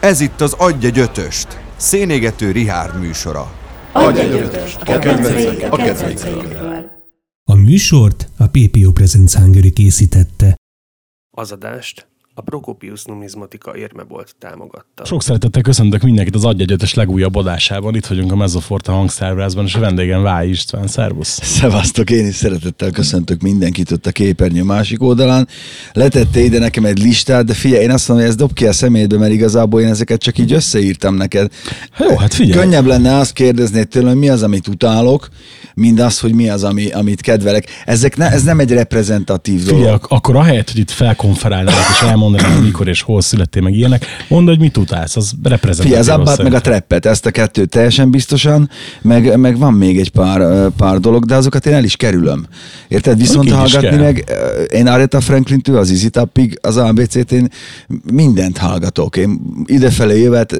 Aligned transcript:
Ez 0.00 0.20
itt 0.20 0.40
az 0.40 0.52
Adj 0.52 0.86
egy 0.86 0.98
ötöst, 0.98 1.60
szénégető 1.76 2.50
Rihárd 2.50 3.00
műsora. 3.00 3.52
Adj 3.92 4.20
egy 4.20 4.32
ötöst 4.32 4.80
a 4.80 4.98
kedvencekkel, 4.98 5.70
a 5.70 5.76
kedvencekkel. 5.76 6.90
A 7.44 7.54
műsort 7.54 8.28
a 8.36 8.46
PPO 8.46 8.92
Presents 8.92 9.34
Hungary 9.34 9.72
készítette. 9.72 10.54
Az 11.30 11.52
adást 11.52 12.08
a 12.38 12.40
Prokopius 12.40 13.04
numizmatika 13.04 13.76
érmebolt 13.76 14.34
támogatta. 14.38 15.04
Sok 15.04 15.22
szeretettel 15.22 15.62
köszöntök 15.62 16.02
mindenkit 16.02 16.34
az 16.34 16.44
Adj 16.44 16.62
Egyötös 16.62 16.94
legújabb 16.94 17.34
adásában. 17.34 17.94
Itt 17.94 18.06
vagyunk 18.06 18.32
a 18.32 18.36
Mezzoforta 18.36 18.92
hangszerbrázban, 18.92 19.64
és 19.64 19.74
a 19.74 19.80
vendégem 19.80 20.22
Váj 20.22 20.48
István. 20.48 20.86
Szervusz! 20.86 21.40
Szevasztok, 21.42 22.10
én 22.10 22.26
is 22.26 22.34
szeretettel 22.34 22.90
köszöntök 22.90 23.40
mindenkit 23.40 23.90
ott 23.90 24.06
a 24.06 24.10
képernyő 24.10 24.62
másik 24.62 25.02
oldalán. 25.02 25.48
Letette 25.92 26.40
ide 26.40 26.58
nekem 26.58 26.84
egy 26.84 26.98
listát, 26.98 27.44
de 27.44 27.54
figyelj, 27.54 27.82
én 27.82 27.90
azt 27.90 28.08
mondom, 28.08 28.26
hogy 28.26 28.34
ez 28.34 28.40
dob 28.40 28.52
ki 28.52 28.66
a 28.66 28.72
szemétbe, 28.72 29.18
mert 29.18 29.32
igazából 29.32 29.80
én 29.80 29.88
ezeket 29.88 30.20
csak 30.20 30.38
így 30.38 30.52
összeírtam 30.52 31.14
neked. 31.14 31.52
Jó, 31.98 32.16
hát 32.16 32.34
figyelj. 32.34 32.60
Könnyebb 32.60 32.86
lenne 32.86 33.16
azt 33.16 33.32
kérdezni 33.32 33.84
tőlem, 33.84 34.08
hogy 34.08 34.18
mi 34.18 34.28
az, 34.28 34.42
amit 34.42 34.68
utálok, 34.68 35.28
mint 35.74 36.00
az, 36.00 36.20
hogy 36.20 36.34
mi 36.34 36.48
az, 36.48 36.64
ami, 36.64 36.90
amit 36.90 37.20
kedvelek. 37.20 37.66
Ezek 37.84 38.16
ne, 38.16 38.30
ez 38.30 38.42
nem 38.42 38.60
egy 38.60 38.72
reprezentatív 38.72 39.62
dolog. 39.62 39.78
Figyelj, 39.78 39.94
ak- 39.94 40.12
akkor 40.12 40.36
ahelyett, 40.36 40.70
hogy 40.70 40.80
itt 40.80 40.90
felkonferálnák 40.90 41.74
és 41.90 42.02
elmondanák, 42.34 42.56
hogy 42.56 42.64
mikor 42.64 42.88
és 42.88 43.02
hol 43.02 43.20
születtél 43.20 43.62
meg 43.62 43.74
ilyenek, 43.74 44.06
mondd, 44.28 44.46
hogy 44.46 44.58
mit 44.58 44.76
utálsz, 44.76 45.16
az 45.16 45.32
reprezentatív. 45.42 45.82
Figyelj, 45.82 46.00
az 46.00 46.08
abbát 46.08 46.42
meg 46.42 46.54
a 46.54 46.60
treppet, 46.60 47.06
ezt 47.06 47.26
a 47.26 47.30
kettőt 47.30 47.68
teljesen 47.68 48.10
biztosan, 48.10 48.70
meg, 49.02 49.38
meg 49.38 49.58
van 49.58 49.72
még 49.72 49.98
egy 49.98 50.10
pár, 50.10 50.68
pár 50.68 51.00
dolog, 51.00 51.24
de 51.24 51.34
azokat 51.34 51.66
én 51.66 51.74
el 51.74 51.84
is 51.84 51.96
kerülöm. 51.96 52.46
Érted? 52.88 53.18
Viszont 53.18 53.50
hallgatni 53.50 53.88
kell. 53.88 53.98
meg, 53.98 54.24
én 54.72 54.86
Aretha 54.86 55.20
Franklin-től 55.20 55.76
az 55.76 55.90
Easy 55.90 56.08
Tapig, 56.08 56.58
az 56.62 56.76
ABC-t 56.76 57.32
én 57.32 57.48
mindent 58.12 58.58
hallgatok. 58.58 59.16
Én 59.16 59.40
idefelé 59.64 60.22
jövet, 60.22 60.56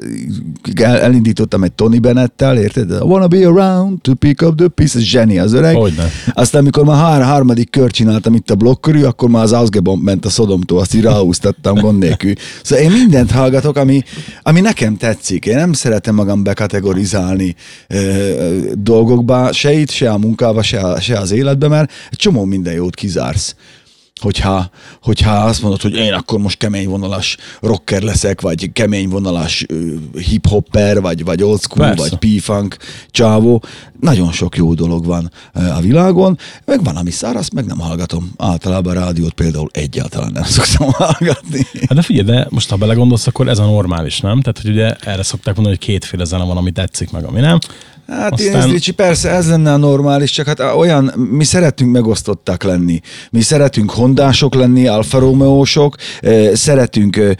el, 0.75 0.99
elindítottam 0.99 1.63
egy 1.63 1.71
Tony 1.71 2.01
Bennettel, 2.01 2.57
érted? 2.57 2.89
I 2.89 3.03
wanna 3.03 3.27
be 3.27 3.47
around 3.47 4.01
to 4.01 4.13
pick 4.13 4.41
up 4.41 4.55
the 4.55 4.67
pieces, 4.67 5.09
zseni 5.09 5.39
az 5.39 5.53
öreg. 5.53 5.75
Hogyne. 5.75 6.03
Aztán, 6.33 6.61
amikor 6.61 6.83
már 6.83 6.97
hár, 6.97 7.23
harmadik 7.23 7.69
kör 7.69 7.91
csináltam 7.91 8.33
itt 8.33 8.49
a 8.49 8.55
blokk 8.55 8.81
körül, 8.81 9.05
akkor 9.05 9.29
már 9.29 9.43
az 9.43 9.51
Ausgebomb 9.51 10.03
ment 10.03 10.25
a 10.25 10.29
Szodomtól, 10.29 10.79
azt 10.79 10.95
így 10.95 11.05
ráhúztattam 11.61 11.75
gond 11.75 11.99
nélkül. 11.99 12.33
Szóval 12.63 12.85
én 12.85 12.91
mindent 12.91 13.31
hallgatok, 13.31 13.75
ami, 13.75 14.03
ami 14.41 14.61
nekem 14.61 14.97
tetszik. 14.97 15.45
Én 15.45 15.55
nem 15.55 15.73
szeretem 15.73 16.15
magam 16.15 16.43
bekategorizálni 16.43 17.55
ö, 17.87 18.71
dolgokba, 18.73 19.51
se 19.51 19.71
itt, 19.73 19.89
se 19.89 20.11
a 20.11 20.17
munkába, 20.17 20.61
se, 20.61 20.79
a, 20.79 20.99
se 20.99 21.17
az 21.17 21.31
életbe, 21.31 21.67
mert 21.67 21.91
csomó 22.11 22.45
minden 22.45 22.73
jót 22.73 22.95
kizársz 22.95 23.55
hogyha, 24.21 24.69
hogyha 25.01 25.31
azt 25.31 25.61
mondod, 25.61 25.81
hogy 25.81 25.95
én 25.95 26.13
akkor 26.13 26.39
most 26.39 26.57
kemény 26.57 26.89
vonalas 26.89 27.37
rocker 27.61 28.01
leszek, 28.01 28.41
vagy 28.41 28.71
kemény 28.71 29.09
vonalas 29.09 29.65
hip-hopper, 30.13 31.01
vagy, 31.01 31.23
vagy 31.23 31.43
old 31.43 31.59
school, 31.61 31.87
Persze. 31.87 32.09
vagy 32.09 32.37
p-funk 32.39 32.77
csávó, 33.11 33.63
nagyon 33.99 34.31
sok 34.31 34.55
jó 34.55 34.73
dolog 34.73 35.05
van 35.05 35.31
a 35.53 35.79
világon, 35.81 36.37
meg 36.65 36.83
van, 36.83 36.95
ami 36.95 37.11
száraz, 37.11 37.49
meg 37.49 37.65
nem 37.65 37.79
hallgatom. 37.79 38.31
Általában 38.37 38.97
a 38.97 38.99
rádiót 38.99 39.33
például 39.33 39.69
egyáltalán 39.71 40.31
nem 40.31 40.43
szoktam 40.57 40.89
hallgatni. 40.91 41.65
Hát 41.73 41.93
de 41.93 42.01
figyelj, 42.01 42.25
de 42.25 42.47
most 42.49 42.69
ha 42.69 42.75
belegondolsz, 42.75 43.27
akkor 43.27 43.47
ez 43.47 43.59
a 43.59 43.65
normális, 43.65 44.19
nem? 44.19 44.41
Tehát, 44.41 44.59
hogy 44.61 44.71
ugye 44.71 44.93
erre 44.93 45.23
szokták 45.23 45.55
mondani, 45.55 45.75
hogy 45.77 45.85
kétféle 45.87 46.23
zene 46.23 46.43
van, 46.43 46.57
ami 46.57 46.71
tetszik 46.71 47.11
meg, 47.11 47.23
ami 47.23 47.39
nem. 47.39 47.59
Hát 48.09 48.33
Aztán- 48.33 48.67
én 48.67 48.73
Ricsi, 48.73 48.91
persze 48.91 49.29
ez 49.29 49.49
lenne 49.49 49.73
a 49.73 49.77
normális, 49.77 50.31
csak 50.31 50.45
hát 50.45 50.59
olyan, 50.59 51.13
mi 51.31 51.43
szeretünk 51.43 51.91
megosztottak 51.91 52.63
lenni. 52.63 52.99
Mi 53.31 53.41
szeretünk 53.41 53.91
hondások 53.91 54.55
lenni, 54.55 54.87
Alfa 54.87 55.19
Romeo-sok, 55.19 55.95
szeretünk 56.53 57.35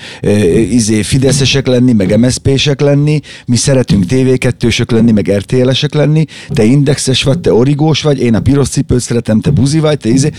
izé 0.69 1.01
Fideszesek 1.01 1.67
lenni, 1.67 1.93
meg 1.93 2.19
MSZP-sek 2.19 2.79
lenni, 2.81 3.19
mi 3.45 3.55
szeretünk 3.55 4.03
TV2-sök 4.09 4.91
lenni, 4.91 5.11
meg 5.11 5.31
RTL-esek 5.37 5.93
lenni, 5.93 6.25
te 6.49 6.63
indexes 6.63 7.23
vagy, 7.23 7.39
te 7.39 7.53
origós 7.53 8.01
vagy, 8.01 8.19
én 8.19 8.35
a 8.35 8.39
piros 8.39 8.69
cipőt 8.69 8.99
szeretem, 8.99 9.39
te 9.39 9.49
buzi 9.49 9.79
vagy, 9.79 9.97
te 9.97 10.09
izé 10.09 10.31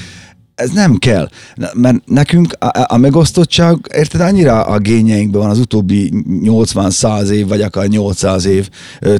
ez 0.60 0.71
nem 0.71 0.97
kell, 0.97 1.28
mert 1.75 2.06
nekünk 2.06 2.53
a, 2.59 2.94
a 2.94 2.97
megosztottság, 2.97 3.76
érted, 3.94 4.21
annyira 4.21 4.62
a 4.62 4.78
gényeinkben 4.78 5.41
van 5.41 5.50
az 5.50 5.59
utóbbi 5.59 6.12
80-100 6.43 7.28
év, 7.28 7.48
vagy 7.48 7.62
akár 7.62 7.87
800 7.87 8.44
év 8.44 8.69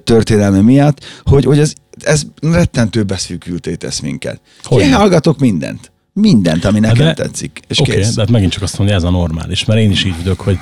történelme 0.05 0.61
miatt, 0.61 1.05
hogy, 1.25 1.45
hogy 1.45 1.59
ez, 1.59 1.73
ez 2.00 2.23
rettentő 2.41 3.03
beszűkülté 3.03 3.75
tesz 3.75 4.00
minket. 4.00 4.41
Hogyne. 4.62 4.87
Én 4.87 4.95
hallgatok 4.95 5.39
mindent. 5.39 5.93
Mindent, 6.12 6.65
ami 6.65 6.79
nekem 6.81 7.06
de- 7.06 7.15
tetszik. 7.15 7.61
És 7.69 7.81
Oké, 7.81 7.95
kész. 7.95 8.15
de 8.15 8.21
hát 8.21 8.31
megint 8.31 8.53
csak 8.53 8.62
azt 8.62 8.77
hogy 8.77 8.91
ez 8.91 9.03
a 9.03 9.11
normális, 9.11 9.65
mert 9.65 9.81
én 9.81 9.91
is 9.91 10.05
így 10.05 10.17
vagyok, 10.17 10.41
hogy 10.41 10.59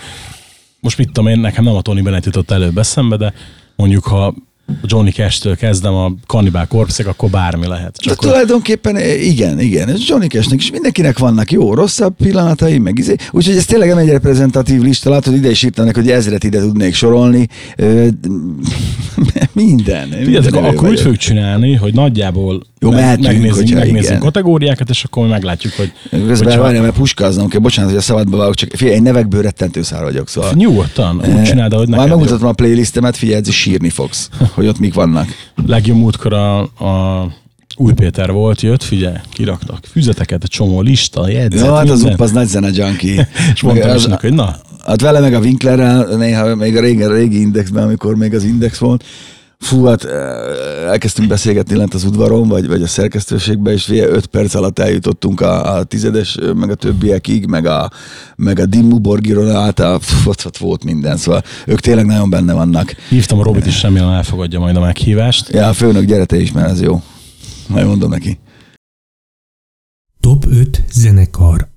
most 0.81 0.99
mit 0.99 1.07
tudom 1.07 1.27
én, 1.27 1.41
nekem 1.41 1.65
nem 1.65 1.75
a 1.75 1.83
Tony 1.83 2.03
Bennett 2.03 2.25
jutott 2.25 2.51
előbb 2.51 2.79
eszembe, 2.79 3.17
de 3.17 3.33
mondjuk 3.77 4.05
ha 4.05 4.35
a 4.69 4.87
Johnny 4.87 5.11
Cash-től 5.11 5.57
kezdem 5.57 5.95
a 5.95 6.13
Cannibal 6.27 6.67
corpse 6.67 7.05
akkor 7.09 7.31
bármi 7.31 7.67
lehet. 7.67 7.93
De 7.93 7.99
Csak 8.03 8.13
akkor, 8.13 8.29
tulajdonképpen 8.29 8.97
eh, 8.97 9.27
igen, 9.27 9.61
igen. 9.61 9.89
Ez 9.89 10.09
Johnny 10.09 10.27
Cashnek 10.27 10.61
is 10.61 10.71
mindenkinek 10.71 11.19
vannak 11.19 11.51
jó, 11.51 11.75
rosszabb 11.75 12.15
pillanatai, 12.17 12.79
meg 12.79 12.99
izé. 12.99 13.15
Úgyhogy 13.31 13.57
ez 13.57 13.65
tényleg 13.65 13.89
nem 13.89 13.99
egy 13.99 14.09
reprezentatív 14.09 14.81
lista, 14.81 15.11
látod, 15.11 15.35
ide 15.35 15.51
is 15.51 15.63
írtam 15.63 15.85
neki, 15.85 16.01
hogy 16.01 16.11
ezret 16.11 16.45
ide 16.45 16.61
tudnék 16.61 16.95
sorolni. 16.95 17.49
Ö, 17.77 18.07
minden. 19.53 20.09
Mindenevő 20.09 20.59
akkor 20.59 20.89
úgy 20.89 21.01
fogjuk 21.01 21.17
csinálni, 21.17 21.75
hogy 21.75 21.95
nagyjából 21.95 22.63
Jó, 22.81 22.91
meg- 22.91 23.01
mehetünk, 23.01 23.27
megnézzünk, 23.27 23.55
hogyha 23.55 23.79
megnézzünk 23.79 24.05
igen. 24.07 24.19
kategóriákat, 24.21 24.91
és 24.91 25.05
akkor 25.05 25.29
meglátjuk, 25.29 25.73
hogy 25.73 25.93
Közben 26.11 26.37
hogyha- 26.37 26.63
várjál, 26.63 26.83
mert 26.83 26.95
puskáznom 26.95 27.49
kell, 27.49 27.61
bocsánat, 27.61 27.91
hogy 27.91 27.99
a 27.99 28.03
szabadba 28.03 28.37
vágok, 28.37 28.55
csak 28.55 28.71
figyelj, 28.77 28.97
én 28.97 29.03
nevekből 29.03 29.43
rettentő 29.43 29.83
szár 29.83 30.03
vagyok, 30.03 30.29
szóval. 30.29 30.53
Nyugodtan, 30.55 31.23
úgy 31.37 31.43
csináld, 31.43 31.73
ahogy 31.73 31.89
Már 31.89 31.99
neked 31.99 32.13
jó. 32.13 32.17
megmutatom 32.19 32.49
a 32.49 32.53
playlistemet, 32.53 33.17
figyelj, 33.17 33.41
ez 33.41 33.51
sírni 33.53 33.91
fogsz, 33.91 34.29
hogy 34.53 34.67
ott 34.67 34.79
mik 34.79 34.95
vannak. 34.95 35.27
Legjobb 35.67 35.97
múltkor 35.97 36.33
a, 36.33 36.59
a 36.61 37.27
új 37.77 37.93
Péter 37.93 38.31
volt, 38.33 38.61
jött, 38.61 38.83
figyelj, 38.83 39.17
kiraktak 39.33 39.79
füzeteket, 39.91 40.43
egy 40.43 40.51
csomó 40.51 40.81
lista, 40.81 41.29
jegyzet, 41.29 41.67
Jó, 41.67 41.75
hát 41.75 41.91
az 41.91 42.03
up 42.03 42.21
az 42.21 42.31
nagy 42.33 42.47
zene 42.47 42.69
junkie. 42.73 43.29
és 43.55 43.63
mondtam 43.63 43.97
is 43.97 44.05
neki, 44.05 44.27
hogy 44.27 44.37
na, 44.37 44.57
Hát 44.87 45.01
vele 45.01 45.21
meg 45.21 45.35
a 45.35 45.39
Winklerrel, 45.39 46.17
néha 46.17 46.55
még 46.55 46.77
a 46.77 46.81
régen, 46.81 47.13
régi 47.13 47.41
indexben, 47.41 47.83
amikor 47.83 48.15
még 48.17 48.35
az 48.35 48.45
index 48.45 48.79
volt, 48.79 49.05
fú, 49.59 49.85
hát 49.85 50.05
elkezdtünk 50.89 51.29
beszélgetni 51.29 51.77
lent 51.77 51.95
az 51.95 52.05
udvaron, 52.05 52.49
vagy, 52.49 52.67
vagy 52.67 52.83
a 52.83 52.87
szerkesztőségben, 52.87 53.73
és 53.73 53.85
figyelj, 53.85 54.11
öt 54.11 54.27
perc 54.27 54.55
alatt 54.55 54.79
eljutottunk 54.79 55.41
a, 55.41 55.77
a 55.77 55.85
tizedes, 55.85 56.39
meg 56.55 56.71
a 56.71 56.75
többiekig, 56.75 57.47
meg 57.47 57.67
a, 57.67 57.91
meg 58.37 58.59
a 58.59 58.67
Dimmu 58.67 58.99
Borgiron 59.01 59.51
át, 59.51 59.81
a, 59.81 59.99
fú, 60.01 60.31
ott, 60.31 60.47
ott 60.47 60.57
volt 60.57 60.85
minden, 60.85 61.17
szóval 61.17 61.43
ők 61.67 61.81
tényleg 61.81 62.07
nagyon 62.07 62.31
benne 62.31 62.53
vannak. 62.53 62.95
hívtam 63.09 63.39
a 63.39 63.43
Robit 63.43 63.67
is, 63.67 63.83
remélem 63.83 64.09
elfogadja 64.09 64.59
majd 64.59 64.77
a 64.77 64.81
meghívást. 64.81 65.49
Ja, 65.49 65.69
a 65.69 65.73
főnök, 65.73 66.05
gyere 66.05 66.25
te 66.25 66.41
is, 66.41 66.53
mert 66.53 66.71
ez 66.71 66.81
jó. 66.81 67.03
Majd 67.69 67.87
mondom 67.87 68.11
neki. 68.11 68.39
Top 70.21 70.47
5 70.51 70.83
zenekar. 70.93 71.69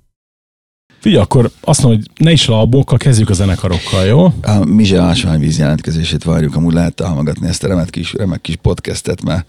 Figyelj, 1.01 1.21
akkor 1.21 1.51
azt 1.61 1.81
mondom, 1.81 1.99
hogy 2.01 2.25
ne 2.25 2.31
is 2.31 2.47
a 2.47 2.59
albumokkal, 2.59 2.97
kezdjük 2.97 3.29
a 3.29 3.33
zenekarokkal, 3.33 4.05
jó? 4.05 4.23
A 4.41 4.65
Mizse 4.65 4.99
ásványvíz 5.01 5.57
jelentkezését 5.57 6.23
várjuk, 6.23 6.55
amúgy 6.55 6.73
lehet 6.73 6.93
támogatni 6.93 7.47
ezt 7.47 7.63
a 7.63 7.67
remek 7.67 7.89
kis, 7.89 8.13
remek 8.13 8.41
kis 8.41 8.55
podcastet, 8.55 9.23
mert 9.23 9.45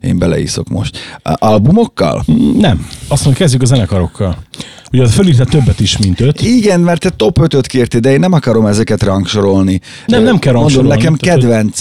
én 0.00 0.18
beleiszok 0.18 0.68
most. 0.68 0.98
A 1.22 1.34
albumokkal? 1.38 2.24
Nem. 2.58 2.86
Azt 2.88 3.08
mondom, 3.08 3.24
hogy 3.24 3.36
kezdjük 3.36 3.62
a 3.62 3.66
zenekarokkal. 3.66 4.36
Ugye 4.92 5.06
fölírta 5.06 5.44
többet 5.44 5.80
is, 5.80 5.98
mint 5.98 6.20
öt. 6.20 6.42
Igen, 6.42 6.80
mert 6.80 7.00
te 7.00 7.10
top 7.10 7.38
5-öt 7.40 7.66
kértél, 7.66 8.00
de 8.00 8.10
én 8.12 8.20
nem 8.20 8.32
akarom 8.32 8.66
ezeket 8.66 9.02
rangsorolni. 9.02 9.80
Nem, 10.06 10.22
nem 10.22 10.38
kell 10.38 10.52
Mondom, 10.52 10.72
rangsorolni, 10.72 10.96
nekem 11.02 11.14
tehát, 11.16 11.40
hogy- 11.40 11.50
kedvenc, 11.50 11.80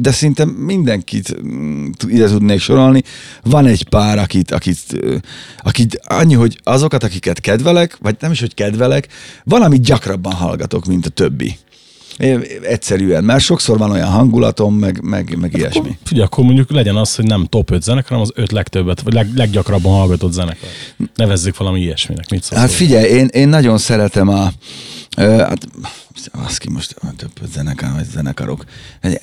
de 0.00 0.10
szinte 0.12 0.44
mindenkit 0.58 1.42
mm, 1.46 1.86
ide 2.08 2.26
tudnék 2.28 2.60
sorolni. 2.60 3.02
Van 3.42 3.66
egy 3.66 3.88
pár, 3.88 4.18
akit, 4.18 4.50
akit, 4.50 4.80
akit 5.62 6.00
annyi, 6.04 6.34
hogy 6.34 6.58
azokat, 6.62 7.04
akiket 7.04 7.40
kedvelek, 7.40 7.96
vagy 8.00 8.16
nem 8.20 8.30
is, 8.30 8.40
hogy 8.44 8.54
kedvelek, 8.54 9.08
van, 9.44 9.62
amit 9.62 9.82
gyakrabban 9.82 10.32
hallgatok, 10.32 10.84
mint 10.84 11.06
a 11.06 11.08
többi. 11.08 11.56
Én, 12.18 12.44
egyszerűen, 12.62 13.24
mert 13.24 13.42
sokszor 13.42 13.78
van 13.78 13.90
olyan 13.90 14.08
hangulatom, 14.08 14.74
meg, 14.74 15.00
meg, 15.02 15.36
meg 15.38 15.56
ilyesmi. 15.56 15.80
Akkor, 15.80 15.96
figyelj, 16.04 16.26
akkor 16.26 16.44
mondjuk 16.44 16.70
legyen 16.70 16.96
az, 16.96 17.14
hogy 17.14 17.24
nem 17.24 17.44
top 17.44 17.70
5 17.70 17.82
zenekar, 17.82 18.08
hanem 18.08 18.22
az 18.22 18.32
öt 18.34 18.52
legtöbbet, 18.52 19.00
vagy 19.00 19.12
leg, 19.12 19.34
leggyakrabban 19.34 19.92
hallgatott 19.92 20.32
zenekar. 20.32 20.68
Nevezzük 21.14 21.56
valami 21.56 21.80
ilyesminek. 21.80 22.30
Mit 22.30 22.42
szólsz? 22.42 22.60
Hát 22.60 22.70
figyelj, 22.70 23.08
én, 23.08 23.26
én 23.26 23.48
nagyon 23.48 23.78
szeretem 23.78 24.28
a... 24.28 24.52
Ö, 25.16 25.36
hát, 25.36 25.66
az 26.32 26.58
ki 26.58 26.70
most 26.70 26.94
több 27.16 27.30
zenekar, 27.52 27.92
vagy 27.92 28.04
zenekarok. 28.04 28.64
Egy- 29.00 29.18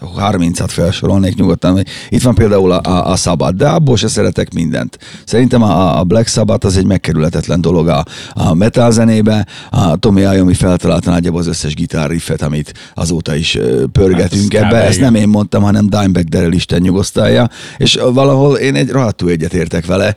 30-at 0.00 0.68
felsorolnék 0.68 1.34
nyugodtan. 1.34 1.82
Itt 2.08 2.22
van 2.22 2.34
például 2.34 2.72
a, 2.72 2.80
a, 2.90 3.10
a 3.10 3.16
Sabbath, 3.16 3.54
de 3.54 3.68
abból 3.68 3.96
se 3.96 4.08
szeretek 4.08 4.54
mindent. 4.54 4.98
Szerintem 5.24 5.62
a, 5.62 5.98
a 5.98 6.04
Black 6.04 6.28
Sabbath 6.28 6.66
az 6.66 6.76
egy 6.76 6.86
megkerülhetetlen 6.86 7.60
dolog 7.60 7.88
a, 7.88 8.04
a 8.32 8.54
metal 8.54 8.90
zenébe. 8.90 9.46
A 9.70 9.96
Tommy 9.96 10.20
Iommi 10.20 10.54
feltalálta 10.54 11.10
nagyjából 11.10 11.40
az 11.40 11.46
összes 11.46 11.74
gitárriffet, 11.74 12.42
amit 12.42 12.74
azóta 12.94 13.34
is 13.34 13.58
pörgetünk 13.92 14.52
Hát 14.52 14.62
ez 14.62 14.68
ebbe. 14.72 14.82
Ezt 14.82 15.00
nem 15.00 15.14
én 15.14 15.28
mondtam, 15.28 15.62
hanem 15.62 15.88
Dimebag 15.88 16.24
Daryl 16.24 16.52
Isten 16.52 16.80
nyugosztalja, 16.80 17.48
és 17.76 17.98
valahol 18.12 18.56
én 18.56 18.74
egy 18.74 18.90
rohadtul 18.90 19.30
egyetértek 19.30 19.86
vele, 19.86 20.14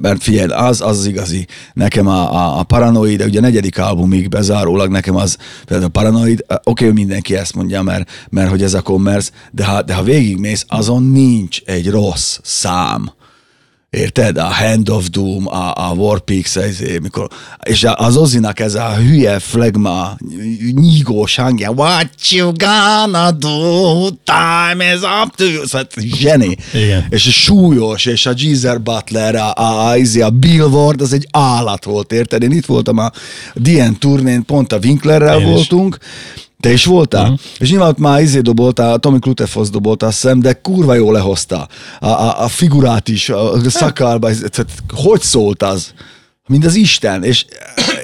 mert 0.00 0.22
figyelj, 0.22 0.48
az 0.48 0.80
az, 0.80 0.98
az 0.98 1.06
igazi. 1.06 1.46
Nekem 1.72 2.06
a, 2.06 2.34
a, 2.34 2.58
a 2.58 2.62
Paranoid, 2.62 3.22
ugye 3.22 3.38
a 3.38 3.42
negyedik 3.42 3.78
albumig 3.78 4.28
bezárólag 4.28 4.90
nekem 4.90 5.16
az, 5.16 5.36
például 5.64 5.88
a 5.94 5.98
Paranoid, 6.00 6.44
oké, 6.64 6.84
hogy 6.84 6.94
mindenki 6.94 7.36
ezt 7.36 7.54
mondja, 7.54 7.82
mert, 7.82 8.10
mert 8.30 8.50
hogy 8.50 8.62
ez 8.62 8.74
a 8.74 8.82
commerce, 9.02 9.30
de 9.50 9.64
ha, 9.64 9.82
de 9.82 9.94
ha 9.94 10.02
végigmész, 10.02 10.64
azon 10.68 11.02
nincs 11.02 11.60
egy 11.64 11.90
rossz 11.90 12.38
szám. 12.42 13.12
Érted? 13.90 14.36
A 14.36 14.52
Hand 14.52 14.88
of 14.88 15.08
Doom, 15.08 15.46
a, 15.46 15.88
a 15.88 15.92
Warpix, 15.94 16.56
ez, 16.56 16.78
mikor, 17.02 17.28
és 17.62 17.86
az 17.94 18.16
Ozinak 18.16 18.60
ez 18.60 18.74
a 18.74 18.96
hülye 18.96 19.38
flagma, 19.38 20.16
nyígós 20.74 21.36
hangja, 21.36 21.70
what 21.70 22.30
you 22.30 22.52
gonna 22.52 23.30
do, 23.30 24.08
time 24.24 24.94
is 24.94 25.00
up 25.22 25.34
to 25.36 25.44
you, 25.44 25.66
szóval 25.66 25.86
zseni. 25.96 26.56
Igen. 26.74 27.06
És 27.10 27.26
a 27.26 27.30
súlyos, 27.30 28.04
és 28.04 28.26
a 28.26 28.32
Geezer 28.32 28.80
Butler, 28.80 29.34
a, 29.34 29.52
a, 29.54 29.88
a, 29.88 29.96
izé, 29.96 30.20
a 30.20 30.30
Bill 30.30 30.66
Ward, 30.66 31.00
az 31.00 31.12
egy 31.12 31.26
állat 31.30 31.84
volt, 31.84 32.12
érted? 32.12 32.42
Én 32.42 32.52
itt 32.52 32.66
voltam 32.66 32.98
a 32.98 33.10
DN 33.54 33.92
turnén, 33.98 34.44
pont 34.44 34.72
a 34.72 34.78
Winklerrel 34.82 35.40
Én 35.40 35.56
is. 35.56 35.68
Te 36.62 36.72
is 36.72 36.84
voltál? 36.84 37.22
Uh-huh. 37.22 37.38
És 37.58 37.70
nyilván 37.70 37.88
ott 37.88 37.98
már 37.98 38.22
izé 38.22 38.40
doboltál, 38.40 38.98
Tommy 38.98 39.18
Klutefosz 39.18 39.70
dobolt, 39.70 40.02
azt 40.02 40.20
hiszem, 40.20 40.40
de 40.40 40.52
kurva 40.52 40.94
jól 40.94 41.12
lehozta. 41.12 41.68
A, 42.00 42.06
a, 42.06 42.42
a 42.42 42.48
figurát 42.48 43.08
is, 43.08 43.28
a, 43.28 43.52
a 43.52 43.70
szakalba, 43.70 44.28
ez- 44.28 44.44
tehát 44.50 44.72
hogy 44.94 45.20
szólt 45.20 45.62
az? 45.62 45.92
Mint 46.48 46.64
az 46.64 46.74
Isten. 46.74 47.24
És 47.24 47.44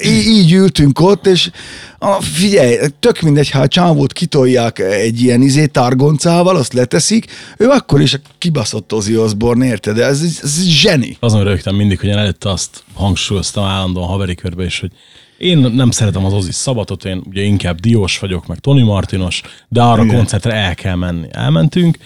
így, 0.04 0.26
így 0.26 0.52
ültünk 0.52 1.00
ott, 1.00 1.26
és 1.26 1.50
a, 1.98 2.22
figyelj, 2.22 2.76
tök 3.00 3.20
mindegy, 3.20 3.50
ha 3.50 3.60
a 3.60 3.68
csávót 3.68 4.12
kitolják 4.12 4.78
egy 4.78 5.20
ilyen 5.20 5.42
izé 5.42 5.66
targoncával, 5.66 6.56
azt 6.56 6.72
leteszik, 6.72 7.26
ő 7.56 7.68
akkor 7.68 8.00
is 8.00 8.14
a 8.14 8.18
kibaszott 8.38 8.92
Ozzy 8.92 9.16
Osbourne, 9.16 9.66
érted? 9.66 9.96
De 9.96 10.04
ez, 10.04 10.20
ez, 10.22 10.40
ez 10.42 10.62
zseni. 10.64 11.16
Azon 11.20 11.44
rögtem 11.44 11.74
mindig, 11.74 12.00
hogy 12.00 12.08
én 12.08 12.16
előtte 12.16 12.50
azt 12.50 12.82
hangsúlyoztam 12.94 13.64
állandóan 13.64 14.08
haveri 14.08 14.34
körbe 14.34 14.64
is, 14.64 14.80
hogy 14.80 14.90
én 15.38 15.58
nem 15.58 15.90
szeretem 15.90 16.24
az 16.24 16.32
Ozzy 16.32 16.52
szabatot, 16.52 17.04
én 17.04 17.22
ugye 17.28 17.42
inkább 17.42 17.80
Diós 17.80 18.18
vagyok, 18.18 18.46
meg 18.46 18.58
Tony 18.58 18.84
Martinos, 18.84 19.42
de 19.68 19.82
arra 19.82 20.02
Igen. 20.04 20.16
koncertre 20.16 20.52
el 20.52 20.74
kell 20.74 20.94
menni. 20.94 21.26
Elmentünk, 21.30 21.98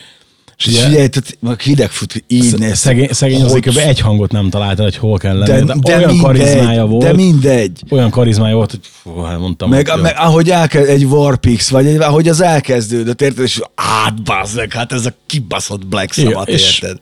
és 0.56 0.66
És 0.66 0.72
ugye 0.72 0.84
figyelj, 0.86 1.08
tehát 1.08 1.36
meg 1.40 1.60
hideg 1.60 1.90
fut, 1.90 2.24
így 2.26 2.58
néz. 2.58 2.78
szegény, 2.78 3.08
szegény 3.10 3.42
az 3.42 3.76
egy 3.76 4.00
hangot 4.00 4.32
nem 4.32 4.50
találta, 4.50 4.82
hogy 4.82 4.96
hol 4.96 5.18
kell 5.18 5.38
lenni, 5.38 5.64
de, 5.64 5.74
de, 5.80 5.96
olyan 5.96 6.08
mindegy, 6.10 6.20
karizmája 6.22 6.86
volt, 6.86 7.04
De 7.04 7.12
mindegy. 7.12 7.80
olyan 7.90 8.10
karizmája 8.10 8.54
volt, 8.54 8.70
hogy 8.70 8.80
fú, 9.02 9.20
hát 9.20 9.38
mondtam, 9.38 9.68
Meg, 9.70 9.88
hogy 9.88 10.02
meg 10.02 10.14
ahogy 10.16 10.50
elkezd, 10.50 10.88
egy 10.88 11.04
Warpix, 11.04 11.68
vagy 11.70 11.86
egy, 11.86 11.96
ahogy 11.96 12.28
az 12.28 12.40
elkezdődött, 12.40 13.22
érted? 13.22 13.44
És 13.44 13.60
átbazzeg, 13.74 14.72
hát 14.72 14.92
ez 14.92 15.06
a 15.06 15.12
kibaszott 15.26 15.86
Black 15.86 16.12
Sabbath, 16.12 16.50
és 16.52 16.80
érted? 16.80 16.98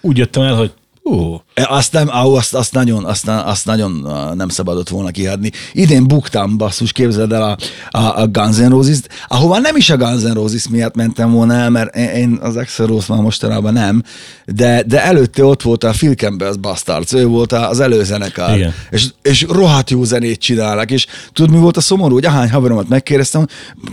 úgy 0.00 0.16
jöttem 0.18 0.42
el, 0.42 0.54
hogy 0.54 0.72
ú, 1.02 1.36
Azt, 1.54 1.92
nem, 1.92 2.10
á, 2.10 2.22
azt, 2.22 2.54
azt, 2.54 2.72
nagyon, 2.72 3.04
azt, 3.04 3.28
azt 3.28 3.66
nagyon 3.66 4.08
nem 4.34 4.48
szabadott 4.48 4.88
volna 4.88 5.10
kihagyni. 5.10 5.50
Idén 5.72 6.06
buktam, 6.06 6.56
basszus, 6.56 6.92
képzeld 6.92 7.32
el 7.32 7.42
a, 7.42 7.56
a, 7.98 8.20
a 8.20 8.26
Guns 8.26 8.56
N' 8.56 8.68
Roses-t, 8.68 9.08
ahova 9.28 9.58
nem 9.58 9.76
is 9.76 9.90
a 9.90 9.96
Guns 9.96 10.22
N' 10.22 10.32
Roses 10.32 10.68
miatt 10.68 10.94
mentem 10.94 11.30
volna 11.30 11.54
el, 11.54 11.70
mert 11.70 11.96
én- 11.96 12.08
én 12.08 12.38
az 12.42 12.56
Axl 12.56 12.82
Rose 12.84 13.06
már 13.12 13.22
mostanában 13.22 13.72
nem, 13.72 14.02
de, 14.46 14.82
de 14.86 15.04
előtte 15.04 15.44
ott 15.44 15.62
volt 15.62 15.84
a 15.84 15.90
Phil 15.90 16.14
Campbell's 16.16 16.56
Bastards, 16.60 17.12
ő 17.12 17.26
volt 17.26 17.52
az 17.52 17.80
előzenekar, 17.80 18.56
Igen. 18.56 18.74
és, 18.90 19.06
és 19.22 19.42
rohadt 19.48 19.90
jó 19.90 20.04
zenét 20.04 20.40
csinálnak, 20.40 20.90
és 20.90 21.06
tudod, 21.32 21.50
mi 21.54 21.58
volt 21.60 21.76
a 21.76 21.80
szomorú, 21.80 22.14
hogy 22.14 22.24
ahány 22.24 22.50
haveromat 22.50 22.88
megkérdeztem, 22.88 23.46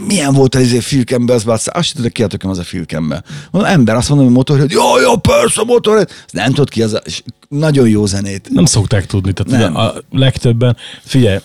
milyen 0.08 0.34
volt 0.34 0.56
az 0.56 0.62
izé 0.62 0.78
Phil 0.78 1.04
Campbell's 1.06 1.42
Bastards, 1.46 1.68
azt 1.80 1.96
tudod, 1.96 2.12
ki 2.12 2.24
a 2.24 2.28
tököm 2.28 2.50
az 2.50 2.58
a 2.58 2.64
Phil 2.64 2.84
Campbell. 2.86 3.22
Mondom, 3.52 3.72
ember, 3.72 3.96
azt 3.96 4.10
mondom, 4.10 4.28
hogy 4.28 4.36
Motorhead, 4.36 4.72
jó, 4.72 5.00
jó, 5.00 5.18
persze, 5.18 5.64
Motorhead, 5.66 6.10
nem 6.32 6.48
tudod 6.50 6.70
ki 6.70 6.82
az 6.84 6.94
a, 6.94 6.98
és 7.06 7.22
nagyon 7.50 7.90
jó 7.90 8.06
zenét. 8.06 8.50
nem 8.50 8.66
szokták 8.66 9.06
tudni. 9.06 9.34
Tehát 9.34 9.62
Nem. 9.62 9.76
a 9.76 9.94
legtöbben, 10.12 10.78
figyelj, 11.04 11.38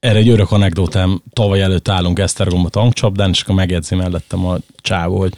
erre 0.00 0.18
egy 0.18 0.28
örök 0.28 0.50
anekdotám, 0.50 1.22
tavaly 1.32 1.62
előtt 1.62 1.88
állunk 1.88 2.18
Esztergomba 2.18 2.68
tankcsapdán, 2.68 3.30
és 3.30 3.40
akkor 3.40 3.54
megjegyzi 3.54 3.94
mellettem 3.94 4.46
a 4.46 4.58
csávó, 4.76 5.18
hogy 5.18 5.34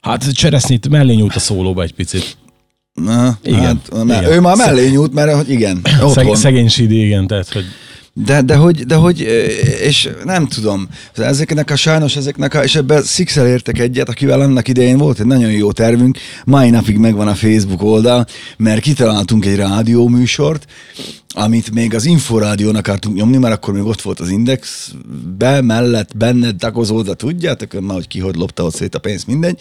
hát 0.00 0.32
cseresznyit 0.32 0.88
mellé 0.88 1.14
nyújt 1.14 1.34
a 1.34 1.38
szólóba 1.38 1.82
egy 1.82 1.94
picit. 1.94 2.36
Na, 2.92 3.38
Igen, 3.42 3.60
Hát, 3.60 3.90
igen. 4.04 4.24
Ő 4.24 4.40
már 4.40 4.56
mellé 4.56 4.88
nyújt, 4.90 5.12
mert 5.12 5.48
igen, 5.48 5.80
Szeg, 6.08 6.34
szegény 6.34 6.68
Sidi, 6.68 7.04
igen, 7.04 7.26
tehát, 7.26 7.52
hogy 7.52 7.64
De, 8.12 8.42
de, 8.42 8.56
hogy, 8.56 8.86
de 8.86 8.94
hogy, 8.94 9.20
és 9.82 10.08
nem 10.24 10.46
tudom, 10.46 10.88
ezeknek 11.14 11.70
a 11.70 11.76
sajnos, 11.76 12.16
ezeknek 12.16 12.54
a, 12.54 12.62
és 12.64 12.74
ebben 12.74 13.02
Sixel 13.02 13.46
értek 13.46 13.78
egyet, 13.78 14.08
akivel 14.08 14.40
annak 14.40 14.68
idején 14.68 14.98
volt 14.98 15.20
egy 15.20 15.26
nagyon 15.26 15.50
jó 15.50 15.72
tervünk, 15.72 16.18
mai 16.44 16.70
napig 16.70 16.96
megvan 16.96 17.28
a 17.28 17.34
Facebook 17.34 17.82
oldal, 17.82 18.26
mert 18.56 18.80
kitaláltunk 18.80 19.44
egy 19.46 19.56
rádióműsort, 19.56 20.66
amit 21.34 21.70
még 21.70 21.94
az 21.94 22.04
Inforádión 22.04 22.76
akartunk 22.76 23.16
nyomni, 23.16 23.36
mert 23.36 23.54
akkor 23.54 23.74
még 23.74 23.84
ott 23.84 24.00
volt 24.00 24.20
az 24.20 24.28
Indexbe, 24.28 25.60
mellett, 25.60 26.16
benned, 26.16 26.56
takozódva, 26.56 27.14
tudjátok, 27.14 27.80
már 27.80 27.96
hogy 27.96 28.08
ki 28.08 28.18
hogy 28.18 28.36
lopta 28.36 28.64
ott 28.64 28.74
szét 28.74 28.94
a 28.94 28.98
pénzt, 28.98 29.26
mindegy, 29.26 29.60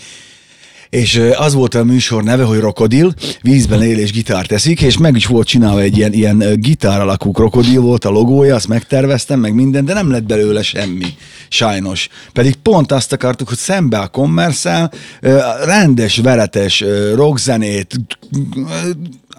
és 0.89 1.21
az 1.38 1.53
volt 1.53 1.75
a 1.75 1.83
műsor 1.83 2.24
neve, 2.24 2.44
hogy 2.44 2.57
Krokodil, 2.57 3.13
vízben 3.41 3.81
él 3.81 3.97
és 3.97 4.12
gitárt 4.12 4.51
eszik, 4.51 4.81
és 4.81 4.97
meg 4.97 5.15
is 5.15 5.25
volt 5.25 5.47
csinálva 5.47 5.81
egy 5.81 5.97
ilyen, 5.97 6.13
ilyen 6.13 6.44
gitár 6.56 7.01
alakú 7.01 7.31
krokodil 7.31 7.81
volt 7.81 8.06
a 8.06 8.09
logója, 8.09 8.56
azt 8.56 8.68
megterveztem, 8.68 9.39
meg 9.39 9.53
minden, 9.53 9.86
de 9.86 9.94
nem 9.94 10.12
lett 10.12 10.24
belőle 10.24 10.63
semmi, 10.63 11.06
sajnos. 11.50 12.09
Pedig 12.33 12.56
pont 12.56 12.91
azt 12.91 13.13
akartuk, 13.13 13.47
hogy 13.47 13.57
szembe 13.57 13.97
a 13.97 14.07
commerce 14.07 14.91
rendes, 15.63 16.18
veretes 16.18 16.83
rockzenét, 17.15 17.95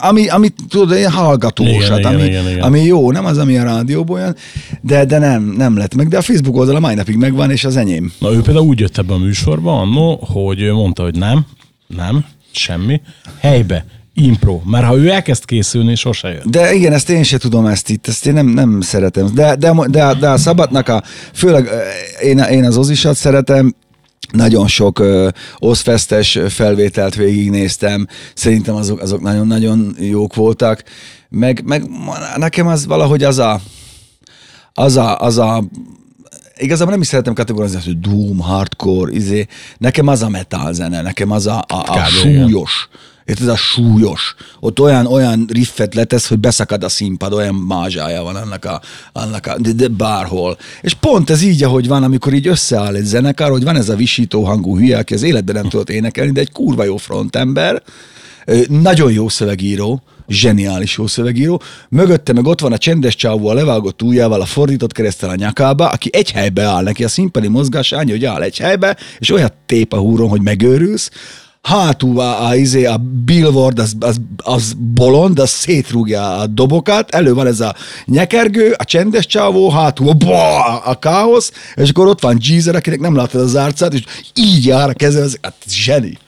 ami, 0.01 0.29
ami 0.29 0.49
tudod, 0.69 0.97
ilyen 0.97 1.11
hallgatósat, 1.11 1.99
Igen, 1.99 2.13
ami, 2.13 2.23
igen, 2.23 2.27
igen, 2.27 2.51
igen. 2.51 2.63
ami 2.63 2.81
jó, 2.81 3.13
nem 3.13 3.25
az, 3.25 3.39
ami 3.39 3.59
a 3.59 3.63
rádióból 3.63 4.21
jön, 4.21 4.37
de, 4.81 5.05
de 5.05 5.19
nem, 5.19 5.43
nem 5.43 5.77
lett 5.77 5.95
meg, 5.95 6.09
de 6.09 6.17
a 6.17 6.23
Facebook 6.23 6.57
oldala 6.57 6.81
mai 6.81 6.95
napig 6.95 7.17
megvan, 7.17 7.51
és 7.51 7.65
az 7.65 7.77
enyém. 7.77 8.13
Na 8.19 8.33
ő 8.33 8.41
például 8.41 8.67
úgy 8.67 8.81
jött 8.81 8.99
ebbe 8.99 9.13
a 9.13 9.19
műsorba 9.19 9.81
annó, 9.81 10.27
hogy 10.33 10.73
mondta, 10.73 11.03
hogy 11.03 11.19
nem, 11.19 11.47
nem, 11.87 12.25
semmi, 12.51 13.01
helybe, 13.41 13.85
impro, 14.15 14.61
mert 14.65 14.85
ha 14.85 14.97
ő 14.97 15.11
elkezd 15.11 15.45
készülni, 15.45 15.95
sose 15.95 16.29
jön. 16.29 16.43
De 16.45 16.75
igen, 16.75 16.93
ezt 16.93 17.11
én 17.11 17.23
se 17.23 17.39
tudom 17.39 17.67
ezt 17.67 17.91
itt, 17.91 18.07
ezt 18.07 18.27
én 18.27 18.33
nem, 18.33 18.47
nem 18.47 18.81
szeretem. 18.81 19.35
De, 19.35 19.57
de, 19.57 19.73
de, 19.87 20.15
de 20.15 20.29
a 20.29 20.37
szabadnak 20.37 20.89
a, 20.89 21.03
főleg 21.33 21.65
ö, 21.67 21.79
én, 22.27 22.39
én 22.39 22.65
az 22.65 22.77
Ozisat 22.77 23.17
szeretem, 23.17 23.75
nagyon 24.33 24.67
sok 24.67 25.03
Ozfestes 25.59 26.39
felvételt 26.49 27.15
végignéztem, 27.15 28.07
szerintem 28.35 28.75
azok, 28.75 29.01
azok 29.01 29.21
nagyon-nagyon 29.21 29.97
jók 29.99 30.35
voltak, 30.35 30.85
meg, 31.29 31.63
meg 31.65 31.85
nekem 32.37 32.67
az 32.67 32.87
valahogy 32.87 33.23
az 33.23 33.39
a, 33.39 33.61
az 34.75 34.97
a, 34.97 35.19
az 35.19 35.39
a 35.39 35.65
igazából 36.57 36.93
nem 36.93 37.01
is 37.01 37.07
szeretem 37.07 37.35
kategorizázni, 37.35 37.93
hogy 37.93 38.01
doom, 38.01 38.39
hardcore, 38.39 39.13
izé. 39.13 39.47
Nekem 39.79 40.07
az 40.07 40.23
a 40.23 40.29
metal 40.29 40.73
zene, 40.73 41.03
nekem 41.03 41.31
az 41.31 41.47
a, 41.47 41.65
a, 41.69 41.77
a 41.77 41.83
Kb. 41.83 42.27
igen. 42.27 42.67
Érted, 43.31 43.47
ez 43.47 43.53
a 43.53 43.57
súlyos. 43.57 44.35
Ott 44.61 44.81
olyan, 44.81 45.07
olyan 45.07 45.47
riffet 45.53 45.95
letesz, 45.95 46.29
hogy 46.29 46.39
beszakad 46.39 46.85
a 46.85 46.89
színpad, 46.89 47.33
olyan 47.33 47.55
mázsája 47.55 48.23
van 48.23 48.37
annak 48.37 48.65
a, 48.65 48.81
annak 49.13 49.47
a 49.47 49.59
de, 49.59 49.73
de 49.73 49.89
bárhol. 49.89 50.59
És 50.81 50.95
pont 50.95 51.31
ez 51.31 51.43
így, 51.43 51.63
ahogy 51.63 51.89
van, 51.89 52.03
amikor 52.03 52.33
így 52.33 52.47
összeáll 52.47 52.95
egy 52.95 53.05
zenekar, 53.05 53.51
hogy 53.51 53.65
van 53.65 53.77
ez 53.77 53.89
a 53.89 53.97
visító 53.97 54.45
hangú 54.45 54.79
hülye, 54.79 54.99
aki 54.99 55.15
az 55.15 55.23
életben 55.23 55.55
nem 55.55 55.69
tudott 55.69 55.91
énekelni, 55.91 56.33
de 56.33 56.41
egy 56.41 56.53
kurva 56.53 56.85
jó 56.85 56.97
frontember, 56.97 57.83
nagyon 58.69 59.13
jó 59.13 59.29
szövegíró, 59.29 60.03
zseniális 60.29 60.97
jó 60.97 61.07
szövegíró. 61.07 61.63
Mögötte 61.89 62.33
meg 62.33 62.47
ott 62.47 62.61
van 62.61 62.73
a 62.73 62.79
csendes 62.79 63.15
csávó 63.15 63.49
a 63.49 63.55
levágott 63.55 64.03
ujjával, 64.03 64.41
a 64.41 64.47
fordított 64.47 64.93
keresztel 64.93 65.31
a 65.31 65.35
nyakába, 65.35 65.89
aki 65.89 66.11
egy 66.13 66.31
helybe 66.31 66.63
áll 66.63 66.83
neki, 66.83 67.05
a 67.05 67.09
színpadi 67.09 67.49
mozgás 67.49 67.93
annyi, 67.93 68.11
hogy 68.11 68.25
áll 68.25 68.43
egy 68.43 68.59
helybe, 68.59 68.97
és 69.19 69.31
olyat 69.31 69.55
tép 69.67 69.93
a 69.93 69.99
húron, 69.99 70.29
hogy 70.29 70.43
megőrülsz. 70.43 71.11
Hátul 71.63 72.21
a, 72.21 72.47
a, 72.47 72.57
izé, 72.57 72.85
a 72.85 72.97
billboard, 73.25 73.79
az, 73.79 73.95
az, 74.01 74.21
az 74.37 74.75
bolond, 74.95 75.39
az 75.39 75.51
szétrúgja 75.51 76.39
a 76.39 76.47
dobokat, 76.47 77.11
elő 77.11 77.35
van 77.35 77.47
ez 77.47 77.61
a 77.61 77.75
nyekergő, 78.05 78.75
a 78.79 78.85
csendes 78.85 79.27
csávó, 79.27 79.71
hátul 79.71 80.09
a, 80.09 80.13
bá, 80.13 80.77
a 80.85 80.99
káosz, 80.99 81.53
és 81.75 81.91
akkor 81.91 82.07
ott 82.07 82.21
van 82.21 82.39
Jeezer, 82.43 82.75
akinek 82.75 83.01
nem 83.01 83.17
látod 83.17 83.41
az 83.41 83.55
arcát, 83.55 83.95
és 83.95 84.05
így 84.35 84.67
jár 84.67 84.89
a 84.89 84.93
keze, 84.93 85.23
az, 85.23 85.39
hát 85.43 85.55
zseni. 85.69 86.19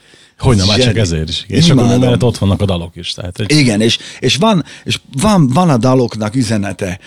Hogy 0.42 0.56
nem, 0.56 0.66
már 0.66 0.76
csak 0.76 0.86
Zseni. 0.86 0.98
ezért 1.00 1.28
is. 1.28 1.44
És 1.48 1.70
akkor 1.70 1.82
Imádom. 1.82 2.00
mellett 2.00 2.24
ott 2.24 2.38
vannak 2.38 2.60
a 2.60 2.64
dalok 2.64 2.96
is. 2.96 3.12
Tehát, 3.12 3.36
hogy 3.36 3.50
Igen, 3.52 3.80
és, 3.80 3.98
és, 4.20 4.36
van, 4.36 4.64
és 4.84 5.00
van, 5.20 5.46
van 5.48 5.70
a 5.70 5.76
daloknak 5.76 6.34
üzenete. 6.36 6.98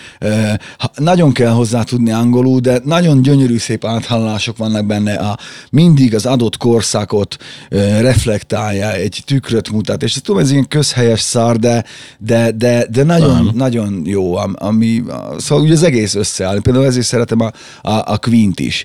Ha- 0.78 0.90
Nagyon 0.96 1.32
kell 1.32 1.50
hozzá 1.50 1.82
tudni 1.82 2.10
angolul, 2.10 2.60
de 2.60 2.80
nagyon 2.84 3.22
gyönyörű 3.22 3.58
szép 3.58 3.84
áthallások 3.84 4.56
vannak 4.56 4.86
benne. 4.86 5.14
A, 5.14 5.38
mindig 5.70 6.14
az 6.14 6.26
adott 6.26 6.56
korszakot 6.56 7.36
ö, 7.68 8.00
reflektálja, 8.00 8.92
egy 8.92 9.22
tükröt 9.26 9.70
mutat, 9.70 10.02
és 10.02 10.12
tudom, 10.12 10.40
ez 10.40 10.50
ilyen 10.50 10.68
közhelyes 10.68 11.20
szar, 11.20 11.56
de, 11.56 11.84
de, 12.18 12.50
de, 12.50 12.86
de 12.90 13.02
nagyon, 13.02 13.50
nagyon 13.54 14.02
jó, 14.04 14.36
am- 14.36 14.56
ami, 14.58 15.02
a- 15.08 15.34
szóval 15.38 15.64
ugye 15.64 15.72
az 15.72 15.82
egész 15.82 16.14
összeáll. 16.14 16.60
Például 16.60 16.84
ezért 16.86 17.06
szeretem 17.06 17.40
a, 17.40 17.50
a, 17.90 18.12
a 18.12 18.18
Queen-t 18.18 18.60
is. 18.60 18.84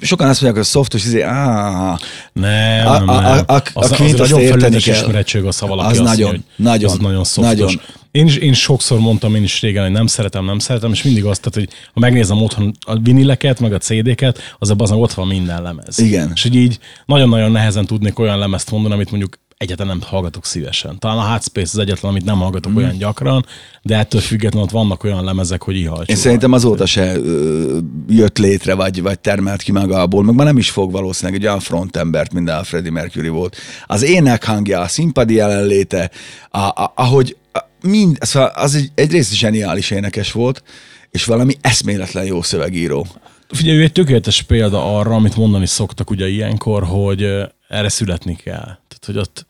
Sokan 0.00 0.28
azt 0.28 0.40
mondják, 0.42 0.62
hogy 0.64 0.70
a 0.72 0.78
szoftos, 0.78 1.04
izé, 1.04 1.20
áh, 1.20 1.96
nem, 2.32 2.86
A- 2.86 2.94
a- 2.94 2.98
nem. 3.20 3.44
a- 3.46 3.52
a- 3.54 3.62
az, 3.72 3.87
a 3.87 3.87
az 3.90 3.96
Quint 3.96 4.20
azt 4.20 4.30
nagyon 4.30 4.48
felületes 4.48 4.86
ismeretség 4.86 5.44
az, 5.44 5.58
ha 5.58 5.66
valaki 5.66 5.90
Az 5.90 5.98
azt 5.98 6.08
nagyon, 6.08 6.30
mondja, 6.30 6.44
hogy 6.56 6.64
nagyon, 6.64 6.90
az 6.90 6.98
nagyon 6.98 7.24
szoftos. 7.24 7.54
nagyon. 7.58 7.80
Én, 8.10 8.26
is, 8.26 8.36
én 8.36 8.52
sokszor 8.52 8.98
mondtam 8.98 9.34
én 9.34 9.42
is 9.42 9.60
régen, 9.60 9.82
hogy 9.82 9.92
nem 9.92 10.06
szeretem, 10.06 10.44
nem 10.44 10.58
szeretem, 10.58 10.92
és 10.92 11.02
mindig 11.02 11.24
azt, 11.24 11.40
tehát, 11.40 11.68
hogy 11.68 11.78
ha 11.94 12.00
megnézem 12.00 12.42
otthon 12.42 12.72
a 12.86 12.98
vinileket, 12.98 13.60
meg 13.60 13.72
a 13.72 13.78
CD-ket, 13.78 14.38
az 14.58 14.74
az 14.78 14.90
ott 14.90 15.12
van 15.12 15.26
minden 15.26 15.62
lemez. 15.62 15.98
Igen. 15.98 16.30
És 16.34 16.42
hogy 16.42 16.54
így 16.54 16.78
nagyon-nagyon 17.06 17.50
nehezen 17.50 17.86
tudnék 17.86 18.18
olyan 18.18 18.38
lemezt 18.38 18.70
mondani, 18.70 18.94
amit 18.94 19.10
mondjuk 19.10 19.38
egyáltalán 19.58 19.96
nem 19.98 20.08
hallgatok 20.08 20.44
szívesen. 20.44 20.98
Talán 20.98 21.18
a 21.18 21.30
Hot 21.30 21.42
Space 21.42 21.70
az 21.72 21.78
egyetlen, 21.78 22.10
amit 22.10 22.24
nem 22.24 22.38
hallgatok 22.38 22.76
olyan 22.76 22.98
gyakran, 22.98 23.46
de 23.82 23.96
ettől 23.96 24.20
függetlenül 24.20 24.66
ott 24.66 24.72
vannak 24.72 25.04
olyan 25.04 25.24
lemezek, 25.24 25.62
hogy 25.62 25.76
ihalt. 25.76 26.08
Én 26.08 26.16
szerintem 26.16 26.52
azóta 26.52 26.86
se 26.86 27.16
ö, 27.16 27.78
jött 28.08 28.38
létre, 28.38 28.74
vagy, 28.74 29.02
vagy 29.02 29.18
termelt 29.18 29.62
ki 29.62 29.72
magából, 29.72 30.24
meg 30.24 30.34
már 30.34 30.46
nem 30.46 30.58
is 30.58 30.70
fog 30.70 30.92
valószínűleg 30.92 31.40
egy 31.40 31.46
olyan 31.46 31.60
frontembert, 31.60 32.32
mint 32.32 32.48
a 32.48 32.64
Freddie 32.64 32.90
Mercury 32.90 33.28
volt. 33.28 33.56
Az 33.86 34.02
ének 34.02 34.44
hangja, 34.44 34.80
a 34.80 34.88
színpadi 34.88 35.34
jelenléte, 35.34 36.10
a, 36.50 36.58
a, 36.58 36.92
ahogy 36.94 37.36
a, 37.52 37.58
mind, 37.82 38.16
szóval 38.20 38.48
az 38.48 38.74
egy, 38.74 38.90
egyrészt 38.94 39.34
zseniális 39.34 39.90
énekes 39.90 40.32
volt, 40.32 40.62
és 41.10 41.24
valami 41.24 41.56
eszméletlen 41.60 42.24
jó 42.24 42.42
szövegíró. 42.42 43.06
Figyelj, 43.48 43.78
ő 43.78 43.82
egy 43.82 43.92
tökéletes 43.92 44.42
példa 44.42 44.98
arra, 44.98 45.14
amit 45.14 45.36
mondani 45.36 45.66
szoktak 45.66 46.10
ugye 46.10 46.28
ilyenkor, 46.28 46.84
hogy 46.84 47.26
erre 47.68 47.88
születni 47.88 48.36
kell. 48.36 48.64
Tehát, 48.64 49.04
hogy 49.06 49.18
ott 49.18 49.46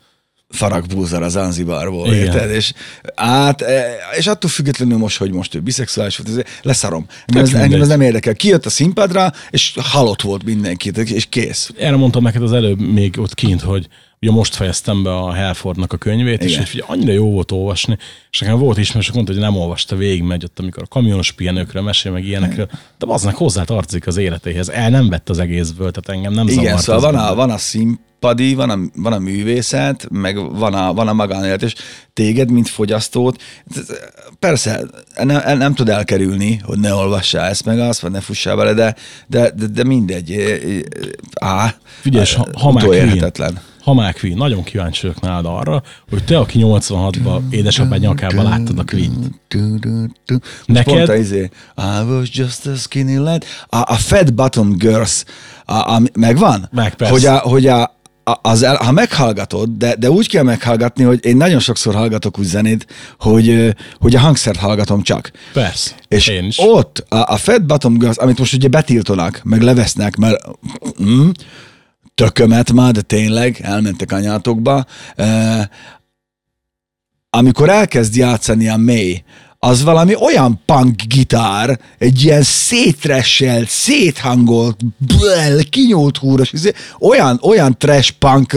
Farag 0.48 0.86
Búzar 0.86 1.22
az 1.22 1.32
Zanzibarból, 1.32 2.06
Igen. 2.06 2.18
érted? 2.18 2.50
És, 2.50 2.72
át, 3.14 3.62
e, 3.62 3.96
és 4.16 4.26
attól 4.26 4.50
függetlenül 4.50 4.98
most, 4.98 5.18
hogy 5.18 5.32
most 5.32 5.54
ő 5.54 5.60
biszexuális 5.60 6.16
volt, 6.16 6.48
leszarom. 6.62 7.06
Engem 7.26 7.44
ez, 7.44 7.54
engem 7.54 7.80
ez 7.80 7.88
nem 7.88 8.00
érdekel. 8.00 8.34
Kijött 8.34 8.66
a 8.66 8.70
színpadra, 8.70 9.32
és 9.50 9.74
halott 9.80 10.22
volt 10.22 10.44
mindenki, 10.44 10.90
és 11.04 11.26
kész. 11.28 11.70
erre 11.78 11.96
mondtam 11.96 12.22
neked 12.22 12.42
az 12.42 12.52
előbb 12.52 12.80
még 12.80 13.18
ott 13.18 13.34
kint, 13.34 13.60
hogy 13.60 13.88
ugye 14.20 14.30
most 14.30 14.54
fejeztem 14.54 15.02
be 15.02 15.16
a 15.16 15.32
Helfordnak 15.32 15.92
a 15.92 15.96
könyvét, 15.96 16.42
és 16.42 16.46
Igen. 16.46 16.58
hogy 16.58 16.68
figyelj, 16.68 16.90
annyira 16.90 17.12
jó 17.12 17.30
volt 17.30 17.52
olvasni, 17.52 17.98
és 18.30 18.38
nekem 18.38 18.58
volt 18.58 18.78
ismerős, 18.78 19.12
mondta, 19.12 19.32
hogy 19.32 19.42
nem 19.42 19.56
olvasta 19.56 19.96
végig, 19.96 20.22
megy 20.22 20.44
ott, 20.44 20.58
amikor 20.58 20.82
a 20.82 20.86
kamionos 20.86 21.32
pihenőkről 21.32 21.82
mesél, 21.82 22.12
meg 22.12 22.24
ilyenekről, 22.24 22.68
de 22.98 23.06
aznak 23.08 23.34
hozzá 23.34 23.64
tartozik 23.64 24.06
az 24.06 24.16
életéhez. 24.16 24.68
El 24.68 24.90
nem 24.90 25.08
vett 25.08 25.28
az 25.28 25.38
egészből, 25.38 25.90
tehát 25.90 26.18
engem 26.18 26.32
nem 26.32 26.48
Igen, 26.48 26.64
zavart 26.64 26.82
szóval 26.82 27.12
van 27.12 27.20
a, 27.20 27.34
van 27.34 27.50
a 27.50 27.58
színpadi, 28.20 28.54
van 28.54 28.70
a, 28.70 28.78
van 28.94 29.12
a 29.12 29.18
művészet, 29.18 30.06
meg 30.10 30.36
van 30.58 30.74
a, 30.74 30.92
van 30.94 31.08
a 31.08 31.12
magánélet, 31.12 31.62
és 31.62 31.74
téged, 32.12 32.50
mint 32.50 32.68
fogyasztót, 32.68 33.42
persze 34.38 34.80
nem, 35.22 35.58
nem 35.58 35.74
tud 35.74 35.88
elkerülni, 35.88 36.60
hogy 36.64 36.78
ne 36.78 36.94
olvassál 36.94 37.48
ezt 37.48 37.64
meg 37.64 37.78
azt, 37.78 38.00
vagy 38.00 38.10
ne 38.10 38.20
fussál 38.20 38.56
vele, 38.56 38.72
de, 38.74 38.94
de, 39.26 39.50
de, 39.56 39.66
de 39.66 39.84
mindegy. 39.84 40.36
Á, 41.40 41.74
Figyelj, 42.00 42.26
ha, 42.36 42.46
ha 42.58 42.72
már 42.72 42.84
Queen, 42.84 43.02
utolérhetetlen. 43.04 43.58
ha 43.84 43.94
már 43.94 44.14
Queen, 44.14 44.36
nagyon 44.36 44.62
kíváncsi 44.62 45.06
vagyok 45.06 45.20
nálad 45.22 45.46
arra, 45.46 45.82
hogy 46.10 46.24
te, 46.24 46.38
aki 46.38 46.58
86-ban 46.62 47.40
édesapád 47.50 48.00
nyakába 48.00 48.42
láttad 48.42 48.78
a 48.78 48.84
Queen-t. 48.84 49.30
Neked? 49.54 50.40
Neked? 50.66 50.94
Pont 50.94 51.08
a 51.08 51.16
izé, 51.16 51.50
I 51.76 52.02
was 52.08 52.28
just 52.32 52.66
a 52.66 52.74
skinny 52.74 53.16
lad. 53.18 53.44
A, 53.68 53.76
a 53.92 53.94
Fat 53.96 54.34
Bottom 54.34 54.72
Girls, 54.76 55.24
a, 55.64 55.72
a, 55.94 56.00
megvan? 56.14 56.68
Meg, 56.72 56.94
persze. 56.94 57.12
Hogy, 57.12 57.24
a, 57.24 57.38
hogy 57.38 57.66
a- 57.66 57.96
az 58.32 58.62
el, 58.62 58.76
ha 58.76 58.92
meghallgatod, 58.92 59.70
de, 59.70 59.94
de 59.94 60.10
úgy 60.10 60.28
kell 60.28 60.42
meghallgatni, 60.42 61.04
hogy 61.04 61.24
én 61.24 61.36
nagyon 61.36 61.58
sokszor 61.58 61.94
hallgatok 61.94 62.38
úgy 62.38 62.44
zenét, 62.44 62.86
hogy, 63.18 63.74
hogy 63.98 64.14
a 64.14 64.18
hangszert 64.18 64.58
hallgatom 64.58 65.02
csak. 65.02 65.30
Persze, 65.52 65.94
És 66.08 66.26
én 66.26 66.44
is. 66.44 66.56
ott 66.58 67.04
a, 67.08 67.32
a 67.32 67.36
Fat 67.36 67.66
Bottom 67.66 67.98
Girls, 67.98 68.16
amit 68.16 68.38
most 68.38 68.54
ugye 68.54 68.68
betiltanak, 68.68 69.40
meg 69.44 69.60
levesznek, 69.62 70.16
mert 70.16 70.46
mm, 71.02 71.28
tökömet 72.14 72.72
már, 72.72 72.92
de 72.92 73.00
tényleg 73.00 73.58
elmentek 73.62 74.12
anyátokba. 74.12 74.86
Uh, 75.16 75.62
amikor 77.30 77.68
elkezd 77.68 78.16
játszani 78.16 78.68
a 78.68 78.76
May, 78.76 79.22
az 79.58 79.82
valami 79.82 80.14
olyan 80.14 80.60
punk 80.64 81.02
gitár, 81.02 81.80
egy 81.98 82.22
ilyen 82.22 82.42
szétresselt, 82.42 83.68
széthangolt, 83.68 84.80
blel, 84.98 85.64
kinyúlt 85.70 86.16
húros, 86.16 86.52
izé, 86.52 86.72
olyan, 86.98 87.38
olyan 87.42 87.78
trash 87.78 88.10
punk 88.10 88.56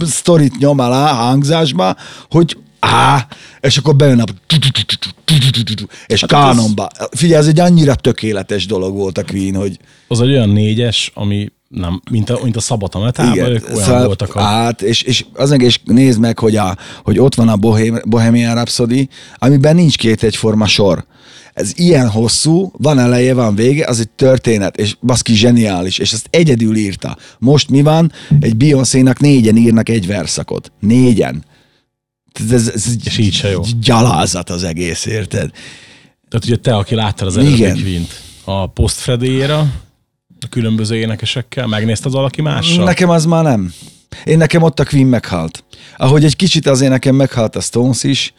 sztorit 0.00 0.58
nyom 0.58 0.78
alá 0.78 1.12
hangzásba, 1.12 1.96
hogy 2.30 2.56
á, 2.78 3.26
és 3.60 3.76
akkor 3.76 3.96
bejön 3.96 4.20
a 4.20 4.24
és 6.06 6.24
kánonba. 6.26 6.88
Figyelj, 7.10 7.40
ez 7.40 7.46
egy 7.46 7.60
annyira 7.60 7.94
tökéletes 7.94 8.66
dolog 8.66 8.96
volt 8.96 9.18
a 9.18 9.24
Queen, 9.24 9.54
hogy 9.54 9.78
Az 10.08 10.20
egy 10.20 10.28
olyan 10.28 10.48
négyes, 10.48 11.10
ami 11.14 11.48
nem, 11.72 12.02
mint 12.10 12.30
a, 12.30 12.40
mint 12.42 12.56
a 12.56 12.60
szabata 12.60 12.98
metában, 12.98 13.38
ők 13.38 13.68
olyan 13.68 13.82
szóval 13.82 14.06
voltak 14.06 14.34
a... 14.34 14.40
Át, 14.40 14.82
és, 14.82 15.02
és 15.02 15.24
az 15.32 15.50
és 15.50 15.80
nézd 15.84 16.20
meg, 16.20 16.38
hogy, 16.38 16.56
a, 16.56 16.76
hogy 17.04 17.18
ott 17.18 17.34
van 17.34 17.48
a 17.48 17.56
Bohem, 17.56 18.00
Bohemian 18.04 18.54
Rhapsody, 18.54 19.08
amiben 19.36 19.74
nincs 19.74 19.96
két 19.96 20.22
egyforma 20.22 20.66
sor. 20.66 21.04
Ez 21.54 21.72
ilyen 21.74 22.08
hosszú, 22.08 22.72
van 22.76 22.98
eleje, 22.98 23.34
van 23.34 23.54
vége, 23.54 23.86
az 23.86 24.00
egy 24.00 24.10
történet, 24.10 24.76
és 24.76 24.96
baszki 25.00 25.34
zseniális, 25.34 25.98
és 25.98 26.12
ezt 26.12 26.26
egyedül 26.30 26.76
írta. 26.76 27.16
Most 27.38 27.70
mi 27.70 27.82
van? 27.82 28.12
Egy 28.40 28.56
Beyoncé-nak 28.56 29.20
négyen 29.20 29.56
írnak 29.56 29.88
egy 29.88 30.06
verszakot. 30.06 30.72
Négyen. 30.80 31.44
Ez, 32.32 32.52
ez, 32.52 32.68
ez 32.74 32.96
És 33.04 33.18
így 33.18 33.32
se 33.32 33.50
jó. 33.50 33.62
gyalázat 33.80 34.50
az 34.50 34.62
egész, 34.64 35.04
érted? 35.04 35.50
Tehát 36.28 36.44
ugye 36.44 36.56
te, 36.56 36.76
aki 36.76 36.94
láttad 36.94 37.26
az 37.26 37.36
Igen. 37.36 37.76
Queen-t, 37.76 38.20
a 38.44 38.66
post 38.66 38.96
a 40.42 40.48
különböző 40.48 40.96
énekesekkel, 40.96 41.66
megnézted 41.66 42.12
valaki 42.12 42.42
mással? 42.42 42.84
Nekem 42.84 43.08
az 43.10 43.24
már 43.24 43.44
nem. 43.44 43.72
Én 44.24 44.38
nekem 44.38 44.62
ott 44.62 44.80
a 44.80 44.84
Queen 44.84 45.06
meghalt. 45.06 45.64
Ahogy 45.96 46.24
egy 46.24 46.36
kicsit 46.36 46.66
azért 46.66 46.90
nekem 46.90 47.14
meghalt 47.14 47.56
a 47.56 47.60
Stones 47.60 48.02
is, 48.02 48.34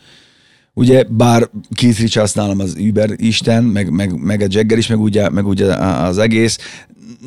ugye, 0.74 1.04
bár 1.10 1.50
Keith 1.74 2.00
Richards 2.00 2.32
nálam 2.34 2.60
az 2.60 2.76
Uber 2.80 3.10
Isten, 3.16 3.64
meg, 3.64 3.90
meg, 3.90 4.20
meg 4.22 4.42
a 4.42 4.46
Jagger 4.50 4.78
is, 4.78 4.88
meg 4.88 5.00
ugye, 5.00 5.30
meg 5.30 5.48
ugye 5.48 5.76
az 5.76 6.18
egész. 6.18 6.58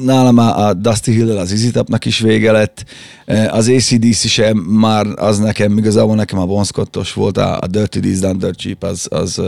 Nálam 0.05 0.39
a, 0.39 0.67
a 0.67 0.75
Dusty 0.75 1.11
Hill 1.11 1.39
az 1.39 1.53
Izzy 1.53 1.71
Topnak 1.71 2.05
is 2.05 2.19
vége 2.19 2.53
lett. 2.53 2.85
Eh, 3.25 3.55
Az 3.55 3.69
ACDC 3.69 4.27
sem 4.29 4.57
már 4.57 5.07
az 5.07 5.39
nekem, 5.39 5.79
igazából 5.79 6.15
nekem 6.15 6.39
a 6.39 6.47
Bon 6.47 6.65
Scottos 6.65 7.13
volt, 7.13 7.37
a, 7.37 7.59
a 7.61 7.67
Dirty 7.67 8.19
Done 8.21 8.39
Dirt 8.39 8.59
Cheap, 8.59 8.83
az, 8.83 9.07
az, 9.11 9.43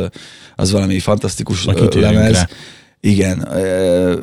az 0.56 0.72
valami 0.72 0.98
fantasztikus 0.98 1.64
lemez. 1.64 2.32
rá. 2.32 2.48
Igen. 3.00 3.48
Ö, 3.52 4.14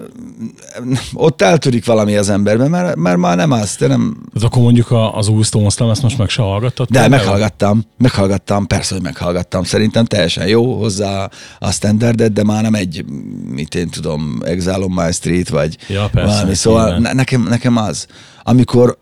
ott 1.14 1.42
eltörik 1.42 1.86
valami 1.86 2.16
az 2.16 2.30
emberben, 2.30 2.70
mert, 2.70 2.96
mert 2.96 3.18
már 3.18 3.38
nem 3.38 3.52
az, 3.52 3.76
de 3.80 3.88
nem... 3.88 4.18
Tehát 4.34 4.48
akkor 4.50 4.62
mondjuk 4.62 4.94
az 5.14 5.28
új 5.28 5.44
Stones 5.44 5.78
lemezt 5.78 6.02
most 6.02 6.18
meg 6.18 6.30
se 6.30 6.42
hallgattad? 6.42 6.90
De 6.90 7.08
meghallgattam, 7.08 7.84
meghallgattam, 7.98 8.68
persze, 8.68 8.94
hogy 8.94 9.04
meghallgattam. 9.04 9.64
Szerintem 9.64 10.06
teljesen 10.06 10.48
jó 10.48 10.78
hozzá 10.78 11.30
a 11.60 11.72
standardet, 11.72 12.34
de 12.34 12.44
már 12.44 12.62
nem 12.62 12.74
egy, 12.74 13.06
mit 13.50 13.76
én 13.76 13.90
tudom, 13.90 14.40
Exile 14.46 14.80
on 14.80 14.92
My 14.92 15.12
Street, 15.12 15.50
vagy 15.50 15.78
Ja, 15.88 16.10
persze, 16.12 16.34
valami. 16.34 16.56
Szóval 16.56 16.98
ne, 16.98 17.14
nekem, 17.14 17.42
nekem 17.42 17.78
az, 17.78 18.06
amikor 18.44 18.98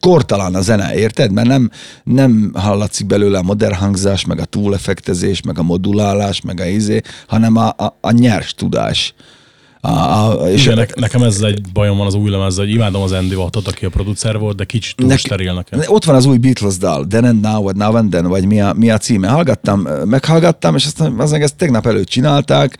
kortalan 0.00 0.54
a 0.54 0.60
zene, 0.60 0.94
érted? 0.94 1.32
Mert 1.32 1.48
nem, 1.48 1.70
nem 2.04 2.50
hallatszik 2.54 3.06
belőle 3.06 3.38
a 3.38 3.42
modern 3.42 3.74
hangzás, 3.74 4.24
meg 4.24 4.38
a 4.40 4.44
túlefektezés, 4.44 5.42
meg 5.42 5.58
a 5.58 5.62
modulálás, 5.62 6.40
meg 6.40 6.60
a 6.60 6.66
izé, 6.66 7.00
hanem 7.26 7.56
a, 7.56 7.68
a, 7.68 7.96
a 8.00 8.10
nyers 8.10 8.54
tudás. 8.54 9.14
A, 9.82 9.88
a, 9.88 10.50
és 10.50 10.64
Igen, 10.64 10.76
ne, 10.76 10.84
nekem 10.94 11.22
ez 11.22 11.40
egy 11.40 11.72
bajom 11.72 11.96
van 11.96 12.06
az 12.06 12.14
új 12.14 12.30
lemezzel, 12.30 12.64
hogy 12.64 12.74
imádom 12.74 13.02
az 13.02 13.12
Andy 13.12 13.34
Wattot, 13.34 13.68
aki 13.68 13.84
a 13.84 13.88
producer 13.88 14.38
volt, 14.38 14.56
de 14.56 14.64
kicsit 14.64 14.96
túl 14.96 15.08
Nek- 15.08 15.18
steril 15.18 15.52
nekem. 15.52 15.80
Ott 15.86 16.04
van 16.04 16.14
az 16.14 16.26
új 16.26 16.36
Beatles 16.36 16.76
dal, 16.78 17.06
Then 17.06 17.24
and 17.24 17.40
Now, 17.40 17.62
vagy 17.62 17.76
Now 17.76 17.96
and 17.96 18.10
Then, 18.10 18.26
vagy 18.26 18.46
mi 18.46 18.60
a, 18.60 18.72
mi 18.72 18.90
a 18.90 18.98
címe. 18.98 19.28
Hallgattam, 19.28 19.80
meghallgattam, 20.04 20.74
és 20.74 20.84
aztán 20.84 21.18
az 21.18 21.32
ezt 21.32 21.56
tegnap 21.56 21.86
előtt 21.86 22.08
csinálták, 22.08 22.78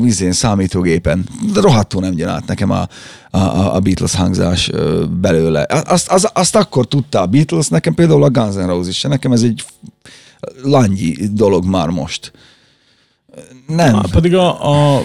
vízén 0.00 0.32
számítógépen. 0.32 1.24
De 1.52 1.60
rohadtul 1.60 2.00
nem 2.00 2.28
át 2.28 2.46
nekem 2.46 2.70
a, 2.70 2.88
a, 3.30 3.74
a 3.74 3.80
Beatles 3.80 4.14
hangzás 4.14 4.70
belőle. 5.20 5.66
Azt, 5.86 6.08
az, 6.10 6.28
azt 6.32 6.56
akkor 6.56 6.86
tudta 6.86 7.20
a 7.20 7.26
Beatles, 7.26 7.68
nekem 7.68 7.94
például 7.94 8.22
a 8.22 8.30
Guns 8.30 8.54
N' 8.54 8.66
Roses, 8.66 9.02
nekem 9.02 9.32
ez 9.32 9.42
egy 9.42 9.64
langyi 10.62 11.16
dolog 11.32 11.64
már 11.64 11.88
most. 11.88 12.32
Nem. 13.66 13.94
Ah, 13.94 14.04
pedig 14.10 14.34
a... 14.34 14.70
a 14.96 15.02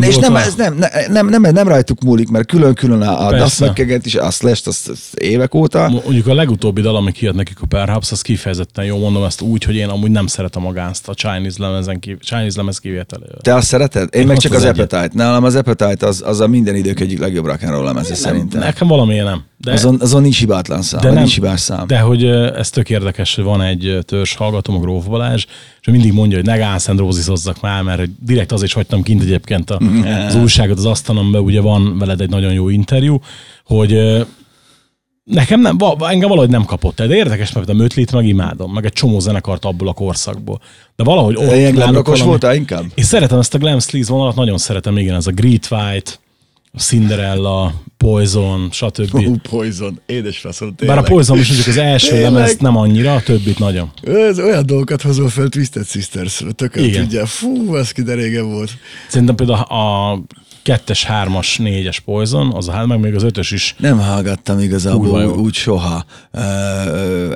És 0.00 0.16
nem, 0.16 0.34
a- 0.34 0.40
ez 0.40 0.54
nem, 0.54 0.74
ne- 0.74 1.06
nem, 1.08 1.28
nem, 1.28 1.42
nem 1.42 1.68
rajtuk 1.68 2.02
múlik, 2.02 2.28
mert 2.28 2.46
külön-külön 2.46 3.02
a, 3.02 3.26
a. 3.26 3.36
Duff 3.36 3.58
McKagan 3.60 4.00
is, 4.04 4.14
a 4.14 4.30
Slash-t 4.30 4.66
azt, 4.66 4.88
azt 4.88 5.14
évek 5.14 5.54
óta. 5.54 5.88
Mondjuk 5.88 6.26
a 6.26 6.34
legutóbbi 6.34 6.80
dal, 6.80 6.96
ami 6.96 7.12
kijött 7.12 7.34
nekik 7.34 7.60
a 7.60 7.66
Perhaps, 7.66 8.12
az 8.12 8.22
kifejezetten 8.22 8.84
jó, 8.84 8.98
mondom 8.98 9.24
ezt 9.24 9.40
úgy, 9.40 9.64
hogy 9.64 9.74
én 9.74 9.88
amúgy 9.88 10.10
nem 10.10 10.26
szeretem 10.26 10.66
a 10.66 10.72
Guns-t 10.72 11.08
a 11.08 11.14
Chinese 11.14 11.62
lemezen 11.62 11.98
kívül, 12.00 12.18
Chinese 12.20 12.56
lemez 12.56 12.78
kivételével. 12.78 13.38
Te 13.40 13.54
azt 13.54 13.66
szereted? 13.66 14.08
Én, 14.14 14.20
Én 14.20 14.26
meg 14.26 14.36
csak 14.36 14.52
az 14.52 14.62
az. 14.62 14.68
Appetite. 14.68 15.10
Nálam 15.12 15.44
az 15.44 15.54
Appetite 15.54 16.06
az, 16.06 16.22
az 16.26 16.40
a 16.40 16.46
minden 16.46 16.74
idők 16.74 17.00
egyik 17.00 17.18
legjobb 17.18 17.46
rock 17.46 17.62
and 17.62 17.72
roll 17.72 17.84
lemeze 17.84 18.14
szerintem. 18.14 18.60
Nekem 18.60 18.88
valamiért 18.88 19.24
nem. 19.24 19.42
De, 19.62 19.72
Azon, 19.72 19.96
azon 20.00 20.22
nincs 20.22 20.38
hibátlan 20.38 20.82
szám, 20.82 21.00
de 21.00 21.08
nem, 21.08 21.16
nincs 21.16 21.34
hibás 21.34 21.60
szám. 21.60 21.86
De 21.86 21.98
hogy 21.98 22.24
ez 22.24 22.70
tök 22.70 22.90
érdekes, 22.90 23.34
hogy 23.34 23.44
van 23.44 23.62
egy 23.62 23.98
törzs 24.06 24.34
hallgatom, 24.34 24.74
a 24.74 24.78
Gróf 24.78 25.04
Balázs, 25.04 25.44
és 25.80 25.86
ő 25.86 25.92
mindig 25.92 26.12
mondja, 26.12 26.36
hogy 26.36 26.46
ne 26.46 26.56
Guns 26.56 26.86
Roses 26.86 27.26
hozzak 27.26 27.60
már, 27.60 27.82
mert 27.82 27.98
hogy 27.98 28.10
direkt 28.20 28.52
azért 28.52 28.68
is 28.68 28.74
hagytam 28.74 29.02
kint 29.02 29.22
egyébként 29.22 29.70
a, 29.70 29.80
az 30.26 30.34
újságot 30.34 30.78
az 30.78 30.84
asztalomban, 30.84 31.42
ugye 31.42 31.60
van 31.60 31.98
veled 31.98 32.20
egy 32.20 32.28
nagyon 32.28 32.52
jó 32.52 32.68
interjú, 32.68 33.20
hogy 33.64 34.22
nekem 35.24 35.60
nem, 35.60 35.76
engem 35.98 36.28
valahogy 36.28 36.50
nem 36.50 36.64
kapott 36.64 36.96
de 36.96 37.14
érdekes, 37.14 37.52
mert 37.52 37.68
a 37.68 37.72
Mötlit 37.72 38.12
meg 38.12 38.26
imádom, 38.26 38.72
meg 38.72 38.84
egy 38.84 38.92
csomó 38.92 39.18
zenekart 39.18 39.64
abból 39.64 39.88
a 39.88 39.92
korszakból. 39.92 40.60
De 40.96 41.04
valahogy 41.04 41.36
ott 41.36 41.52
Ilyen 41.52 41.72
glamrockos 41.72 42.22
voltál 42.22 42.54
inkább? 42.54 42.84
Én 42.94 43.04
szeretem 43.04 43.38
ezt 43.38 43.54
a 43.54 43.58
glam 43.58 43.78
sleaze 43.78 44.12
vonalat, 44.12 44.34
nagyon 44.34 44.58
szeretem, 44.58 44.98
igen, 44.98 45.14
ez 45.14 45.26
a 45.26 45.32
Great 45.32 45.68
White, 45.70 46.10
Cinderella, 46.78 47.72
Poison, 47.96 48.68
stb. 48.72 49.10
Hú, 49.10 49.36
Poison, 49.50 50.00
édes 50.06 50.38
faszom, 50.38 50.74
Bár 50.86 50.98
a 50.98 51.02
Poison 51.02 51.38
is 51.38 51.46
mondjuk 51.46 51.68
az 51.68 51.76
első 51.76 52.10
Tényleg? 52.10 52.32
lemez 52.32 52.56
nem 52.56 52.76
annyira, 52.76 53.14
a 53.14 53.20
többit 53.22 53.58
nagyon. 53.58 53.90
Ez 54.02 54.38
olyan 54.38 54.66
dolgokat 54.66 55.02
hozol 55.02 55.28
fel 55.28 55.48
Twisted 55.48 55.86
Sisters, 55.86 56.42
tökön 56.54 56.84
Igen. 56.84 57.02
tudja. 57.02 57.26
Fú, 57.26 57.76
ez 57.76 57.90
ki 57.92 58.02
de 58.02 58.14
régen 58.14 58.50
volt. 58.52 58.70
Szerintem 59.08 59.34
például 59.34 59.58
a 59.60 60.20
kettes, 60.62 61.04
hármas, 61.04 61.56
négyes 61.56 62.00
Poison, 62.00 62.52
az 62.52 62.68
a 62.68 62.72
hát 62.72 62.86
meg 62.86 63.00
még 63.00 63.14
az 63.14 63.22
ötös 63.22 63.50
is. 63.50 63.74
Nem 63.78 63.98
hallgattam 63.98 64.58
igazából 64.58 65.24
úgy, 65.24 65.38
úgy 65.38 65.54
soha. 65.54 66.04
Ö, 66.32 67.34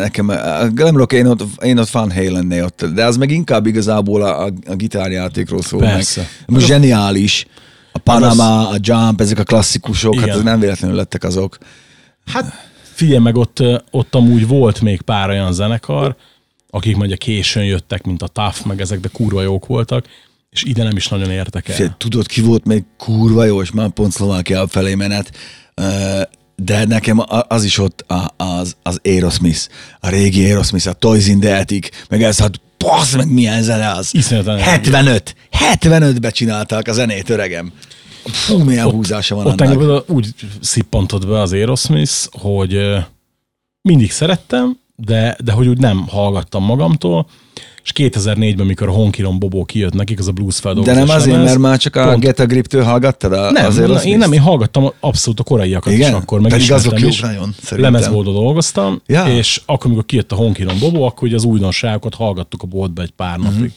Nekem 0.00 0.28
a 0.28 0.68
Glam 0.74 0.96
Rock, 0.96 1.12
én 1.12 1.26
ott, 1.26 1.42
én 1.64 1.78
ott 1.78 1.88
Van 1.90 2.12
Halen 2.12 2.52
ott, 2.62 2.84
de 2.94 3.04
az 3.04 3.16
meg 3.16 3.30
inkább 3.30 3.66
igazából 3.66 4.22
a, 4.22 4.44
a, 4.44 4.52
a 4.66 4.74
gitárjátékról 4.74 5.62
szól 5.62 5.80
Persze. 5.80 6.20
meg. 6.20 6.28
Most 6.46 6.66
zseniális. 6.66 7.46
A 7.92 7.98
Panama, 7.98 8.68
a 8.68 8.76
Jump, 8.80 9.20
ezek 9.20 9.38
a 9.38 9.44
klasszikusok, 9.44 10.14
Igen. 10.14 10.28
hát 10.28 10.36
ez 10.36 10.42
nem 10.42 10.60
véletlenül 10.60 10.96
lettek 10.96 11.24
azok. 11.24 11.58
Hát 12.26 12.52
figyelj 12.82 13.18
meg, 13.18 13.36
ott, 13.36 13.62
ott 13.90 14.14
amúgy 14.14 14.46
volt 14.46 14.80
még 14.80 15.00
pár 15.00 15.28
olyan 15.28 15.52
zenekar, 15.52 16.16
akik 16.70 16.96
mondja 16.96 17.16
későn 17.16 17.64
jöttek, 17.64 18.02
mint 18.02 18.22
a 18.22 18.26
Tough, 18.26 18.66
meg 18.66 18.80
ezek, 18.80 19.00
de 19.00 19.08
kurva 19.12 19.42
jók 19.42 19.66
voltak, 19.66 20.06
és 20.50 20.62
ide 20.62 20.82
nem 20.82 20.96
is 20.96 21.08
nagyon 21.08 21.30
értek 21.30 21.68
el. 21.68 21.74
Figyelj, 21.74 21.94
tudod, 21.98 22.26
ki 22.26 22.40
volt 22.40 22.64
még 22.64 22.84
kurva 22.98 23.44
jó, 23.44 23.62
és 23.62 23.70
már 23.70 23.90
pont 23.90 24.12
Szlovákia 24.12 24.66
felé 24.66 24.94
menet, 24.94 25.32
de 26.56 26.84
nekem 26.84 27.22
az 27.48 27.64
is 27.64 27.78
ott 27.78 28.04
az, 28.36 28.76
az 28.82 29.00
Aerosmith, 29.04 29.68
a 30.00 30.08
régi 30.08 30.44
Aerosmith, 30.44 30.88
a 30.88 30.92
Toys 30.92 31.28
in 31.28 31.40
the 31.40 31.58
Attic, 31.58 31.88
meg 32.08 32.22
ez, 32.22 32.38
hát 32.38 32.60
bassz 32.82 33.14
meg 33.14 33.32
milyen 33.32 33.62
zene 33.62 33.90
az. 33.90 34.14
Iszonyatosan 34.14 34.58
75, 34.58 35.34
75-be 35.50 36.30
csinálták 36.30 36.88
a 36.88 36.92
zenét, 36.92 37.30
öregem. 37.30 37.72
Fú, 38.24 38.58
milyen 38.58 38.90
húzása 38.90 39.34
van 39.34 39.46
Ott 39.46 39.60
annak. 39.60 39.80
engem 39.80 40.02
úgy 40.06 40.28
szippantott 40.60 41.26
be 41.26 41.40
az 41.40 41.52
Aerosmith, 41.52 42.26
hogy 42.30 42.78
mindig 43.82 44.10
szerettem, 44.12 44.78
de, 44.96 45.36
de 45.44 45.52
hogy 45.52 45.66
úgy 45.66 45.78
nem 45.78 46.06
hallgattam 46.08 46.64
magamtól, 46.64 47.26
és 47.84 47.92
2004-ben, 47.94 48.66
mikor 48.66 48.88
a 48.88 48.92
Honkiron 48.92 49.38
Bobó 49.38 49.64
kijött 49.64 49.92
nekik, 49.94 50.18
az 50.18 50.28
a 50.28 50.32
blues 50.32 50.54
De 50.54 50.60
feldolgozás 50.60 50.96
nem 51.06 51.16
azért, 51.16 51.32
lemez, 51.36 51.48
mert 51.48 51.58
már 51.58 51.78
csak 51.78 51.96
a 51.96 52.04
pont- 52.04 52.20
Get 52.20 52.38
a 52.38 52.46
Grip-től 52.46 52.82
hallgattad? 52.82 53.32
A, 53.32 53.50
nem, 53.50 53.66
az 53.66 53.76
nem, 53.76 53.96
én 54.04 54.18
nem, 54.18 54.32
én 54.32 54.40
hallgattam 54.40 54.90
abszolút 55.00 55.40
a 55.40 55.42
koraiakat 55.42 55.92
Igen? 55.92 56.08
is 56.08 56.14
akkor, 56.14 56.40
meg 56.40 56.50
Pedig 56.50 56.72
azok 56.72 57.00
is. 57.00 57.20
nagyon, 57.20 57.54
szerintem. 57.62 57.92
Lemezboltban 57.92 58.34
dolgoztam, 58.34 59.00
Ja. 59.06 59.24
és 59.26 59.60
akkor, 59.66 59.86
amikor 59.86 60.06
kijött 60.06 60.32
a 60.32 60.34
Honkiron 60.34 60.78
Bobó, 60.78 61.02
akkor 61.04 61.28
ugye 61.28 61.36
az 61.36 61.44
újdonságokat 61.44 62.14
hallgattuk 62.14 62.62
a 62.62 62.66
boltba 62.66 63.02
egy 63.02 63.10
pár 63.10 63.38
Mhm. 63.38 63.52
napig. 63.52 63.72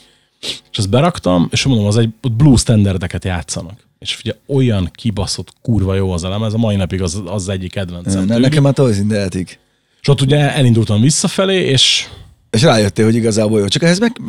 És 0.71 0.77
ezt 0.77 0.89
beraktam, 0.89 1.47
és 1.51 1.63
mondom, 1.65 1.85
az 1.85 1.97
egy 1.97 2.09
blues 2.37 2.59
standardeket 2.59 3.23
játszanak. 3.25 3.83
És 3.99 4.13
figyelj, 4.15 4.37
olyan 4.47 4.89
kibaszott 4.93 5.53
kurva 5.61 5.95
jó 5.95 6.11
az 6.11 6.23
a 6.23 6.29
lemez, 6.29 6.53
a 6.53 6.57
mai 6.57 6.75
napig 6.75 7.01
az, 7.01 7.21
az 7.25 7.49
egyik 7.49 7.71
kedvencem. 7.71 8.25
Ne, 8.25 8.37
nekem 8.37 8.65
in 8.99 9.07
the 9.07 9.23
Attic. 9.23 9.57
És 10.01 10.07
ott 10.07 10.21
ugye 10.21 10.53
elindultam 10.55 11.01
visszafelé, 11.01 11.63
és 11.63 12.07
És 12.55 12.61
rájöttél, 12.61 13.05
hogy 13.05 13.15
igazából 13.15 13.59
jó. 13.59 13.67
Csak 13.67 13.83
ehhez 13.83 13.99
meg 13.99 14.21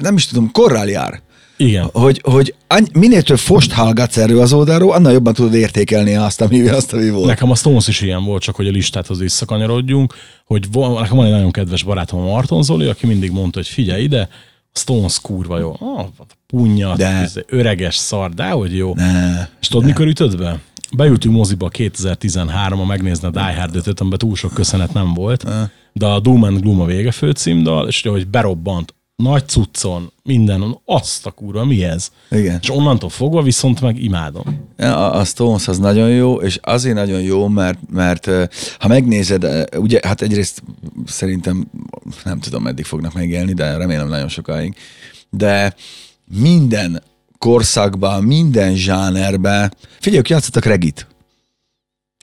nem 0.00 0.16
is 0.16 0.26
tudom, 0.26 0.50
korrál 0.52 0.88
jár. 0.88 1.20
igen, 1.56 1.88
hogy, 1.92 2.20
hogy 2.24 2.54
minél 2.92 3.22
több 3.22 3.38
fost 3.38 3.72
hallgatsz 3.72 4.16
erről 4.16 4.40
az 4.40 4.52
oldalról, 4.52 4.92
annál 4.92 5.12
jobban 5.12 5.34
tudod 5.34 5.54
értékelni 5.54 6.14
azt, 6.14 6.40
ami, 6.40 6.68
azt, 6.68 6.92
ami 6.92 7.10
volt. 7.10 7.26
nekem 7.26 7.50
a 7.50 7.54
Stones 7.54 7.88
is 7.88 8.00
ilyen 8.00 8.24
volt, 8.24 8.42
csak 8.42 8.56
hogy 8.56 8.66
a 8.66 8.70
listához 8.70 9.18
visszakanyarodjunk, 9.18 10.14
hogy 10.44 10.72
van, 10.72 11.00
nekem 11.00 11.16
van 11.16 11.26
egy 11.26 11.32
nagyon 11.32 11.50
kedves 11.50 11.82
barátom, 11.82 12.20
a 12.20 12.24
Marton 12.24 12.62
Zoli, 12.62 12.86
aki 12.86 13.06
mindig 13.06 13.30
mondta, 13.30 13.58
hogy 13.58 13.68
figyelj 13.68 14.02
ide, 14.02 14.28
Stones 14.72 15.20
kurva 15.20 15.58
jó. 15.58 15.76
Ah, 15.80 16.06
punya, 16.46 16.96
De. 16.96 17.28
de. 17.34 17.42
öreges 17.46 17.96
szar, 17.96 18.30
de 18.30 18.48
hogy 18.48 18.76
jó. 18.76 18.94
Ne. 18.94 19.48
És 19.60 19.68
tudod, 19.68 19.84
mikor 19.84 20.06
ütött 20.06 20.36
be? 20.36 20.58
Beültünk 20.96 21.34
moziba 21.34 21.70
2013-a 21.72 22.84
megnézni 22.84 23.26
a 23.26 23.30
Die 23.30 23.54
Hard 23.58 23.76
5 23.76 24.00
amiben 24.00 24.18
túl 24.18 24.36
sok 24.36 24.54
köszönet 24.54 24.92
nem 24.92 25.14
volt, 25.14 25.46
de 25.92 26.06
a 26.06 26.20
Doom 26.20 26.42
and 26.42 26.60
Gloom 26.60 26.80
a 26.80 26.84
vége 26.84 27.10
főcímdal, 27.10 27.88
és 27.88 28.02
hogy 28.02 28.28
berobbant, 28.28 28.94
nagy 29.16 29.48
cuccon, 29.48 30.12
minden, 30.22 30.78
azt 30.84 31.26
a 31.26 31.30
kurva, 31.30 31.64
mi 31.64 31.84
ez? 31.84 32.10
Igen. 32.30 32.58
És 32.62 32.70
onnantól 32.70 33.08
fogva 33.08 33.42
viszont 33.42 33.80
meg 33.80 34.02
imádom. 34.02 34.66
A, 34.76 34.84
a 35.18 35.24
Stones 35.24 35.68
az 35.68 35.78
nagyon 35.78 36.10
jó, 36.10 36.34
és 36.34 36.58
azért 36.62 36.94
nagyon 36.94 37.20
jó, 37.20 37.48
mert, 37.48 37.78
mert 37.90 38.26
ö, 38.26 38.44
ha 38.78 38.88
megnézed, 38.88 39.44
ö, 39.44 39.64
ugye, 39.76 40.00
hát 40.02 40.22
egyrészt 40.22 40.62
szerintem 41.06 41.70
nem 42.24 42.38
tudom, 42.38 42.62
meddig 42.62 42.84
fognak 42.84 43.14
megélni, 43.14 43.52
de 43.52 43.76
remélem 43.76 44.08
nagyon 44.08 44.28
sokáig, 44.28 44.74
de 45.30 45.74
minden 46.40 47.02
korszakban, 47.40 48.24
minden 48.24 48.74
zsánerben, 48.74 49.74
figyelj, 49.98 50.18
ők 50.18 50.28
játszottak 50.28 50.64
regit. 50.64 51.06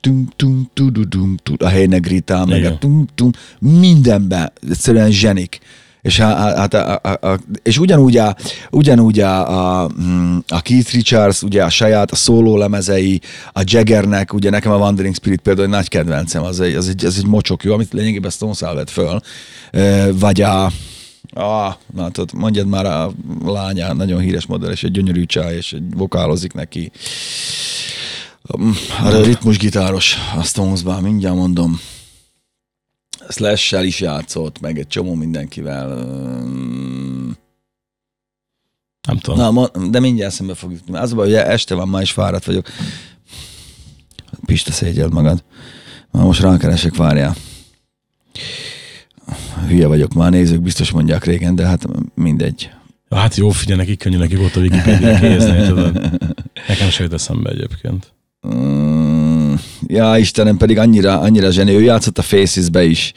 Tum, 0.02 0.30
tum, 0.36 0.70
tududum, 0.74 1.38
tud, 1.44 1.62
a 1.62 1.68
Heinegrita, 1.68 2.46
meg 2.46 2.66
a 2.66 2.78
tum, 2.78 3.08
tum, 3.16 3.32
mindenben, 3.60 4.52
egyszerűen 4.70 5.12
zsenik. 5.12 5.60
És, 6.02 6.20
hát, 6.20 6.74
a, 6.74 7.00
a, 7.04 7.28
a, 7.28 7.40
és 7.64 7.78
ugyanúgy, 7.78 8.18
a, 8.18 8.36
ugyanúgy 8.72 9.20
a, 9.20 9.82
a, 9.82 9.90
mm, 10.02 10.38
a 10.48 10.62
Keith 10.62 10.94
Richards, 10.94 11.42
ugye 11.42 11.64
a 11.64 11.70
saját, 11.70 12.12
a 12.12 12.16
szóló 12.16 12.58
lemezei, 12.58 13.22
a 13.54 13.62
Jaggernek, 13.64 14.34
ugye 14.34 14.50
nekem 14.50 14.72
a 14.72 14.78
Wandering 14.78 15.16
Spirit 15.16 15.42
például 15.42 15.66
egy 15.66 15.74
nagy 15.74 15.88
kedvencem, 15.88 16.44
az 16.44 16.60
egy, 16.60 16.76
az 16.76 16.88
egy, 16.88 17.06
az 17.06 17.18
egy 17.18 17.28
mocsok 17.28 17.64
jó, 17.64 17.74
amit 17.74 17.94
lényegében 17.94 18.32
Stones 18.32 18.60
vett 18.60 18.90
föl. 18.90 19.20
Vagy 20.12 20.42
a, 20.42 20.72
Ah, 21.34 21.74
na 21.94 22.10
tudod, 22.12 22.34
mondjad 22.34 22.68
már 22.68 22.86
a 22.86 23.12
lánya, 23.46 23.94
nagyon 23.94 24.20
híres 24.20 24.46
modell, 24.46 24.72
és 24.72 24.84
egy 24.84 24.92
gyönyörű 24.92 25.26
csáj, 25.26 25.56
és 25.56 25.74
egy 25.74 25.94
vokálozik 25.96 26.54
neki. 26.54 26.92
A 29.04 29.22
ritmusgitáros 29.24 30.16
a 30.38 30.44
Stonesban, 30.44 31.02
mindjárt 31.02 31.36
mondom. 31.36 31.80
Slash-sel 33.30 33.84
is 33.84 34.00
játszott, 34.00 34.60
meg 34.60 34.80
egy 34.80 34.88
csomó 34.88 35.14
mindenkivel. 35.14 35.88
Nem 39.08 39.18
tudom. 39.22 39.54
Na, 39.54 39.70
de 39.90 40.00
mindjárt 40.00 40.34
szembe 40.34 40.54
fog 40.54 40.72
jutni. 40.72 40.98
Az 40.98 41.12
a 41.12 41.16
baj, 41.16 41.36
este 41.36 41.76
van, 41.76 41.88
ma 41.88 42.02
is 42.02 42.12
fáradt 42.12 42.46
vagyok. 42.46 42.68
Pista, 44.46 44.72
szégyeld 44.72 45.14
magad. 45.14 45.44
Na, 46.12 46.24
most 46.24 46.42
rákeresek, 46.42 46.96
várjál. 46.96 47.36
Hülye 49.68 49.88
vagyok 49.88 50.14
már, 50.14 50.32
nézők 50.32 50.62
biztos 50.62 50.92
mondják 50.92 51.26
régen, 51.26 51.56
de 51.56 51.66
hát 51.66 51.86
mindegy. 52.16 52.70
Ja, 53.10 53.18
hát 53.18 53.36
jó, 53.36 53.50
figyelj, 53.50 53.80
nekik 53.80 54.00
könnyű, 54.00 54.18
nekik 54.18 54.40
ott 54.40 54.56
a 54.56 54.60
Wikipedia 54.60 55.20
kézni, 55.20 55.68
tudod. 55.68 55.94
Nekem 56.68 56.90
se 56.90 57.04
jut 57.04 57.14
eszembe 57.14 57.50
egyébként. 57.50 58.14
Mm, 58.56 59.54
ja, 59.88 60.18
Istenem, 60.18 60.58
pedig 60.58 60.78
annyira, 60.78 61.20
annyira 61.20 61.52
zseni. 61.52 61.72
Ő 61.72 61.82
játszott 61.82 62.18
a 62.18 62.22
Faces-be 62.22 62.84
is. 62.84 63.14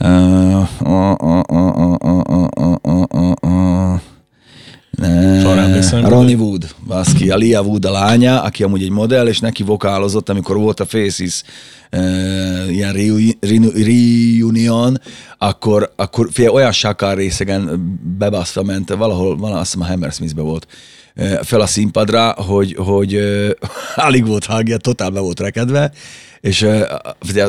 Uh, 0.00 0.68
uh, 0.80 1.14
uh, 1.22 1.42
uh, 1.48 1.74
uh, 1.78 1.96
uh, 2.02 2.50
uh, 2.56 2.76
uh, 2.82 3.04
uh, 3.12 3.32
uh. 3.42 3.53
Emlékszem, 5.02 6.00
Ne, 6.00 6.08
Ronnie 6.08 6.36
Wood, 6.36 6.74
baszki, 6.86 7.30
a 7.30 7.36
Lia 7.36 7.60
Wood 7.62 7.84
a 7.84 7.90
lánya, 7.90 8.42
aki 8.42 8.62
amúgy 8.62 8.82
egy 8.82 8.90
modell, 8.90 9.26
és 9.26 9.40
neki 9.40 9.62
vokálozott, 9.62 10.28
amikor 10.28 10.56
volt 10.56 10.80
a 10.80 10.86
Faces 10.86 11.42
uh, 11.92 12.72
ilyen 12.72 12.92
reu- 12.92 13.36
reu- 13.40 13.74
reunion, 13.74 15.00
akkor, 15.38 15.92
akkor 15.96 16.28
figyelj, 16.32 16.54
olyan 16.54 16.72
sakár 16.72 17.16
részegen 17.16 17.92
bebaszva 18.18 18.62
ment, 18.62 18.88
valahol, 18.94 19.36
valahol 19.36 19.60
azt 19.60 19.72
hiszem 19.72 19.86
a 19.86 19.90
Hammersmithbe 19.90 20.42
volt, 20.42 20.66
ö, 21.14 21.34
fel 21.42 21.60
a 21.60 21.66
színpadra, 21.66 22.34
hogy, 22.36 22.74
hogy 22.78 23.18
alig 23.96 24.26
volt 24.26 24.44
hangja, 24.44 24.76
totál 24.76 25.10
be 25.10 25.20
volt 25.20 25.40
rekedve, 25.40 25.92
és 26.40 26.62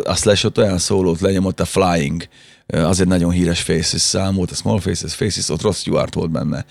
a 0.03 0.15
Slash 0.15 0.45
ott 0.45 0.57
olyan 0.57 0.77
szólót 0.77 1.21
lenyomott, 1.21 1.59
a 1.59 1.65
Flying, 1.65 2.27
az 2.67 3.01
egy 3.01 3.07
nagyon 3.07 3.31
híres 3.31 3.61
Faces 3.61 4.01
szám 4.01 4.35
volt, 4.35 4.51
a 4.51 4.55
Small 4.55 4.79
Faces, 4.79 5.13
Faces, 5.13 5.49
ott 5.49 5.61
Ross 5.61 5.77
Stewart 5.77 6.13
volt 6.13 6.31
benne. 6.31 6.65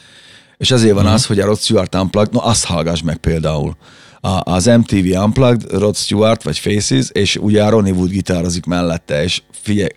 És 0.64 0.70
azért 0.70 0.94
van 0.94 1.06
az, 1.06 1.26
hogy 1.26 1.40
a 1.40 1.44
Rod 1.44 1.58
Stewart 1.58 1.94
Unplugged, 1.94 2.32
no 2.32 2.40
azt 2.42 2.64
hallgass 2.64 3.02
meg 3.02 3.16
például. 3.16 3.76
A, 4.20 4.50
az 4.50 4.64
MTV 4.64 5.22
Unplugged, 5.22 5.72
Rod 5.72 5.96
Stewart 5.96 6.42
vagy 6.42 6.58
Faces, 6.58 7.08
és 7.12 7.36
ugye 7.36 7.64
a 7.64 7.68
Ronnie 7.68 7.92
Wood 7.92 8.10
gitározik 8.10 8.64
mellette, 8.64 9.22
és 9.22 9.42
figyelj, 9.52 9.88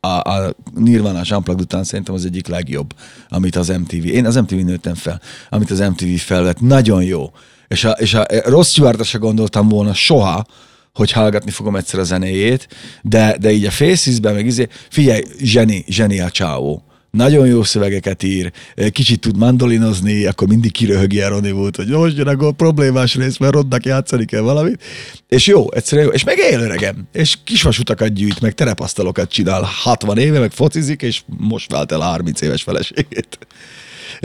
a, 0.00 0.08
a 0.08 0.54
Nirvana 0.74 1.18
Unplugged 1.18 1.60
után 1.60 1.84
szerintem 1.84 2.14
az 2.14 2.24
egyik 2.24 2.46
legjobb, 2.46 2.94
amit 3.28 3.56
az 3.56 3.68
MTV, 3.68 4.06
én 4.06 4.26
az 4.26 4.34
MTV 4.34 4.54
nőttem 4.54 4.94
fel, 4.94 5.20
amit 5.48 5.70
az 5.70 5.78
MTV 5.78 6.16
felvett, 6.16 6.60
nagyon 6.60 7.02
jó. 7.02 7.30
És 7.68 7.84
a, 7.84 7.90
és 7.90 8.14
a 8.14 8.26
Ross 8.44 8.68
Stewart 8.68 9.04
se 9.04 9.18
gondoltam 9.18 9.68
volna 9.68 9.94
soha, 9.94 10.46
hogy 10.94 11.12
hallgatni 11.12 11.50
fogom 11.50 11.76
egyszer 11.76 12.00
a 12.00 12.04
zenéjét, 12.04 12.68
de, 13.02 13.36
de 13.40 13.50
így 13.50 13.64
a 13.64 13.70
Faces-ben 13.70 14.34
meg 14.34 14.46
izé, 14.46 14.68
figyelj, 14.90 15.22
zseni, 15.40 15.84
zseni 15.88 16.20
a 16.20 16.30
csávó. 16.30 16.82
Nagyon 17.10 17.46
jó 17.46 17.62
szövegeket 17.62 18.22
ír, 18.22 18.52
kicsit 18.90 19.20
tud 19.20 19.36
mandolinozni, 19.36 20.24
akkor 20.24 20.48
mindig 20.48 20.72
kiröhögi 20.72 21.20
Ronnie 21.20 21.52
Wood, 21.52 21.76
hogy 21.76 21.86
most 21.86 22.16
jön 22.16 22.28
a 22.28 22.50
problémás 22.50 23.14
rész, 23.14 23.36
mert 23.36 23.52
Rodnak 23.52 23.84
játszani 23.84 24.24
kell 24.24 24.40
valamit. 24.40 24.82
És 25.28 25.46
jó, 25.46 25.72
egyszerűen 25.72 26.06
jó. 26.06 26.12
És 26.12 26.24
meg 26.24 26.38
él 26.50 26.60
öregem, 26.60 27.08
és 27.12 27.36
kisvasutakat 27.44 28.12
gyűjt, 28.12 28.40
meg 28.40 28.54
terepasztalokat 28.54 29.30
csinál 29.30 29.68
60 29.82 30.18
éve, 30.18 30.38
meg 30.38 30.50
focizik, 30.50 31.02
és 31.02 31.22
most 31.38 31.72
vált 31.72 31.92
el 31.92 32.00
a 32.00 32.04
30 32.04 32.40
éves 32.40 32.62
feleségét. 32.62 33.38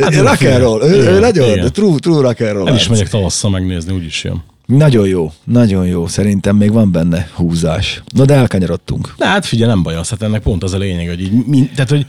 Hát, 0.01 0.15
rock 0.15 0.41
and 0.41 0.57
roll, 0.57 0.81
ő, 0.81 0.93
ő 0.93 1.01
igen, 1.01 1.19
nagyon, 1.19 1.49
igen. 1.49 1.71
true, 1.73 1.99
true 1.99 2.21
rock 2.21 2.41
and 2.41 2.51
roll. 2.51 2.67
El 2.67 2.75
is 2.75 2.87
megyek 2.87 3.09
tavasszal 3.09 3.51
megnézni, 3.51 3.93
úgyis 3.93 4.23
jön. 4.23 4.43
Nagyon 4.65 5.07
jó, 5.07 5.31
nagyon 5.43 5.87
jó. 5.87 6.07
Szerintem 6.07 6.55
még 6.55 6.71
van 6.71 6.91
benne 6.91 7.29
húzás. 7.33 8.03
Na 8.15 8.25
de 8.25 8.33
elkanyarodtunk. 8.33 9.13
De 9.17 9.27
hát 9.27 9.45
figyelj, 9.45 9.69
nem 9.69 9.83
baj 9.83 9.95
az, 9.95 10.09
hát 10.09 10.21
ennek 10.21 10.41
pont 10.41 10.63
az 10.63 10.73
a 10.73 10.77
lényeg, 10.77 11.07
hogy 11.07 11.21
így, 11.21 11.45
mi, 11.45 11.69
tehát, 11.75 11.89
hogy 11.89 12.05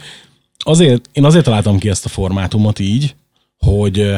azért, 0.64 1.08
én 1.12 1.24
azért 1.24 1.44
találtam 1.44 1.78
ki 1.78 1.88
ezt 1.88 2.04
a 2.04 2.08
formátumot 2.08 2.78
így, 2.78 3.14
hogy 3.58 4.14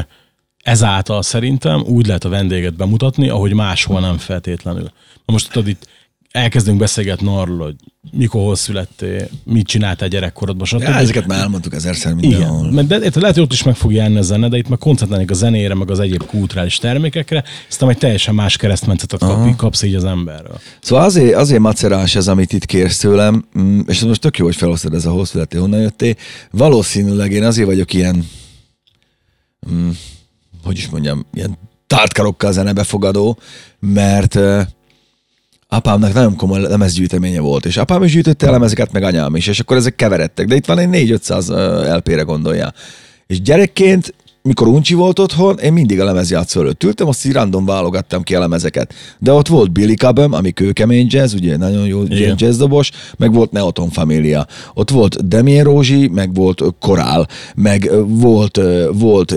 ezáltal 0.63 1.23
szerintem 1.23 1.81
úgy 1.81 2.07
lehet 2.07 2.25
a 2.25 2.29
vendéget 2.29 2.77
bemutatni, 2.77 3.29
ahogy 3.29 3.53
máshol 3.53 4.01
nem 4.01 4.19
feltétlenül. 4.19 4.91
Most 5.25 5.53
tudod, 5.53 5.69
itt 5.69 5.89
elkezdünk 6.37 6.79
beszélgetni 6.79 7.29
arról, 7.29 7.59
hogy 7.59 7.75
mikor 8.13 8.43
hol 8.43 8.57
születtél, 8.57 9.29
mit 9.45 9.67
csináltál 9.67 10.09
gyerekkorodban, 10.09 10.67
stb. 10.67 10.81
Ja, 10.81 10.95
ezeket 10.95 11.27
már 11.27 11.41
elmondtuk 11.41 11.75
ezerszer 11.75 12.13
Igen, 12.13 12.31
mindenhol. 12.31 12.71
mert 12.71 12.87
de, 12.87 12.99
de 12.99 13.11
lehet, 13.15 13.35
hogy 13.35 13.45
ott 13.45 13.53
is 13.53 13.63
meg 13.63 13.77
fog 13.77 13.93
jelenni 13.93 14.19
a 14.19 14.23
zene, 14.23 14.49
de 14.49 14.57
itt 14.57 14.69
meg 14.69 14.79
koncentrálnék 14.79 15.31
a 15.31 15.35
zenére, 15.35 15.75
meg 15.75 15.91
az 15.91 16.01
egyéb 16.01 16.27
kulturális 16.27 16.77
termékekre, 16.77 17.45
aztán 17.69 17.89
egy 17.89 17.99
teljesen 17.99 18.35
más 18.35 18.57
keresztmetszetet 18.57 19.21
kap, 19.21 19.57
kapsz 19.57 19.83
így 19.83 19.95
az 19.95 20.05
emberről. 20.05 20.61
Szóval 20.81 21.05
azért, 21.05 21.35
azért 21.35 21.61
macerás 21.61 22.17
ez, 22.17 22.29
amit 22.29 22.53
itt 22.53 22.65
kérsz 22.65 22.99
tőlem, 22.99 23.45
mm, 23.59 23.81
és 23.87 24.01
most 24.01 24.21
tök 24.21 24.39
jó, 24.39 24.45
hogy 24.45 24.57
felosztod 24.57 24.95
ez 24.95 25.07
a 25.07 25.11
hol 25.11 25.25
születtél, 25.25 25.61
honnan 25.61 25.81
jöttél. 25.81 26.15
Valószínűleg 26.51 27.33
én 27.33 27.45
azért 27.45 27.67
vagyok 27.67 27.93
ilyen, 27.93 28.27
mm, 29.71 29.91
hogy 30.65 30.77
is 30.77 30.89
mondjam, 30.89 31.27
ilyen 31.35 31.59
tártkarokkal 31.87 32.53
zenebefogadó, 32.53 33.39
mert 33.79 34.39
apámnak 35.69 36.13
nagyon 36.13 36.37
komoly 36.37 36.61
lemezgyűjteménye 36.61 37.41
volt, 37.41 37.65
és 37.65 37.77
apám 37.77 38.03
is 38.03 38.13
gyűjtötte 38.13 38.49
a 38.49 38.51
lemezeket, 38.51 38.93
meg 38.93 39.03
anyám 39.03 39.37
is, 39.37 39.47
és 39.47 39.61
akkor 39.61 39.77
ezek 39.77 39.95
keveredtek, 39.95 40.47
de 40.47 40.55
itt 40.55 40.67
van 40.67 40.79
egy 40.79 40.89
4-500 40.93 41.97
LP-re 41.97 42.23
gondolja. 42.23 42.73
És 43.27 43.43
gyerekként, 43.43 44.15
mikor 44.47 44.69
uncsi 44.69 44.95
volt 44.95 45.19
otthon, 45.19 45.59
én 45.59 45.73
mindig 45.73 46.01
a 46.01 46.05
lemezjátszó 46.05 46.61
előtt 46.61 46.85
ültem, 46.85 47.09
azt 47.09 47.27
így 47.27 47.33
random 47.33 47.65
válogattam 47.65 48.23
ki 48.23 48.35
a 48.35 48.39
lemezeket. 48.39 48.95
De 49.19 49.33
ott 49.33 49.49
volt 49.49 49.73
Billy 49.73 49.95
Cobham, 49.95 50.33
ami 50.33 50.51
kőkemény 50.51 51.07
jazz, 51.11 51.35
ugye 51.35 51.57
nagyon 51.57 51.87
jó 51.87 52.03
Igen. 52.03 52.35
jazzdobos, 52.39 52.91
meg 53.17 53.33
volt 53.33 53.51
Neoton 53.51 53.91
Familia. 53.91 54.47
Ott 54.75 54.91
volt 54.91 55.29
Damien 55.29 55.65
Rózsi, 55.65 56.09
meg 56.09 56.35
volt 56.35 56.63
Korál, 56.81 57.29
meg 57.55 57.91
volt, 58.07 58.61
volt 58.93 59.33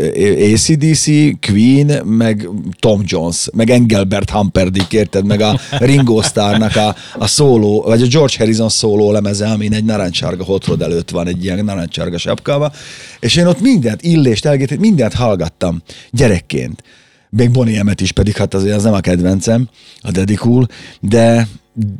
ACDC, 0.53 1.05
Queen, 1.47 2.05
meg 2.05 2.49
Tom 2.79 3.01
Jones, 3.05 3.47
meg 3.53 3.69
Engelbert 3.69 4.29
Humperdinck, 4.29 4.93
érted, 4.93 5.25
meg 5.25 5.41
a 5.41 5.59
Ringo 5.79 6.21
Starrnak 6.21 6.75
a, 6.75 6.95
a 7.17 7.27
szóló, 7.27 7.81
vagy 7.81 8.01
a 8.01 8.07
George 8.07 8.35
Harrison 8.37 8.69
szóló 8.69 9.11
lemeze, 9.11 9.47
amin 9.47 9.73
egy 9.73 9.85
narancsárga 9.85 10.43
hotrod 10.43 10.81
előtt 10.81 11.09
van, 11.09 11.27
egy 11.27 11.43
ilyen 11.43 11.65
narancsárga 11.65 12.17
sapkával, 12.17 12.73
és 13.19 13.35
én 13.35 13.45
ott 13.45 13.61
mindent, 13.61 14.01
illést, 14.01 14.45
elgét, 14.45 14.79
mindent 14.79 14.97
hallgattam 15.07 15.81
gyerekként. 16.11 16.83
Még 17.29 17.51
Bonnie 17.51 17.93
is, 18.01 18.11
pedig 18.11 18.35
hát 18.35 18.53
azért 18.53 18.75
az 18.75 18.83
nem 18.83 18.93
a 18.93 18.99
kedvencem, 18.99 19.69
a 20.01 20.11
Daddy 20.11 20.35
Cool, 20.35 20.67
de, 21.01 21.47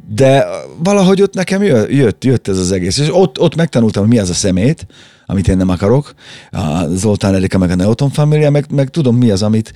de 0.10 0.46
valahogy 0.84 1.22
ott 1.22 1.34
nekem 1.34 1.64
jö- 1.64 1.92
jött, 1.92 2.24
jött 2.24 2.48
ez 2.48 2.58
az 2.58 2.72
egész. 2.72 2.98
És 2.98 3.08
ott, 3.12 3.40
ott 3.40 3.56
megtanultam, 3.56 4.04
hogy 4.04 4.12
mi 4.12 4.20
az 4.20 4.30
a 4.30 4.34
szemét, 4.34 4.88
amit 5.26 5.48
én 5.48 5.58
nem 5.58 5.70
akarok, 5.70 6.14
a 6.52 6.88
Zoltán 6.88 7.36
Erika, 7.36 7.58
meg 7.58 7.70
a 7.70 7.76
Neoton 7.76 8.10
Familia, 8.10 8.50
meg, 8.50 8.66
meg 8.72 8.90
tudom 8.90 9.16
mi 9.16 9.30
az, 9.30 9.44
amit, 9.44 9.74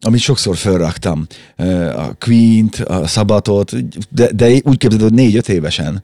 amit 0.00 0.20
sokszor 0.20 0.56
felraktam. 0.56 1.26
Ö, 1.56 1.88
A 1.88 2.16
Queen-t, 2.20 2.74
a 2.74 3.06
Szabatot, 3.06 3.72
de, 4.10 4.32
de 4.32 4.60
úgy 4.62 4.76
képzeld, 4.76 5.02
hogy 5.02 5.12
négy-öt 5.12 5.48
évesen 5.48 6.02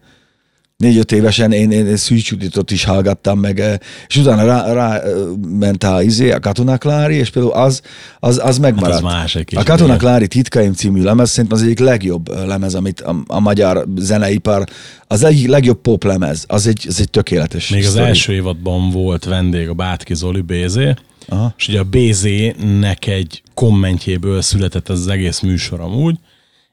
négy-öt 0.81 1.13
évesen 1.13 1.53
én, 1.53 1.71
én 1.71 1.97
Szűcs 1.97 2.31
Juditot 2.31 2.71
is 2.71 2.85
hallgattam 2.85 3.39
meg, 3.39 3.61
eh, 3.61 3.75
és 4.07 4.17
utána 4.17 4.45
rá, 4.45 4.73
rá 4.73 4.97
eh, 4.97 5.13
ment 5.59 5.85
a, 5.85 6.03
izé, 6.03 6.31
a 6.31 6.41
Katona 6.41 6.79
Klári, 6.79 7.15
és 7.15 7.31
például 7.31 7.55
az, 7.55 7.83
az, 8.21 8.41
az 8.45 8.59
megmaradt. 8.59 9.07
Hát 9.07 9.35
az 9.35 9.45
a 9.55 9.63
Katona. 9.63 9.97
Klári 9.97 10.27
Titkaim 10.27 10.73
című 10.73 11.03
lemez 11.03 11.31
szerintem 11.31 11.59
az 11.59 11.65
egyik 11.65 11.79
legjobb 11.79 12.29
eh, 12.29 12.47
lemez, 12.47 12.75
amit 12.75 13.01
a, 13.01 13.17
a 13.27 13.41
magyar 13.41 13.87
zeneipar, 13.97 14.65
az 15.07 15.23
egyik 15.23 15.49
legjobb 15.49 15.81
pop 15.81 16.05
lemez, 16.05 16.45
az 16.49 16.67
egy, 16.67 16.85
az 16.89 17.01
egy 17.01 17.11
tökéletes 17.11 17.69
Még 17.69 17.85
az 17.85 17.91
sztori. 17.91 18.07
első 18.07 18.33
évadban 18.33 18.91
volt 18.91 19.25
vendég 19.25 19.69
a 19.69 19.75
Bátki 19.75 20.15
Zoli 20.15 20.41
Bézé, 20.41 20.95
Aha. 21.29 21.55
és 21.59 21.69
ugye 21.69 21.79
a 21.79 21.85
Bézének 21.85 23.07
egy 23.07 23.43
kommentjéből 23.55 24.43
született 24.43 24.89
ez 24.89 24.99
az 24.99 25.09
egész 25.09 25.41
műsor 25.41 25.81
amúgy, 25.81 26.17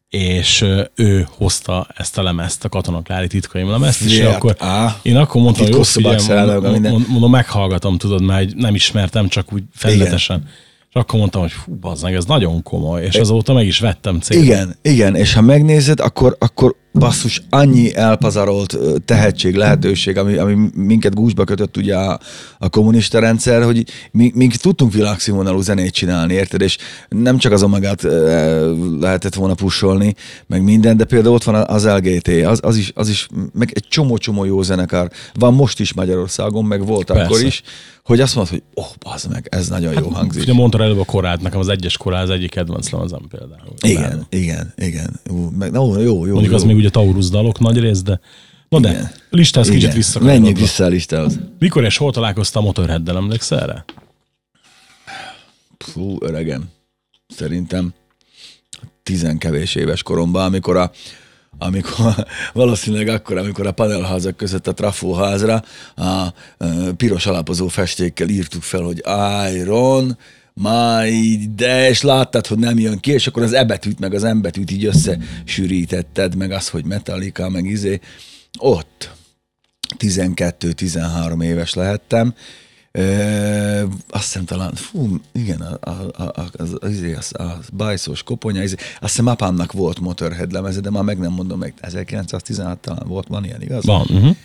és 0.10 0.65
ő 0.96 1.28
hozta 1.30 1.88
ezt 1.96 2.17
a 2.17 2.24
lemezt, 2.24 2.65
a 2.65 2.70
Katona 2.70 3.02
Klári 3.02 3.28
titkaim 3.28 3.70
lemezt, 3.70 4.02
és 4.02 4.12
Figyelj, 4.12 4.34
akkor 4.34 4.56
á, 4.60 5.00
én 5.02 5.17
akkor 5.17 5.41
mondtam, 5.41 5.65
hogy 5.65 5.74
jó, 5.74 5.84
figyelj, 5.84 6.60
mondom, 6.60 7.06
mondom, 7.10 7.32
meghallgatom, 7.32 7.98
tudod, 7.98 8.22
mert 8.22 8.56
nem 8.56 8.76
ismertem, 8.76 9.28
csak 9.28 9.54
úgy 9.54 9.63
felületesen. 9.74 10.43
És 10.89 10.93
akkor 10.93 11.20
mondtam, 11.20 11.41
hogy 11.41 11.52
fú, 11.52 11.76
bazzeg, 11.76 12.13
ez 12.13 12.26
nagyon 12.26 12.63
komoly, 12.63 13.04
és 13.04 13.15
azóta 13.15 13.54
meg 13.54 13.65
is 13.65 13.80
vettem 13.80 14.20
célt. 14.20 14.43
Igen, 14.43 14.76
igen, 14.82 15.15
és 15.15 15.34
ha 15.34 15.41
megnézed, 15.41 16.00
akkor, 16.00 16.36
akkor 16.39 16.76
basszus, 16.93 17.41
annyi 17.50 17.95
elpazarolt 17.95 18.78
tehetség, 19.06 19.56
lehetőség, 19.56 20.17
ami, 20.17 20.36
ami 20.36 20.69
minket 20.76 21.13
gúzsba 21.13 21.43
kötött 21.43 21.78
ugye 21.78 21.95
a, 21.95 22.19
a 22.58 22.69
kommunista 22.69 23.19
rendszer, 23.19 23.63
hogy 23.63 23.84
mi, 24.12 24.32
mi 24.36 24.47
tudtunk 24.47 24.93
világszínvonalú 24.93 25.62
zenét 25.62 25.93
csinálni, 25.93 26.34
érted? 26.34 26.62
És 26.62 26.78
nem 27.10 27.38
csak 27.38 27.52
az 27.52 27.63
omegát 27.63 28.04
ö, 28.04 28.97
lehetett 29.00 29.34
volna 29.34 29.54
pusolni, 29.54 30.15
meg 30.47 30.63
minden, 30.63 30.97
de 30.97 31.04
például 31.04 31.34
ott 31.34 31.43
van 31.43 31.56
az 31.56 31.86
LGT, 31.86 32.28
az, 32.28 32.60
az, 32.63 32.78
is, 32.78 32.91
az 32.95 33.10
is, 33.10 33.28
meg 33.54 33.71
egy 33.73 33.86
csomó-csomó 33.89 34.43
jó 34.43 34.62
zenekar. 34.62 35.10
Van 35.34 35.54
most 35.54 35.80
is 35.80 35.93
Magyarországon, 35.93 36.65
meg 36.65 36.86
volt 36.86 37.06
Persze. 37.06 37.23
akkor 37.23 37.41
is, 37.41 37.63
hogy 38.08 38.21
azt 38.21 38.36
mondod, 38.36 38.54
hogy 38.54 38.63
oh, 38.73 38.86
bazd 39.00 39.30
meg, 39.32 39.47
ez 39.52 39.67
nagyon 39.67 39.93
jó 40.00 40.10
hangzik. 40.10 40.41
Ugye 40.41 40.54
mondtad 40.54 40.82
előbb 40.82 41.00
a 41.00 41.06
korát, 41.06 41.41
nekem 41.41 41.60
az 41.60 41.67
egyes 41.67 41.97
korá 41.97 42.21
az 42.21 42.30
egyik 42.30 42.50
kedvenc 42.50 42.89
lemezem 42.89 43.21
például. 43.30 43.73
Igen, 43.82 44.26
igen, 44.30 44.73
igen. 44.78 45.19
Ú, 45.30 45.50
meg, 45.58 45.71
no, 45.71 46.00
jó, 46.00 46.26
jó, 46.26 46.32
Mondjuk 46.32 46.52
jó. 46.52 46.56
az 46.56 46.63
még 46.63 46.76
ugye 46.76 46.87
Taurus 46.89 47.30
dalok 47.30 47.60
nagy 47.60 47.80
rész, 47.80 48.02
de 48.02 48.19
Na 48.69 48.80
de, 48.80 48.89
Igen. 48.89 49.12
listához 49.30 49.69
kicsit 49.69 49.93
visszakanyarodva. 49.93 50.39
Menjünk 50.39 50.67
vissza 50.67 50.84
a 50.84 50.88
listához. 50.88 51.39
Mikor 51.60 51.84
és 51.84 51.97
hol 51.97 52.12
találkoztam 52.12 52.63
Motorheaddel, 52.63 53.15
emlékszel 53.15 53.62
erre? 53.62 53.86
Fú, 55.78 56.17
öregem. 56.19 56.63
Szerintem 57.28 57.93
tizenkevés 59.04 59.76
éves 59.76 60.04
koromban, 60.04 60.45
amikor 60.45 60.78
a 60.78 60.91
amikor 61.58 62.26
valószínűleg 62.54 63.08
akkor, 63.08 63.38
amikor 63.38 63.67
a 63.67 63.71
panelházak 63.71 64.38
között 64.38 64.67
a 64.67 64.73
trafóházra 64.73 65.63
a, 65.95 66.04
a 66.04 66.34
piros 66.97 67.26
alapozó 67.26 67.67
festékkel 67.67 68.30
írtuk 68.30 68.62
fel, 68.62 68.82
hogy 68.82 69.02
Iron, 69.54 70.17
my, 70.58 71.50
de, 71.56 71.89
és 71.89 72.02
láttad, 72.02 72.48
hogy 72.48 72.58
nem 72.58 72.80
jön 72.80 73.00
ki, 73.00 73.12
és 73.12 73.28
akkor 73.28 73.43
az 73.43 73.54
E 73.54 73.63
betűt, 73.63 74.00
meg 74.00 74.13
az 74.13 74.22
M 74.22 74.41
betűt 74.41 74.72
így 74.72 74.86
összesűrítetted, 74.86 76.36
meg 76.36 76.52
az, 76.52 76.70
hogy 76.70 76.86
Metallica, 76.86 77.50
meg 77.50 77.65
izé. 77.65 78.00
Ott 78.60 79.12
12-13 80.00 81.43
éves 81.43 81.74
lehettem, 81.74 82.34
Ö, 82.91 83.84
azt 84.10 84.24
hiszem 84.24 84.46
talán, 84.46 84.74
fú, 84.74 85.15
igen, 85.32 85.62
a, 85.62 85.89
a, 85.89 86.24
a, 86.24 86.50
az, 86.52 86.78
az, 86.80 87.04
az, 87.17 87.32
a 87.39 87.60
bajszós 87.74 88.24
koponya, 88.24 88.63
izé, 88.63 88.76
azt 88.76 89.12
hiszem 89.12 89.28
apámnak 89.28 89.72
volt 89.72 90.00
Motorhead 90.00 90.52
lemeze, 90.52 90.80
de 90.80 90.89
már 90.89 91.04
meg 91.04 91.17
nem 91.17 91.32
mondom 91.32 91.60
meg, 91.60 91.74
1916 91.82 92.80
talán 92.80 93.08
volt, 93.08 93.28
van 93.28 93.46
ilyen, 93.46 93.62
igaz? 93.62 93.86
Van. 93.86 94.02
Uh-huh. 94.10 94.36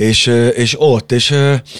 És, 0.00 0.26
és 0.54 0.74
ott, 0.78 1.12
és 1.12 1.30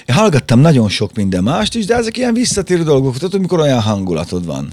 én 0.06 0.14
hallgattam 0.14 0.61
nagyon 0.61 0.88
sok 0.88 1.14
minden 1.14 1.42
mást 1.42 1.74
is, 1.74 1.85
de 1.87 1.94
ezek 1.94 2.16
ilyen 2.16 2.35
visszatérő 2.35 2.83
dolgok, 2.83 3.18
tudod, 3.18 3.35
amikor 3.35 3.61
olyan 3.61 3.80
hangulatod 3.80 4.46
van. 4.46 4.72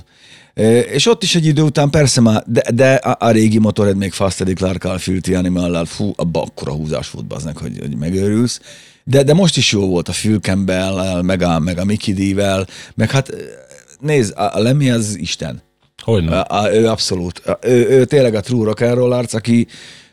És 0.91 1.07
ott 1.07 1.23
is 1.23 1.35
egy 1.35 1.45
idő 1.45 1.61
után 1.61 1.89
persze 1.89 2.21
már, 2.21 2.43
de, 2.47 2.63
de 2.73 2.93
a, 2.93 3.17
a 3.19 3.31
régi 3.31 3.57
motorhead 3.57 3.97
még 3.97 4.11
Fast 4.11 4.41
Eddie 4.41 4.53
Clark-kal, 4.53 4.97
Filthy 4.97 5.33
Animal-lal, 5.33 5.85
fú, 5.85 6.13
abba 6.15 6.41
akkora 6.41 6.71
húzás 6.71 7.09
volt 7.09 7.25
baznak, 7.25 7.57
hogy, 7.57 7.77
hogy 7.79 7.97
megőrülsz. 7.97 8.61
De, 9.03 9.23
de 9.23 9.33
most 9.33 9.57
is 9.57 9.71
jó 9.71 9.87
volt 9.87 10.09
a 10.09 10.13
campbell 10.41 11.21
meg 11.21 11.41
a, 11.41 11.59
meg 11.59 11.77
a 11.77 11.85
Mickey 11.85 12.13
D-vel, 12.13 12.67
meg 12.95 13.11
hát 13.11 13.33
nézd, 13.99 14.33
a, 14.37 14.55
a 14.55 14.59
Lemmy 14.59 14.89
az 14.89 15.17
Isten. 15.17 15.61
Hogy 16.03 16.23
nem? 16.23 16.33
A, 16.33 16.61
a, 16.61 16.73
ő 16.73 16.87
abszolút. 16.87 17.39
A, 17.39 17.57
ő, 17.61 17.89
ő 17.89 18.05
tényleg 18.05 18.35
a 18.35 18.41
true 18.41 18.65
rock 18.65 18.81
and 18.81 18.93
roll 18.93 19.11
arc, 19.11 19.33
aki 19.33 19.67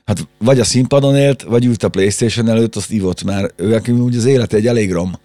hát 0.04 0.28
vagy 0.38 0.60
a 0.60 0.64
színpadon 0.64 1.16
élt, 1.16 1.42
vagy 1.42 1.64
ült 1.64 1.82
a 1.82 1.88
Playstation 1.88 2.48
előtt, 2.48 2.76
azt 2.76 2.90
ivott, 2.90 3.22
mert 3.22 3.60
ő 3.60 3.80
úgy 3.88 4.16
az 4.16 4.24
élete 4.24 4.56
egy 4.56 4.66
elég 4.66 4.92
rom, 4.92 5.18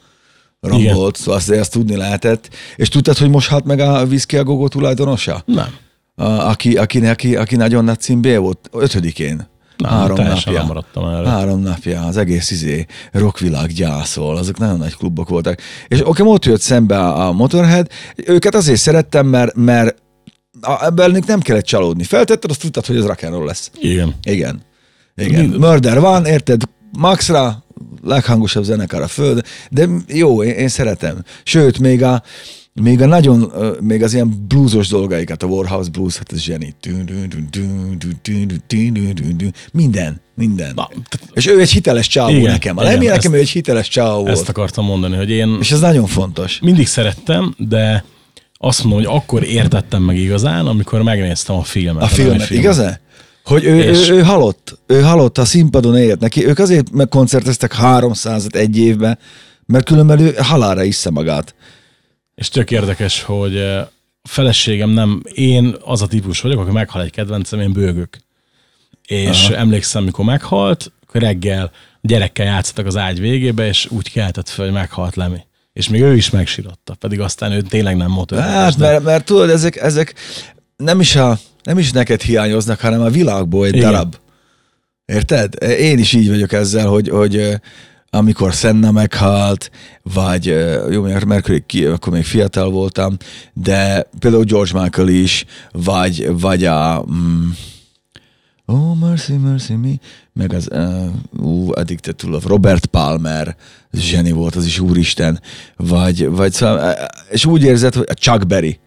rom 0.60 0.80
Igen. 0.80 0.96
volt, 0.96 1.16
szóval 1.16 1.36
azt, 1.36 1.50
azt 1.50 1.72
tudni 1.72 1.96
lehetett. 1.96 2.50
És 2.76 2.90
tudtad, 2.90 3.18
hogy 3.18 3.30
most 3.30 3.50
halt 3.50 3.66
meg 3.66 3.80
a 3.80 4.04
Whisky 4.04 4.38
a 4.38 4.44
Gogó 4.44 4.68
tulajdonosa? 4.68 5.44
Nem. 5.46 5.76
A, 6.16 6.24
aki, 6.24 6.78
aki, 6.78 7.06
aki, 7.06 7.36
aki 7.36 7.56
nagyon 7.56 7.84
nagy 7.84 8.00
címbé 8.00 8.36
volt, 8.36 8.70
ötödikén. 8.72 9.48
Nem, 9.78 9.92
három 9.92 10.18
napja. 10.26 10.52
lemaradtam 10.52 11.06
erről. 11.06 11.26
Három 11.26 11.62
napja, 11.62 12.02
az 12.06 12.18
egész 12.18 12.52
izé, 12.52 12.86
rockvilág 13.12 13.72
gyászol, 13.72 14.38
azok 14.38 14.58
nagyon 14.58 14.78
nagy 14.78 14.96
klubok 14.96 15.30
voltak. 15.30 15.60
És 15.88 16.08
oké, 16.08 16.24
ott 16.24 16.46
jött 16.46 16.62
szembe 16.62 17.00
a, 17.00 17.32
Motorhead, 17.32 17.88
őket 18.16 18.56
azért 18.56 18.80
szerettem, 18.80 19.28
mert, 19.28 19.56
mert 19.56 19.96
a, 20.62 20.86
ebben 20.86 21.24
nem 21.28 21.40
kellett 21.40 21.66
csalódni. 21.66 22.04
Feltetted, 22.04 22.50
azt 22.50 22.62
tudtad, 22.62 22.86
hogy 22.86 22.96
ez 22.96 23.06
rock 23.06 23.24
and 23.24 23.34
roll 23.34 23.46
lesz. 23.46 23.72
Igen. 23.80 24.16
Igen. 24.24 24.62
Igen. 25.20 25.46
Murder 25.46 26.00
van, 26.00 26.26
érted? 26.26 26.62
Maxra, 26.92 27.64
leghangosabb 28.04 28.64
zenekar 28.64 29.02
a 29.02 29.08
föld, 29.08 29.46
de 29.70 29.88
jó, 30.08 30.44
én, 30.44 30.54
én 30.54 30.68
szeretem. 30.68 31.24
Sőt, 31.44 31.80
még 31.80 32.04
a, 32.04 32.24
még 32.74 33.02
a 33.02 33.06
nagyon, 33.06 33.52
még 33.82 34.04
az 34.04 34.14
ilyen 34.14 34.46
bluesos 34.48 34.88
dolgaikat, 34.88 35.44
a 35.44 35.48
Warhouse 35.48 35.90
Blues, 35.90 36.18
hát 36.18 36.32
ez 36.32 36.40
zseni. 36.40 36.76
Minden, 39.72 40.22
minden. 40.36 40.72
Na, 40.76 40.90
és 41.34 41.48
ő 41.48 41.60
egy 41.60 41.72
hiteles 41.72 42.08
csávó 42.08 42.30
igen, 42.30 42.52
nekem. 42.52 42.78
A 42.78 42.84
Lemmy 42.84 43.06
nekem 43.06 43.34
ő 43.34 43.38
egy 43.38 43.50
hiteles 43.50 43.88
csávó 43.88 44.22
volt. 44.22 44.30
Ezt 44.30 44.50
akartam 44.50 44.86
mondani, 44.86 45.16
hogy 45.16 45.30
én... 45.30 45.58
És 45.60 45.72
ez 45.72 45.80
nagyon 45.80 46.06
fontos. 46.06 46.60
Mindig 46.62 46.88
szerettem, 46.88 47.56
de 47.58 48.04
azt 48.54 48.84
mondom, 48.84 49.04
hogy 49.04 49.16
akkor 49.16 49.44
értettem 49.44 50.02
meg 50.02 50.18
igazán, 50.18 50.68
amikor 50.68 51.02
megnéztem 51.02 51.56
a 51.56 51.64
filmet. 51.64 52.02
A, 52.02 52.06
a 52.06 52.08
filmet, 52.08 52.42
filmet. 52.42 52.64
igaz-e? 52.64 53.02
Hogy 53.50 53.64
ő, 53.64 53.80
És- 53.80 54.10
ő, 54.10 54.16
ő, 54.16 54.22
halott, 54.22 54.80
ő 54.88 55.02
halott, 55.02 55.38
a 55.38 55.46
színpadon 55.46 55.98
élt 55.98 56.20
neki. 56.20 56.46
Ők 56.46 56.60
azért 56.60 56.92
megkoncerteztek 56.92 57.74
300 57.74 58.48
egy 58.52 58.78
évben, 58.78 59.20
mert 59.66 59.86
különben 59.86 60.20
ő 60.20 60.34
halálra 60.38 60.84
isze 60.84 61.10
magát. 61.10 61.56
És 62.36 62.50
tök 62.50 62.72
érdekes, 62.72 63.22
hogy 63.22 63.56
eh, 63.56 63.80
a 64.22 64.28
feleségem 64.28 64.90
nem, 64.90 65.22
én 65.34 65.76
az 65.84 66.02
a 66.02 66.08
típus 66.08 66.42
vagyok, 66.42 66.60
aki 66.60 66.72
meghal 66.72 67.02
egy 67.02 67.12
kedvencem, 67.12 67.60
én 67.60 67.74
bőgök. 67.74 68.18
És 69.08 69.46
Aha. 69.46 69.56
emlékszem, 69.56 70.04
mikor 70.04 70.26
meghalt, 70.26 70.92
akkor 71.08 71.22
reggel 71.22 71.72
gyerekkel 72.02 72.46
játszottak 72.46 72.86
az 72.86 72.98
ágy 72.98 73.20
végébe, 73.20 73.68
és 73.68 73.88
úgy 73.90 74.12
keltett 74.12 74.50
fel, 74.50 74.66
hogy 74.66 74.74
meghalt 74.74 75.16
Lemi. 75.16 75.40
És 75.74 75.90
még 75.90 76.02
ő 76.02 76.16
is 76.16 76.30
megsírotta, 76.30 76.94
pedig 76.94 77.20
aztán 77.20 77.52
ő 77.52 77.62
tényleg 77.62 77.96
nem 77.98 78.12
motor. 78.12 78.40
Hát, 78.40 78.78
mert, 78.78 79.04
mert 79.04 79.26
tudod, 79.26 79.50
ezek, 79.50 79.76
ezek 79.76 80.14
nem, 80.76 81.00
is 81.00 81.16
a, 81.16 81.40
nem 81.70 81.78
is 81.78 81.92
neked 81.92 82.22
hiányoznak, 82.22 82.80
hanem 82.80 83.02
a 83.02 83.10
világból 83.10 83.66
egy 83.66 83.76
Igen. 83.76 83.92
darab. 83.92 84.16
Érted? 85.06 85.54
Én 85.64 86.00
is 86.00 86.14
így 86.14 86.30
vagyok 86.30 86.52
ezzel, 86.52 86.88
hogy, 86.88 87.10
hogy 87.10 87.60
amikor 88.10 88.54
Senna 88.54 88.92
meghalt, 88.92 89.72
vagy 90.04 90.46
jó, 90.90 91.02
mert 91.02 91.26
Mercury 91.26 91.64
ki, 91.66 91.86
akkor 91.86 92.14
még 92.14 92.24
fiatal 92.24 92.70
voltam, 92.70 93.18
de 93.54 94.08
például 94.20 94.44
George 94.44 94.82
Michael 94.82 95.08
is, 95.08 95.46
vagy, 95.72 96.40
vagy 96.40 96.66
a 96.66 97.06
mm, 97.12 97.50
Oh, 98.66 99.00
Mercy, 99.00 99.34
Mercy 99.34 99.74
Me, 99.74 99.94
meg 100.34 100.54
az 100.54 100.68
uh, 100.72 101.06
uh, 101.38 101.70
Addicted 101.72 102.16
to 102.16 102.28
Love, 102.28 102.48
Robert 102.48 102.86
Palmer, 102.86 103.56
zseni 103.94 104.32
volt, 104.32 104.56
az 104.56 104.66
is 104.66 104.80
úristen, 104.80 105.42
vagy, 105.76 106.30
vagy 106.30 106.52
szóval, 106.52 106.96
és 107.30 107.46
úgy 107.46 107.64
érzed, 107.64 107.94
hogy 107.94 108.08
a 108.10 108.14
Chuck 108.14 108.48
Berry, 108.48 108.80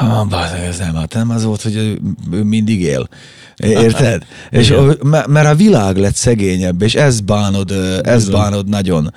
Ah, 0.00 0.28
bázzeg, 0.28 0.64
ez 0.64 0.78
nem, 0.78 0.94
hát 0.94 1.14
nem 1.14 1.30
az 1.30 1.44
volt, 1.44 1.62
hogy 1.62 1.76
ő, 1.76 2.00
ő 2.30 2.42
mindig 2.42 2.80
él. 2.80 3.08
Érted? 3.56 4.26
és 4.50 4.74
mert 5.06 5.46
a 5.48 5.54
világ 5.54 5.96
lett 5.96 6.14
szegényebb, 6.14 6.82
és 6.82 6.94
ez 6.94 7.20
bánod, 7.20 7.70
ez 8.02 8.28
bánod 8.28 8.68
nagyon. 8.68 9.14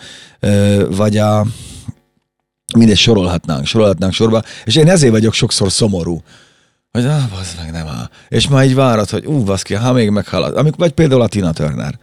Vagy 0.90 1.18
a 1.18 1.46
mindegy, 2.78 2.98
sorolhatnánk, 2.98 3.66
sorolhatnánk 3.66 4.14
sorba, 4.14 4.42
és 4.64 4.76
én 4.76 4.90
ezért 4.90 5.12
vagyok 5.12 5.34
sokszor 5.34 5.72
szomorú. 5.72 6.22
Hogy 6.92 7.06
ah, 7.06 7.30
bazd 7.30 7.58
meg, 7.58 7.72
nem 7.72 7.88
áll. 7.88 8.10
És 8.30 8.48
már 8.48 8.66
így 8.66 8.76
várod, 8.76 9.10
hogy 9.10 9.26
ú, 9.26 9.44
baszki, 9.44 9.74
ha 9.74 9.94
még 9.94 10.10
meghalad. 10.10 10.58
Amik, 10.58 10.76
vagy 10.76 10.92
például 10.92 11.22
a 11.22 11.28
Tina 11.28 11.52
Turner. 11.52 12.00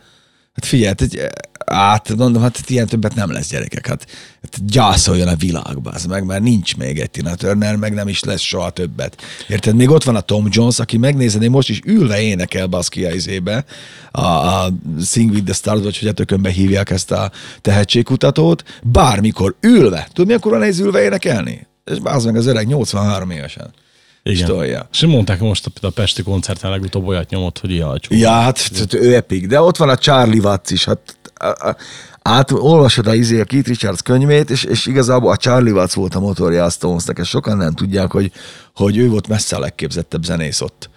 Hát 0.52 0.64
figyelj, 0.64 0.86
hát, 0.88 1.00
egy, 1.00 1.28
át, 1.68 2.16
mondom, 2.16 2.42
hát 2.42 2.62
ilyen 2.66 2.86
többet 2.86 3.14
nem 3.14 3.32
lesz 3.32 3.48
gyerekek. 3.48 3.86
Hát, 3.86 4.06
hát 4.42 4.64
gyászoljon 4.66 5.28
a 5.28 5.36
világba, 5.36 5.90
az 5.90 6.04
meg, 6.04 6.24
mert 6.24 6.42
nincs 6.42 6.76
még 6.76 6.98
egy 6.98 7.10
Tina 7.10 7.34
Turner, 7.34 7.76
meg 7.76 7.94
nem 7.94 8.08
is 8.08 8.22
lesz 8.22 8.40
soha 8.40 8.70
többet. 8.70 9.22
Érted? 9.48 9.74
Még 9.74 9.90
ott 9.90 10.04
van 10.04 10.16
a 10.16 10.20
Tom 10.20 10.46
Jones, 10.50 10.78
aki 10.78 10.96
megnézed, 10.96 11.48
most 11.48 11.68
is 11.68 11.80
ülve 11.84 12.20
énekel 12.20 12.66
baszki 12.66 13.04
a 13.04 13.12
izébe, 13.12 13.64
a, 14.10 14.26
a 14.26 14.68
Sing 15.04 15.30
with 15.30 15.44
the 15.44 15.54
Stars, 15.54 15.82
vagy 15.82 15.98
hogy 15.98 16.08
a 16.08 16.12
tökönbe 16.12 16.50
hívják 16.50 16.90
ezt 16.90 17.10
a 17.10 17.30
tehetségkutatót, 17.60 18.64
bármikor 18.82 19.56
ülve. 19.60 20.06
Tudod, 20.08 20.24
milyenkor 20.24 20.50
van 20.50 20.60
nehéz 20.60 20.78
ülve 20.78 21.02
énekelni? 21.02 21.66
És 21.84 21.98
bázd 21.98 22.26
meg 22.26 22.36
az 22.36 22.46
öreg 22.46 22.66
83 22.66 23.30
évesen. 23.30 23.74
Igen. 24.22 24.44
Stolja. 24.44 24.88
És 24.92 25.00
mondták, 25.00 25.40
most 25.40 25.66
a, 25.66 25.86
a 25.86 25.90
Pesti 25.90 26.22
koncerten 26.22 26.70
legutóbb 26.70 27.06
olyat 27.06 27.30
nyomott, 27.30 27.58
hogy 27.58 27.70
ihalcsú. 27.70 28.14
Ja, 28.14 28.30
hát 28.30 28.70
t- 28.72 28.88
t- 28.88 28.94
ő 28.94 29.14
epik, 29.14 29.46
de 29.46 29.60
ott 29.60 29.76
van 29.76 29.88
a 29.88 29.96
Charlie 29.96 30.40
Watts 30.40 30.70
is, 30.70 30.84
hát 30.84 31.17
a- 31.38 31.76
a- 32.22 32.52
olvasod 32.52 33.06
a, 33.06 33.14
izé, 33.14 33.40
a 33.40 33.44
Keith 33.44 33.68
Richards 33.68 34.02
könyvét, 34.02 34.50
és, 34.50 34.64
és 34.64 34.86
igazából 34.86 35.30
a 35.30 35.36
Charlie 35.36 35.72
Watts 35.72 35.92
volt 35.92 36.14
a 36.14 36.20
motorja 36.20 36.64
a 36.64 36.70
Stonesnek, 36.70 37.18
és 37.18 37.28
sokan 37.28 37.56
nem 37.56 37.74
tudják, 37.74 38.10
hogy, 38.10 38.32
hogy 38.74 38.96
ő 38.96 39.08
volt 39.08 39.28
messze 39.28 39.56
a 39.56 39.60
legképzettebb 39.60 40.24
zenész 40.24 40.60
ott. 40.60 40.90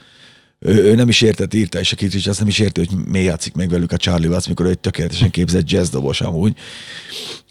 Ő, 0.60 0.84
ő 0.84 0.96
nem 0.96 1.10
is 1.10 1.22
értett, 1.22 1.54
írta, 1.54 1.80
és 1.80 1.92
a 1.92 1.96
Keith 1.96 2.14
Richards 2.14 2.40
nem 2.40 2.48
is 2.48 2.60
érti, 2.60 2.86
hogy 2.86 3.06
mi 3.06 3.20
játszik 3.20 3.54
meg 3.56 3.70
velük 3.70 3.92
a 3.92 3.98
Charlie 3.98 4.28
Watts, 4.28 4.48
mikor 4.48 4.66
ő 4.66 4.70
egy 4.70 4.80
tökéletesen 4.80 5.30
képzett 5.30 5.70
jazzdobos 5.70 6.22
amúgy. 6.22 6.58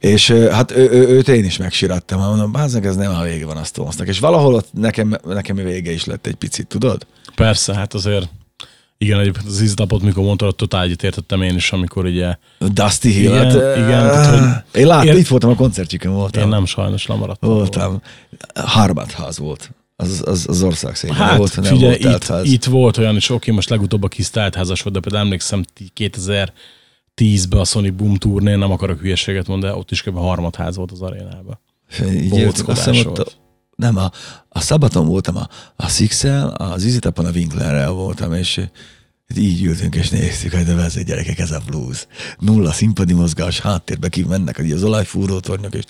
És 0.01 0.31
hát 0.31 0.71
ő, 0.71 0.91
ő, 0.91 1.09
őt 1.09 1.29
én 1.29 1.45
is 1.45 1.57
megsirattam, 1.57 2.21
mondom, 2.21 2.53
báznak, 2.53 2.85
ez 2.85 2.97
nem 2.97 3.15
a 3.15 3.23
vége 3.23 3.47
van 3.47 3.57
a 3.57 3.65
Stonesnak. 3.65 4.09
És 4.09 4.19
valahol 4.19 4.55
ott 4.55 4.69
nekem, 4.73 5.17
nekem 5.25 5.59
a 5.59 5.63
vége 5.63 5.93
is 5.93 6.05
lett 6.05 6.27
egy 6.27 6.35
picit, 6.35 6.67
tudod? 6.67 7.07
Persze, 7.35 7.75
hát 7.75 7.95
azért 7.95 8.29
igen, 9.03 9.21
egyébként 9.21 9.47
az 9.47 9.61
izdapot, 9.61 10.03
mikor 10.03 10.25
mondtad, 10.25 10.57
totál 10.57 10.83
egyetértettem 10.83 11.43
én 11.43 11.55
is, 11.57 11.73
amikor 11.73 12.05
ugye 12.05 12.37
Dusty 12.59 13.03
Hill. 13.09 13.23
Igen, 13.23 13.45
hát, 13.45 13.77
igen, 13.77 14.05
eh, 14.05 14.11
tehát, 14.11 14.39
hogy- 14.73 14.81
Én 14.81 14.87
láttam, 14.87 15.09
Ér- 15.09 15.19
itt 15.19 15.27
voltam 15.29 15.51
a 15.51 15.55
koncertjükön, 15.55 16.13
voltam. 16.13 16.43
én 16.43 16.49
nem 16.49 16.65
sajnos 16.67 17.07
lemaradtam. 17.07 17.51
Voltam. 17.51 18.03
Harbat 18.55 19.11
ház 19.13 19.39
volt. 19.39 19.71
Az, 19.97 20.23
az, 20.27 20.45
az 20.49 20.63
ország 20.63 20.95
szépen 20.97 21.17
Hát 21.17 21.37
volt, 21.37 21.55
nem 21.57 21.65
figyelj, 21.65 22.03
volt 22.03 22.25
itt, 22.45 22.53
itt 22.53 22.65
volt 22.65 22.97
olyan 22.97 23.17
is, 23.17 23.31
oké, 23.31 23.51
most 23.51 23.69
legutóbb 23.69 24.03
a 24.03 24.09
kis 24.09 24.31
teltházas 24.31 24.83
volt, 24.83 24.95
de 24.95 25.01
például 25.01 25.25
emlékszem 25.25 25.65
2010-ben 26.01 27.61
a 27.61 27.65
Sonic 27.65 27.95
Boom 27.95 28.17
turnén, 28.17 28.59
nem 28.59 28.71
akarok 28.71 29.01
hülyeséget 29.01 29.47
mondani, 29.47 29.73
de 29.73 29.79
ott 29.79 29.91
is 29.91 30.03
kb. 30.03 30.17
harmadház 30.17 30.77
volt 30.77 30.91
az 30.93 31.03
arénában. 31.03 31.61
Így 32.13 32.29
Volt 32.29 32.59
azt 32.67 32.85
hiszem, 32.89 32.97
ott, 33.11 33.17
volt. 33.17 33.37
Nem, 33.81 33.97
a, 33.97 34.11
a 34.49 34.61
szabaton 34.61 35.07
voltam 35.07 35.37
a, 35.37 35.49
a 35.77 35.89
Sixel, 35.89 36.49
az 36.49 36.85
Izitapon 36.85 37.25
a 37.25 37.31
Winklerrel 37.31 37.91
voltam, 37.91 38.33
és 38.33 38.61
így 39.37 39.65
ültünk 39.65 39.95
és 39.95 40.09
néztük, 40.09 40.53
hogy 40.53 40.65
de 40.65 40.77
ez 40.77 40.97
egy 40.97 41.05
gyerekek, 41.05 41.39
ez 41.39 41.51
a 41.51 41.63
blues. 41.67 42.07
Nulla 42.39 42.73
színpadi 42.73 43.13
mozgás, 43.13 43.61
háttérbe 43.61 44.09
ki 44.09 44.25
mennek 44.29 44.57
hogy 44.57 44.73
az 44.73 44.83
olajfúrótornyok, 44.83 45.75
és 45.75 45.85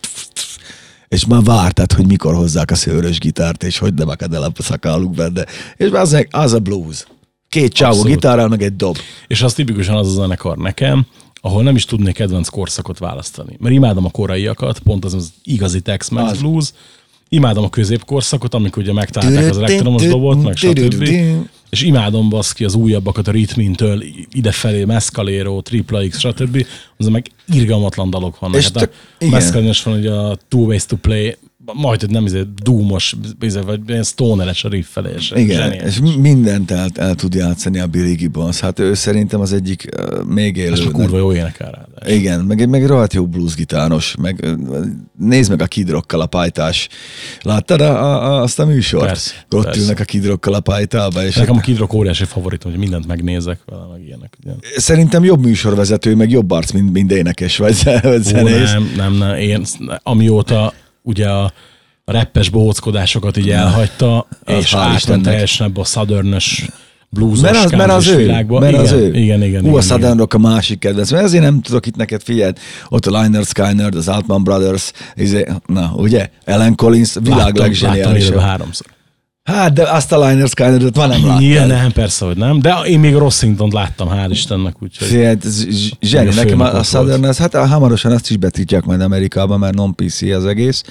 és 1.08 1.26
már 1.26 1.42
vártad, 1.42 1.92
hogy 1.92 2.06
mikor 2.06 2.34
hozzák 2.34 2.70
a 2.70 2.74
szőrös 2.74 3.18
gitárt, 3.18 3.62
és 3.62 3.78
hogy 3.78 3.94
nem 3.94 4.08
akad 4.08 4.34
el 4.34 4.42
a 4.42 4.52
szakáluk 4.58 5.14
benne. 5.14 5.44
És 5.76 5.90
az, 5.90 6.26
az 6.30 6.52
a 6.52 6.58
blues. 6.58 7.06
Két 7.48 7.72
csávó 7.72 8.02
gitárral, 8.02 8.48
meg 8.48 8.62
egy 8.62 8.76
dob. 8.76 8.96
És 9.26 9.42
az 9.42 9.54
tipikusan 9.54 9.96
az 9.96 10.06
a 10.06 10.10
zenekar 10.10 10.56
nekem, 10.56 11.06
ahol 11.40 11.62
nem 11.62 11.76
is 11.76 11.84
tudnék 11.84 12.14
kedvenc 12.14 12.48
korszakot 12.48 12.98
választani. 12.98 13.56
Mert 13.58 13.74
imádom 13.74 14.04
a 14.04 14.10
koraiakat, 14.10 14.78
pont 14.78 15.04
az 15.04 15.14
az 15.14 15.32
igazi 15.44 15.80
Tex-Mex 15.80 16.38
blues, 16.38 16.72
imádom 17.32 17.64
a 17.64 17.70
középkorszakot, 17.70 18.54
amikor 18.54 18.82
ugye 18.82 18.92
megtalálták 18.92 19.50
az 19.50 19.58
elektromos 19.58 20.06
dobot, 20.06 20.42
meg 20.42 20.56
stb. 20.56 21.08
És 21.70 21.82
imádom 21.82 22.28
baszki 22.28 22.64
az 22.64 22.74
újabbakat 22.74 23.28
a 23.28 23.30
ritmintől 23.30 24.02
idefelé, 24.32 24.84
Mescalero, 24.84 25.60
Tripla 25.60 26.08
X, 26.08 26.18
stb. 26.18 26.66
Az 26.96 27.06
meg 27.06 27.26
irgalmatlan 27.52 28.10
dalok 28.10 28.38
vannak. 28.38 28.56
És 28.56 28.70
Hát 28.74 28.90
a. 29.18 29.24
Mescalero 29.30 29.72
van 29.84 29.98
ugye 29.98 30.12
a 30.12 30.36
Two 30.48 30.60
Ways 30.60 30.86
to 30.86 30.96
Play, 30.96 31.36
majd, 31.74 32.00
hogy 32.00 32.10
nem 32.10 32.24
izé, 32.24 32.42
doomos, 32.62 33.16
izé, 33.40 33.60
vagy 33.60 33.80
ilyen 33.86 34.02
stoneres 34.02 34.64
a 34.64 34.68
riffel, 34.68 35.06
és 35.06 35.30
Igen, 35.34 35.60
zseniális. 35.60 35.82
és 35.82 36.14
mindent 36.18 36.70
el, 36.70 36.88
el 36.94 37.14
tud 37.14 37.34
játszani 37.34 37.78
a 37.78 37.86
Billy 37.86 38.14
Gibbons. 38.14 38.60
Hát 38.60 38.78
ő 38.78 38.94
szerintem 38.94 39.40
az 39.40 39.52
egyik 39.52 39.88
uh, 39.96 40.24
még 40.24 40.56
élő. 40.56 40.72
És 40.72 40.84
kurva 40.92 41.18
jó 41.18 41.32
énekel 41.32 41.70
rá. 41.70 42.12
Igen, 42.12 42.40
meg, 42.40 42.68
meg 42.68 42.86
rohadt 42.86 43.12
jó 43.14 43.26
bluesgitáros, 43.26 44.14
meg 44.20 44.46
nézd 45.18 45.50
meg 45.50 45.60
a 45.60 45.66
kidrokkal 45.66 46.20
a 46.20 46.26
pajtás. 46.26 46.88
Láttad 47.42 47.80
a, 47.80 48.24
a, 48.34 48.42
azt 48.42 48.58
a 48.58 48.66
műsort? 48.66 49.06
Persze, 49.06 49.34
Ott 49.50 49.64
persze. 49.64 49.80
ülnek 49.80 50.00
a 50.00 50.04
kidrokkal 50.04 50.54
a 50.54 50.60
pajtába, 50.60 51.24
és 51.24 51.34
Nekem 51.34 51.56
a 51.56 51.60
Kid 51.60 51.78
Rock 51.78 51.92
óriási 51.92 52.24
favoritom, 52.24 52.70
hogy 52.70 52.80
mindent 52.80 53.06
megnézek 53.06 53.58
vele, 53.66 53.82
meg 53.92 54.02
ilyenek. 54.06 54.36
Ugye. 54.44 54.52
szerintem 54.76 55.24
jobb 55.24 55.44
műsorvezető, 55.44 56.14
meg 56.14 56.30
jobb 56.30 56.50
arc, 56.50 56.70
mint, 56.70 56.92
mint 56.92 57.12
énekes 57.12 57.56
vagy, 57.56 57.82
vagy 58.02 58.14
Ó, 58.16 58.22
zenész. 58.22 58.72
nem, 58.72 58.92
nem, 58.96 59.12
nem, 59.14 59.34
én 59.36 59.62
amióta 60.02 60.72
ugye 61.02 61.28
a, 61.28 61.52
reppes 62.10 62.48
bohóckodásokat 62.48 63.36
így 63.36 63.50
elhagyta, 63.50 64.26
Az 64.44 64.54
és 64.54 64.74
átment 64.74 65.22
teljesen 65.22 65.66
ebbe 65.66 65.80
a 65.80 65.84
southernös 65.84 66.68
bluesos, 67.08 67.40
Mert 67.40 67.56
az, 67.56 67.70
mert 67.70 67.90
az 67.90 68.06
ő, 68.08 68.16
világba. 68.16 68.60
mert 68.60 68.72
igen, 68.72 68.84
az 68.84 68.92
ő. 68.92 69.14
Igen, 69.14 69.42
igen, 69.42 69.60
Hú, 69.60 69.66
igen, 69.66 69.78
a 69.78 69.82
Southern. 69.82 70.18
Rock 70.18 70.34
a 70.34 70.38
másik 70.38 70.78
kedvenc, 70.78 71.10
mert 71.10 71.24
ezért 71.24 71.42
nem 71.42 71.60
tudok 71.60 71.86
itt 71.86 71.96
neked 71.96 72.22
figyelni. 72.22 72.54
Ott 72.88 73.06
a 73.06 73.20
Liner 73.20 73.44
Skyner, 73.44 73.94
az 73.94 74.08
Altman 74.08 74.44
Brothers, 74.44 74.92
izé, 75.14 75.46
na, 75.66 75.92
ugye? 75.96 76.30
Ellen 76.44 76.74
Collins, 76.74 77.14
világ 77.22 77.56
élőben 77.96 78.40
háromszor. 78.40 78.86
Hát, 79.42 79.72
de 79.72 79.90
azt 79.90 80.12
a 80.12 80.28
Liner 80.28 80.48
Skyner-et 80.48 80.96
van 80.96 81.08
nem 81.08 81.26
láttad. 81.26 81.42
Igen, 81.42 81.66
nem, 81.66 81.92
persze, 81.92 82.24
hogy 82.24 82.36
nem, 82.36 82.60
de 82.60 82.74
én 82.74 83.00
még 83.00 83.14
Rossington 83.14 83.70
láttam, 83.72 84.08
hál' 84.08 84.28
Istennek, 84.30 84.82
úgyhogy 84.82 85.24
hát 85.24 85.44
zseni. 86.00 86.34
Nekem 86.34 86.60
a, 86.60 86.74
a 86.74 86.82
Southern, 86.82 87.24
ez, 87.24 87.38
hát 87.38 87.54
hamarosan 87.54 88.12
azt 88.12 88.30
is 88.30 88.36
betiltják 88.36 88.84
majd 88.84 89.00
Amerikában, 89.00 89.58
mert 89.58 89.74
non-PC 89.74 90.22
az 90.22 90.46
egész. 90.46 90.82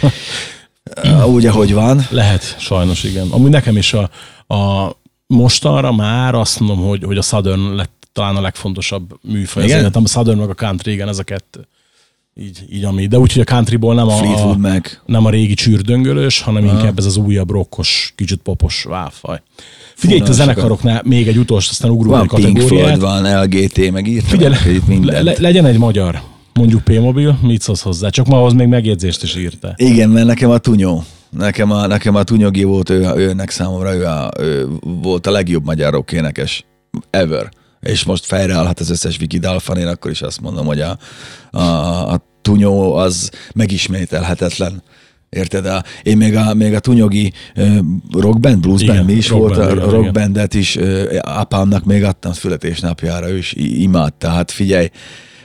Úgy, 1.34 1.46
ahogy 1.46 1.72
van. 1.72 2.06
lehet, 2.10 2.56
sajnos 2.58 3.04
igen. 3.04 3.28
Amúgy 3.30 3.50
nekem 3.50 3.76
is 3.76 3.92
a, 3.92 4.10
a 4.54 4.90
mostanra 5.26 5.92
már 5.92 6.34
azt 6.34 6.60
mondom, 6.60 6.86
hogy, 6.86 7.04
hogy 7.04 7.16
a 7.16 7.22
Southern 7.22 7.74
lett 7.74 8.08
talán 8.12 8.36
a 8.36 8.40
legfontosabb 8.40 9.18
műfaj. 9.22 9.64
Igen? 9.64 9.76
Az 9.76 9.82
életem, 9.82 10.02
a 10.04 10.08
Southern 10.08 10.38
meg 10.38 10.48
a 10.48 10.54
country, 10.54 10.92
igen, 10.92 11.08
ez 11.08 11.18
a 11.18 11.22
kettő. 11.22 11.68
Így, 12.40 12.64
így 12.70 12.84
ami. 12.84 13.06
De 13.06 13.18
úgy, 13.18 13.32
hogy 13.32 13.42
a 13.42 13.44
countryból 13.44 13.94
nem 13.94 14.08
a, 14.08 14.50
a, 14.50 14.56
Mac. 14.56 14.98
nem 15.06 15.24
a 15.24 15.30
régi 15.30 15.54
csűrdöngölős, 15.54 16.40
hanem 16.40 16.64
inkább 16.64 16.98
ez 16.98 17.04
az 17.04 17.16
újabb 17.16 17.50
rokkos, 17.50 18.12
kicsit 18.16 18.40
popos 18.42 18.84
válfaj. 18.84 19.42
Figyelj, 19.94 20.20
itt 20.20 20.28
a 20.28 20.32
zenekaroknál 20.32 21.02
még 21.04 21.28
egy 21.28 21.36
utolsó, 21.36 21.68
aztán 21.70 21.90
ugrunk 21.90 22.10
Van 22.10 22.22
egy 22.22 22.44
Pink 22.44 22.58
kategóriát. 22.58 22.98
Floyd, 22.98 23.00
van 23.00 23.42
LGT, 23.42 23.90
meg 23.90 24.06
írtam 24.06 24.30
Figyelj, 24.30 24.54
itt 24.74 24.86
mindent. 24.86 25.24
le, 25.24 25.34
legyen 25.38 25.64
egy 25.64 25.78
magyar, 25.78 26.22
mondjuk 26.54 26.82
P-mobil, 26.82 27.38
mit 27.42 27.62
szólsz 27.62 27.82
hozzá? 27.82 28.08
Csak 28.08 28.26
ma 28.26 28.36
ahhoz 28.38 28.52
még 28.52 28.66
megjegyzést 28.66 29.22
is 29.22 29.36
írta. 29.36 29.74
Igen, 29.76 30.08
mert 30.08 30.26
nekem 30.26 30.50
a 30.50 30.58
Tunyó. 30.58 31.04
Nekem 31.30 31.70
a, 31.70 31.86
nekem 31.86 32.14
a 32.14 32.22
Tunyogi 32.22 32.62
volt, 32.62 32.90
ő, 32.90 33.12
őnek 33.16 33.50
számomra, 33.50 33.94
ő, 33.94 34.04
a, 34.04 34.30
ő 34.38 34.68
volt 35.02 35.26
a 35.26 35.30
legjobb 35.30 35.64
magyar 35.64 35.92
rock 35.92 36.12
énekes 36.12 36.64
ever. 37.10 37.48
És 37.82 38.04
most 38.04 38.24
fejreállhat 38.26 38.80
az 38.80 38.90
összes 38.90 39.16
Viki 39.16 39.38
Dalfan, 39.38 39.78
én 39.78 39.86
akkor 39.86 40.10
is 40.10 40.22
azt 40.22 40.40
mondom, 40.40 40.66
hogy 40.66 40.80
a, 40.80 40.98
a, 41.50 41.62
a 42.12 42.26
Tunyó 42.42 42.94
az 42.94 43.30
megismételhetetlen. 43.54 44.82
Érted? 45.28 45.66
A, 45.66 45.84
én 46.02 46.16
még 46.16 46.36
a, 46.36 46.54
még 46.54 46.74
a 46.74 46.80
Tunyogi 46.80 47.32
uh, 47.56 47.78
rockband, 48.12 48.60
bluesband, 48.60 48.92
Igen, 48.94 49.04
mi 49.04 49.12
is 49.12 49.28
volt, 49.28 49.56
rockband, 49.56 49.70
a 49.70 49.72
igen, 49.72 49.88
igen. 49.88 50.02
rockbandet 50.02 50.54
is 50.54 50.76
uh, 50.76 51.18
apámnak 51.20 51.84
még 51.84 52.04
adtam 52.04 52.32
születésnapjára, 52.32 53.28
ő 53.28 53.36
is 53.36 53.52
i- 53.52 53.82
imádta. 53.82 54.28
Hát 54.28 54.50
figyelj, 54.50 54.90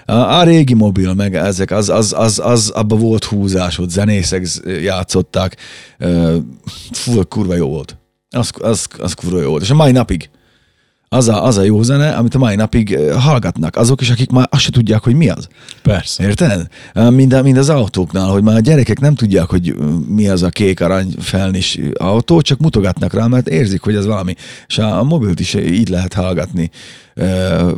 a, 0.06 0.14
a 0.14 0.44
régi 0.44 0.74
mobil, 0.74 1.14
meg 1.14 1.36
ezek, 1.36 1.72
az, 1.72 1.90
az, 1.90 2.14
az, 2.18 2.40
az 2.44 2.70
abba 2.70 2.96
volt 2.96 3.24
húzás, 3.24 3.78
ott 3.78 3.90
zenészek 3.90 4.48
játszottak. 4.82 5.56
Ö, 5.98 6.38
Fú, 6.92 7.24
kurva 7.24 7.56
jó 7.56 7.68
volt. 7.68 7.98
Az, 8.30 8.52
az, 8.60 8.88
az 9.00 9.14
kurva 9.14 9.42
jó 9.42 9.50
volt. 9.50 9.62
És 9.62 9.70
a 9.70 9.76
mai 9.76 9.92
napig 9.92 10.30
az 11.10 11.28
a, 11.28 11.44
az 11.46 11.58
a 11.58 11.62
jó 11.64 11.82
zene, 11.82 12.10
amit 12.16 12.36
a 12.36 12.38
mai 12.38 12.56
napig 12.56 12.96
ö, 12.96 13.14
hallgatnak. 13.14 13.76
Azok 13.76 14.02
is, 14.02 14.10
akik 14.10 14.30
már 14.30 14.48
azt 14.52 14.62
se 14.62 14.72
tudják, 14.72 15.04
hogy 15.04 15.16
mi 15.16 15.30
az. 15.30 15.48
Persze. 15.82 16.24
Érted? 16.24 16.68
Mind, 17.10 17.34
a- 17.34 17.42
mind 17.42 17.58
az 17.58 17.70
autóknál, 17.70 18.28
hogy 18.28 18.44
már 18.44 18.56
a 18.56 18.60
gyerekek 18.60 19.00
nem 19.00 19.16
tudják, 19.16 19.50
hogy 19.50 19.70
ö, 19.70 19.86
mi 20.08 20.28
az 20.28 20.44
a 20.44 20.50
kék 20.50 20.82
arany 20.82 21.14
felnis 21.20 21.80
autó, 21.98 22.42
csak 22.42 22.60
mutogatnak 22.60 23.14
rá, 23.14 23.28
mert 23.28 23.48
érzik, 23.48 23.82
hogy 23.82 23.96
ez 23.96 24.06
valami. 24.06 24.36
És 24.68 24.78
a, 24.78 25.00
a 25.00 25.04
mobilt 25.04 25.40
is 25.40 25.54
így 25.54 25.90
lehet 25.90 26.14
hallgatni. 26.14 26.70
Ö, 27.14 27.72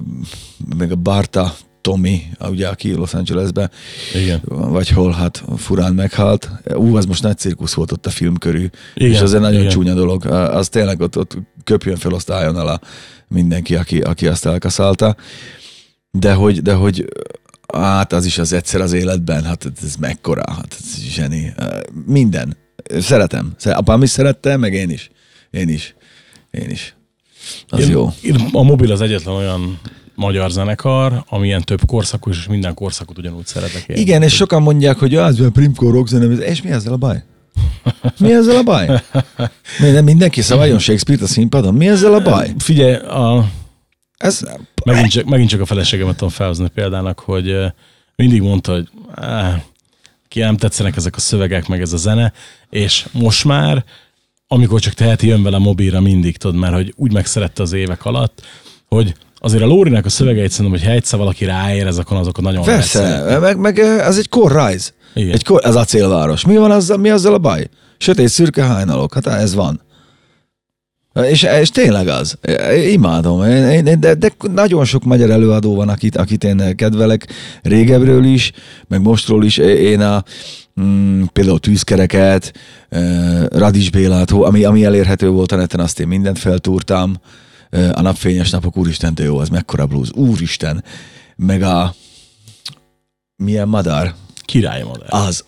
Meg 0.78 0.92
a 0.92 0.96
Barta 0.96 1.56
Tommy, 1.90 2.22
ugye, 2.40 2.68
aki 2.68 2.94
Los 2.94 3.14
Angelesben, 3.14 3.72
Igen. 4.16 4.42
vagy 4.46 4.90
hol, 4.90 5.12
hát 5.12 5.44
furán 5.58 5.94
meghalt. 5.94 6.50
Ú, 6.76 6.96
az 6.98 7.06
most 7.06 7.24
nagy 7.24 7.38
cirkusz 7.38 7.74
volt 7.74 7.92
ott 7.92 8.06
a 8.06 8.10
film 8.10 8.38
körül, 8.38 8.70
Igen, 8.94 9.12
és 9.12 9.22
az 9.22 9.34
egy 9.34 9.42
nagyon 9.42 9.60
igen. 9.60 9.72
csúnya 9.72 9.94
dolog. 9.94 10.26
Az 10.26 10.70
tényleg 10.70 11.02
ott, 11.02 11.18
ott 11.18 11.38
köpjön 11.64 11.96
fel, 11.96 12.14
azt 12.14 12.30
álljon 12.30 12.56
alá 12.56 12.80
mindenki, 13.28 13.76
aki, 13.76 14.00
aki 14.02 14.28
azt 14.28 14.46
elkaszálta. 14.46 15.16
De 16.12 16.34
hogy, 16.34 16.62
de 16.62 16.74
hogy 16.74 17.06
hát 17.74 18.14
az 18.14 18.26
is 18.26 18.38
az 18.38 18.54
egyszer 18.54 18.82
az 18.82 18.94
életben, 18.94 19.44
hát 19.44 19.72
ez 19.84 19.96
mekkora, 19.96 20.52
hát 20.54 20.78
ez 20.80 21.02
zseni. 21.02 21.54
Minden. 22.06 22.58
Szeretem. 23.00 23.54
Szer- 23.58 23.78
Apám 23.78 24.02
is 24.04 24.10
szerette, 24.10 24.58
meg 24.58 24.74
én 24.74 24.90
is. 24.90 25.10
Én 25.52 25.70
is. 25.70 25.96
Én 26.52 26.70
is. 26.70 26.96
Az 27.70 27.80
Én- 27.80 27.90
jó. 27.90 28.14
én- 28.22 28.50
A 28.52 28.64
mobil 28.64 28.92
az 28.92 29.02
egyetlen 29.02 29.36
olyan 29.36 29.80
magyar 30.20 30.52
zenekar, 30.52 31.24
amilyen 31.28 31.62
több 31.62 31.80
korszakos, 31.86 32.38
és 32.38 32.48
minden 32.48 32.74
korszakot 32.74 33.18
ugyanúgy 33.18 33.46
szeretek 33.46 33.84
én. 33.88 33.98
Igen, 33.98 34.22
és 34.22 34.36
sokan 34.36 34.62
mondják, 34.62 34.98
hogy 34.98 35.16
az 35.16 35.40
a 35.40 35.50
Primco 35.50 35.90
rockzene, 35.90 36.26
és 36.26 36.62
mi 36.62 36.70
ezzel 36.70 36.94
a 36.94 36.98
baj? 36.98 37.24
Mi 38.20 38.34
ezzel 38.34 38.56
a 38.56 38.64
baj? 38.64 39.02
Minden, 39.80 40.04
mindenki 40.04 40.42
szaváljon 40.42 40.80
Shakespeare-t 40.80 41.24
a 41.24 41.28
színpadon. 41.28 41.74
Mi 41.74 41.88
ezzel 41.88 42.14
a 42.14 42.22
baj? 42.22 42.54
Figyelj, 42.58 42.94
a, 42.94 43.50
Ez, 44.18 44.44
megint, 44.86 45.12
csak, 45.12 45.26
megint 45.26 45.50
csak 45.50 45.62
a 45.62 45.66
feleségemet 45.66 46.16
tudom 46.16 46.30
felhozni 46.30 46.68
példának, 46.68 47.20
hogy 47.20 47.56
mindig 48.16 48.42
mondta, 48.42 48.72
hogy 48.72 48.90
ki 50.28 50.40
nem 50.40 50.58
tetszenek 50.58 50.96
ezek 50.96 51.16
a 51.16 51.20
szövegek, 51.20 51.68
meg 51.68 51.82
ez 51.82 51.94
a 51.94 51.98
zene, 51.98 52.34
és 52.70 53.08
most 53.12 53.46
már, 53.46 53.84
amikor 54.48 54.80
csak 54.80 54.94
teheti, 54.94 55.28
jön 55.28 55.44
vele 55.44 55.58
mobilra 55.58 56.00
mindig, 56.00 56.38
tudod, 56.38 56.60
mert 56.60 56.74
hogy 56.74 56.94
úgy 56.96 57.14
megszerette 57.14 57.62
az 57.62 57.74
évek 57.74 58.06
alatt, 58.06 58.42
hogy 58.88 59.16
azért 59.40 59.64
a 59.64 59.66
Lórinak 59.66 60.06
a 60.06 60.10
szövegeit 60.10 60.52
szerintem, 60.52 60.80
hogy 60.80 60.88
ha 60.90 60.96
egyszer 60.96 61.20
valaki 61.20 61.46
ráérez, 61.46 61.98
akkor 61.98 62.18
azokat 62.18 62.44
nagyon 62.44 62.64
persze, 62.64 63.38
meg, 63.40 63.58
meg 63.58 63.80
ez 63.80 64.18
egy 64.18 64.30
korrájz. 64.30 64.94
Igen. 65.14 65.34
Egy 65.34 65.44
kor, 65.44 65.66
ez 65.66 65.76
a 65.76 65.84
célváros. 65.84 66.46
Mi 66.46 66.58
van 66.58 66.72
azzal, 66.72 66.98
mi 66.98 67.10
azzal 67.10 67.34
a 67.34 67.38
baj? 67.38 67.70
Sötét, 67.98 68.28
szürke 68.28 68.64
hajnalok. 68.64 69.14
Hát 69.14 69.28
ez 69.28 69.56
van. 69.56 69.82
És, 71.30 71.48
és 71.62 71.70
tényleg 71.70 72.08
az. 72.08 72.38
Imádom. 72.92 73.44
Én, 73.44 73.86
én, 73.86 74.00
de, 74.00 74.14
de 74.14 74.32
nagyon 74.54 74.86
sok 74.86 75.04
magyar 75.04 75.30
előadó 75.30 75.76
van, 75.76 75.90
akit, 75.90 76.18
akit 76.18 76.44
én 76.44 76.76
kedvelek 76.76 77.28
régebről 77.62 78.24
is, 78.24 78.52
meg 78.88 79.02
mostról 79.02 79.46
is. 79.46 79.58
Én 79.58 80.02
a 80.02 80.24
mm, 80.82 81.24
például 81.34 81.60
Tűzkereket, 81.60 82.54
Radics 83.48 83.92
Bélát, 83.92 84.32
ami, 84.32 84.64
ami 84.64 84.86
elérhető 84.86 85.30
volt 85.30 85.52
a 85.52 85.56
neten, 85.56 85.80
azt 85.80 86.00
én 86.00 86.08
mindent 86.08 86.40
feltúrtam. 86.40 87.16
A 87.92 88.02
napfényes 88.02 88.50
napok, 88.50 88.78
úristen, 88.78 89.16
de 89.16 89.24
jó, 89.24 89.38
az 89.38 89.50
mekkora 89.50 89.86
blues. 89.86 90.10
Úristen. 90.12 90.84
Meg 91.36 91.62
a 91.62 91.96
milyen 93.36 93.68
madár? 93.68 94.14
Király 94.46 94.84
modell. 94.84 95.08
Az. 95.08 95.44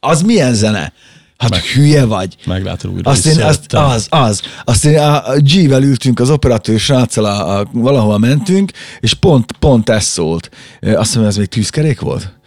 Az 0.00 0.22
milyen 0.22 0.54
zene? 0.54 0.92
Hát 1.38 1.50
Meg- 1.50 1.62
hülye 1.64 2.04
vagy. 2.04 2.36
Meglátod 2.46 2.90
újra. 2.90 3.10
Azt 3.10 3.26
én, 3.26 3.42
azt, 3.42 3.72
az, 3.74 4.06
az. 4.10 4.42
Azt 4.64 4.84
én 4.84 4.98
a 4.98 5.28
a 5.28 5.36
G-vel 5.38 5.82
ültünk 5.82 6.20
az 6.20 6.30
operatőr 6.30 6.80
sráccal, 6.80 7.24
a, 7.24 7.58
a, 7.58 7.68
valahol 7.72 8.18
mentünk, 8.18 8.70
és 9.00 9.14
pont, 9.14 9.52
pont 9.52 9.88
ez 9.90 10.04
szólt. 10.04 10.50
Azt 10.80 11.14
mondom, 11.14 11.30
ez 11.30 11.36
még 11.36 11.46
tűzkerék 11.46 12.00
volt? 12.00 12.37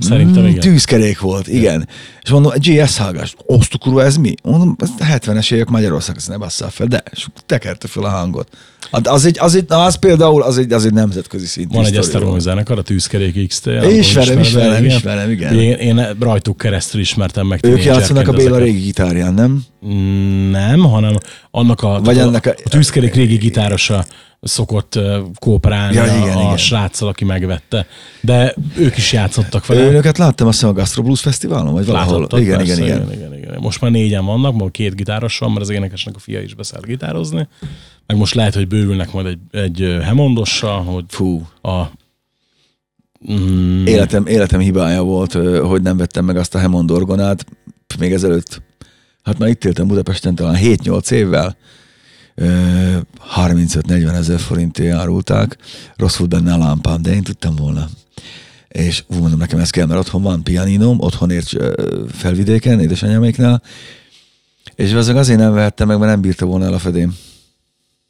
Szerintem 0.00 0.42
Mm, 0.42 0.46
igen. 0.46 0.60
Tűzkerék 0.60 1.20
volt, 1.20 1.48
igen. 1.48 1.88
És 2.22 2.30
mondom, 2.30 2.52
GS 2.56 2.96
hallgás, 2.98 3.34
osztu 3.46 3.78
kurva, 3.78 4.04
ez 4.04 4.16
mi? 4.16 4.34
Mondom, 4.42 4.76
ez 4.78 4.88
a 4.98 5.04
70-es 5.04 5.52
évek 5.52 5.68
Magyarország, 5.68 6.16
ezt 6.16 6.28
ne 6.28 6.36
basszál 6.36 6.70
fel, 6.70 6.86
de 6.86 7.02
és 7.12 7.26
tekerte 7.46 7.88
fel 7.88 8.04
a 8.04 8.08
hangot. 8.08 8.48
Hát 8.92 9.08
az, 9.08 9.24
egy, 9.24 9.36
az, 9.40 9.54
egy, 9.54 9.64
na, 9.68 9.84
az 9.84 9.94
például 9.94 10.42
az 10.42 10.58
egy, 10.58 10.72
az 10.72 10.84
egy 10.84 10.92
nemzetközi 10.92 11.46
szintű 11.46 11.76
Van 11.76 11.84
egy 11.84 11.96
esztergomi 11.96 12.40
zenekar, 12.40 12.78
a 12.78 12.82
Tűzkerék 12.82 13.48
XT. 13.48 13.66
Ismerem, 13.66 14.38
ismerem, 14.38 14.84
ismerem, 14.84 15.30
igen. 15.30 15.54
Én, 15.58 15.72
én 15.72 16.16
rajtuk 16.20 16.56
keresztül 16.58 17.00
ismertem 17.00 17.46
meg. 17.46 17.60
Ők 17.62 17.84
játszanak 17.84 18.28
a 18.28 18.32
Béla 18.32 18.58
régi 18.58 18.80
gitárján, 18.80 19.34
nem? 19.34 19.62
Mm, 19.86 20.50
Nem, 20.50 20.80
hanem 20.80 21.16
annak 21.50 21.82
a, 21.82 22.00
Vagy 22.04 22.18
a, 22.18 22.22
ennek 22.22 22.46
a- 22.46 22.54
a 22.64 22.68
tűzkerék 22.68 23.14
régi 23.14 23.36
gitárosa 23.36 24.04
szokott 24.40 24.98
kooperálni 25.38 25.94
Ja, 25.94 26.04
igen, 26.04 26.36
a, 26.36 26.40
igen. 26.40 26.56
sráccal, 26.56 27.08
aki 27.08 27.24
megvette. 27.24 27.86
De 28.20 28.54
ők 28.76 28.96
is 28.96 29.12
játszottak 29.12 29.66
vele. 29.66 29.80
Önöket 29.86 30.18
láttam 30.18 30.46
azt 30.46 30.58
hiszem 30.58 30.74
a 30.74 30.78
Gastro 30.78 31.02
Blues 31.02 31.20
Fesztiválon, 31.20 31.72
vagy 31.72 31.86
valahol. 31.86 32.14
Látottad, 32.14 32.40
igen, 32.40 32.56
persze, 32.56 32.72
igen, 32.84 33.02
igen, 33.02 33.12
igen, 33.12 33.36
igen. 33.38 33.56
Most 33.60 33.80
már 33.80 33.90
négyen 33.90 34.24
vannak, 34.24 34.54
ma 34.54 34.68
két 34.68 34.94
gitáros 34.94 35.38
van, 35.38 35.50
mert 35.50 35.60
az 35.60 35.70
énekesnek 35.70 36.16
a 36.16 36.18
fia 36.18 36.40
is 36.40 36.54
beszállt 36.54 36.86
gitározni. 36.86 37.48
Meg 38.06 38.16
most 38.16 38.34
lehet, 38.34 38.54
hogy 38.54 38.68
bővülnek 38.68 39.12
majd 39.12 39.26
egy, 39.26 39.38
egy 39.50 39.98
hemondossal, 40.02 40.82
hogy 40.82 41.04
Fú. 41.08 41.46
a 41.62 41.90
Mm, 43.32 43.86
Életem, 43.86 44.26
életem 44.26 44.60
hibája 44.60 45.02
volt, 45.02 45.32
hogy 45.62 45.82
nem 45.82 45.96
vettem 45.96 46.24
meg 46.24 46.36
azt 46.36 46.54
a 46.54 46.60
Hammond 46.60 46.90
orgonát, 46.90 47.46
még 47.98 48.12
ezelőtt, 48.12 48.62
hát 49.22 49.38
már 49.38 49.48
itt 49.48 49.64
éltem 49.64 49.86
Budapesten 49.86 50.34
talán 50.34 50.56
7-8 50.62 51.10
évvel, 51.10 51.56
35-40 52.40 54.14
ezer 54.14 54.38
forintért 54.38 54.96
árulták, 54.96 55.58
rossz 55.96 56.16
volt 56.16 56.30
benne 56.30 56.52
a 56.52 56.58
lámpám, 56.58 57.02
de 57.02 57.14
én 57.14 57.22
tudtam 57.22 57.56
volna. 57.56 57.88
És 58.68 59.04
úgy 59.06 59.20
mondom, 59.20 59.38
nekem 59.38 59.58
ez 59.58 59.70
kell, 59.70 59.86
mert 59.86 60.00
otthon 60.00 60.22
van 60.22 60.42
pianinom, 60.42 61.00
otthon 61.00 61.30
ért 61.30 61.52
felvidéken, 62.08 62.80
édesanyáméknál, 62.80 63.62
és 64.74 64.92
azért 64.92 65.36
nem 65.36 65.52
vehettem 65.52 65.86
meg, 65.86 65.98
mert 65.98 66.10
nem 66.10 66.20
bírta 66.20 66.46
volna 66.46 66.64
el 66.64 66.72
a 66.72 66.78
fedém. 66.78 67.16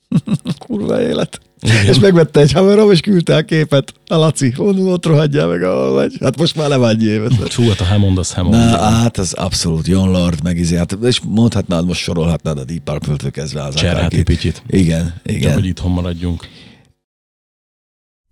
Kurva 0.67 1.01
élet. 1.01 1.41
Igen. 1.61 1.87
És 1.87 1.99
megvette 1.99 2.41
egy 2.41 2.53
haverom, 2.53 2.91
és 2.91 3.01
küldte 3.01 3.37
a 3.37 3.43
képet. 3.43 3.95
A 4.07 4.15
Laci, 4.15 4.53
mondom, 4.57 4.89
ott 4.89 5.07
rohadjál 5.07 5.47
meg, 5.47 5.63
ahol 5.63 5.93
vagy. 5.93 6.17
Hát 6.21 6.39
most 6.39 6.57
már 6.57 6.69
nem 6.69 6.83
annyi 6.83 7.05
évet. 7.05 7.53
Hú, 7.53 7.69
hát 7.69 7.81
a 7.81 7.85
Hammond 7.85 8.19
az 8.19 8.33
Hammond. 8.33 8.55
Na, 8.55 8.79
hát 8.79 9.19
az 9.19 9.33
abszolút 9.33 9.87
John 9.87 10.11
Lord, 10.11 10.43
meg 10.43 10.59
izé, 10.59 10.77
hát, 10.77 10.97
és 11.03 11.21
mondhatnád, 11.21 11.87
most 11.87 12.01
sorolhatnád 12.01 12.59
a 12.59 12.65
Deep 12.65 12.83
Purple-től 12.85 13.31
kezdve 13.31 13.63
az 13.63 13.75
Cserháti. 13.75 14.23
Pityit. 14.23 14.63
Igen, 14.67 15.21
Csak 15.25 15.35
igen. 15.37 15.53
hogy 15.55 15.67
itthon 15.67 15.91
maradjunk. 15.91 16.49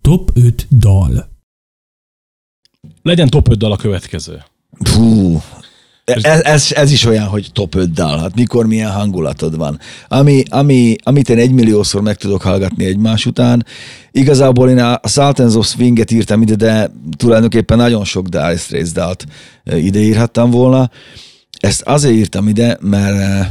Top 0.01 0.31
5 0.35 0.67
dal. 0.71 1.29
Legyen 3.03 3.29
top 3.29 3.49
5 3.51 3.59
dal 3.59 3.73
a 3.73 3.77
következő. 3.77 4.43
Fú, 4.85 5.43
ez, 6.09 6.41
ez, 6.41 6.73
ez, 6.73 6.93
is 6.93 7.05
olyan, 7.05 7.27
hogy 7.27 7.51
top 7.53 7.75
5 7.75 7.93
dal. 7.93 8.19
Hát 8.19 8.35
mikor 8.35 8.67
milyen 8.67 8.91
hangulatod 8.91 9.57
van. 9.57 9.79
Ami, 10.09 10.43
ami, 10.49 10.97
amit 11.03 11.29
én 11.29 11.39
egymilliószor 11.39 12.03
meg 12.03 12.17
tudok 12.17 12.43
hallgatni 12.43 12.85
egymás 12.85 13.27
után. 13.27 13.67
Igazából 14.13 14.71
én 14.71 14.79
a 14.79 15.01
Sultans 15.09 15.55
of 15.55 15.67
Swing-et 15.67 16.11
írtam 16.11 16.43
ide, 16.43 16.55
de 16.55 16.91
tulajdonképpen 17.17 17.77
nagyon 17.77 18.05
sok 18.05 18.29
Dire 18.29 18.57
Straits 18.57 18.93
dalt 18.93 19.27
eh, 19.65 19.85
ide 19.85 19.99
írhattam 19.99 20.51
volna. 20.51 20.91
Ezt 21.59 21.83
azért 21.83 22.15
írtam 22.15 22.49
ide, 22.49 22.79
mert 22.81 23.17
eh, 23.17 23.49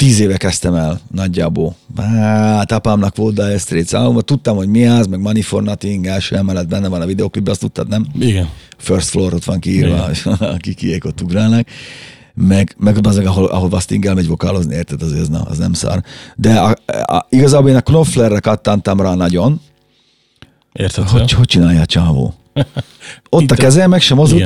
tíz 0.00 0.20
éve 0.20 0.36
kezdtem 0.36 0.74
el 0.74 1.00
nagyjából. 1.14 1.74
Hát 1.96 2.72
apámnak 2.72 3.16
volt 3.16 3.34
Dire 3.34 3.58
Straits 3.58 3.92
album, 3.92 4.20
tudtam, 4.20 4.56
hogy 4.56 4.68
mi 4.68 4.86
az, 4.86 5.06
meg 5.06 5.20
Money 5.20 5.42
for 5.42 5.62
Nothing, 5.62 6.06
első 6.06 6.36
emelet 6.36 6.68
benne 6.68 6.88
van 6.88 7.00
a 7.00 7.06
videoklipben, 7.06 7.52
azt 7.52 7.60
tudtad, 7.60 7.88
nem? 7.88 8.06
Igen. 8.18 8.48
first 8.76 9.08
floor 9.08 9.34
ott 9.34 9.44
van 9.44 9.58
kiírva, 9.58 10.08
akik 10.54 10.76
kiék 10.76 11.04
ott 11.04 11.20
ugrálnak, 11.20 11.68
meg, 12.34 12.74
meg 12.78 13.06
az, 13.06 13.18
ahol, 13.18 13.46
ahol 13.46 13.68
Basting 13.68 14.06
elmegy 14.06 14.26
vokálozni, 14.26 14.74
érted, 14.74 15.02
azért 15.02 15.20
az, 15.20 15.28
na, 15.28 15.40
az 15.40 15.58
nem 15.58 15.72
szar. 15.72 16.02
De 16.36 16.58
a, 16.60 16.76
a, 16.86 17.26
igazából 17.28 17.70
én 17.70 17.76
a 17.76 17.80
Knopflerre 17.80 18.40
kattantam 18.40 19.00
rá 19.00 19.14
nagyon, 19.14 19.60
Érthető? 20.72 21.08
hogy, 21.10 21.32
hogy 21.32 21.46
csinálja 21.46 21.80
a 21.80 21.86
csávó. 21.86 22.34
Ott 23.28 23.42
Itt 23.42 23.50
a 23.50 23.54
a- 23.54 23.56
keze 23.56 23.86
meg 23.86 24.00
sem 24.00 24.16
mozog. 24.16 24.38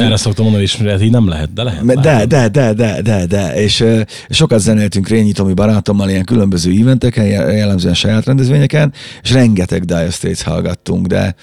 Erre 0.00 0.16
szoktam 0.16 0.44
mondani, 0.44 0.64
és 0.64 0.76
hát 0.76 1.02
így 1.02 1.10
nem 1.10 1.28
lehet, 1.28 1.52
de 1.52 1.62
lehet. 1.62 1.84
De, 2.00 2.26
de, 2.26 2.48
de, 2.48 2.72
de, 2.72 3.02
de, 3.02 3.26
de, 3.26 3.54
és 3.62 3.84
sokat 4.28 4.60
zenéltünk 4.60 5.08
Rényi 5.08 5.32
Tomi 5.32 5.52
barátommal 5.54 6.08
ilyen 6.08 6.24
különböző 6.24 6.80
eventeken, 6.80 7.24
jel- 7.26 7.52
jellemzően 7.52 7.94
saját 7.94 8.24
rendezvényeken, 8.24 8.92
és 9.22 9.32
rengeteg 9.32 9.84
Dire 9.84 10.10
Straits 10.10 10.42
hallgattunk, 10.42 11.06
de, 11.06 11.34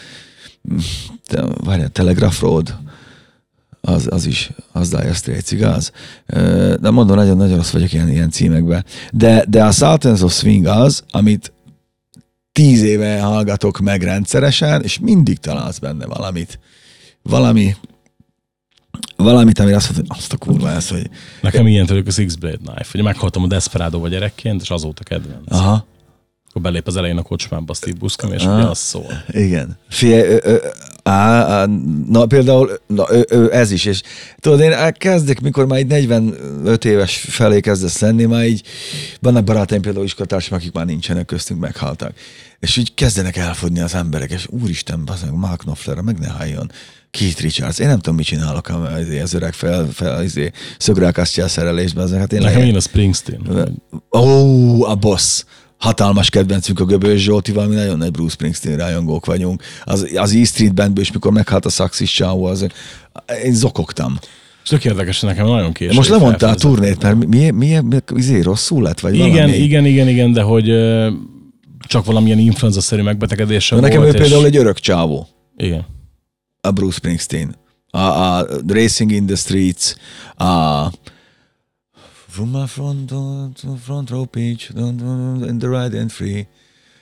de 1.31 1.41
várjál, 1.63 1.89
Telegraph 1.89 2.41
Road, 2.41 2.75
az, 3.81 4.07
az 4.09 4.25
is, 4.25 4.49
az 4.71 4.89
Dire 4.89 5.13
Straits, 5.13 5.51
igaz? 5.51 5.91
De 6.81 6.89
mondom, 6.89 7.15
nagyon-nagyon 7.15 7.55
rossz 7.55 7.71
vagyok 7.71 7.93
ilyen, 7.93 8.09
ilyen 8.09 8.29
címekbe. 8.29 8.83
De, 9.11 9.45
de 9.47 9.63
a 9.63 9.71
Sultans 9.71 10.21
of 10.21 10.33
Swing 10.33 10.65
az, 10.65 11.03
amit 11.11 11.51
tíz 12.51 12.83
éve 12.83 13.21
hallgatok 13.21 13.79
meg 13.79 14.03
rendszeresen, 14.03 14.83
és 14.83 14.99
mindig 14.99 15.37
találsz 15.37 15.79
benne 15.79 16.05
valamit. 16.05 16.59
Valami, 17.21 17.75
valamit, 19.15 19.59
amire 19.59 19.75
azt 19.75 19.87
mondod, 19.89 20.07
hogy 20.07 20.17
azt 20.17 20.33
a 20.33 20.37
kurva 20.37 20.69
ez, 20.69 20.89
hogy 20.89 21.09
Nekem 21.41 21.67
ilyen 21.67 21.85
tőlük 21.85 22.07
a 22.07 22.11
Six 22.11 22.35
Blade 22.35 22.57
Knife. 22.57 22.89
Ugye 22.93 23.03
meghaltam 23.03 23.43
a 23.43 23.47
Desperado 23.47 24.07
gyerekként, 24.07 24.61
és 24.61 24.69
azóta 24.69 25.03
kedvenc. 25.03 25.51
aha, 25.51 25.85
Akkor 26.59 26.71
belép 26.71 26.87
az 26.87 26.95
elején 26.95 27.17
a 27.17 27.21
kocsmába 27.21 27.73
Steve 27.73 27.97
Buscemi, 27.99 28.33
és 28.33 28.43
Ah. 28.43 28.55
ugye 28.57 28.67
az 28.67 28.77
szól. 28.77 29.23
igen. 29.27 29.77
Fie, 29.89 30.39
á, 31.03 31.43
á, 31.43 31.65
na 32.07 32.25
például 32.25 32.79
na, 32.87 33.05
ö, 33.09 33.21
ö, 33.29 33.51
ez 33.53 33.71
is, 33.71 33.85
és 33.85 34.01
tudod, 34.39 34.59
én 34.59 34.73
kezdek, 34.93 35.41
mikor 35.41 35.67
már 35.67 35.79
így 35.79 35.87
45 35.87 36.85
éves 36.85 37.17
felé 37.17 37.59
kezdesz 37.59 37.99
lenni, 37.99 38.25
már 38.25 38.45
így 38.45 38.61
vannak 39.19 39.43
barátaim 39.43 39.81
például 39.81 40.05
iskolatársak, 40.05 40.53
akik 40.53 40.71
már 40.71 40.85
nincsenek 40.85 41.25
köztünk, 41.25 41.59
meghaltak. 41.59 42.13
És 42.59 42.77
így 42.77 42.93
kezdenek 42.93 43.37
elfogyni 43.37 43.79
az 43.79 43.95
emberek, 43.95 44.31
és 44.31 44.47
úristen, 44.49 45.05
bazeg, 45.05 45.33
Mark 45.33 45.59
Knopfler, 45.59 46.01
meg 46.01 46.19
ne 46.19 46.27
halljon. 46.29 46.71
Keith 47.11 47.41
Richards, 47.41 47.79
én 47.79 47.87
nem 47.87 47.95
tudom, 47.99 48.15
mit 48.15 48.25
csinálok 48.25 48.71
izé, 48.99 49.19
az 49.19 49.33
öreg 49.33 49.53
fel, 49.53 49.87
fel 49.93 50.23
izé, 50.23 50.51
szögrákasztja 50.77 51.43
a 51.43 51.47
szerelésben, 51.47 52.17
hát 52.17 52.33
én 52.33 52.41
Nekem 52.41 52.61
én 52.61 52.75
a 52.75 52.79
Springsteen. 52.79 53.71
Ó, 54.17 54.83
a 54.83 54.95
boss. 54.95 55.43
Hatalmas 55.79 56.29
kedvencünk 56.29 56.79
a 56.79 56.85
Göbös 56.85 57.21
Zsoltival, 57.21 57.67
mi 57.67 57.75
nagyon 57.75 57.97
nagy 57.97 58.11
Bruce 58.11 58.31
Springsteen 58.31 58.77
rajongók 58.77 59.25
vagyunk. 59.25 59.63
Az, 59.83 60.09
az 60.15 60.33
E 60.35 60.43
Street 60.43 60.73
Bandből 60.73 61.03
is, 61.03 61.11
mikor 61.11 61.31
meghalt 61.31 61.65
a 61.65 61.69
Saxis 61.69 62.11
csávó, 62.11 62.45
az, 62.45 62.67
én 63.43 63.53
zokogtam. 63.53 64.19
És 64.63 64.69
tök 64.69 64.85
érdekes, 64.85 65.19
nekem 65.19 65.45
nagyon 65.47 65.73
késő. 65.73 65.93
Most 65.93 66.09
lemondtál 66.09 66.49
a 66.49 66.55
turnét, 66.55 67.01
mert 67.01 67.25
mi, 67.25 67.49
mi, 67.49 67.79
mi, 67.79 67.97
izé, 68.15 68.41
rosszul 68.41 68.81
lett, 68.81 68.99
vagy 68.99 69.15
Igen, 69.15 69.29
valami? 69.29 69.51
igen, 69.55 69.85
igen, 69.85 70.07
igen, 70.07 70.31
de 70.31 70.41
hogy 70.41 70.71
csak 71.87 72.05
valamilyen 72.05 72.39
influenza-szerű 72.39 73.01
megbetegedése 73.01 73.75
De 73.75 73.81
nekem 73.81 74.01
volt. 74.01 74.13
ő 74.15 74.17
például 74.17 74.41
és... 74.41 74.47
egy 74.47 74.57
örök 74.57 74.79
csávó, 74.79 75.27
Igen. 75.57 75.85
a 76.61 76.71
Bruce 76.71 76.95
Springsteen. 76.97 77.55
A, 77.91 77.97
a 77.99 78.47
Racing 78.67 79.11
in 79.11 79.25
the 79.25 79.35
Streets, 79.35 79.93
a 80.35 80.91
From 82.31 82.51
my 82.51 82.67
front 82.67 83.07
door 83.07 83.49
to 83.61 83.75
front 83.85 84.09
row 84.09 84.25
pitch, 84.25 84.69
in 84.75 85.57
the 85.59 85.67
ride 85.67 85.97
and 85.97 86.11
free. 86.11 86.47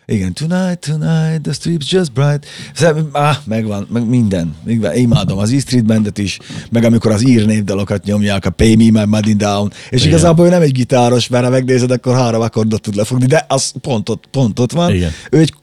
Igen, 0.06 0.34
tonight, 0.34 0.80
tonight, 0.80 1.44
the 1.44 1.52
strip's 1.52 1.90
just 1.90 2.14
bright. 2.14 2.46
Szóval, 2.74 3.10
ah, 3.12 3.36
megvan, 3.46 3.88
meg 3.92 4.08
minden. 4.08 4.56
Megvan. 4.64 4.96
Imádom 4.96 5.38
az 5.38 5.52
E 5.52 5.60
Street 5.60 5.86
Bandet 5.86 6.18
is, 6.18 6.40
meg 6.72 6.84
amikor 6.84 7.12
az 7.12 7.28
ír 7.28 7.46
névdalokat 7.46 8.04
nyomják, 8.04 8.46
a 8.46 8.50
Pay 8.50 8.76
Me 8.76 9.00
My 9.00 9.06
Money 9.06 9.34
Down, 9.34 9.72
és 9.90 10.00
Igen. 10.00 10.14
igazából 10.14 10.46
ő 10.46 10.50
nem 10.50 10.62
egy 10.62 10.72
gitáros, 10.72 11.28
mert 11.28 11.44
ha 11.44 11.50
megnézed, 11.50 11.92
akkor 11.92 12.16
három 12.16 12.42
akkordot 12.42 12.82
tud 12.82 12.96
lefogni, 12.96 13.26
de 13.26 13.46
az 13.48 13.74
pont 13.82 14.10
ott, 14.10 14.26
pont 14.32 14.60
ott 14.60 14.72
van. 14.72 14.94
Igen. 14.94 15.12
Ő 15.32 15.40
egy 15.40 15.54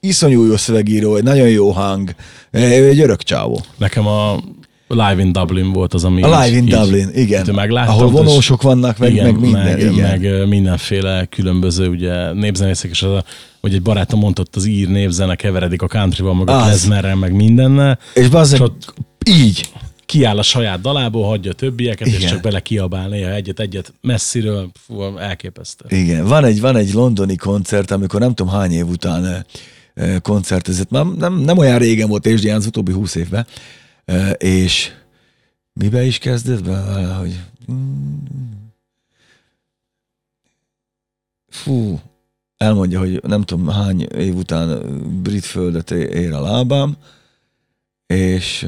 iszonyú 0.00 0.44
jó 0.44 0.56
szövegíró, 0.56 1.16
egy 1.16 1.24
nagyon 1.24 1.48
jó 1.48 1.70
hang, 1.70 2.14
ő 2.50 2.88
egy 2.88 3.00
örök 3.00 3.22
csávó. 3.22 3.64
Nekem 3.76 4.06
a 4.06 4.42
Live 4.88 5.16
in 5.20 5.32
Dublin 5.32 5.72
volt 5.72 5.94
az, 5.94 6.04
ami 6.04 6.22
A 6.22 6.26
Live 6.26 6.46
így- 6.48 6.54
in 6.56 6.62
így- 6.64 6.70
Dublin, 6.74 7.10
igen. 7.14 7.44
Te 7.44 7.52
megláttam, 7.52 7.94
Ahol 7.94 8.10
vonósok 8.10 8.62
vannak, 8.62 8.98
meg, 8.98 9.12
igen, 9.12 9.24
meg 9.24 9.40
minden. 9.40 9.64
meg, 9.64 9.80
igen. 9.80 9.94
meg 10.20 10.48
mindenféle 10.48 11.24
különböző 11.24 11.88
ugye, 11.88 12.32
népzenészek, 12.32 12.90
és 12.90 13.02
az 13.02 13.10
a, 13.10 13.24
hogy 13.60 13.74
egy 13.74 13.82
barátom 13.82 14.20
mondta, 14.20 14.42
az 14.52 14.66
ír 14.66 14.88
népzene 14.88 15.34
keveredik 15.34 15.82
a 15.82 15.86
countryval, 15.86 16.34
meg 16.34 16.48
a 16.48 16.62
klezmerrel, 16.62 17.14
meg 17.16 17.32
mindennel, 17.32 17.98
És 18.14 18.28
bazzeg, 18.28 18.60
így. 19.24 19.70
kiáll 20.06 20.38
a 20.38 20.42
saját 20.42 20.80
dalából, 20.80 21.24
hagyja 21.26 21.50
a 21.50 21.54
többieket, 21.54 22.06
Igen. 22.06 22.20
és 22.20 22.26
csak 22.26 22.40
bele 22.40 22.60
kiabál 22.60 23.08
néha 23.08 23.30
egyet-egyet 23.30 23.92
messziről, 24.00 24.70
fú, 24.86 25.02
elképesztő. 25.18 25.96
Igen, 25.96 26.26
van 26.26 26.44
egy, 26.44 26.60
van 26.60 26.76
egy 26.76 26.92
londoni 26.92 27.36
koncert, 27.36 27.90
amikor 27.90 28.20
nem 28.20 28.34
tudom 28.34 28.52
hány 28.52 28.72
év 28.72 28.86
után 28.88 29.46
koncertezett, 30.22 30.90
már 30.90 31.04
nem, 31.04 31.34
nem 31.38 31.58
olyan 31.58 31.78
régen 31.78 32.08
volt 32.08 32.26
és 32.26 32.44
az 32.44 32.66
utóbbi 32.66 32.92
húsz 32.92 33.14
évben, 33.14 33.46
és 34.36 34.92
mibe 35.72 36.04
is 36.04 36.18
kezdett 36.18 36.64
be 36.64 36.82
valahogy? 36.84 37.40
Fú, 41.48 42.00
elmondja, 42.56 42.98
hogy 42.98 43.22
nem 43.22 43.42
tudom 43.42 43.68
hány 43.68 44.00
év 44.00 44.34
után 44.34 44.82
brit 45.22 45.44
földet 45.44 45.90
ér 45.90 46.32
a 46.32 46.40
lábám, 46.40 46.96
és 48.06 48.66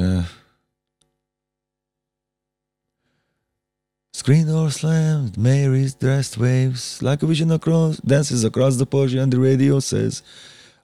Screen 4.18 4.46
door 4.46 4.70
slammed, 4.70 5.36
Mary's 5.36 5.94
dressed 5.94 6.36
waves 6.36 7.00
like 7.00 7.22
a 7.22 7.26
vision 7.26 7.50
across, 7.50 8.00
dances 8.04 8.44
across 8.44 8.76
the 8.76 8.84
Porsche 8.84 9.22
and 9.22 9.32
the 9.32 9.38
radio 9.38 9.78
says, 9.78 10.22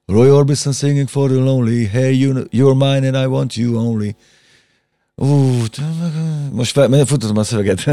Roy 0.07 0.29
Orbison 0.29 0.73
singing 0.73 1.09
for 1.09 1.29
the 1.29 1.41
lonely, 1.41 1.87
hey, 1.87 2.13
you, 2.13 2.47
you're 2.53 2.77
mine 2.77 3.05
and 3.05 3.17
I 3.17 3.27
want 3.27 3.57
you 3.57 3.77
only. 3.77 4.15
Ú, 5.17 5.27
meg- 5.57 6.51
most 6.53 6.73
fel, 6.73 7.05
futottam 7.07 7.37
a 7.37 7.45
szöveget. 7.45 7.85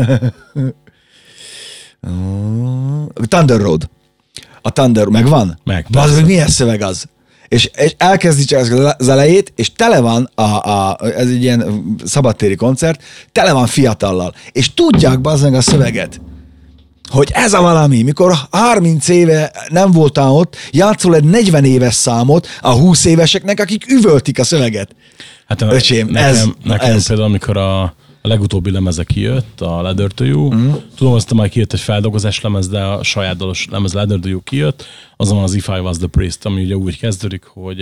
Thunder 3.27 3.59
Road. 3.59 3.89
A 4.61 4.69
Thunder 4.69 5.07
megvan? 5.07 5.59
Meg, 5.63 5.85
Az 5.89 5.93
persze. 5.95 6.15
meg 6.15 6.25
milyen 6.25 6.47
szöveg 6.47 6.81
az? 6.81 7.05
És, 7.47 7.69
és 7.75 7.95
elkezdi 7.97 8.43
csak 8.43 8.93
az 8.97 9.07
elejét, 9.09 9.53
és 9.55 9.71
tele 9.73 9.99
van, 9.99 10.29
a, 10.35 10.41
a, 10.41 10.97
ez 11.15 11.27
egy 11.27 11.41
ilyen 11.41 11.85
szabadtéri 12.05 12.55
koncert, 12.55 13.03
tele 13.31 13.51
van 13.51 13.67
fiatallal, 13.67 14.33
és 14.51 14.73
tudják 14.73 15.21
bazdmeg 15.21 15.53
a 15.53 15.61
szöveget. 15.61 16.21
hogy 17.09 17.29
ez 17.33 17.53
a 17.53 17.61
valami, 17.61 18.01
mikor 18.01 18.35
30 18.51 19.07
éve 19.07 19.51
nem 19.69 19.91
voltál 19.91 20.29
ott, 20.31 20.55
játszol 20.71 21.15
egy 21.15 21.23
40 21.23 21.65
éves 21.65 21.93
számot 21.93 22.47
a 22.61 22.71
20 22.71 23.05
éveseknek, 23.05 23.59
akik 23.59 23.91
üvöltik 23.91 24.39
a 24.39 24.43
szöveget. 24.43 24.95
Hát 25.51 25.61
Öcsém, 25.61 26.07
nekem, 26.07 26.29
ez- 26.29 26.47
nekem 26.63 26.95
ez. 26.95 27.07
például, 27.07 27.27
amikor 27.27 27.57
a, 27.57 27.81
a 28.21 28.27
legutóbbi 28.27 28.71
lemeze 28.71 29.03
kijött, 29.03 29.61
a 29.61 29.81
Leather 29.81 30.11
to 30.11 30.23
You, 30.23 30.53
mm. 30.53 30.73
tudom, 30.95 31.13
azt 31.13 31.33
már 31.33 31.49
kijött 31.49 31.73
egy 31.73 31.79
feldolgozás 31.79 32.41
lemez, 32.41 32.67
de 32.69 32.83
a 32.83 33.03
saját 33.03 33.37
dalos 33.37 33.67
lemez 33.71 33.93
Leather 33.93 34.19
to 34.19 34.27
You 34.29 34.41
kijött, 34.43 34.85
azon 35.17 35.43
az 35.43 35.53
If 35.53 35.67
I 35.67 35.79
Was 35.79 35.97
the 35.97 36.07
Priest, 36.07 36.45
ami 36.45 36.63
ugye 36.63 36.75
úgy 36.75 36.97
kezdődik, 36.99 37.43
hogy 37.43 37.81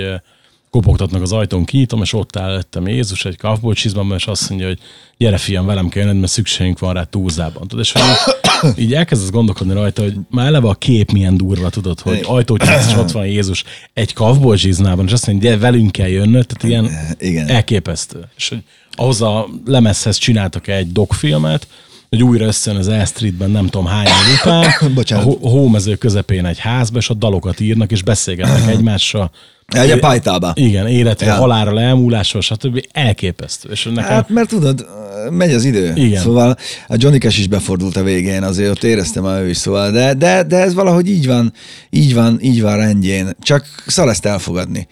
kopogtatnak 0.69 1.21
az 1.21 1.31
ajtón, 1.31 1.65
kinyitom, 1.65 2.01
és 2.01 2.13
ott 2.13 2.37
áll 2.37 2.49
előttem 2.49 2.87
Jézus 2.87 3.25
egy 3.25 3.37
cowboy 3.37 3.73
csizmában, 3.73 4.17
és 4.17 4.25
azt 4.25 4.49
mondja, 4.49 4.67
hogy 4.67 4.79
gyere 5.17 5.37
fiam, 5.37 5.65
velem 5.65 5.89
kell 5.89 6.03
jönned, 6.03 6.19
mert 6.19 6.31
szükségünk 6.31 6.79
van 6.79 6.93
rá 6.93 7.03
túlzában. 7.03 7.67
Tudod, 7.67 7.85
és 7.85 7.93
így, 7.95 8.77
így 8.83 8.93
elkezdesz 8.93 9.29
gondolkodni 9.29 9.73
rajta, 9.73 10.01
hogy 10.01 10.15
már 10.29 10.45
eleve 10.45 10.67
a 10.67 10.73
kép 10.73 11.11
milyen 11.11 11.37
durva, 11.37 11.69
tudod, 11.69 11.99
hogy 11.99 12.21
ajtót 12.25 12.65
nyitsz, 12.65 12.87
és 12.87 12.97
ott 12.97 13.11
van 13.11 13.25
Jézus 13.35 13.63
egy 13.93 14.13
cowboy 14.13 14.57
csizmában, 14.57 15.05
és 15.05 15.11
azt 15.11 15.27
mondja, 15.27 15.49
gyere, 15.49 15.61
velünk 15.61 15.91
kell 15.91 16.07
jönnöd, 16.07 16.45
tehát 16.45 16.63
ilyen 16.63 17.15
Igen. 17.19 17.47
elképesztő. 17.47 18.29
És 18.37 18.49
hogy 18.49 18.63
ahhoz 18.91 19.21
a 19.21 19.47
lemezhez 19.65 20.17
csináltak 20.17 20.67
egy 20.67 20.91
dokfilmet, 20.91 21.67
hogy 22.09 22.23
újra 22.23 22.45
összejön 22.45 22.79
az 22.79 22.87
L 22.87 23.03
Streetben 23.05 23.51
nem 23.51 23.67
tudom 23.67 23.85
hány 23.85 24.05
év 24.05 24.39
után, 24.41 24.63
a 24.79 24.93
Bocsánat. 24.93 25.25
hó- 25.25 25.49
hómező 25.49 25.95
közepén 25.95 26.45
egy 26.45 26.59
házba, 26.59 26.97
és 26.97 27.09
a 27.09 27.13
dalokat 27.13 27.59
írnak, 27.59 27.91
és 27.91 28.03
beszélgetnek 28.03 28.67
egymással. 28.75 29.31
Egy 29.67 29.91
a 29.91 29.99
pajtába. 29.99 30.51
Igen, 30.55 30.87
életre, 30.87 31.25
ja. 31.27 31.33
halára, 31.33 31.73
leelmúlásról, 31.73 32.41
stb. 32.41 32.85
Elképesztő. 32.91 33.69
És 33.71 33.83
nekem, 33.83 34.03
Hát, 34.03 34.29
mert 34.29 34.49
tudod, 34.49 34.85
megy 35.29 35.53
az 35.53 35.65
idő. 35.65 35.91
Igen. 35.95 36.21
Szóval 36.21 36.57
a 36.87 36.95
Johnny 36.97 37.17
Cash 37.17 37.39
is 37.39 37.47
befordult 37.47 37.97
a 37.97 38.03
végén, 38.03 38.43
azért 38.43 38.69
ott 38.71 38.83
éreztem 38.83 39.25
a 39.25 39.39
ő 39.39 39.49
is, 39.49 39.57
szóval, 39.57 39.91
de, 39.91 40.13
de, 40.13 40.43
de 40.43 40.57
ez 40.57 40.73
valahogy 40.73 41.09
így 41.09 41.27
van, 41.27 41.53
így 41.89 42.13
van, 42.13 42.37
így 42.41 42.61
van 42.61 42.77
rendjén. 42.77 43.29
Csak 43.41 43.65
szar 43.87 44.09
ezt 44.09 44.25
elfogadni 44.25 44.87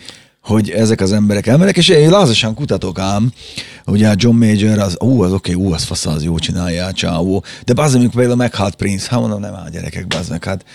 hogy 0.48 0.70
ezek 0.70 1.02
az 1.02 1.12
emberek 1.12 1.48
elmennek, 1.48 1.78
és 1.78 1.89
én 1.89 2.10
lázasan 2.10 2.54
kutatok 2.54 3.00
ám, 3.00 3.32
ugye 3.86 4.10
a 4.10 4.14
John 4.16 4.36
Major, 4.45 4.80
az, 4.80 4.98
ú, 5.00 5.24
az 5.24 5.34
oké, 5.34 5.54
ú, 5.54 5.74
az 5.74 5.84
fasz, 5.84 6.06
az 6.06 6.24
jó 6.24 6.38
csinálja, 6.38 6.86
a 6.86 6.91
csávó. 6.91 7.43
De 7.66 7.74
bazd, 7.74 7.95
amikor 7.95 8.16
például 8.16 8.38
meghalt 8.38 8.76
Prince, 8.76 9.08
hát 9.10 9.20
mondom, 9.20 9.39
nem 9.39 9.54
áll 9.54 9.70
gyerekek, 9.70 10.08
bazd 10.08 10.30
meg, 10.30 10.43
hát 10.43 10.66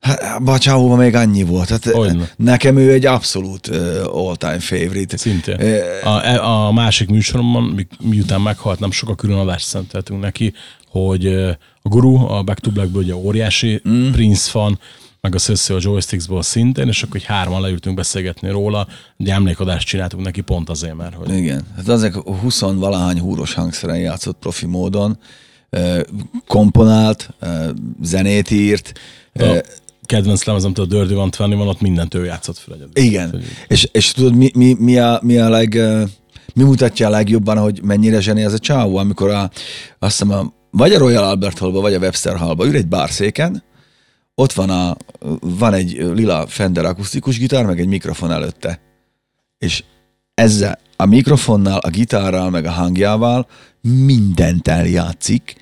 Hát, 0.00 0.22
abban 0.22 0.54
a 0.54 0.58
csávóban 0.58 0.98
még 0.98 1.14
annyi 1.14 1.42
volt. 1.42 1.68
Hát, 1.68 1.84
Hogyne. 1.84 2.28
nekem 2.36 2.76
ő 2.76 2.92
egy 2.92 3.06
abszolút 3.06 3.68
uh, 3.68 3.76
all-time 4.12 4.58
favorite. 4.58 5.16
Szintén. 5.16 5.60
Ö, 5.60 5.78
A, 6.04 6.66
a 6.66 6.72
másik 6.72 7.08
műsoromban, 7.08 7.62
mi- 7.62 7.86
miután 8.02 8.40
meghalt, 8.40 8.78
nem 8.78 8.90
sokkal 8.90 9.14
külön 9.14 9.38
adást 9.38 9.66
szenteltünk 9.66 10.20
neki, 10.20 10.52
hogy 10.90 11.26
a 11.82 11.88
guru, 11.88 12.26
a 12.26 12.42
Back 12.42 12.60
to 12.60 12.70
Blackből 12.70 13.02
ugye 13.02 13.14
óriási 13.14 13.82
mm. 13.88 14.10
Prince 14.10 14.50
fan, 14.50 14.78
meg 15.24 15.34
a 15.34 15.38
Szössző 15.38 15.74
a 15.74 15.78
Joysticksból 15.80 16.42
szintén, 16.42 16.88
és 16.88 17.02
akkor 17.02 17.12
hogy 17.12 17.24
hárman 17.24 17.60
leültünk 17.60 17.96
beszélgetni 17.96 18.50
róla, 18.50 18.86
egy 19.18 19.28
emlékadást 19.28 19.86
csináltunk 19.86 20.24
neki 20.24 20.40
pont 20.40 20.68
azért, 20.68 20.94
mert 20.94 21.14
hogy 21.14 21.36
Igen, 21.36 21.62
hát 21.76 21.88
azek 21.88 22.14
20 22.14 22.60
valahány 22.60 23.20
húros 23.20 23.54
hangszeren 23.54 23.98
játszott 23.98 24.36
profi 24.38 24.66
módon, 24.66 25.18
komponált, 26.46 27.30
zenét 28.02 28.50
írt, 28.50 28.92
a 29.34 29.60
kedvenc 30.02 30.44
lemezemtől 30.44 30.84
a 30.84 30.88
Dirty 30.88 31.12
Van 31.12 31.30
Twenty 31.30 31.56
van, 31.56 31.68
ott 31.68 31.80
mindent 31.80 32.14
ő 32.14 32.24
játszott 32.24 32.58
fel 32.58 32.74
egyedül. 32.74 33.04
igen, 33.04 33.42
és, 33.68 33.88
és 33.92 34.12
tudod, 34.12 34.34
mi, 34.34 34.50
mi, 34.54 34.76
mi, 34.78 34.98
a, 34.98 35.18
mi 35.22 35.38
a 35.38 35.48
leg, 35.48 35.80
mi 36.54 36.62
mutatja 36.62 37.06
a 37.06 37.10
legjobban, 37.10 37.58
hogy 37.58 37.80
mennyire 37.82 38.20
zseni 38.20 38.42
ez 38.42 38.52
a 38.52 38.58
csávó, 38.58 38.96
amikor 38.96 39.30
a, 39.30 39.50
azt 39.98 40.18
hiszem 40.18 40.30
a, 40.30 40.52
vagy 40.70 40.92
a 40.92 40.98
Royal 40.98 41.24
Albert 41.24 41.58
Hallba, 41.58 41.80
vagy 41.80 41.94
a 41.94 41.98
Webster 41.98 42.36
Hallba 42.36 42.66
ül 42.66 42.76
egy 42.76 42.86
bárszéken, 42.86 43.62
ott 44.34 44.52
van, 44.52 44.70
a, 44.70 44.96
van 45.40 45.72
egy 45.72 45.92
lila 45.92 46.46
Fender 46.46 46.84
akusztikus 46.84 47.38
gitár, 47.38 47.64
meg 47.66 47.80
egy 47.80 47.86
mikrofon 47.86 48.30
előtte. 48.30 48.80
És 49.58 49.84
ezzel 50.34 50.78
a 50.96 51.06
mikrofonnal, 51.06 51.78
a 51.78 51.90
gitárral, 51.90 52.50
meg 52.50 52.64
a 52.64 52.70
hangjával 52.70 53.46
mindent 53.80 54.68
eljátszik, 54.68 55.54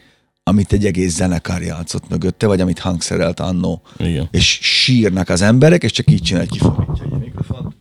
amit 0.43 0.73
egy 0.73 0.87
egész 0.87 1.15
zenekar 1.15 1.63
játszott 1.63 2.09
mögötte, 2.09 2.47
vagy 2.47 2.61
amit 2.61 2.79
hangszerelt 2.79 3.41
annó. 3.41 3.83
Igen. 3.97 4.29
És 4.31 4.59
sírnak 4.63 5.29
az 5.29 5.43
emberek, 5.43 5.83
és 5.83 5.93
csak 5.93 6.11
így 6.11 6.23
csinál, 6.23 6.47
kifordítja 6.47 7.05
egy 7.05 7.19
mikrofont. 7.19 7.77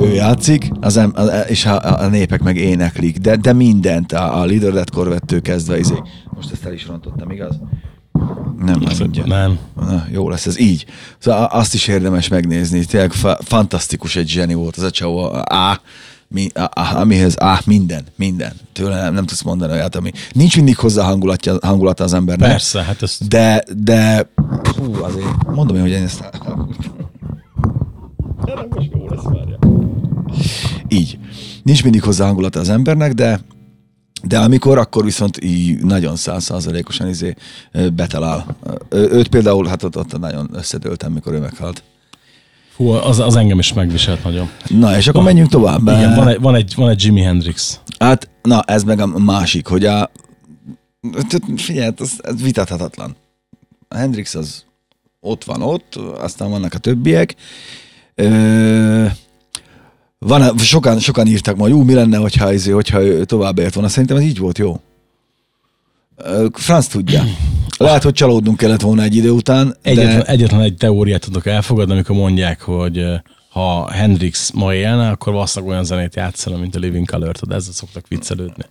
Ő, 0.00 0.06
ő 0.06 0.12
játszik, 0.12 0.70
az 0.80 0.96
em, 0.96 1.12
a, 1.14 1.22
és 1.26 1.66
a, 1.66 2.00
a, 2.00 2.08
népek 2.08 2.42
meg 2.42 2.56
éneklik, 2.56 3.18
de, 3.18 3.36
de 3.36 3.52
mindent, 3.52 4.12
a, 4.12 4.40
a 4.40 4.44
Leader 4.44 4.84
Corvettől 4.90 5.42
kezdve, 5.42 5.78
izé. 5.78 5.94
most 6.30 6.52
ezt 6.52 6.64
el 6.64 6.72
is 6.72 6.86
rontottam, 6.86 7.30
igaz? 7.30 7.60
Nem, 8.58 8.78
nem, 8.80 8.92
mindjárt. 8.98 9.28
Nem. 9.28 9.58
Na, 9.76 10.06
jó 10.10 10.28
lesz 10.28 10.46
ez 10.46 10.60
így. 10.60 10.86
Szóval 11.18 11.44
azt 11.44 11.74
is 11.74 11.86
érdemes 11.86 12.28
megnézni. 12.28 12.84
Tényleg 12.84 13.12
fa- 13.12 13.42
fantasztikus 13.44 14.16
egy 14.16 14.28
zseni 14.28 14.54
volt 14.54 14.76
az 14.76 14.82
a 14.82 14.90
csávó. 14.90 15.34
Á, 15.44 15.80
mi, 16.28 16.48
á, 16.54 16.70
á, 16.74 17.00
amihez 17.00 17.42
á, 17.42 17.60
minden, 17.66 18.04
minden. 18.16 18.52
Tőle 18.72 19.02
nem, 19.02 19.14
nem 19.14 19.26
tudsz 19.26 19.42
mondani 19.42 19.72
olyat, 19.72 19.96
ami... 19.96 20.12
Nincs 20.32 20.56
mindig 20.56 20.76
hozzá 20.76 21.04
hangulatja, 21.04 21.58
hangulata 21.62 22.04
az 22.04 22.12
embernek. 22.12 22.48
Persze, 22.50 22.82
hát 22.82 23.02
ez 23.02 23.18
De, 23.28 23.64
de... 23.76 24.30
Hú, 24.76 25.04
azért 25.04 25.46
mondom 25.54 25.76
én, 25.76 25.82
hogy 25.82 25.90
én 25.90 26.02
ezt 26.02 26.30
Így. 30.88 31.18
Nincs 31.62 31.82
mindig 31.82 32.02
hozzá 32.02 32.26
hangulata 32.26 32.60
az 32.60 32.68
embernek, 32.68 33.12
de 33.12 33.40
de 34.22 34.38
amikor, 34.38 34.78
akkor 34.78 35.04
viszont 35.04 35.44
így 35.44 35.78
nagyon 35.78 36.16
százszázalékosan 36.16 37.08
izé 37.08 37.34
betalál. 37.94 38.56
Őt 38.90 39.28
például, 39.28 39.66
hát 39.66 39.82
ott, 39.82 39.96
ott 39.96 40.18
nagyon 40.18 40.48
összedőltem, 40.52 41.12
mikor 41.12 41.32
ő 41.32 41.38
meghalt. 41.38 41.82
Fú, 42.74 42.88
az, 42.88 43.18
az 43.18 43.36
engem 43.36 43.58
is 43.58 43.72
megviselt 43.72 44.24
nagyon. 44.24 44.50
Na, 44.66 44.96
és 44.96 45.08
akkor 45.08 45.22
menjünk 45.22 45.50
tovább. 45.50 45.82
Igen, 45.82 46.14
van 46.14 46.28
egy, 46.28 46.40
van 46.40 46.54
egy, 46.54 46.72
van 46.76 46.88
egy 46.88 47.04
Jimi 47.04 47.22
Hendrix. 47.22 47.80
Hát, 47.98 48.30
na, 48.42 48.62
ez 48.62 48.84
meg 48.84 49.00
a 49.00 49.06
másik, 49.06 49.66
hogy 49.66 49.84
a... 49.84 50.10
Figyelj, 51.56 51.92
ez, 51.98 52.12
ez 52.18 52.42
vitathatatlan. 52.42 53.16
A 53.88 53.96
Hendrix 53.96 54.34
az 54.34 54.64
ott 55.20 55.44
van 55.44 55.62
ott, 55.62 55.94
aztán 56.18 56.50
vannak 56.50 56.74
a 56.74 56.78
többiek. 56.78 57.34
Ö, 58.14 59.06
van, 60.18 60.58
sokan, 60.58 60.98
sokan 60.98 61.26
írtak 61.26 61.56
majd, 61.56 61.72
ú, 61.72 61.82
mi 61.82 61.94
lenne, 61.94 62.16
hogyha, 62.16 62.52
izé, 62.52 62.70
hogyha 62.70 63.02
ő 63.02 63.24
tovább 63.24 63.58
ért 63.58 63.74
volna. 63.74 63.88
Szerintem 63.88 64.16
ez 64.16 64.22
így 64.22 64.38
volt 64.38 64.58
jó. 64.58 64.80
Franz 66.52 66.86
tudja. 66.86 67.24
Lehet, 67.78 68.02
hogy 68.02 68.12
csalódnunk 68.12 68.56
kellett 68.56 68.80
volna 68.80 69.02
egy 69.02 69.16
idő 69.16 69.30
után, 69.30 69.76
Egyetlen, 69.82 70.18
de 70.18 70.24
egyetlen 70.24 70.60
egy 70.60 70.76
teóriát 70.76 71.20
tudok 71.20 71.46
elfogadni, 71.46 71.92
amikor 71.92 72.16
mondják, 72.16 72.60
hogy 72.60 73.04
ha 73.48 73.90
Hendrix 73.90 74.50
ma 74.50 74.74
élne, 74.74 75.08
akkor 75.08 75.32
valószínűleg 75.32 75.72
olyan 75.72 75.84
zenét 75.84 76.16
játszana, 76.16 76.56
mint 76.56 76.76
a 76.76 76.78
Living 76.78 77.10
Color, 77.10 77.32
de 77.32 77.54
ezzel 77.54 77.72
szoktak 77.72 78.08
viccelődni. 78.08 78.64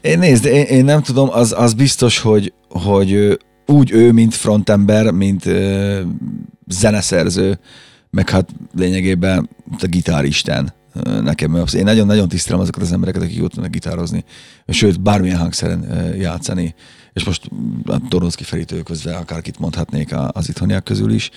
Én 0.00 0.18
nézd, 0.18 0.44
én, 0.44 0.64
én 0.64 0.84
nem 0.84 1.02
tudom, 1.02 1.28
az, 1.32 1.54
az 1.56 1.72
biztos, 1.72 2.18
hogy, 2.18 2.52
hogy 2.68 3.38
úgy 3.66 3.90
ő, 3.92 4.12
mint 4.12 4.34
frontember, 4.34 5.10
mint 5.10 5.46
ö, 5.46 6.00
zeneszerző, 6.66 7.58
meg 8.14 8.30
hát 8.30 8.48
lényegében 8.74 9.48
a 9.80 9.86
gitáristen. 9.86 10.72
Nekem 11.22 11.64
én 11.76 11.84
nagyon-nagyon 11.84 12.28
tisztelem 12.28 12.60
azokat 12.60 12.82
az 12.82 12.92
embereket, 12.92 13.22
akik 13.22 13.42
ott 13.42 13.52
tudnak 13.52 13.70
gitározni, 13.70 14.24
sőt, 14.68 15.00
bármilyen 15.00 15.38
hangszeren 15.38 16.14
játszani. 16.18 16.74
És 17.12 17.24
most 17.24 17.50
a 17.86 18.08
Toronszki 18.08 18.44
Feritő 18.44 18.82
közben 18.82 19.14
akárkit 19.14 19.58
mondhatnék 19.58 20.14
az 20.28 20.48
itthoniak 20.48 20.84
közül 20.84 21.12
is. 21.12 21.30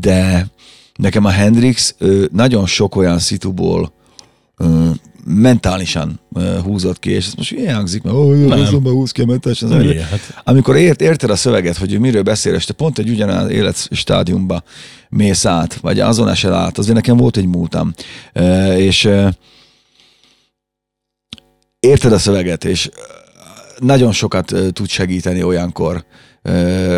De 0.00 0.46
nekem 0.94 1.24
a 1.24 1.30
Hendrix 1.30 1.94
nagyon 2.32 2.66
sok 2.66 2.96
olyan 2.96 3.18
szituból 3.18 3.92
mentálisan 5.24 6.20
húzott 6.62 6.98
ki, 6.98 7.10
és 7.10 7.26
ez 7.26 7.34
most 7.34 7.52
ilyen 7.52 7.74
hangzik, 7.74 8.02
mert 8.02 8.16
jó, 8.16 8.50
azonban 8.50 8.92
húz 8.92 9.10
ki 9.10 9.20
a 9.22 9.26
mentálisan. 9.26 9.72
az 9.72 9.82
Igen, 9.84 10.04
hát- 10.04 10.40
Amikor 10.44 10.76
ért, 10.76 11.00
érted 11.00 11.30
a 11.30 11.36
szöveget, 11.36 11.76
hogy 11.76 11.98
miről 11.98 12.22
beszél, 12.22 12.54
és 12.54 12.64
te 12.64 12.72
pont 12.72 12.98
egy 12.98 13.08
ugyanaz 13.10 13.50
életstádiumba 13.50 14.62
mész 15.08 15.44
át, 15.44 15.74
vagy 15.74 16.00
azon 16.00 16.28
esel 16.28 16.54
át, 16.54 16.78
azért 16.78 16.94
nekem 16.94 17.16
volt 17.16 17.36
egy 17.36 17.46
múltam. 17.46 17.92
És 18.76 19.08
érted 21.80 22.12
a 22.12 22.18
szöveget, 22.18 22.64
és 22.64 22.90
nagyon 23.78 24.12
sokat 24.12 24.54
tud 24.72 24.88
segíteni 24.88 25.42
olyankor 25.42 26.04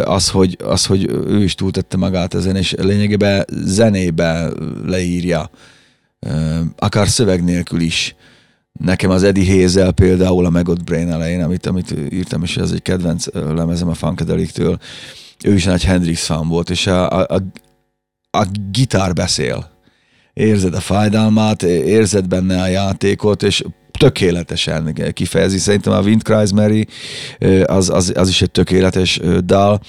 az, 0.04 0.28
hogy, 0.30 0.56
az, 0.64 0.86
hogy 0.86 1.10
ő 1.26 1.42
is 1.42 1.54
túltette 1.54 1.96
magát 1.96 2.34
ezen, 2.34 2.56
és 2.56 2.74
lényegében 2.78 3.44
zenébe 3.64 4.48
leírja, 4.86 5.50
akár 6.76 7.08
szöveg 7.08 7.44
nélkül 7.44 7.80
is. 7.80 8.14
Nekem 8.72 9.10
az 9.10 9.22
Eddie 9.22 9.62
Hazel 9.62 9.92
például 9.92 10.46
a 10.46 10.50
Megot 10.50 10.84
Brain 10.84 11.10
elején, 11.10 11.42
amit, 11.42 11.66
amit 11.66 11.94
írtam, 12.10 12.42
és 12.42 12.56
ez 12.56 12.70
egy 12.70 12.82
kedvenc 12.82 13.26
lemezem 13.32 13.88
a 13.88 13.94
Funkadelic-től, 13.94 14.78
ő 15.44 15.54
is 15.54 15.64
nagy 15.64 15.84
Hendrix 15.84 16.24
fan 16.24 16.48
volt, 16.48 16.70
és 16.70 16.86
a, 16.86 17.10
a, 17.10 17.26
a, 17.28 17.42
a 18.38 18.46
gitár 18.70 19.12
beszél. 19.12 19.70
Érzed 20.32 20.74
a 20.74 20.80
fájdalmát, 20.80 21.62
érzed 21.62 22.28
benne 22.28 22.62
a 22.62 22.66
játékot, 22.66 23.42
és 23.42 23.64
tökéletesen 23.98 25.12
kifejezi. 25.12 25.58
Szerintem 25.58 25.92
a 25.92 26.00
Windkreis 26.00 26.52
Mary 26.52 26.86
ö, 27.38 27.64
az, 27.64 27.90
az, 27.90 28.12
az 28.16 28.28
is 28.28 28.42
egy 28.42 28.50
tökéletes 28.50 29.20
dal. 29.44 29.80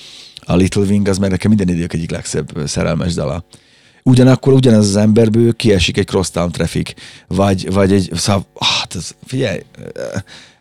A 0.45 0.55
Little 0.55 0.83
Wing 0.83 1.07
az 1.07 1.17
meg 1.17 1.29
nekem 1.29 1.49
minden 1.49 1.75
idők 1.75 1.93
egyik 1.93 2.11
legszebb 2.11 2.51
szerelmes 2.65 3.13
dala. 3.13 3.45
Ugyanakkor 4.03 4.53
ugyanaz 4.53 4.87
az 4.87 4.95
emberből 4.95 5.55
kiesik 5.55 5.97
egy 5.97 6.05
crosstown 6.05 6.51
traffic, 6.51 6.93
vagy, 7.27 7.73
vagy 7.73 7.91
egy, 7.91 8.09
szóval, 8.13 8.45
hát 8.59 8.95
ez, 8.95 9.15
figyelj, 9.25 9.59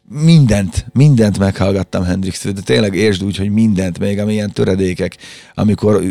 mindent, 0.09 0.87
mindent 0.93 1.39
meghallgattam 1.39 2.05
hendrix 2.05 2.45
de 2.45 2.61
tényleg 2.61 2.95
értsd 2.95 3.25
úgy, 3.25 3.37
hogy 3.37 3.51
mindent, 3.51 3.99
még 3.99 4.19
amilyen 4.19 4.53
töredékek, 4.53 5.17
amikor 5.55 6.03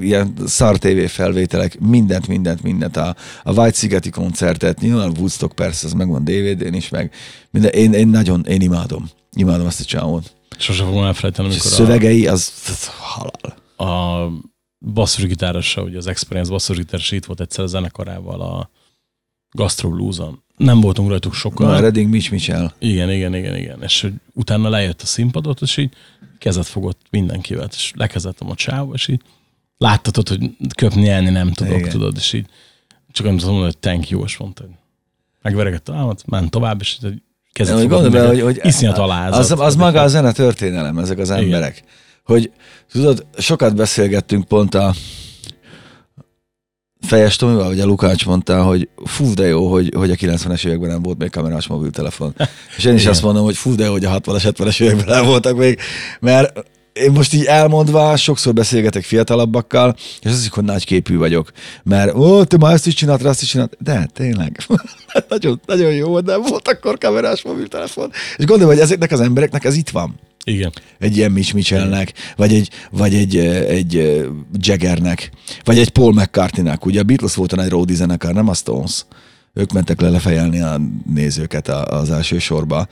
ilyen 0.00 0.34
szar 0.46 0.78
TV 0.78 1.04
felvételek, 1.06 1.78
mindent, 1.80 2.26
mindent, 2.26 2.62
mindent. 2.62 2.96
A, 2.96 3.16
a 3.42 3.52
White-szigeti 3.52 4.10
koncertet, 4.10 4.80
nyilván 4.80 5.12
Woodstock 5.18 5.54
persze, 5.54 5.86
az 5.86 5.92
megvan 5.92 6.24
DVD-n 6.24 6.74
is, 6.74 6.88
meg 6.88 7.12
minden. 7.50 7.72
Én, 7.72 7.92
én 7.92 8.08
nagyon, 8.08 8.44
én 8.48 8.60
imádom. 8.60 9.08
Imádom 9.36 9.66
ezt 9.66 9.80
a 9.80 9.84
csávót. 9.84 10.32
Sose 10.58 10.84
fogom 10.84 11.04
elfelejteni, 11.04 11.48
amikor 11.48 11.66
a, 11.66 11.74
szövegei, 11.74 12.26
az, 12.26 12.52
az 12.66 12.90
halál. 12.98 13.56
a 13.76 14.28
basszusgitárosa, 14.78 15.82
ugye 15.82 15.96
az 15.96 16.06
Experience 16.06 16.50
basszusgitárosa 16.50 17.16
itt 17.16 17.24
volt 17.24 17.40
egyszer 17.40 17.64
a 17.64 17.66
zenekarával 17.66 18.40
a 18.40 18.70
Gastro 19.50 19.88
Blues-on. 19.90 20.42
Nem 20.56 20.80
voltunk 20.80 21.08
rajtuk 21.08 21.34
sokan. 21.34 21.66
Na, 21.66 21.80
Redding 21.80 22.10
Mitch 22.10 22.30
Mitchell. 22.30 22.72
Igen, 22.78 23.10
igen, 23.10 23.34
igen, 23.34 23.56
igen. 23.56 23.82
És 23.82 24.00
hogy 24.00 24.12
utána 24.32 24.68
lejött 24.68 25.02
a 25.02 25.06
színpadot, 25.06 25.60
és 25.60 25.76
így 25.76 25.92
kezet 26.38 26.66
fogott 26.66 27.00
mindenkivel, 27.10 27.68
és 27.72 27.92
lekezeltem 27.94 28.50
a 28.50 28.54
csávba, 28.54 28.94
és 28.94 29.08
így 29.08 29.22
láttatod, 29.78 30.28
hogy 30.28 30.50
köpni, 30.76 31.00
nyelni 31.00 31.30
nem 31.30 31.52
tudok, 31.52 31.72
Igen. 31.72 31.78
igen. 31.78 31.92
tudod, 31.92 32.16
és 32.16 32.32
így 32.32 32.46
csak 33.12 33.26
annyit 33.26 33.44
mondani, 33.44 33.64
hogy 33.64 33.78
thank 33.78 34.08
you, 34.08 34.24
és 34.24 34.36
mondta, 34.36 34.62
hogy 34.62 34.72
megveregett 35.42 35.88
a 35.88 35.94
álmat, 35.94 36.22
ment 36.26 36.50
tovább, 36.50 36.80
és 36.80 36.98
így 37.04 37.22
kezet 37.52 37.74
Hogy 37.74 37.82
fogott 37.82 38.02
gondolom, 38.02 38.28
hogy, 38.28 38.40
hogy 38.40 38.60
Iszonyat 38.62 38.98
alázat. 38.98 39.38
Az, 39.38 39.50
az 39.50 39.76
maga 39.76 40.00
a 40.00 40.08
zene 40.08 40.32
történelem, 40.32 40.98
ezek 40.98 41.18
az 41.18 41.30
emberek. 41.30 41.84
Hogy 42.28 42.50
tudod, 42.92 43.26
sokat 43.38 43.74
beszélgettünk 43.74 44.44
pont 44.44 44.74
a 44.74 44.94
Fejes 47.00 47.36
Tomival, 47.36 47.68
vagy 47.68 47.80
a 47.80 47.86
Lukács 47.86 48.26
mondta, 48.26 48.62
hogy 48.62 48.88
fú, 49.04 49.34
de 49.34 49.46
jó, 49.46 49.70
hogy, 49.70 49.92
hogy 49.96 50.10
a 50.10 50.14
90-es 50.14 50.66
években 50.66 50.88
nem 50.88 51.02
volt 51.02 51.18
még 51.18 51.30
kamerás 51.30 51.66
mobiltelefon. 51.66 52.34
És 52.76 52.84
én 52.84 52.94
is 52.94 53.00
Igen. 53.00 53.12
azt 53.12 53.22
mondom, 53.22 53.44
hogy 53.44 53.56
fú, 53.56 53.74
de 53.74 53.84
jó, 53.84 53.90
hogy 53.90 54.04
a 54.04 54.20
60-as, 54.20 54.52
70-es 54.56 54.80
években 54.80 55.04
nem 55.06 55.24
voltak 55.24 55.56
még, 55.56 55.78
mert 56.20 56.66
én 56.92 57.12
most 57.12 57.34
így 57.34 57.44
elmondva 57.44 58.16
sokszor 58.16 58.52
beszélgetek 58.52 59.04
fiatalabbakkal, 59.04 59.94
és 60.20 60.30
az 60.30 60.42
is, 60.42 60.48
hogy 60.48 60.64
nagy 60.64 60.84
képű 60.84 61.16
vagyok. 61.16 61.50
Mert 61.82 62.14
ó, 62.14 62.44
te 62.44 62.56
már 62.56 62.72
ezt 62.72 62.86
is 62.86 62.94
csinált, 62.94 63.24
azt 63.24 63.42
is 63.42 63.48
csinált. 63.48 63.76
De 63.80 64.08
tényleg. 64.12 64.66
nagyon, 65.28 65.60
nagyon 65.66 65.92
jó 65.92 66.18
nem 66.18 66.42
volt 66.42 66.68
akkor 66.68 66.98
kamerás 66.98 67.42
mobiltelefon. 67.42 68.10
És 68.36 68.44
gondolom, 68.44 68.72
hogy 68.72 68.82
ezeknek 68.82 69.12
az 69.12 69.20
embereknek 69.20 69.64
ez 69.64 69.76
itt 69.76 69.88
van 69.88 70.26
Igen. 70.48 70.72
egy 70.98 71.16
ilyen 71.16 71.32
Mitch 71.32 71.54
Mitchellnek, 71.54 72.12
vagy 72.36 72.54
egy, 72.54 72.70
vagy 72.90 73.14
egy, 73.14 73.36
egy 73.36 74.22
Jaggernek, 74.52 75.30
vagy 75.64 75.78
egy 75.78 75.88
Paul 75.88 76.12
McCartneynek. 76.12 76.86
Ugye 76.86 77.00
a 77.00 77.02
Beatles 77.02 77.34
volt 77.34 77.52
a 77.52 77.56
nagy 77.56 77.68
roadie 77.68 77.96
zenekar, 77.96 78.34
nem 78.34 78.48
a 78.48 78.54
Stones. 78.54 79.04
Ők 79.54 79.72
mentek 79.72 80.00
le 80.00 80.08
lefejelni 80.08 80.60
a 80.60 80.80
nézőket 81.14 81.68
az 81.68 82.10
első 82.10 82.38
sorba. 82.38 82.88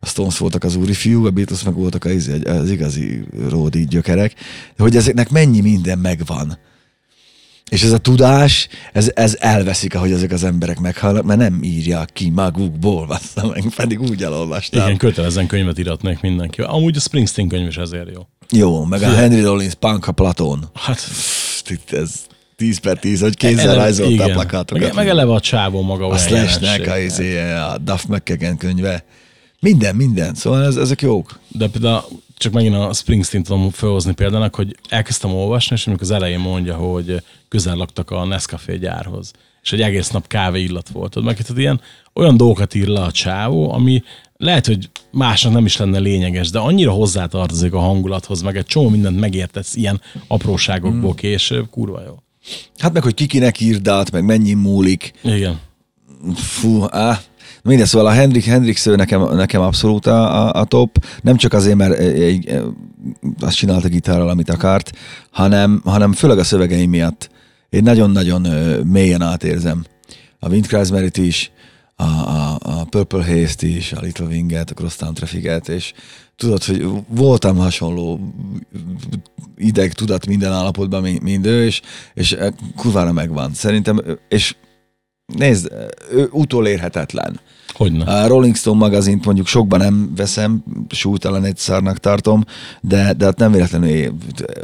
A 0.00 0.06
Stones 0.06 0.38
voltak 0.38 0.64
az 0.64 0.76
úri 0.76 0.92
fiú, 0.92 1.26
a 1.26 1.30
Beatles 1.30 1.62
meg 1.62 1.74
voltak 1.74 2.04
az, 2.04 2.30
az 2.44 2.70
igazi 2.70 3.24
roadie 3.48 3.84
gyökerek. 3.84 4.34
Hogy 4.78 4.96
ezeknek 4.96 5.30
mennyi 5.30 5.60
minden 5.60 5.98
megvan. 5.98 6.58
És 7.70 7.82
ez 7.82 7.92
a 7.92 7.98
tudás, 7.98 8.68
ez, 8.92 9.10
ez 9.14 9.36
elveszik, 9.40 9.94
ahogy 9.94 10.12
ezek 10.12 10.32
az 10.32 10.44
emberek 10.44 10.78
meghalnak, 10.78 11.24
mert 11.24 11.38
nem 11.38 11.62
írják 11.62 12.10
ki 12.12 12.30
magukból, 12.30 13.06
bassza 13.06 13.46
meg, 13.46 13.64
pedig 13.76 14.00
úgy 14.00 14.22
elolvastam. 14.22 14.82
Igen, 14.82 14.96
kötelezzen 14.96 15.46
könyvet 15.46 15.78
iratnék 15.78 16.20
mindenki. 16.20 16.60
Amúgy 16.60 16.96
a 16.96 17.00
Springsteen 17.00 17.48
könyv 17.48 17.68
is 17.68 17.76
ezért 17.76 18.08
jó. 18.14 18.26
Jó, 18.50 18.84
meg 18.84 19.02
a 19.02 19.14
Henry 19.14 19.40
Rollins, 19.40 19.74
Punk 19.74 20.06
a 20.06 20.12
Platón. 20.12 20.70
Hát, 20.74 21.00
Itt 21.68 21.92
ez 21.92 22.12
10 22.56 22.78
per 22.78 22.98
10, 22.98 23.20
hogy 23.20 23.36
kézzel 23.36 23.74
rajzolta 23.74 24.24
a 24.24 24.28
plakátokat. 24.28 24.82
Meg, 24.82 24.94
meg 24.94 25.08
eleve 25.08 25.32
a 25.32 25.40
csávó 25.40 25.82
maga 25.82 26.06
a 26.06 26.18
Slashnek, 26.18 26.86
a, 26.86 26.98
izé, 26.98 27.40
a 27.52 27.78
Duff 27.78 28.04
McKagan 28.08 28.56
könyve. 28.56 29.04
Minden, 29.60 29.96
minden. 29.96 30.34
Szóval 30.34 30.64
ez, 30.64 30.76
ezek 30.76 31.02
jók. 31.02 31.38
De 31.48 31.68
például 31.68 32.02
csak 32.38 32.52
megint 32.52 32.74
a 32.74 32.92
Springsteen 32.92 33.42
tudom 33.42 33.70
felhozni 33.70 34.12
példának, 34.12 34.54
hogy 34.54 34.76
elkezdtem 34.88 35.34
olvasni, 35.34 35.76
és 35.76 35.86
amikor 35.86 36.02
az 36.02 36.10
elején 36.10 36.38
mondja, 36.38 36.74
hogy 36.74 37.22
közel 37.50 37.76
laktak 37.76 38.10
a 38.10 38.24
Nescafé 38.24 38.76
gyárhoz, 38.76 39.30
és 39.62 39.72
egy 39.72 39.80
egész 39.80 40.10
nap 40.10 40.26
kávé 40.26 40.62
illat 40.62 40.88
volt. 40.88 41.22
Meg 41.22 41.36
tehát 41.36 41.58
ilyen 41.58 41.80
olyan 42.14 42.36
dolgokat 42.36 42.74
ír 42.74 42.86
le 42.86 43.00
a 43.00 43.10
csávó, 43.10 43.72
ami 43.72 44.02
lehet, 44.36 44.66
hogy 44.66 44.90
másnak 45.10 45.52
nem 45.52 45.64
is 45.64 45.76
lenne 45.76 45.98
lényeges, 45.98 46.50
de 46.50 46.58
annyira 46.58 46.90
hozzátartozik 46.90 47.72
a 47.72 47.78
hangulathoz, 47.78 48.42
meg 48.42 48.56
egy 48.56 48.66
csomó 48.66 48.88
mindent 48.88 49.20
megértesz 49.20 49.76
ilyen 49.76 50.00
apróságokból 50.26 51.14
később, 51.14 51.70
kurva 51.70 52.02
jó. 52.06 52.14
Hát 52.78 52.92
meg, 52.92 53.02
hogy 53.02 53.14
kikinek 53.14 53.60
írd 53.60 53.88
át, 53.88 54.10
meg 54.10 54.24
mennyi 54.24 54.52
múlik. 54.52 55.12
Igen. 55.22 55.60
Fú, 56.34 56.84
á. 56.90 57.20
Minden 57.62 57.86
szóval 57.86 58.06
a 58.06 58.10
Hendrik 58.10 58.44
Hendrix 58.44 58.86
ő 58.86 58.94
nekem, 58.94 59.34
nekem 59.34 59.60
abszolút 59.60 60.06
a, 60.06 60.46
a, 60.46 60.60
a 60.60 60.64
top, 60.64 61.04
nem 61.22 61.36
csak 61.36 61.52
azért, 61.52 61.76
mert 61.76 61.98
egy, 61.98 62.20
egy, 62.20 62.62
azt 63.40 63.56
csinált 63.56 63.84
a 63.84 63.88
gitárral, 63.88 64.28
amit 64.28 64.50
akart, 64.50 64.92
hanem, 65.30 65.80
hanem 65.84 66.12
főleg 66.12 66.38
a 66.38 66.44
szövegei 66.44 66.86
miatt. 66.86 67.30
Én 67.70 67.82
nagyon-nagyon 67.82 68.40
mélyen 68.86 69.22
átérzem. 69.22 69.84
A 70.38 70.48
Windkreis 70.48 70.90
Merit 70.90 71.16
is, 71.16 71.50
a, 71.96 72.04
a, 72.04 72.58
a 72.62 72.84
Purple 72.84 73.24
Haze-t 73.24 73.62
is, 73.62 73.92
a 73.92 74.00
Little 74.00 74.26
Wing-et, 74.26 74.70
a 74.70 74.74
Crosstown 74.74 75.14
Traffic-et, 75.14 75.68
és 75.68 75.92
tudod, 76.36 76.64
hogy 76.64 76.86
voltam 77.08 77.56
hasonló 77.56 78.34
ideg, 79.56 79.92
tudat 79.92 80.26
minden 80.26 80.52
állapotban, 80.52 81.02
mint, 81.22 81.46
ő, 81.46 81.64
és, 81.64 81.80
és 82.14 82.32
eh, 82.32 82.52
kurvára 82.76 83.12
megvan. 83.12 83.54
Szerintem, 83.54 84.00
és 84.28 84.54
nézd, 85.36 85.72
ő 86.12 86.28
utolérhetetlen. 86.32 87.40
Hogyne. 87.74 88.04
A 88.04 88.26
Rolling 88.26 88.56
Stone 88.56 88.78
magazint 88.78 89.24
mondjuk 89.24 89.46
sokban 89.46 89.78
nem 89.78 90.12
veszem, 90.16 90.64
súlytalan 90.88 91.44
egy 91.44 91.56
szarnak 91.56 91.98
tartom, 91.98 92.44
de, 92.80 93.12
de 93.12 93.24
hát 93.24 93.38
nem 93.38 93.52
véletlenül 93.52 94.14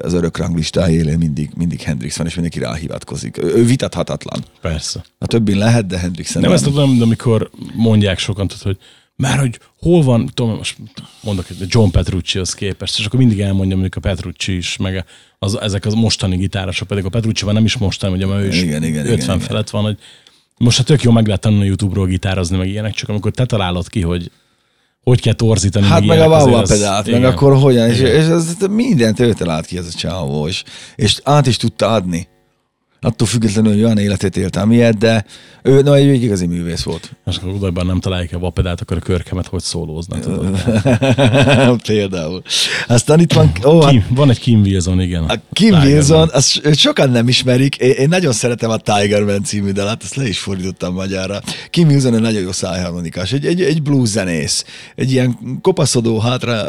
az 0.03 0.13
örök 0.13 0.37
ranglistá 0.37 0.91
élén 0.91 1.19
mindig, 1.19 1.51
mindig 1.57 1.81
Hendrix 1.81 2.17
van, 2.17 2.27
és 2.27 2.35
mindenki 2.35 2.59
ráhivatkozik. 2.59 3.39
Ő, 3.39 3.55
ő 3.55 3.65
vitathatatlan. 3.65 4.45
Persze. 4.61 5.05
A 5.19 5.27
többin 5.27 5.59
lehet, 5.59 5.87
de 5.87 5.99
Hendrixen 5.99 6.41
Nem 6.41 6.51
nem. 6.51 6.59
ezt 6.61 6.69
tudom, 6.69 6.99
de 6.99 7.05
amikor 7.05 7.51
mondják 7.75 8.19
sokan, 8.19 8.47
tudod, 8.49 8.63
hogy 8.63 8.79
már 9.17 9.39
hogy 9.39 9.59
hol 9.81 10.03
van, 10.03 10.31
tudom, 10.35 10.57
most 10.57 10.77
mondok, 11.23 11.47
John 11.67 11.91
Petrucci-hoz 11.91 12.55
képest, 12.55 12.99
és 12.99 13.07
akkor 13.07 13.19
mindig 13.19 13.41
elmondjam, 13.41 13.79
mondjuk 13.79 14.05
a 14.05 14.09
Petrucci 14.09 14.57
is, 14.57 14.77
meg 14.77 15.05
az, 15.39 15.61
ezek 15.61 15.87
az 15.87 15.95
mostani 15.95 16.37
gitárosok, 16.37 16.89
pedig 16.89 17.05
a 17.05 17.09
Petrucci 17.09 17.45
nem 17.45 17.65
is 17.65 17.77
mostani, 17.77 18.15
ugye, 18.15 18.27
mert 18.27 18.43
ő 18.43 18.47
is 18.47 18.63
Igen, 18.63 18.83
igen, 18.83 19.07
50 19.07 19.37
igen, 19.37 19.41
felett 19.49 19.71
van, 19.71 19.83
hogy 19.83 19.99
most 20.59 20.77
hát 20.77 20.87
tök 20.87 21.03
jó 21.03 21.11
meg 21.11 21.27
lehet 21.27 21.41
tanulni 21.41 21.65
a 21.65 21.67
YouTube-ról 21.67 22.07
gitározni, 22.07 22.57
meg 22.57 22.69
ilyenek, 22.69 22.93
csak 22.93 23.09
amikor 23.09 23.31
te 23.31 23.47
találod 23.47 23.89
ki, 23.89 24.01
hogy 24.01 24.31
hogy 25.03 25.21
kell 25.21 25.33
torzítani, 25.33 25.87
Hát 25.87 26.01
meg 26.01 26.09
a 26.09 26.15
ilyenek, 26.15 26.37
azért 26.37 26.55
wow 26.57 26.67
pedált, 26.67 27.07
meg 27.07 27.19
igen. 27.19 27.31
akkor 27.31 27.57
hogyan, 27.57 27.89
és, 27.89 27.99
és 27.99 28.25
ez, 28.27 28.57
mindent 28.71 29.21
ő 29.21 29.33
talált 29.33 29.67
ki 29.67 29.77
ez 29.77 29.87
a 29.87 29.97
csávó, 29.97 30.49
és, 30.49 30.65
és 30.97 31.21
át 31.25 31.47
is 31.47 31.57
tudta 31.57 31.89
adni. 31.89 32.29
Attól 33.07 33.27
függetlenül, 33.27 33.73
hogy 33.73 33.83
olyan 33.83 33.99
életét 33.99 34.37
élte, 34.37 34.61
amilyet, 34.61 34.99
de 34.99 35.25
ő 35.63 35.83
no, 35.83 35.93
egy, 35.93 36.23
igazi 36.23 36.47
művész 36.47 36.83
volt. 36.83 37.11
És 37.27 37.37
akkor 37.37 37.53
udajban 37.53 37.87
nem 37.87 38.01
találják 38.01 38.33
a 38.33 38.39
vapedált, 38.39 38.81
akkor 38.81 38.97
a 38.97 39.01
körkemet 39.01 39.47
hogy 39.47 39.63
szólóznak. 39.63 40.21
Tudod? 40.21 40.63
Például. 41.87 42.43
Aztán 42.87 43.21
itt 43.21 43.33
van, 43.33 43.53
ó, 43.65 43.81
hát 43.81 43.91
Kim, 43.91 44.05
van 44.09 44.31
egy 44.31 44.39
Kim 44.39 44.61
Wilson, 44.61 45.01
igen. 45.01 45.23
A 45.23 45.35
Kim 45.53 45.69
Tiger 45.69 45.87
Wilson, 45.87 46.29
azt 46.33 46.75
sokan 46.75 47.11
nem 47.11 47.29
ismerik. 47.29 47.77
Én, 47.77 47.91
én 47.91 48.09
nagyon 48.09 48.33
szeretem 48.33 48.71
a 48.71 48.77
Tiger 48.77 49.23
Man 49.23 49.43
című 49.43 49.71
dalát, 49.71 50.03
azt 50.03 50.15
le 50.15 50.29
is 50.29 50.39
fordítottam 50.39 50.95
magyarra. 50.95 51.41
Kim 51.71 51.89
Wilson 51.89 52.15
egy 52.15 52.21
nagyon 52.21 52.43
jó 52.43 52.53
szájharmonikás, 52.53 53.33
egy, 53.33 53.47
egy, 53.47 53.63
egy 53.63 53.83
blues 53.83 54.09
zenész, 54.09 54.65
egy 54.95 55.13
ilyen 55.13 55.39
kopaszodó, 55.63 56.19
hátra 56.19 56.63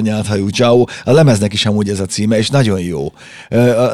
nyáthajú 0.00 0.50
csávó. 0.50 0.88
A 1.04 1.12
lemeznek 1.12 1.52
is 1.52 1.66
amúgy 1.66 1.88
ez 1.88 2.00
a 2.00 2.06
címe, 2.06 2.38
és 2.38 2.48
nagyon 2.48 2.80
jó. 2.80 3.12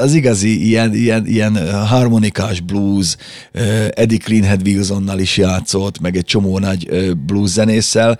Az 0.01 0.14
igazi 0.14 0.66
ilyen, 0.66 0.94
ilyen, 0.94 1.26
ilyen 1.26 1.84
harmonikás 1.87 2.61
blues, 2.61 3.16
Eddie 3.91 4.18
Greenhead 4.24 4.66
Wilsonnal 4.66 5.18
is 5.18 5.37
játszott, 5.37 6.01
meg 6.01 6.16
egy 6.16 6.24
csomó 6.24 6.59
nagy 6.59 7.14
blues 7.26 7.51
zenésszel. 7.51 8.18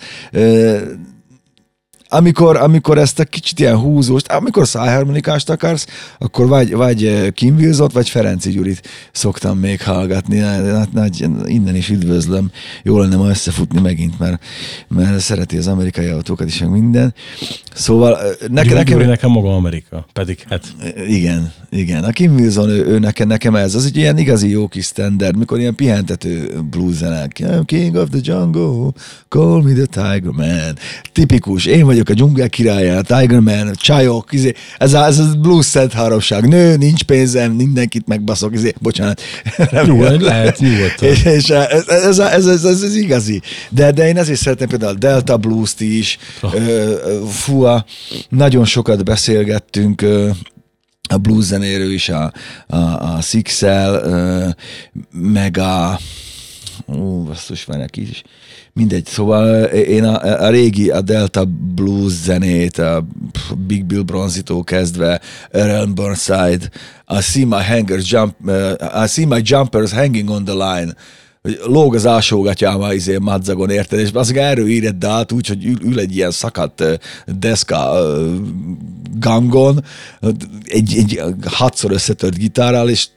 Amikor, 2.17 2.57
amikor 2.57 2.99
ezt 2.99 3.19
a 3.19 3.25
kicsit 3.25 3.61
ilyen 3.61 3.77
húzóst, 3.77 4.33
amikor 4.33 4.67
szájharmonikást 4.67 5.51
akarsz, 5.51 5.87
akkor 6.19 6.47
vagy, 6.47 6.75
vagy 6.75 7.33
Kim 7.33 7.57
Wilson, 7.57 7.91
vagy 7.93 8.09
Ferenci 8.09 8.51
Gyurit 8.51 8.89
szoktam 9.13 9.59
még 9.59 9.83
hallgatni. 9.83 10.39
Hát, 10.39 10.93
nagy, 10.93 11.27
innen 11.45 11.75
is 11.77 11.89
üdvözlöm. 11.89 12.51
Jó 12.83 12.99
lenne 12.99 13.17
ma 13.17 13.29
összefutni 13.29 13.81
megint, 13.81 14.19
mert, 14.19 14.43
mert 14.89 15.21
szereti 15.21 15.57
az 15.57 15.67
amerikai 15.67 16.07
autókat 16.07 16.47
is, 16.47 16.59
meg 16.59 16.71
minden. 16.71 17.15
Szóval 17.75 18.19
Nekem, 18.49 18.49
nekem, 18.49 18.77
nekem, 18.77 19.09
nekem 19.09 19.31
maga 19.31 19.55
Amerika, 19.55 20.07
pedig 20.13 20.45
hát 20.49 20.65
igen, 21.09 21.53
igen. 21.71 22.05
A 22.05 22.11
Kim 22.11 22.35
Wilson, 22.35 22.69
ő, 22.69 22.87
ő 22.87 22.99
nekem, 22.99 23.29
nekem 23.29 23.55
ez, 23.55 23.75
az 23.75 23.85
egy 23.85 23.97
ilyen 23.97 24.19
igazi 24.19 24.49
jó 24.49 24.69
kis 24.69 24.85
standard, 24.85 25.37
mikor 25.37 25.59
ilyen 25.59 25.75
pihentető 25.75 26.61
blues 26.71 26.95
zenek. 26.95 27.39
I'm 27.39 27.63
king 27.65 27.95
of 27.95 28.09
the 28.09 28.21
jungle, 28.23 28.93
call 29.29 29.63
me 29.63 29.73
the 29.73 29.87
tiger 29.87 30.33
man. 30.33 30.79
Tipikus, 31.13 31.65
én 31.65 31.85
vagyok 31.85 32.06
a 32.11 32.15
dzsungel 32.15 32.49
királya, 32.49 32.97
a 32.97 33.03
tiger 33.03 33.41
man, 33.41 33.73
csajok, 33.75 34.33
izé, 34.33 34.55
ez 34.79 34.95
a, 34.95 35.05
ez 35.05 35.19
a 35.19 35.35
blues 35.41 35.65
szent 35.65 35.93
háromság. 35.93 36.49
Nő, 36.49 36.77
nincs 36.77 37.03
pénzem, 37.03 37.53
mindenkit 37.53 38.07
megbaszok, 38.07 38.55
izé, 38.55 38.75
bocsánat. 38.81 39.23
Nyugodt, 39.87 40.23
lehet, 40.23 40.59
nyugodtan. 40.59 41.09
És, 41.09 41.25
és 41.25 41.49
ez, 41.49 41.89
ez, 41.89 42.19
ez, 42.19 42.47
ez, 42.47 42.65
ez, 42.65 42.83
ez, 42.83 42.97
igazi. 42.97 43.41
De, 43.71 43.91
de 43.91 44.09
én 44.09 44.17
ezért 44.17 44.41
szeretem 44.41 44.69
például 44.69 44.95
a 44.95 44.99
Delta 44.99 45.37
Blues-t 45.37 45.81
is. 45.81 46.19
Oh. 46.41 46.55
Ö, 46.55 46.61
ö, 46.61 47.25
Fú, 47.29 47.63
a, 47.63 47.85
nagyon 48.29 48.65
sokat 48.65 49.05
beszélgettünk 49.05 50.05
a 51.09 51.17
blues 51.17 51.45
zenéről 51.45 51.93
is, 51.93 52.09
a, 52.09 52.33
a, 52.67 52.77
a 52.77 53.21
Sixel, 53.21 54.57
meg 55.11 55.59
a 55.59 55.99
Ú, 56.87 57.23
basszus, 57.23 57.65
van 57.65 57.79
neki 57.79 58.09
is. 58.09 58.23
Mindegy, 58.77 59.07
szóval 59.07 59.65
én 59.65 60.05
a, 60.05 60.45
a 60.45 60.51
régi, 60.51 60.91
a 60.91 61.01
Delta 61.01 61.45
Blues 61.75 62.13
zenét, 62.13 62.79
a 62.79 63.07
Big 63.67 63.85
Bill 63.85 64.03
Bronzitól 64.03 64.65
kezdve, 64.65 65.21
Earl 65.51 65.91
Burnside, 65.91 66.71
I 67.09 67.21
see 67.21 67.45
my 67.45 67.63
hangers 67.63 68.11
jump, 68.11 68.35
uh, 68.45 69.05
I 69.05 69.07
see 69.07 69.27
my 69.27 69.41
jumpers 69.43 69.93
hanging 69.93 70.31
on 70.31 70.45
the 70.45 70.55
line, 70.55 70.95
lóg 71.65 71.95
az 71.95 72.07
alsógatyám 72.07 72.91
izé 72.91 73.17
madzagon, 73.17 73.71
érted? 73.71 73.99
És 73.99 74.11
az 74.13 74.35
erről 74.35 74.69
ír 74.69 74.87
egy 74.87 74.99
dalt 74.99 75.33
úgy, 75.33 75.47
hogy 75.47 75.65
ül, 75.65 75.79
ül 75.83 75.99
egy 75.99 76.17
ilyen 76.17 76.31
szakadt 76.31 76.81
ö, 76.81 76.95
deszka 77.27 78.03
gangon, 79.19 79.85
egy, 80.65 80.95
egy 80.97 81.23
hatszor 81.45 81.93
összetört 81.93 82.39
gitárral, 82.39 82.89
és, 82.89 83.09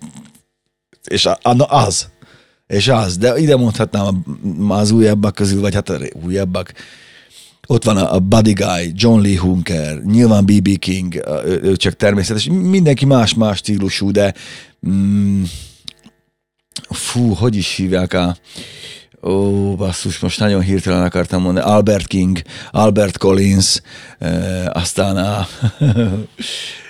és 1.07 1.25
a, 1.25 1.39
a, 1.41 1.75
az. 1.75 2.07
És 2.69 2.87
az, 2.87 3.17
de 3.17 3.37
ide 3.37 3.55
mondhatnám 3.55 4.23
az 4.67 4.91
újabbak 4.91 5.35
közül, 5.35 5.61
vagy 5.61 5.73
hát 5.73 5.89
a 5.89 5.99
újabbak, 6.25 6.73
ott 7.67 7.83
van 7.83 7.97
a, 7.97 8.19
Buddy 8.19 8.53
Guy, 8.53 8.91
John 8.93 9.21
Lee 9.21 9.39
Hunker, 9.39 10.01
nyilván 10.03 10.45
B.B. 10.45 10.77
King, 10.77 11.15
ő, 11.45 11.59
ő 11.63 11.75
csak 11.75 11.93
természetes, 11.93 12.45
mindenki 12.45 13.05
más-más 13.05 13.57
stílusú, 13.57 14.11
de 14.11 14.33
mm, 14.87 15.43
fú, 16.89 17.33
hogy 17.33 17.55
is 17.55 17.75
hívják 17.75 18.13
a 18.13 18.35
Ó, 19.21 19.75
basszus, 19.75 20.19
most 20.19 20.39
nagyon 20.39 20.61
hirtelen 20.61 21.03
akartam 21.03 21.41
mondani. 21.41 21.65
Albert 21.65 22.07
King, 22.07 22.41
Albert 22.71 23.17
Collins, 23.17 23.81
eh, 24.19 24.65
aztán 24.71 25.17
a, 25.17 25.47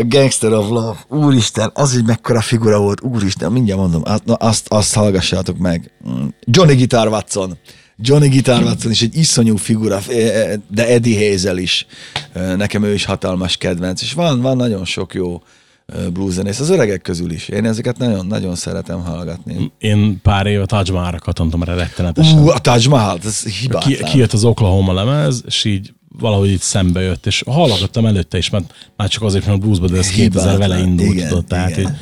a 0.00 0.04
Gangster 0.08 0.52
of 0.52 0.68
Love. 0.68 0.98
Úristen, 1.08 1.70
az 1.74 1.94
egy 1.96 2.04
mekkora 2.04 2.40
figura 2.40 2.78
volt. 2.78 3.02
Úristen, 3.02 3.52
mindjárt 3.52 3.80
mondom, 3.80 4.02
azt, 4.04 4.24
na, 4.24 4.34
azt, 4.34 4.68
azt 4.68 4.94
hallgassátok 4.94 5.58
meg. 5.58 5.90
Mm. 6.08 6.26
Johnny 6.44 6.74
Guitar 6.74 7.08
Watson. 7.08 7.58
Johnny 8.02 8.28
Guitar 8.28 8.62
Watson 8.62 8.90
is 8.90 9.02
egy 9.02 9.16
iszonyú 9.16 9.56
figura, 9.56 9.98
eh, 10.08 10.52
de 10.70 10.88
Eddie 10.88 11.30
Hazel 11.30 11.58
is. 11.58 11.86
Eh, 12.32 12.56
Nekem 12.56 12.82
ő 12.82 12.92
is 12.94 13.04
hatalmas 13.04 13.56
kedvenc. 13.56 14.02
És 14.02 14.12
van, 14.12 14.40
van 14.40 14.56
nagyon 14.56 14.84
sok 14.84 15.14
jó 15.14 15.42
eh, 15.86 16.06
blueszenész, 16.06 16.60
az 16.60 16.70
öregek 16.70 17.02
közül 17.02 17.30
is. 17.30 17.48
Én 17.48 17.64
ezeket 17.64 17.98
nagyon-nagyon 17.98 18.54
szeretem 18.54 19.00
hallgatni. 19.00 19.72
én 19.78 20.20
pár 20.22 20.46
éve 20.46 20.66
Taj 20.66 20.84
Mahalra 20.92 21.18
kattantam 21.18 21.62
erre 21.62 21.74
rettenetesen. 21.74 22.38
Ú, 22.38 22.48
a 22.48 22.58
Taj 22.58 22.86
Mahal, 22.88 23.18
ez 23.24 23.44
hibátlan. 23.44 23.92
Ki, 23.92 24.04
kijött 24.04 24.32
az 24.32 24.44
Oklahoma 24.44 24.92
lemez, 24.92 25.42
és 25.46 25.64
így 25.64 25.92
valahogy 26.18 26.50
itt 26.50 26.60
szembe 26.60 27.00
jött, 27.00 27.26
és 27.26 27.42
hallgattam 27.46 28.06
előtte 28.06 28.38
is, 28.38 28.50
mert 28.50 28.74
már 28.96 29.08
csak 29.08 29.22
azért, 29.22 29.46
mert 29.46 29.56
a 29.58 29.60
bluesban, 29.60 29.90
de 29.90 29.98
ez 29.98 30.08
2000 30.08 30.58
vele 30.58 30.78
indult, 30.78 31.12
Igen, 31.12 31.28
tudod, 31.28 31.44
tehát 31.44 31.70
igen. 31.70 31.90
így, 31.90 31.96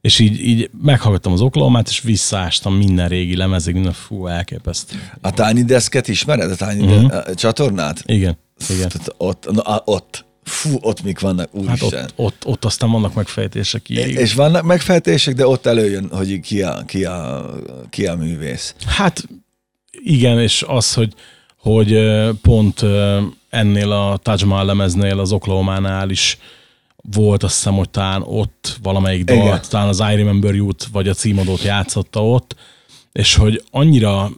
és 0.00 0.18
így, 0.18 0.40
így 0.40 0.70
meghallgattam 0.82 1.32
az 1.32 1.40
Oklahomát, 1.40 1.88
és 1.88 2.00
visszaástam 2.00 2.74
minden 2.74 3.08
régi 3.08 3.36
lemezig, 3.36 3.74
minden 3.74 3.92
fú, 3.92 4.26
elképesztő. 4.26 4.96
A 5.20 5.30
Tiny 5.30 5.64
Desk-et 5.64 6.08
ismered? 6.08 6.50
A 6.50 6.66
Tiny 6.66 6.84
uh-huh. 6.84 7.10
De- 7.10 7.34
csatornát? 7.34 8.02
Igen, 8.06 8.36
igen. 8.68 8.88
Tehát 8.88 9.14
ott, 9.16 9.50
na, 9.52 9.82
ott. 9.84 10.24
Fú, 10.44 10.78
ott 10.80 11.02
mik 11.02 11.20
vannak, 11.20 11.50
Hát 11.54 11.62
úristen. 11.62 12.02
ott, 12.04 12.12
ott, 12.16 12.46
ott 12.46 12.64
aztán 12.64 12.90
vannak 12.90 13.14
megfejtések 13.14 13.88
így. 13.88 13.98
és 14.08 14.34
vannak 14.34 14.62
megfejtések, 14.62 15.34
de 15.34 15.46
ott 15.46 15.66
előjön, 15.66 16.08
hogy 16.12 16.40
ki 16.40 16.62
a, 16.62 16.82
ki 16.86 17.04
a, 17.04 17.50
ki 17.90 18.06
a 18.06 18.16
művész. 18.16 18.74
Hát 18.86 19.28
igen, 19.92 20.40
és 20.40 20.64
az, 20.66 20.94
hogy, 20.94 21.12
hogy 21.56 21.98
pont 22.42 22.84
ennél 23.52 23.90
a 23.90 24.16
Taj 24.16 24.36
Mahal 24.46 24.64
lemeznél, 24.64 25.18
az 25.18 25.32
Oklahománál 25.32 26.10
is 26.10 26.38
volt 26.96 27.42
azt 27.42 27.54
hiszem, 27.54 27.74
hogy 27.74 27.90
talán 27.90 28.22
ott 28.24 28.78
valamelyik 28.82 29.20
Igen. 29.20 29.44
dalt, 29.44 29.68
talán 29.68 29.88
az 29.88 29.98
I 29.98 30.16
Remember 30.16 30.54
You-t, 30.54 30.86
vagy 30.92 31.08
a 31.08 31.14
címadót 31.14 31.62
játszotta 31.62 32.26
ott, 32.26 32.56
és 33.12 33.34
hogy 33.34 33.64
annyira 33.70 34.30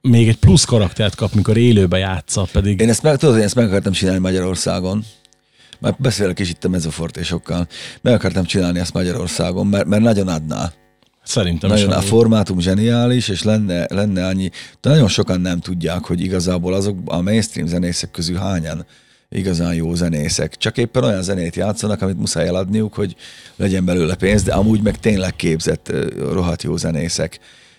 még 0.00 0.28
egy 0.28 0.36
plusz 0.36 0.64
karaktert 0.64 1.14
kap, 1.14 1.34
mikor 1.34 1.56
élőbe 1.56 1.98
játsza, 1.98 2.46
pedig 2.52 2.80
Én 2.80 2.88
ezt 2.88 3.02
meg, 3.02 3.16
tudod, 3.16 3.36
én 3.36 3.42
ezt 3.42 3.54
meg 3.54 3.66
akartam 3.66 3.92
csinálni 3.92 4.20
Magyarországon. 4.20 5.04
Már 5.78 5.94
beszélek 5.98 6.38
is 6.38 6.50
itt 6.50 6.64
a 6.64 6.68
mezofortésokkal. 6.68 7.66
Meg 8.00 8.14
akartam 8.14 8.44
csinálni 8.44 8.78
ezt 8.78 8.92
Magyarországon, 8.92 9.66
mert, 9.66 9.86
mert 9.86 10.02
nagyon 10.02 10.28
adná. 10.28 10.72
Szerintem 11.26 11.70
Nagyon 11.70 11.92
a 11.92 12.02
is. 12.02 12.08
formátum 12.08 12.60
zseniális, 12.60 13.28
és 13.28 13.42
lenne, 13.42 13.86
lenne 13.90 14.26
annyi, 14.26 14.50
de 14.80 14.88
nagyon 14.88 15.08
sokan 15.08 15.40
nem 15.40 15.60
tudják, 15.60 16.04
hogy 16.04 16.20
igazából 16.20 16.74
azok 16.74 16.98
a 17.04 17.20
mainstream 17.20 17.66
zenészek 17.66 18.10
közül 18.10 18.36
hányan 18.36 18.86
igazán 19.28 19.74
jó 19.74 19.94
zenészek. 19.94 20.56
Csak 20.56 20.78
éppen 20.78 21.04
olyan 21.04 21.22
zenét 21.22 21.56
játszanak, 21.56 22.02
amit 22.02 22.18
muszáj 22.18 22.46
eladniuk, 22.46 22.94
hogy 22.94 23.16
legyen 23.56 23.84
belőle 23.84 24.14
pénz, 24.14 24.42
de 24.42 24.52
amúgy 24.52 24.82
meg 24.82 24.98
tényleg 24.98 25.36
képzett, 25.36 25.92
rohadt 26.18 26.62
jó 26.62 26.76
zenészek. 26.76 27.38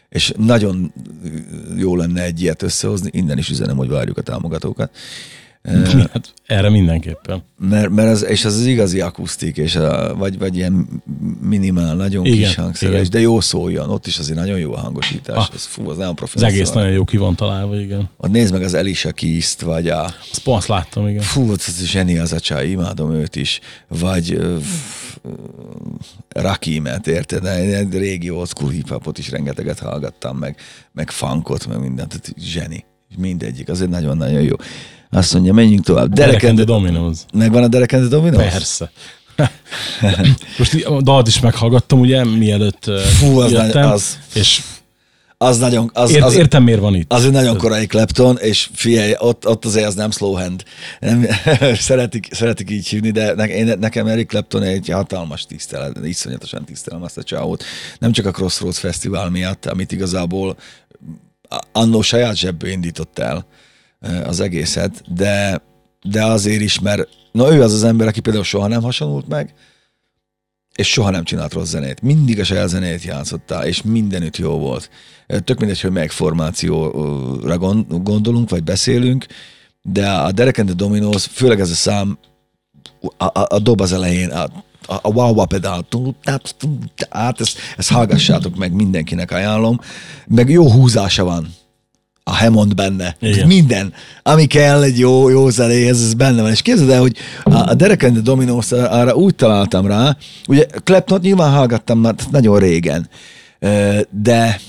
És 0.10 0.34
nagyon 0.38 0.94
jó 1.78 1.96
lenne 1.96 2.24
egy 2.24 2.42
ilyet 2.42 2.62
összehozni, 2.62 3.10
innen 3.14 3.38
is 3.38 3.50
üzenem, 3.50 3.78
hogy 3.78 3.90
várjuk 3.90 4.18
a 4.18 4.22
támogatókat. 4.22 4.96
Hát 5.68 6.34
erre 6.46 6.70
mindenképpen. 6.70 7.44
Mert, 7.60 7.90
mert 7.90 8.10
az, 8.10 8.26
és 8.26 8.46
az 8.46 8.56
az 8.56 8.66
igazi 8.66 9.02
akusztik, 9.02 9.58
és 9.58 9.76
a, 9.76 10.16
vagy, 10.16 10.38
vagy 10.38 10.56
ilyen 10.56 11.02
minimál, 11.42 11.96
nagyon 11.96 12.26
Igen, 12.26 12.38
kis 12.38 12.56
hangszeres, 12.56 13.00
igen. 13.00 13.10
de 13.12 13.20
jó 13.20 13.40
szóljon. 13.40 13.90
Ott 13.90 14.08
is 14.08 14.18
azért 14.18 14.40
nagyon 14.40 14.60
jó 14.60 14.74
a 14.74 14.80
hangosítás. 14.80 15.38
Ah. 15.38 15.48
ez, 15.54 15.66
fú, 15.66 15.90
az 15.90 15.98
nagyon 15.98 16.16
profi. 16.16 16.38
Az 16.38 16.44
egész 16.44 16.72
nagyon 16.72 16.92
jó 16.92 17.04
ki 17.04 17.18
van 17.18 17.36
találva, 17.36 17.80
igen. 17.80 18.10
Ott 18.18 18.32
nézd 18.32 18.54
meg 18.54 18.62
az 18.62 18.74
Elisha 18.74 19.12
Keys-t, 19.12 19.62
vagy 19.62 19.88
a... 19.88 20.04
Azt 20.32 20.48
azt 20.48 20.68
láttam, 20.68 21.08
igen. 21.08 21.22
Fú, 21.22 21.52
ez 21.52 21.84
zseni 21.84 22.18
az 22.18 22.34
a 22.34 22.40
csaj, 22.40 22.68
imádom 22.68 23.14
őt 23.14 23.36
is. 23.36 23.60
Vagy 23.88 24.40
Rakimet, 26.30 27.08
érted? 27.08 27.46
Egy 27.46 27.98
régi 27.98 28.30
old 28.30 28.48
school 28.48 28.72
hip-hopot 28.72 29.18
is 29.18 29.30
rengeteget 29.30 29.80
hallgattam, 29.80 30.38
meg, 30.38 30.56
meg 30.92 31.12
funkot, 31.12 31.68
meg 31.68 31.80
mindent. 31.80 32.34
Zseni. 32.40 32.86
Mindegyik. 33.18 33.70
Azért 33.70 33.90
nagyon-nagyon 33.90 34.42
jó. 34.42 34.56
Azt 35.10 35.34
mondja, 35.34 35.54
menjünk 35.54 35.84
tovább. 35.84 36.14
Derek 36.14 36.42
Derek 36.42 36.58
and 36.58 36.66
the 36.66 36.74
and 36.74 36.84
the- 36.84 36.94
Dominos. 36.94 37.18
Megvan 37.34 37.64
a 37.64 37.68
Derek 37.68 37.94
and 37.94 38.02
the 38.08 38.18
Dominos? 38.18 38.42
Persze. 38.52 38.92
Most 40.58 40.86
a 40.86 41.02
dalt 41.02 41.28
is 41.28 41.40
meghallgattam, 41.40 42.00
ugye, 42.00 42.24
mielőtt 42.26 42.92
Fú, 43.20 43.40
az 43.40 43.52
jöttem, 43.52 43.82
nagy- 43.82 43.92
az- 43.94 44.18
és 44.34 44.62
Az 45.40 45.58
nagyon, 45.58 45.90
az, 45.94 46.12
ért, 46.12 46.24
az, 46.24 46.36
értem, 46.36 46.64
miért 46.64 46.80
van 46.80 46.96
itt. 46.96 47.14
az 47.14 47.26
egy 47.26 47.32
nagyon 47.32 47.58
korai 47.58 47.86
Clapton, 47.86 48.38
és 48.38 48.70
figyelj, 48.74 49.14
ott, 49.18 49.48
ott 49.48 49.66
azért 49.66 49.86
az 49.88 49.96
nem 49.96 50.12
slow 50.12 50.34
hand. 50.34 50.64
Nem, 51.00 51.26
szeretik, 51.90 52.28
szeretik 52.32 52.70
így 52.70 52.88
hívni, 52.88 53.12
de 53.12 53.34
ne, 53.34 53.48
én, 53.48 53.74
nekem 53.80 54.08
Eric 54.08 54.28
Clapton 54.30 54.64
egy 54.64 54.90
hatalmas 54.90 55.46
tisztelet, 55.46 55.98
iszonyatosan 56.04 56.66
tisztelem 56.66 57.04
azt 57.04 57.18
a 57.18 57.24
csávót. 57.24 57.64
Nem 58.00 58.12
csak 58.12 58.26
a 58.26 58.32
Crossroads 58.32 58.80
Fesztivál 58.80 59.30
miatt, 59.30 59.66
amit 59.66 59.92
igazából 59.92 60.58
annó 61.72 62.02
saját 62.02 62.36
zsebből 62.38 62.70
indított 62.70 63.20
el 63.20 63.46
az 64.26 64.40
egészet, 64.40 65.14
de, 65.14 65.62
de 66.04 66.26
azért 66.26 66.62
is, 66.62 66.80
mert 66.80 67.08
na 67.32 67.54
ő 67.54 67.62
az 67.62 67.74
az 67.74 67.84
ember, 67.84 68.08
aki 68.08 68.20
például 68.20 68.44
soha 68.44 68.68
nem 68.68 68.82
hasonlult 68.82 69.28
meg, 69.28 69.54
és 70.76 70.88
soha 70.88 71.10
nem 71.10 71.24
csinált 71.24 71.54
rossz 71.54 71.70
zenét. 71.70 72.02
Mindig 72.02 72.40
a 72.40 72.44
saját 72.44 72.68
zenét 72.68 73.04
játszottál, 73.04 73.66
és 73.66 73.82
mindenütt 73.82 74.38
jó 74.38 74.58
volt. 74.58 74.90
Tök 75.28 75.60
mindegy, 75.60 75.82
hogy 75.82 75.92
melyik 75.92 76.12
formációra 76.12 77.58
gond- 77.58 78.04
gondolunk, 78.04 78.50
vagy 78.50 78.64
beszélünk, 78.64 79.26
de 79.82 80.10
a 80.10 80.32
Derek 80.32 80.58
and 80.58 80.68
the 80.68 80.78
Dominos, 80.78 81.26
főleg 81.26 81.60
ez 81.60 81.70
a 81.70 81.76
szám, 81.76 82.18
a, 83.18 83.26
a, 83.26 83.46
a 83.50 83.60
dob 83.60 83.82
az 83.82 83.94
elején, 83.94 84.30
a, 84.30 84.44
a, 84.88 85.00
a 85.02 85.12
wow 85.12 85.46
pedál, 85.46 85.88
hát 87.10 87.42
ezt, 87.42 87.58
ezt 87.78 87.92
hallgassátok 87.92 88.56
meg, 88.56 88.72
mindenkinek 88.72 89.32
ajánlom, 89.32 89.80
meg 90.28 90.50
jó 90.50 90.72
húzása 90.72 91.24
van. 91.24 91.54
A 92.28 92.36
Hammond 92.36 92.76
benne. 92.76 93.16
Igen. 93.20 93.48
Minden, 93.48 93.94
ami 94.24 94.46
kell 94.46 94.84
egy 94.84 95.00
jó, 95.00 95.30
jó 95.30 95.50
zenéhez, 95.50 96.02
ez 96.02 96.14
benne 96.14 96.42
van. 96.42 96.52
És 96.52 96.62
képzeld 96.62 96.90
el, 96.90 97.00
hogy 97.00 97.18
a, 97.44 97.74
Derek 97.74 98.04
and 98.04 98.14
the 98.14 98.22
Dominos 98.22 98.72
arra 98.72 99.14
úgy 99.14 99.36
találtam 99.36 99.88
rá, 99.88 100.18
ugye 100.48 100.66
Clapton 100.84 101.20
nyilván 101.22 101.52
hallgattam 101.52 102.00
már 102.00 102.16
nagyon 102.32 102.60
régen, 102.60 103.10
de 104.10 104.60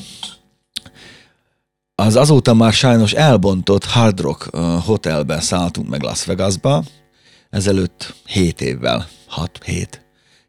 az 1.94 2.16
azóta 2.16 2.54
már 2.54 2.72
sajnos 2.72 3.12
elbontott 3.12 3.84
Hard 3.84 4.20
Rock 4.20 4.56
hotelben 4.84 5.40
szálltunk 5.40 5.88
meg 5.88 6.02
Las 6.02 6.24
Vegasba, 6.24 6.84
ezelőtt 7.50 8.14
7 8.26 8.60
évvel, 8.60 9.08
6-7, 9.66 9.86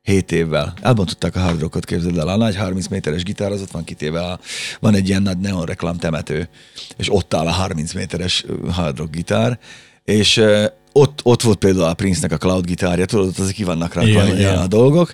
7 0.10 0.32
évvel. 0.32 0.74
Elbontották 0.82 1.36
a 1.36 1.40
Hard 1.40 1.60
Rockot, 1.60 1.86
képzeld 1.86 2.18
el, 2.18 2.28
a 2.28 2.38
nagy 2.38 2.56
30 2.56 2.88
méteres 2.88 3.24
gitár, 3.24 3.52
az 3.52 3.62
ott 3.62 3.72
van 3.72 3.84
kitéve, 3.84 4.22
a, 4.22 4.40
van 4.80 4.96
egy 4.96 5.08
ilyen 5.10 5.22
nagy 5.22 5.38
neon 5.38 5.66
reklám 5.66 5.98
temető, 5.98 6.50
és 6.98 7.14
ott 7.14 7.34
áll 7.34 7.48
a 7.48 7.52
30 7.52 7.94
méteres 7.94 8.44
ö, 8.48 8.70
Hard 8.70 8.98
Rock 8.98 9.12
gitár, 9.12 9.60
és 10.04 10.44
ott, 10.92 11.20
ott 11.24 11.42
volt 11.42 11.58
például 11.58 11.86
a 11.86 11.94
Prince-nek 11.94 12.32
a 12.32 12.38
cloud 12.38 12.66
gitárja, 12.66 13.06
tudod, 13.06 13.28
ott 13.28 13.38
azok 13.38 13.54
ki 13.54 13.64
vannak 13.64 13.94
rá 13.94 14.04
Igen, 14.04 14.38
igen. 14.38 14.58
a 14.58 14.68
dolgok, 14.68 15.14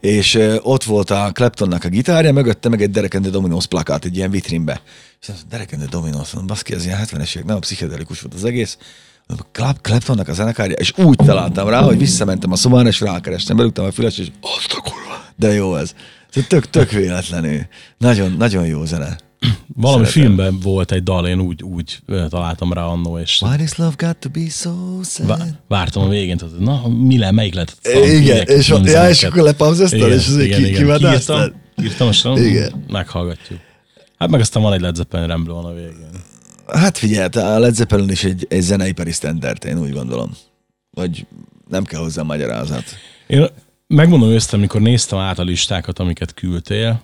és 0.00 0.38
ott 0.62 0.84
volt 0.84 1.10
a 1.10 1.30
Claptonnak 1.32 1.84
a 1.84 1.88
gitárja, 1.88 2.32
mögötte 2.32 2.68
meg 2.68 2.82
egy 2.82 2.90
Derek 2.90 3.14
and 3.14 3.22
the 3.22 3.32
Dominos 3.32 3.66
plakát 3.66 4.04
egy 4.04 4.16
ilyen 4.16 4.30
vitrínbe. 4.30 4.82
És 5.20 5.28
azt 5.28 5.38
mondom, 5.38 5.48
Derek 5.48 5.72
and 5.72 5.82
the 5.82 5.90
Dominos, 5.90 6.32
baszki, 6.46 6.74
ez 6.74 6.84
ilyen 6.84 6.98
70-es 7.04 7.36
évek, 7.36 7.44
nem 7.44 7.58
pszichedelikus 7.58 8.20
volt 8.20 8.34
az 8.34 8.44
egész. 8.44 8.78
Claptonnak 9.80 10.28
a 10.28 10.32
zenekárja, 10.32 10.76
és 10.76 10.92
úgy 10.96 11.16
találtam 11.16 11.68
rá, 11.68 11.82
hogy 11.82 11.98
visszamentem 11.98 12.52
a 12.52 12.56
szobára, 12.56 12.88
és 12.88 13.00
rákerestem, 13.00 13.56
belugtam 13.56 13.84
a 13.84 13.90
füles, 13.92 14.18
és 14.18 14.28
azt 14.40 14.72
a 14.76 14.80
kurva, 14.80 15.24
de 15.36 15.52
jó 15.52 15.76
ez. 15.76 15.94
Ez 16.34 16.44
Tök, 16.48 16.70
tök 16.70 16.90
véletlenül. 16.90 17.60
Nagyon, 17.98 18.34
nagyon 18.38 18.66
jó 18.66 18.84
zene. 18.84 19.16
Valami 19.76 20.04
Szeretem. 20.04 20.22
filmben 20.22 20.58
volt 20.60 20.92
egy 20.92 21.02
dal, 21.02 21.26
én 21.26 21.40
úgy, 21.40 21.62
úgy 21.62 21.98
találtam 22.28 22.72
rá 22.72 22.82
annó, 22.84 23.18
és 23.18 23.42
Why 23.42 23.56
this 23.56 23.74
love 23.76 23.94
got 23.96 24.16
to 24.16 24.28
be 24.28 24.48
so 24.48 24.70
sad? 25.02 25.26
vá- 25.26 25.54
vártam 25.68 26.02
a 26.02 26.08
végén, 26.08 26.36
tehát 26.36 26.58
na, 26.58 26.88
mi 26.88 27.18
le, 27.18 27.30
melyik 27.30 27.54
lett? 27.54 27.76
a 27.82 27.88
Igen, 27.88 28.22
filmek, 28.22 28.48
és, 28.48 28.68
ja, 28.68 28.74
filmzeneket. 28.74 29.10
és 29.10 29.22
akkor 29.22 29.42
lepauzeztad, 29.42 29.98
Igen, 29.98 30.12
és 30.12 30.26
azért 30.26 30.44
igen, 30.46 30.62
ki, 30.62 30.68
igen. 30.68 30.98
Kiírtam, 30.98 31.52
írtam, 31.82 32.08
és 32.10 32.24
Igen. 32.36 32.84
meghallgatjuk. 32.88 33.58
Hát 34.18 34.30
meg 34.30 34.40
aztán 34.40 34.62
van 34.62 34.72
egy 34.72 34.80
Led 34.80 34.94
Zeppelin 34.96 35.44
van 35.44 35.64
a 35.64 35.72
végén. 35.72 36.10
Hát 36.72 36.98
figyelj, 36.98 37.28
a 37.32 37.58
Led 37.58 37.74
Zeppelin 37.74 38.08
is 38.10 38.24
egy, 38.24 38.46
egy 38.48 38.60
zeneipari 38.60 39.12
standard, 39.12 39.64
én 39.64 39.78
úgy 39.78 39.92
gondolom. 39.92 40.36
Vagy 40.90 41.26
nem 41.68 41.84
kell 41.84 42.00
hozzá 42.00 42.22
magyarázat. 42.22 42.84
Én 43.26 43.46
megmondom 43.86 44.28
őszintén, 44.28 44.58
amikor 44.58 44.80
néztem 44.80 45.18
át 45.18 45.38
a 45.38 45.42
listákat, 45.42 45.98
amiket 45.98 46.34
küldtél, 46.34 47.02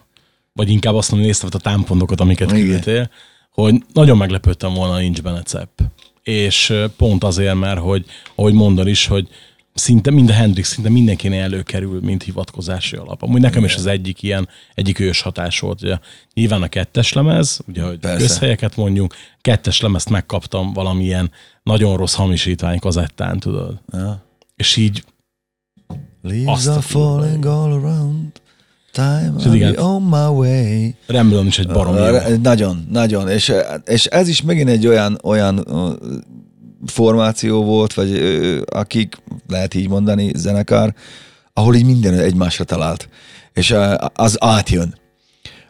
vagy 0.52 0.70
inkább 0.70 0.94
azt 0.94 1.10
mondom, 1.10 1.28
néztem 1.28 1.48
a 1.52 1.58
támpontokat, 1.58 2.20
amiket 2.20 2.52
Igen. 2.52 2.64
küldtél, 2.66 3.10
hogy 3.50 3.84
nagyon 3.92 4.16
meglepődtem 4.16 4.74
volna, 4.74 4.98
nincs 4.98 5.22
benne 5.22 5.42
cepp. 5.42 5.80
És 6.22 6.72
pont 6.96 7.24
azért, 7.24 7.54
mert 7.54 7.80
hogy, 7.80 8.04
ahogy 8.34 8.52
mondod 8.52 8.88
is, 8.88 9.06
hogy 9.06 9.28
szinte 9.76 10.10
minden 10.10 10.36
Hendrix, 10.36 10.68
szinte 10.68 10.90
mindenkinél 10.90 11.42
előkerül, 11.42 12.00
mint 12.00 12.22
hivatkozási 12.22 12.96
alap. 12.96 13.22
Amúgy 13.22 13.40
nekem 13.40 13.64
is 13.64 13.74
az 13.74 13.86
egyik 13.86 14.22
ilyen, 14.22 14.48
egyik 14.74 14.98
ős 14.98 15.20
hatás 15.20 15.60
volt. 15.60 15.82
Ugye, 15.82 15.98
nyilván 16.34 16.62
a 16.62 16.68
kettes 16.68 17.12
lemez, 17.12 17.60
ugye, 17.68 17.82
hogy 17.82 17.98
Persze. 17.98 18.18
közhelyeket 18.18 18.76
mondjunk, 18.76 19.14
kettes 19.40 19.80
lemezt 19.80 20.10
megkaptam 20.10 20.72
valamilyen 20.72 21.30
nagyon 21.62 21.96
rossz 21.96 22.14
hamisítvány 22.14 22.78
kazettán, 22.78 23.38
tudod. 23.38 23.80
Ja. 23.92 24.24
És 24.56 24.76
így 24.76 25.04
Leaves 26.22 26.66
are 26.66 26.80
falling 26.80 27.44
all 27.44 27.72
around. 27.72 28.40
Time 28.92 29.32
És 29.38 29.44
igen. 29.44 29.76
on 29.76 30.02
my 30.02 30.26
way. 30.26 30.90
Ramblon 31.06 31.46
is 31.46 31.58
egy 31.58 31.66
barom 31.66 31.94
Nagyon, 32.42 32.86
nagyon. 32.90 33.28
És, 33.28 33.52
és 33.84 34.06
ez 34.06 34.28
is 34.28 34.42
megint 34.42 34.68
egy 34.68 34.86
olyan, 34.86 35.18
olyan 35.22 35.64
formáció 36.90 37.64
volt, 37.64 37.94
vagy 37.94 38.12
ö, 38.12 38.60
akik, 38.66 39.16
lehet 39.48 39.74
így 39.74 39.88
mondani, 39.88 40.30
zenekar, 40.34 40.94
ahol 41.52 41.74
így 41.74 41.84
minden 41.84 42.18
egymásra 42.18 42.64
talált. 42.64 43.08
És 43.52 43.74
az 44.14 44.36
átjön. 44.40 44.94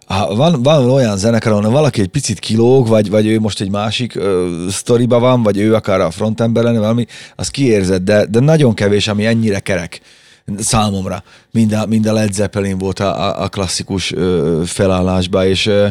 Ha 0.07 0.35
van, 0.35 0.63
van 0.63 0.91
olyan 0.91 1.17
zenekar, 1.17 1.53
ahol 1.53 1.71
valaki 1.71 2.01
egy 2.01 2.09
picit 2.09 2.39
kilóg, 2.39 2.89
vagy, 2.89 3.11
vagy 3.11 3.27
ő 3.27 3.41
most 3.41 3.61
egy 3.61 3.71
másik 3.71 4.15
ö, 4.15 4.65
sztoriba 4.71 5.19
van, 5.19 5.43
vagy 5.43 5.59
ő 5.59 5.75
akar 5.75 6.01
a 6.01 6.11
frontember 6.11 6.63
lenni, 6.63 6.79
valami, 6.79 7.07
az 7.37 7.49
kiérzed, 7.49 8.03
de, 8.03 8.27
de 8.27 8.41
nagyon 8.41 8.75
kevés, 8.75 9.09
ami 9.09 9.27
ennyire 9.27 9.59
kerek 9.59 10.01
számomra. 10.59 11.23
Mind 11.51 11.73
a, 11.73 11.87
mind 11.87 12.07
a 12.07 12.13
Led 12.13 12.33
Zeppelin 12.33 12.79
volt 12.79 13.01
a, 13.01 13.43
a 13.43 13.49
klasszikus 13.49 14.13
ö, 14.13 14.63
felállásba, 14.67 15.47
és 15.47 15.67
ö, 15.67 15.89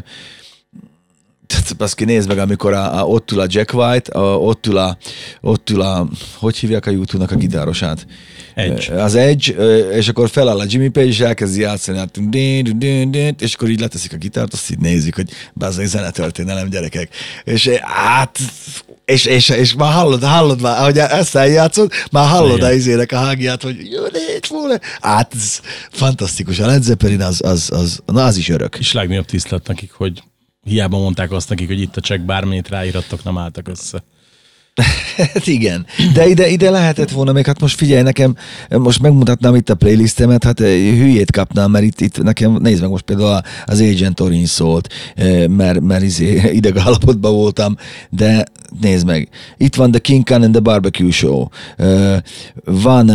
tehát 1.66 1.82
azt 1.82 2.06
nézd 2.06 2.28
meg, 2.28 2.38
amikor 2.38 2.74
a, 2.74 3.00
a, 3.00 3.04
ott 3.04 3.32
ül 3.32 3.40
a 3.40 3.46
Jack 3.48 3.74
White, 3.74 4.12
a, 4.12 4.38
ott, 4.38 4.68
ül 4.68 4.78
a, 4.78 4.98
ott 5.42 5.70
ül 5.70 5.82
a, 5.82 6.08
hogy 6.38 6.58
hívják 6.58 6.86
a 6.86 6.92
YouTube-nak 6.92 7.32
a 7.32 7.36
gitárosát? 7.36 8.06
Edge. 8.56 9.04
Az 9.04 9.16
Edge, 9.16 9.54
és 9.92 10.08
akkor 10.08 10.30
feláll 10.30 10.60
a 10.60 10.66
Jimmy 10.68 10.90
Page, 10.90 11.08
és 11.08 11.20
elkezdi 11.20 11.62
játszani, 11.62 11.98
hát, 11.98 12.18
és 13.42 13.54
akkor 13.54 13.70
így 13.70 13.80
leteszik 13.80 14.14
a 14.14 14.18
gitárt, 14.18 14.54
azt 14.54 14.72
így 14.72 14.80
nézik, 14.80 15.16
hogy 15.16 15.30
bezzeg 15.54 15.86
zenetörténelem 15.86 16.70
gyerekek. 16.70 17.10
És 17.44 17.68
hát, 17.82 18.40
és, 19.06 19.26
és, 19.26 19.50
és 19.50 19.74
már 19.74 19.94
hallod, 19.94 20.24
hallod 20.24 20.62
már, 20.62 20.80
ahogy 20.80 20.98
ezt 20.98 21.36
eljátszod, 21.36 21.92
már 22.12 22.28
hallod 22.28 22.62
a 22.62 22.74
izének 22.74 23.12
a 23.12 23.18
hágját, 23.18 23.64
hogy 23.64 23.92
jó, 23.92 24.02
négy, 24.02 24.46
fúle. 24.48 24.80
Hát, 25.02 25.34
ez 25.34 25.60
fantasztikus. 25.92 26.60
A 26.60 26.66
Led 26.66 26.84
Zeppelin 26.84 27.22
az, 27.22 27.42
az, 27.44 27.70
az, 27.72 28.00
na 28.06 28.24
az 28.24 28.38
is 28.38 28.50
örök. 28.50 28.76
És 28.80 28.94
legnagyobb 28.94 29.26
tisztelet 29.26 29.68
nekik, 29.68 29.92
hogy 29.92 30.24
hiába 30.66 30.98
mondták 30.98 31.32
azt 31.32 31.50
nekik, 31.50 31.68
hogy 31.68 31.82
itt 31.82 31.98
a 31.98 32.02
csekk 32.02 32.22
bármennyit 32.22 32.70
ráírattok, 32.70 33.24
nem 33.24 33.38
álltak 33.38 33.68
össze. 33.68 34.04
Hát 35.16 35.48
igen, 35.48 35.86
de 36.14 36.28
ide, 36.28 36.48
ide 36.48 36.70
lehetett 36.70 37.12
volna 37.12 37.32
még, 37.32 37.46
hát 37.46 37.60
most 37.60 37.78
figyelj 37.78 38.02
nekem, 38.02 38.36
most 38.70 39.02
megmutatnám 39.02 39.56
itt 39.56 39.70
a 39.70 39.76
playlistemet, 39.76 40.44
hát 40.44 40.60
eh, 40.60 40.68
hülyét 40.68 41.32
kapnám, 41.32 41.72
mert 41.72 41.84
itt, 41.84 42.02
itt 42.02 42.24
nekem, 42.24 42.58
nézd 42.62 42.82
meg 42.82 42.90
most 42.90 43.04
például 43.04 43.42
az 43.66 43.80
Agent 43.80 44.20
Orange 44.20 44.48
szólt, 44.48 44.94
eh, 45.16 45.48
mert, 45.48 45.82
mert 45.82 46.04
izé, 46.04 46.42
idegállapotban 46.60 47.34
voltam, 47.34 47.78
de 48.10 48.44
nézd 48.82 49.06
meg, 49.06 49.30
itt 49.58 49.76
van 49.76 49.92
The 49.92 50.00
King 50.00 50.24
Khan 50.24 50.44
and 50.44 50.52
the 50.52 50.62
Barbecue 50.62 51.12
Show, 51.12 51.48
eh, 51.78 52.18
van 52.64 53.10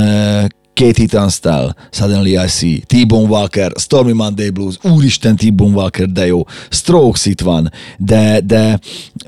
Katie 0.80 1.06
Tunstall, 1.06 1.74
Suddenly 1.90 2.38
I 2.38 2.48
See, 2.48 2.82
T-Bone 2.86 3.28
Walker, 3.28 3.72
Stormy 3.76 4.12
Monday 4.12 4.50
Blues, 4.50 4.78
úristen 4.82 5.36
T-Bone 5.36 5.74
Walker, 5.74 6.06
de 6.06 6.26
jó, 6.26 6.44
Strokes 6.70 7.26
itt 7.26 7.40
van, 7.40 7.72
de, 7.98 8.40
de 8.44 8.80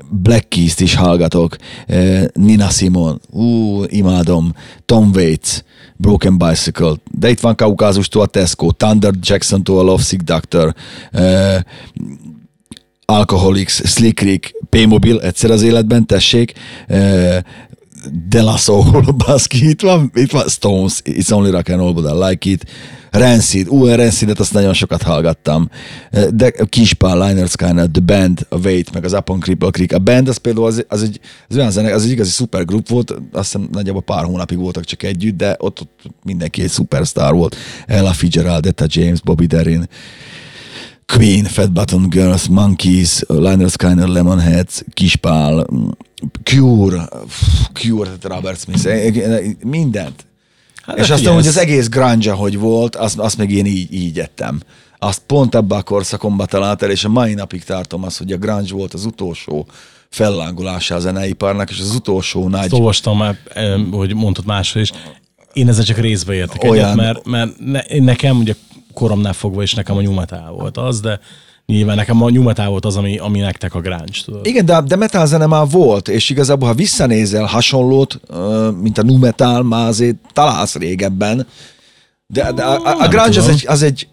Black 0.09 0.49
Keys-t 0.49 0.79
is 0.79 0.95
hallgatok, 0.95 1.57
Nina 2.33 2.69
Simon, 2.69 3.21
ú, 3.29 3.83
imádom, 3.87 4.55
Tom 4.85 5.11
Waits, 5.15 5.63
Broken 5.97 6.37
Bicycle, 6.37 6.95
de 7.11 7.29
itt 7.29 7.39
van 7.39 7.55
Kaukázustól 7.55 8.21
a 8.21 8.25
Tesco, 8.25 8.71
Thunder 8.71 9.13
Jackson-tól 9.21 9.79
a 9.79 9.83
Love 9.83 10.01
Sick 10.01 10.21
Doctor, 10.21 10.75
Alcoholics, 13.05 13.81
Slick 13.85 14.19
Rick, 14.19 14.55
P-Mobil, 14.69 15.19
egyszer 15.19 15.51
az 15.51 15.61
életben, 15.61 16.05
tessék, 16.05 16.53
De 18.29 18.41
La 18.41 18.57
Soul, 18.57 19.01
baszki, 19.25 19.69
itt 19.69 19.81
van, 19.81 20.11
itt 20.13 20.31
van 20.31 20.47
Stones, 20.47 21.01
It's 21.03 21.31
Only 21.31 21.49
Rock 21.49 21.69
and 21.69 21.79
Roll, 21.79 21.93
but 21.93 22.05
I 22.05 22.29
Like 22.29 22.49
It, 22.49 22.65
Rancid, 23.11 23.67
ú, 23.67 23.85
a 23.85 23.95
Rancidet 23.95 24.39
azt 24.39 24.53
nagyon 24.53 24.73
sokat 24.73 25.01
hallgattam, 25.01 25.69
de 26.33 26.51
Kispál, 26.69 27.27
Liner 27.27 27.47
Skynet, 27.47 27.91
The 27.91 28.01
Band, 28.01 28.45
a 28.49 28.57
Wait, 28.57 28.93
meg 28.93 29.03
az 29.03 29.13
Upon 29.13 29.39
Cripple 29.39 29.69
Creek, 29.69 29.91
a 29.91 29.99
Band 29.99 30.27
az 30.27 30.37
például 30.37 30.65
az, 30.65 30.85
az, 30.87 31.03
egy, 31.03 31.19
az 31.49 31.55
olyan 31.55 31.71
zene, 31.71 31.93
az 31.93 32.03
egy 32.03 32.11
igazi 32.11 32.29
szupergrup 32.29 32.87
volt, 32.87 33.11
azt 33.11 33.51
hiszem 33.51 33.67
nagyjából 33.71 34.01
pár 34.01 34.23
hónapig 34.23 34.57
voltak 34.57 34.83
csak 34.83 35.03
együtt, 35.03 35.37
de 35.37 35.55
ott, 35.59 35.79
ott 35.81 36.03
mindenki 36.23 36.61
egy 36.61 36.69
szupersztár 36.69 37.33
volt, 37.33 37.55
Ella 37.87 38.13
Fitzgerald, 38.13 38.65
Etta 38.65 38.85
James, 38.87 39.21
Bobby 39.21 39.45
Darin, 39.45 39.87
Queen, 41.05 41.43
Fat 41.43 41.71
Button 41.71 42.09
Girls, 42.09 42.47
Monkeys, 42.47 43.23
Liner 43.27 43.69
Skyner, 43.69 44.07
Lemonheads, 44.07 44.83
Kispál, 44.93 45.67
Cure, 46.43 47.09
Cure, 47.73 48.09
tehát 48.09 48.35
Robert 48.35 48.59
Smith, 48.59 48.85
eh, 48.85 49.05
eh, 49.05 49.45
mindent. 49.63 50.25
Hát, 50.85 50.97
És 50.97 51.09
aztán, 51.09 51.33
hogy 51.33 51.47
az 51.47 51.57
egész 51.57 51.89
grunge, 51.89 52.31
hogy 52.31 52.57
volt, 52.57 52.95
azt, 52.95 53.19
azt 53.19 53.37
meg 53.37 53.51
én 53.51 53.65
így, 53.65 53.93
így 53.93 54.19
ettem. 54.19 54.61
Azt 54.99 55.21
pont 55.27 55.55
ebbe 55.55 55.75
a 55.75 55.81
korszakomba 55.81 56.45
talált 56.45 56.81
el, 56.81 56.89
és 56.91 57.03
a 57.03 57.09
mai 57.09 57.33
napig 57.33 57.63
tartom 57.63 58.03
azt, 58.03 58.17
hogy 58.17 58.31
a 58.31 58.37
grunge 58.37 58.73
volt 58.73 58.93
az 58.93 59.05
utolsó 59.05 59.67
fellángolása 60.09 60.95
a 60.95 60.99
zeneiparnak, 60.99 61.69
és 61.69 61.79
az 61.79 61.95
utolsó 61.95 62.49
nagy... 62.49 62.63
Azt 62.63 62.73
olvastam 62.73 63.17
már, 63.17 63.37
hogy 63.91 64.13
mondtad 64.13 64.45
máshol 64.45 64.81
is. 64.81 64.91
Én 65.53 65.67
ezzel 65.67 65.83
csak 65.83 65.97
részbe 65.97 66.33
értek 66.33 66.63
Olyan- 66.63 66.75
egyet, 66.85 66.95
mert, 66.95 67.25
mert 67.25 67.59
ne, 67.59 67.99
nekem 67.99 68.37
ugye 68.37 68.55
koromnál 68.93 69.33
fogva 69.33 69.63
is 69.63 69.73
nekem 69.73 69.97
a 69.97 70.01
nyumetál 70.01 70.51
volt 70.51 70.77
az, 70.77 70.99
de 70.99 71.19
nyilván 71.65 71.95
nekem 71.95 72.23
a 72.23 72.29
nyumetál 72.29 72.69
volt 72.69 72.85
az, 72.85 72.97
ami, 72.97 73.17
ami 73.17 73.39
nektek 73.39 73.75
a 73.75 73.81
tudod. 74.25 74.45
Igen, 74.45 74.65
de, 74.65 74.81
de 74.81 74.95
metal 74.95 75.25
zene 75.25 75.45
már 75.45 75.69
volt, 75.69 76.07
és 76.07 76.29
igazából, 76.29 76.67
ha 76.67 76.73
visszanézel 76.73 77.45
hasonlót, 77.45 78.19
mint 78.81 78.97
a 78.97 79.03
nu 79.03 79.17
metal, 79.17 79.63
már 79.63 79.87
azért 79.87 80.15
találsz 80.33 80.75
régebben, 80.75 81.47
de, 82.27 82.51
de 82.51 82.63
a, 82.63 82.85
a, 82.85 83.03
a 83.03 83.07
grunge 83.07 83.39
az 83.39 83.47
egy, 83.47 83.65
az 83.67 83.81
egy 83.81 84.07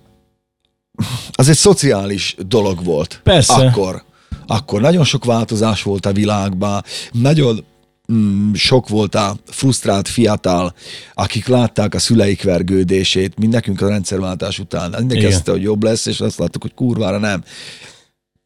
az 1.33 1.49
egy 1.49 1.57
szociális 1.57 2.37
dolog 2.47 2.85
volt. 2.85 3.21
Persze. 3.23 3.53
Akkor. 3.53 4.03
Akkor 4.47 4.81
nagyon 4.81 5.05
sok 5.05 5.25
változás 5.25 5.83
volt 5.83 6.07
a 6.07 6.13
világban, 6.13 6.85
nagyon 7.13 7.65
mm, 8.13 8.53
sok 8.53 8.89
volt 8.89 9.15
a 9.15 9.37
frusztrált 9.47 10.09
fiatal, 10.09 10.75
akik 11.15 11.47
látták 11.47 11.95
a 11.95 11.99
szüleik 11.99 12.43
vergődését, 12.43 13.39
mind 13.39 13.53
nekünk 13.53 13.81
a 13.81 13.89
rendszerváltás 13.89 14.59
után. 14.59 14.91
Mindenki 14.91 15.17
Igen. 15.17 15.27
azt 15.27 15.37
hitte, 15.37 15.51
hogy 15.51 15.63
jobb 15.63 15.83
lesz, 15.83 16.07
és 16.07 16.21
azt 16.21 16.39
láttuk, 16.39 16.63
hogy 16.63 16.75
kurvára 16.75 17.19
nem. 17.19 17.45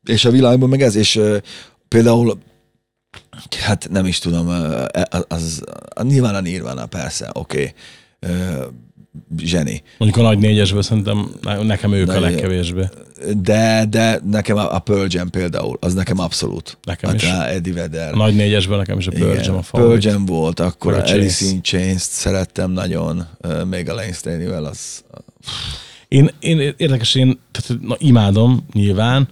És 0.09 0.25
a 0.25 0.31
világban 0.31 0.69
meg 0.69 0.83
ez, 0.83 0.95
és 0.95 1.21
például 1.89 2.39
Hát 3.61 3.89
nem 3.91 4.07
is 4.07 4.19
tudom, 4.19 4.49
az, 4.49 5.25
az, 5.29 5.63
az 5.89 6.05
nyilván 6.05 6.35
a 6.35 6.41
Nirvana, 6.41 6.87
persze, 6.87 7.31
oké. 7.33 7.75
Okay. 8.21 8.71
Zseni. 9.39 9.83
Mondjuk 9.99 10.25
a 10.25 10.29
nagy 10.29 10.39
négyesből 10.39 10.83
szerintem 10.83 11.31
ne- 11.43 11.63
nekem 11.63 11.93
ők 11.93 12.09
a 12.09 12.13
Na, 12.13 12.21
legkevésbé. 12.21 12.89
De, 13.37 13.87
de 13.91 14.21
nekem 14.31 14.57
a, 14.57 14.75
a 14.75 14.79
Pearl 14.79 15.07
Jam 15.09 15.31
például, 15.31 15.77
az 15.81 15.95
nekem 15.95 16.19
abszolút. 16.19 16.79
Nekem 16.83 17.11
hát 17.11 17.23
is. 17.23 17.29
a 17.29 17.49
Eddie 17.49 17.73
Vedder. 17.73 18.13
A 18.13 18.17
nagy 18.17 18.35
négyesből 18.35 18.77
nekem 18.77 18.99
is 18.99 19.07
a 19.07 19.11
Pearl 19.11 19.33
Jam 19.33 19.39
a 19.39 19.45
Pearl 19.45 19.63
favorit. 19.63 20.05
Jam 20.05 20.25
volt, 20.25 20.61
akkor 20.61 20.93
a 20.93 20.97
a. 20.97 21.11
Alice 21.11 21.45
in 21.45 21.63
Chains-t 21.63 22.11
szerettem 22.11 22.71
nagyon, 22.71 23.27
még 23.71 23.89
a 23.89 23.95
Lane 23.95 24.13
Staley-vel, 24.13 24.65
az 24.65 25.05
Én, 26.09 26.31
én 26.39 26.75
érdekes, 26.77 27.15
én 27.15 27.39
tehát, 27.51 27.83
na, 27.83 27.97
imádom 27.99 28.67
nyilván, 28.73 29.29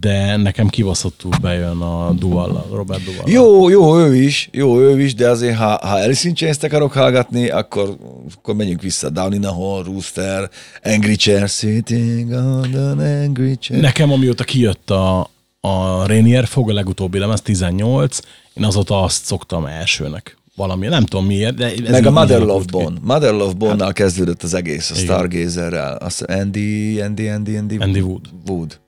de 0.00 0.36
nekem 0.36 0.68
kibaszottul 0.68 1.30
bejön 1.40 1.80
a 1.80 2.12
Duval, 2.12 2.66
Robert 2.72 3.04
Duval. 3.04 3.30
Jó, 3.30 3.68
jó, 3.68 3.98
ő 3.98 4.16
is, 4.16 4.48
jó, 4.52 4.80
ő 4.80 5.00
is, 5.00 5.14
de 5.14 5.28
azért, 5.28 5.56
ha, 5.56 5.78
ha 5.82 5.94
Alice 5.94 6.28
in 6.28 6.54
akarok 6.62 6.92
hallgatni, 6.92 7.48
akkor, 7.48 7.96
akkor 8.36 8.54
menjünk 8.54 8.82
vissza. 8.82 9.10
Down 9.10 9.32
in 9.32 9.44
a 9.44 9.52
Hall, 9.52 9.82
Rooster, 9.84 10.50
Angry 10.84 11.16
Chair, 11.16 11.48
Sitting 11.48 12.30
on 12.30 12.74
an 12.74 12.98
Angry 12.98 13.56
Chair. 13.56 13.80
Nekem 13.80 14.12
amióta 14.12 14.44
kijött 14.44 14.90
a, 14.90 15.30
a 15.60 16.06
Rainier 16.06 16.46
fog, 16.46 16.70
a 16.70 16.72
legutóbbi 16.72 17.18
lemez 17.18 17.40
18, 17.40 18.18
én 18.54 18.64
azóta 18.64 19.02
azt 19.02 19.24
szoktam 19.24 19.66
elsőnek. 19.66 20.36
Valami, 20.56 20.86
nem 20.86 21.04
tudom 21.04 21.26
miért, 21.26 21.54
de 21.54 21.72
ez 21.72 21.90
Meg 21.90 22.06
a 22.06 22.10
Mother 22.10 22.40
Love. 22.40 22.64
Bone. 22.70 22.98
Mother 23.02 23.32
Love 23.32 23.52
Bone-nal 23.52 23.92
kezdődött 23.92 24.42
az 24.42 24.54
egész, 24.54 24.90
a. 24.90 24.94
Stargazerrel. 24.94 25.98
Andy, 26.26 27.00
Andy, 27.00 27.28
Andy, 27.28 27.56
Andy, 27.56 27.76
Andy 27.76 28.00
Wood. 28.00 28.28
Wood. 28.46 28.80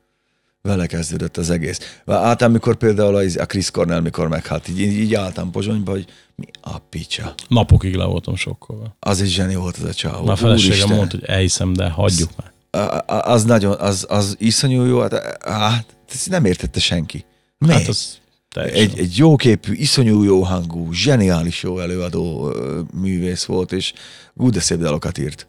Vele 0.69 0.87
kezdődött 0.87 1.37
az 1.37 1.51
egész. 1.51 1.79
Hát 2.07 2.43
amikor 2.43 2.77
például 2.77 3.15
a, 3.15 3.41
a 3.41 3.47
Chris 3.47 3.71
Cornell, 3.71 4.01
mikor 4.01 4.29
meghalt, 4.29 4.69
így, 4.69 4.81
így 4.81 5.15
álltam 5.15 5.51
Pozsonyba, 5.51 5.91
hogy 5.91 6.07
mi 6.35 6.47
a 6.61 6.79
picsa. 6.79 7.35
Napokig 7.49 7.95
le 7.95 8.05
voltam 8.05 8.37
sokkolva. 8.37 8.97
Az 8.99 9.21
is 9.21 9.33
zseni 9.33 9.55
volt 9.55 9.77
az 9.77 9.85
a 9.85 9.95
csávó. 9.95 10.25
Na 10.25 10.37
feleségem 10.37 10.89
mondta, 10.89 11.17
hogy 11.17 11.29
elhiszem, 11.29 11.73
de 11.73 11.89
hagyjuk 11.89 12.31
már. 12.37 13.05
Az 13.25 13.45
nagyon, 13.45 13.77
az, 13.79 14.07
az 14.09 14.37
iszonyú 14.39 14.85
jó, 14.85 15.01
hát, 15.01 15.39
hát 15.45 15.97
ezt 16.13 16.29
nem 16.29 16.45
értette 16.45 16.81
senki. 16.81 17.25
Miért? 17.59 17.79
Hát 17.79 17.89
az 17.89 18.19
teljesen. 18.49 18.81
egy, 18.81 18.99
egy 18.99 19.17
jóképű, 19.17 19.73
iszonyú 19.73 20.23
jó 20.23 20.43
hangú, 20.43 20.93
zseniális 20.93 21.63
jó 21.63 21.79
előadó 21.81 22.53
művész 23.01 23.45
volt, 23.45 23.73
és 23.73 23.93
úgy 24.35 24.53
de 24.53 24.61
szép 24.61 24.79
dalokat 24.79 25.19
írt. 25.19 25.49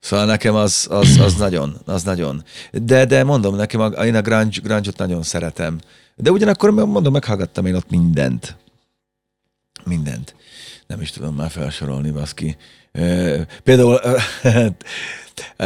Szóval 0.00 0.26
nekem 0.26 0.54
az, 0.54 0.86
az, 0.90 1.18
az 1.18 1.34
nagyon, 1.34 1.76
az 1.84 2.02
nagyon. 2.02 2.44
De, 2.72 3.04
de 3.04 3.24
mondom, 3.24 3.56
nekem 3.56 3.80
a, 3.80 3.86
én 3.86 4.14
a 4.14 4.20
grunge, 4.20 4.60
grunge-ot 4.62 4.98
nagyon 4.98 5.22
szeretem. 5.22 5.78
De 6.16 6.30
ugyanakkor 6.30 6.70
mondom, 6.70 7.12
meghallgattam 7.12 7.66
én 7.66 7.74
ott 7.74 7.90
mindent. 7.90 8.56
Mindent. 9.84 10.34
Nem 10.86 11.00
is 11.00 11.10
tudom 11.10 11.34
már 11.34 11.50
felsorolni, 11.50 12.10
baszki. 12.10 12.56
Például 13.62 14.00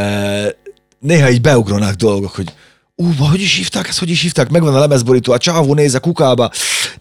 néha 0.99 1.31
így 1.31 1.41
beugranak 1.41 1.95
dolgok, 1.95 2.31
hogy 2.31 2.55
ú, 3.03 3.25
hogy 3.25 3.41
is 3.41 3.57
hívták 3.57 3.89
ezt, 3.89 3.99
hogy 3.99 4.11
is 4.11 4.23
hívták, 4.23 4.51
megvan 4.51 4.75
a 4.75 4.79
lemezborító, 4.79 5.33
a 5.33 5.39
csávó 5.39 5.75
néz 5.75 5.95
a 5.95 6.01
kukába, 6.01 6.51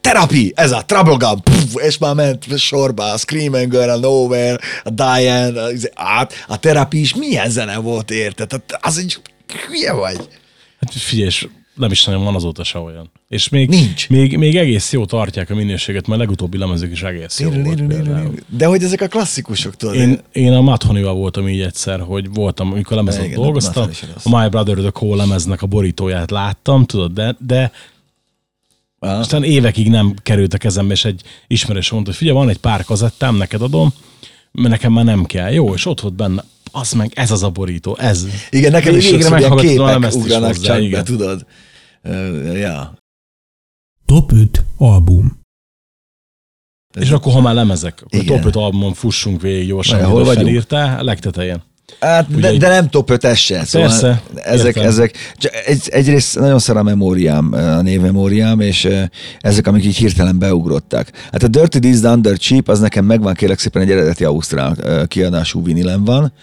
terapi, 0.02 0.54
ez 0.56 0.72
a 0.72 0.84
Trouble 0.86 1.16
Gun, 1.18 1.42
Puff, 1.44 1.84
és 1.86 1.98
már 1.98 2.14
ment 2.14 2.58
sorba, 2.58 3.12
a 3.12 3.18
Scream 3.18 3.54
and 3.54 3.70
Girl, 3.70 3.90
a 3.90 3.98
Nowhere, 3.98 4.60
a 4.84 4.90
Diane, 4.90 5.62
a, 5.62 5.72
át, 5.94 6.46
a 6.48 6.60
terapi 6.60 7.00
is 7.00 7.16
milyen 7.16 7.50
zene 7.50 7.78
volt, 7.78 8.12
érted? 8.12 8.52
Az 8.82 8.98
egy 8.98 9.22
hülye 9.68 9.92
vagy. 9.92 10.18
Hát 10.80 10.94
figyelj, 10.94 11.32
nem 11.82 11.92
is 11.92 12.06
nagyon 12.06 12.24
van 12.24 12.36
azóta 12.36 12.64
se 12.64 12.80
olyan. 12.80 13.12
És 13.28 13.50
még, 13.50 13.70
Nincs. 13.70 14.10
még, 14.10 14.38
még 14.38 14.56
egész 14.56 14.92
jó 14.92 15.06
tartják 15.06 15.50
a 15.50 15.56
minőséget, 15.56 16.08
mert 16.08 16.20
a 16.20 16.24
legutóbbi 16.24 16.58
lemezük 16.58 16.92
is 16.92 17.04
egész 17.04 17.40
jó 17.40 17.50
volt. 17.50 18.48
De 18.48 18.66
hogy 18.66 18.84
ezek 18.84 19.02
a 19.02 19.08
klasszikusok, 19.08 19.76
tudod? 19.76 19.96
Én, 19.96 20.20
én 20.32 20.54
a 20.54 20.62
Madhonival 20.62 21.14
voltam 21.14 21.48
így 21.48 21.62
egyszer, 21.62 22.00
hogy 22.00 22.34
voltam, 22.34 22.72
amikor 22.72 22.96
lemezen 22.96 23.24
Igen, 23.24 23.36
dolgoztam, 23.36 23.84
a 23.84 23.90
is 23.90 24.04
a 24.24 24.40
My 24.40 24.50
Brother 24.50 24.78
the 24.78 24.92
Call 24.92 25.16
lemeznek 25.16 25.62
a 25.62 25.66
borítóját 25.66 26.32
láttam, 26.32 26.86
tudod, 26.86 27.12
de, 27.12 27.36
de 27.40 27.72
aztán 29.00 29.44
évekig 29.44 29.90
nem 29.90 30.14
került 30.24 30.54
a 30.54 30.58
kezembe, 30.58 30.94
és 30.94 31.06
egy 31.06 31.22
ismerős 31.48 31.90
mondta, 31.90 32.10
hogy 32.10 32.20
figyelj, 32.20 32.38
van 32.38 32.50
egy 32.50 32.58
pár 32.58 32.84
kazettám, 32.84 33.36
neked 33.36 33.62
adom, 33.62 33.94
mert 34.52 34.70
nekem 34.70 34.94
már 34.94 35.06
nem 35.06 35.26
kell. 35.26 35.52
Jó, 35.52 35.74
és 35.74 35.86
ott 35.86 36.02
volt 36.02 36.14
benne, 36.14 36.44
az 36.72 36.92
meg, 36.92 37.12
ez 37.16 37.32
az 37.32 37.44
a 37.44 37.50
borító, 37.50 37.98
ez. 38.00 38.26
Igen, 38.50 38.72
nekem 38.72 38.96
is 38.96 39.04
Végre 39.10 39.20
sokszor 39.20 39.38
ilyen 39.38 39.52
meghallgattam 39.52 39.86
a 39.86 39.98
képek 39.98 40.10
is 40.10 40.16
ugranak 40.16 40.58
csak 40.60 40.90
be, 40.90 41.04
tudod? 41.04 41.46
Ö, 42.02 42.58
Ja. 42.58 42.94
Top 44.06 44.32
5 44.32 44.64
album. 44.78 45.40
És 47.00 47.12
akkor, 47.12 47.34
ha 47.34 47.42
már 47.42 47.54
lemezek, 47.54 48.02
akkor 48.04 48.20
Igen. 48.22 48.36
top 48.36 48.46
5 48.46 48.56
albumon 48.56 48.94
fussunk 48.94 49.42
végig 49.42 49.68
gyorsan, 49.68 50.04
hol 50.04 50.26
felírtál, 50.26 51.00
a 51.00 51.04
legtetején. 51.04 51.64
Hát, 52.00 52.28
Ugye 52.30 52.52
de, 52.52 52.58
de 52.58 52.68
nem 52.68 52.90
top 52.90 53.10
5 53.10 53.36
se. 53.36 53.64
Szóval 53.64 53.88
Persze, 53.88 54.22
ezek, 54.36 54.76
értem. 54.76 54.86
ezek, 54.92 55.16
egy, 55.66 55.90
egyrészt 55.90 56.40
nagyon 56.40 56.60
szar 56.60 56.78
a 56.78 56.84
memóriám, 56.84 57.54
a 57.54 57.82
névmemóriám, 57.82 58.60
és 58.60 58.88
ezek, 59.40 59.68
amik 59.68 59.86
így 59.86 59.96
hirtelen 59.98 60.40
beugrottak. 60.40 61.12
Hát 61.32 61.44
a 61.44 61.48
Dirty 61.48 61.78
Deeds 61.78 62.00
Dirt 62.22 62.42
Cheap, 62.42 62.68
az 62.68 62.80
nekem 62.80 63.06
megvan, 63.06 63.34
kérlek 63.34 63.60
szépen 63.60 63.82
egy 63.82 63.92
eredeti 63.92 64.24
ausztrál 64.24 65.08
kiadású 65.08 65.64
vinilem 65.64 66.04
van. 66.04 66.34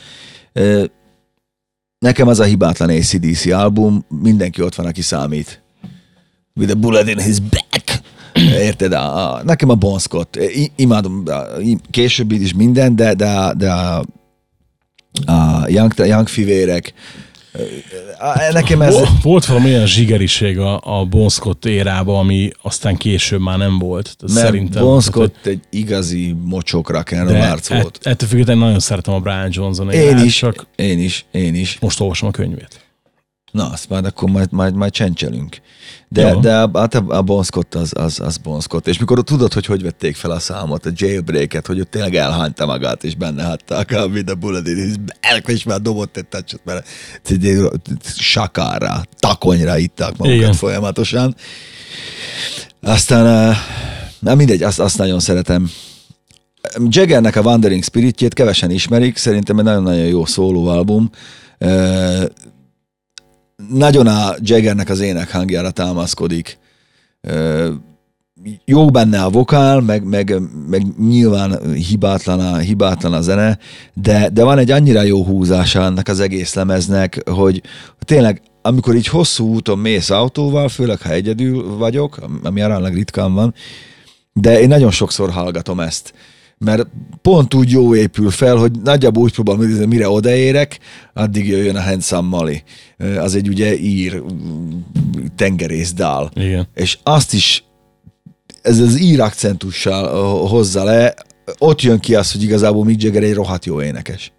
Nekem 1.99 2.29
az 2.29 2.41
a 2.41 2.45
hibátlan 2.45 2.89
ACDC 2.89 3.47
album, 3.47 4.05
mindenki 4.23 4.63
ott 4.63 4.75
van, 4.75 4.87
aki 4.87 5.03
számít. 5.03 5.63
With 6.55 6.73
a 6.73 6.75
bullet 6.75 7.09
in 7.09 7.19
his 7.21 7.39
back. 7.41 8.01
Érted? 8.35 8.93
A, 8.93 9.35
a, 9.35 9.43
nekem 9.43 9.69
a 9.69 9.75
Bon 9.75 9.99
Scott. 9.99 10.37
I, 10.37 10.73
imádom, 10.77 11.23
a- 11.27 11.61
i- 11.61 11.79
később 11.91 12.33
is 12.33 12.53
minden, 12.55 12.97
de, 12.97 13.15
de, 13.15 13.53
de 13.57 13.71
a, 13.73 14.05
a 15.27 15.65
Young, 15.69 15.93
Young 15.97 16.29
fivérek. 16.29 16.93
Nekem 18.53 18.83
ez... 18.83 18.95
Vol- 18.95 19.09
Volt 19.23 19.45
valami 19.47 19.67
olyan 19.69 19.87
zsigeriség 19.87 20.59
a, 20.59 20.81
a 21.01 21.05
Bon 21.05 21.29
Scott 21.29 21.65
érában, 21.65 22.19
ami 22.19 22.51
aztán 22.63 22.97
később 22.97 23.41
már 23.41 23.59
nem 23.59 23.79
volt. 23.79 24.17
Tehát 24.17 24.35
Mert 24.35 24.47
Szerintem. 24.47 24.83
Bon 24.83 25.01
tehát, 25.13 25.47
egy 25.47 25.61
igazi 25.71 26.35
mocsok 26.45 26.91
rock'n'roll 26.93 27.27
de 27.29 27.49
arc 27.51 27.71
ett- 27.71 27.83
volt. 27.83 27.99
ettől 28.03 28.29
függetlenül 28.29 28.63
nagyon 28.65 28.79
szeretem 28.81 29.15
a 29.15 29.21
Brian 29.21 29.49
Johnson 29.51 29.91
Én 29.91 30.01
érát, 30.01 30.25
is, 30.25 30.37
csak 30.37 30.67
én 30.77 30.99
is, 30.99 31.25
én 31.31 31.55
is. 31.55 31.79
most 31.81 32.01
olvasom 32.01 32.29
a 32.29 32.33
könyvét. 32.33 32.87
Na, 33.59 33.71
azt 33.71 33.89
majd 33.89 34.05
akkor 34.05 34.31
majd, 34.31 34.53
majd, 34.53 34.75
majd 34.75 34.93
csencselünk. 34.93 35.61
De, 36.09 36.29
Jó. 36.29 36.41
de 36.41 36.53
hát 36.53 36.95
a, 36.95 37.05
a 37.09 37.23
Bon 37.23 37.43
Scott 37.43 37.75
az, 37.75 37.93
az, 37.95 38.21
az 38.21 38.37
Bon 38.37 38.61
Scott. 38.61 38.87
És 38.87 38.99
mikor 38.99 39.23
tudod, 39.23 39.53
hogy 39.53 39.67
hogy 39.67 39.83
vették 39.83 40.17
fel 40.17 40.31
a 40.31 40.39
számot, 40.39 40.87
a 40.87 40.91
jailbreak-et, 40.95 41.67
hogy 41.67 41.81
ott 41.81 41.91
tényleg 41.91 42.15
elhányta 42.15 42.67
magát, 42.67 43.05
és 43.05 43.15
benne 43.15 43.45
hatták 43.45 43.91
a 43.91 44.07
With 44.07 44.31
a 44.31 44.35
Bullet 44.35 44.67
és 45.47 45.65
már 45.65 45.81
dobott 45.81 46.17
egy 46.17 46.27
touchot, 46.27 46.61
mert 46.65 46.89
sakára, 48.03 49.03
takonyra 49.19 49.79
itták 49.79 50.17
magukat 50.17 50.41
Igen. 50.41 50.53
folyamatosan. 50.53 51.35
Aztán, 52.83 53.27
eh, 53.27 53.57
na 54.19 54.35
mindegy, 54.35 54.63
azt, 54.63 54.81
azt 54.81 54.99
nagyon 54.99 55.21
szeretem. 55.21 55.71
Jaggernek 56.89 57.37
a 57.37 57.41
Wandering 57.41 57.85
Spiritjét 57.85 58.35
kevesen 58.35 58.71
ismerik, 58.71 59.17
szerintem 59.17 59.59
egy 59.59 59.65
nagyon-nagyon 59.65 60.07
jó 60.07 60.25
szólóalbum. 60.25 61.11
Nagyon 63.67 64.07
a 64.07 64.35
Jaggernek 64.41 64.89
az 64.89 65.01
ének 65.01 65.31
hangjára 65.31 65.71
támaszkodik. 65.71 66.59
Jó 68.65 68.91
benne 68.91 69.23
a 69.23 69.31
vokál, 69.31 69.81
meg, 69.81 70.05
meg, 70.05 70.41
meg 70.69 70.83
nyilván 70.99 71.73
hibátlan 71.73 72.41
a, 72.41 72.57
hibátlan 72.57 73.13
a 73.13 73.21
zene, 73.21 73.59
de, 73.95 74.29
de 74.29 74.45
van 74.45 74.59
egy 74.59 74.71
annyira 74.71 75.03
jó 75.03 75.25
húzása 75.25 75.83
ennek 75.83 76.09
az 76.09 76.21
egész 76.21 76.55
lemeznek, 76.55 77.29
hogy 77.31 77.63
tényleg 77.99 78.43
amikor 78.63 78.95
így 78.95 79.07
hosszú 79.07 79.55
úton 79.55 79.79
mész 79.79 80.11
autóval, 80.11 80.69
főleg 80.69 81.01
ha 81.01 81.11
egyedül 81.11 81.77
vagyok, 81.77 82.19
ami 82.43 82.61
aránylag 82.61 82.95
ritkán 82.95 83.35
van, 83.35 83.55
de 84.33 84.61
én 84.61 84.69
nagyon 84.69 84.91
sokszor 84.91 85.31
hallgatom 85.31 85.81
ezt, 85.81 86.15
mert 86.59 86.87
pont 87.23 87.55
úgy 87.55 87.71
jó 87.71 87.95
épül 87.95 88.31
fel, 88.31 88.57
hogy 88.57 88.73
nagyjából 88.85 89.23
úgy 89.23 89.33
próbálom 89.33 89.63
idézni, 89.63 89.87
mire 89.87 90.09
odaérek, 90.09 90.79
addig 91.15 91.49
jöjjön 91.49 91.77
a 91.77 91.83
Handsome 91.83 92.29
Molly. 92.29 92.63
Az 93.19 93.35
egy 93.35 93.49
ugye 93.49 93.79
ír 93.79 94.23
mm, 94.23 94.81
tengerészdál. 95.37 96.31
Igen. 96.35 96.69
És 96.75 96.99
azt 97.03 97.33
is 97.33 97.65
ez 98.63 98.79
az 98.79 99.01
ír 99.01 99.21
akcentussal 99.21 100.05
ö, 100.05 100.49
hozza 100.49 100.85
le, 100.85 101.15
ott 101.59 101.83
jön 101.83 101.99
ki 101.99 102.15
az, 102.15 102.33
hogy 102.33 102.43
igazából 102.43 102.85
Mick 102.85 103.03
Jagger 103.03 103.23
egy 103.23 103.35
rohadt 103.35 103.65
jó 103.65 103.83
énekes. 103.83 104.33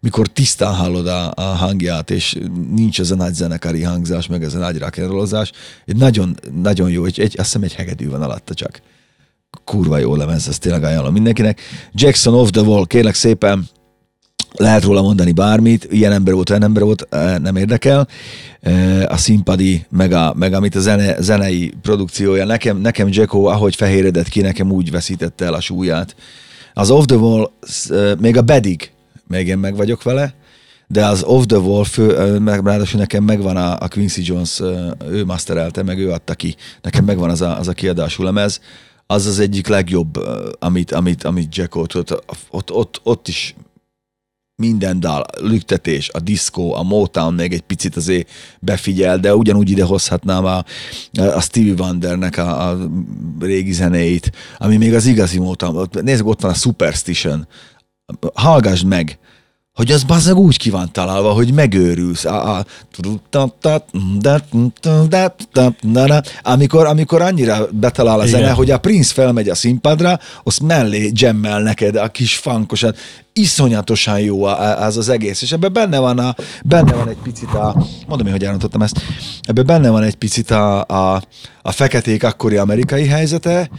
mikor 0.00 0.26
tisztán 0.26 0.74
hallod 0.74 1.06
a, 1.06 1.32
a 1.34 1.42
hangját, 1.42 2.10
és 2.10 2.38
nincs 2.74 3.00
ez 3.00 3.10
a 3.10 3.14
nagy 3.14 3.34
zenekari 3.34 3.82
hangzás, 3.82 4.26
meg 4.26 4.42
ez 4.42 4.54
a 4.54 4.58
nagy 4.58 4.76
rock'n'rollozás, 4.78 5.50
egy 5.86 5.96
nagyon, 5.96 6.36
nagyon 6.62 6.90
jó, 6.90 7.04
egy, 7.04 7.20
egy, 7.20 7.34
azt 7.38 7.46
hiszem 7.46 7.62
egy 7.62 7.74
hegedű 7.74 8.08
van 8.08 8.22
alatta 8.22 8.54
csak. 8.54 8.82
Kurva 9.64 9.98
jó 9.98 10.16
lemez, 10.16 10.48
ezt 10.48 10.60
tényleg 10.60 10.84
ajánlom 10.84 11.12
mindenkinek. 11.12 11.60
Jackson 11.92 12.34
of 12.34 12.50
the 12.50 12.60
Wall, 12.60 12.86
kérlek 12.86 13.14
szépen, 13.14 13.68
lehet 14.56 14.82
róla 14.82 15.02
mondani 15.02 15.32
bármit, 15.32 15.86
ilyen 15.90 16.12
ember 16.12 16.34
volt, 16.34 16.50
olyan 16.50 16.62
ember 16.62 16.82
volt, 16.82 17.08
nem 17.42 17.56
érdekel. 17.56 18.08
A 19.06 19.16
színpadi, 19.16 19.86
meg, 19.90 20.12
a, 20.12 20.34
meg 20.36 20.52
amit 20.52 20.74
a 20.74 20.80
zene, 20.80 21.20
zenei 21.20 21.72
produkciója, 21.82 22.44
nekem, 22.44 22.76
nekem 22.76 23.08
Jacko, 23.10 23.44
ahogy 23.44 23.76
fehéredett 23.76 24.28
ki, 24.28 24.40
nekem 24.40 24.72
úgy 24.72 24.90
veszítette 24.90 25.44
el 25.44 25.54
a 25.54 25.60
súlyát. 25.60 26.16
Az 26.74 26.90
Off 26.90 27.04
the 27.04 27.16
Wall, 27.16 27.50
még 28.18 28.36
a 28.36 28.42
Bedig, 28.42 28.90
még 29.28 29.48
én 29.48 29.58
meg 29.58 29.76
vagyok 29.76 30.02
vele, 30.02 30.34
de 30.86 31.06
az 31.06 31.22
Off 31.22 31.44
the 31.46 31.58
Wall, 31.58 31.84
fő, 31.84 32.38
meg, 32.38 32.64
ráadásul 32.66 33.00
nekem 33.00 33.24
megvan 33.24 33.56
a, 33.56 33.78
a 33.80 33.88
Quincy 33.88 34.22
Jones, 34.24 34.60
ő 35.10 35.24
masterelte, 35.24 35.82
meg 35.82 35.98
ő 35.98 36.10
adta 36.10 36.34
ki. 36.34 36.56
Nekem 36.82 37.04
megvan 37.04 37.30
az 37.30 37.40
a, 37.40 37.58
az 37.58 37.68
a 37.68 37.72
kiadású 37.72 38.22
lemez. 38.22 38.60
Az 39.12 39.26
az 39.26 39.38
egyik 39.38 39.66
legjobb, 39.66 40.16
amit, 40.58 40.92
amit, 40.92 41.24
amit 41.24 41.56
Jacko 41.56 41.80
ott, 41.80 42.12
ott, 42.50 42.70
ott, 42.70 43.00
ott 43.02 43.28
is 43.28 43.54
minden 44.62 45.00
dal, 45.00 45.24
lüktetés, 45.40 46.10
a 46.12 46.20
diszkó, 46.20 46.74
a 46.74 46.82
Motown 46.82 47.34
még 47.34 47.52
egy 47.52 47.60
picit 47.62 47.96
azért 47.96 48.30
befigyel, 48.60 49.18
de 49.18 49.34
ugyanúgy 49.34 49.70
ide 49.70 49.84
hozhatnám 49.84 50.44
a, 50.44 50.64
a 51.12 51.40
Stevie 51.40 51.74
Wondernek 51.78 52.36
a, 52.38 52.68
a 52.70 52.88
régi 53.40 53.72
zenéit, 53.72 54.32
ami 54.58 54.76
még 54.76 54.94
az 54.94 55.06
igazi 55.06 55.38
Motown. 55.38 55.76
Ott- 55.76 56.02
Nézzük, 56.02 56.26
ott 56.26 56.40
van 56.40 56.50
a 56.50 56.54
Superstition. 56.54 57.48
Hallgassd 58.34 58.86
meg, 58.86 59.18
hogy 59.74 59.90
az 59.90 60.02
bazzag 60.02 60.38
úgy 60.38 60.58
ki 60.58 60.70
van 60.70 60.92
találva, 60.92 61.32
hogy 61.32 61.52
megőrülsz. 61.52 62.24
Amikor, 66.42 66.86
amikor 66.86 67.22
annyira 67.22 67.66
betalál 67.72 68.20
a 68.20 68.26
zene, 68.26 68.50
hogy 68.50 68.70
a 68.70 68.78
Prince 68.78 69.12
felmegy 69.12 69.48
a 69.48 69.54
színpadra, 69.54 70.18
azt 70.44 70.62
mellé 70.62 71.10
jammel 71.14 71.62
neked 71.62 71.96
a 71.96 72.08
kis 72.08 72.36
fankosan. 72.36 72.94
Iszonyatosan 73.32 74.20
jó 74.20 74.44
az 74.44 74.96
az 74.96 75.08
egész, 75.08 75.42
és 75.42 75.52
ebben 75.52 75.72
benne 75.72 75.98
van, 75.98 76.18
a, 76.18 76.34
benne 76.64 76.92
van 76.92 77.08
egy 77.08 77.18
picit 77.22 77.54
a, 77.54 77.86
mondom 78.06 78.26
én, 78.26 78.32
hogy 78.32 78.44
elrontottam 78.44 78.82
ezt, 78.82 79.00
ebben 79.42 79.66
benne 79.66 79.90
van 79.90 80.02
egy 80.02 80.14
picit 80.14 80.50
a, 80.50 80.84
a, 80.86 81.22
a 81.62 81.70
feketék 81.70 82.24
akkori 82.24 82.56
amerikai 82.56 83.06
helyzete, 83.06 83.70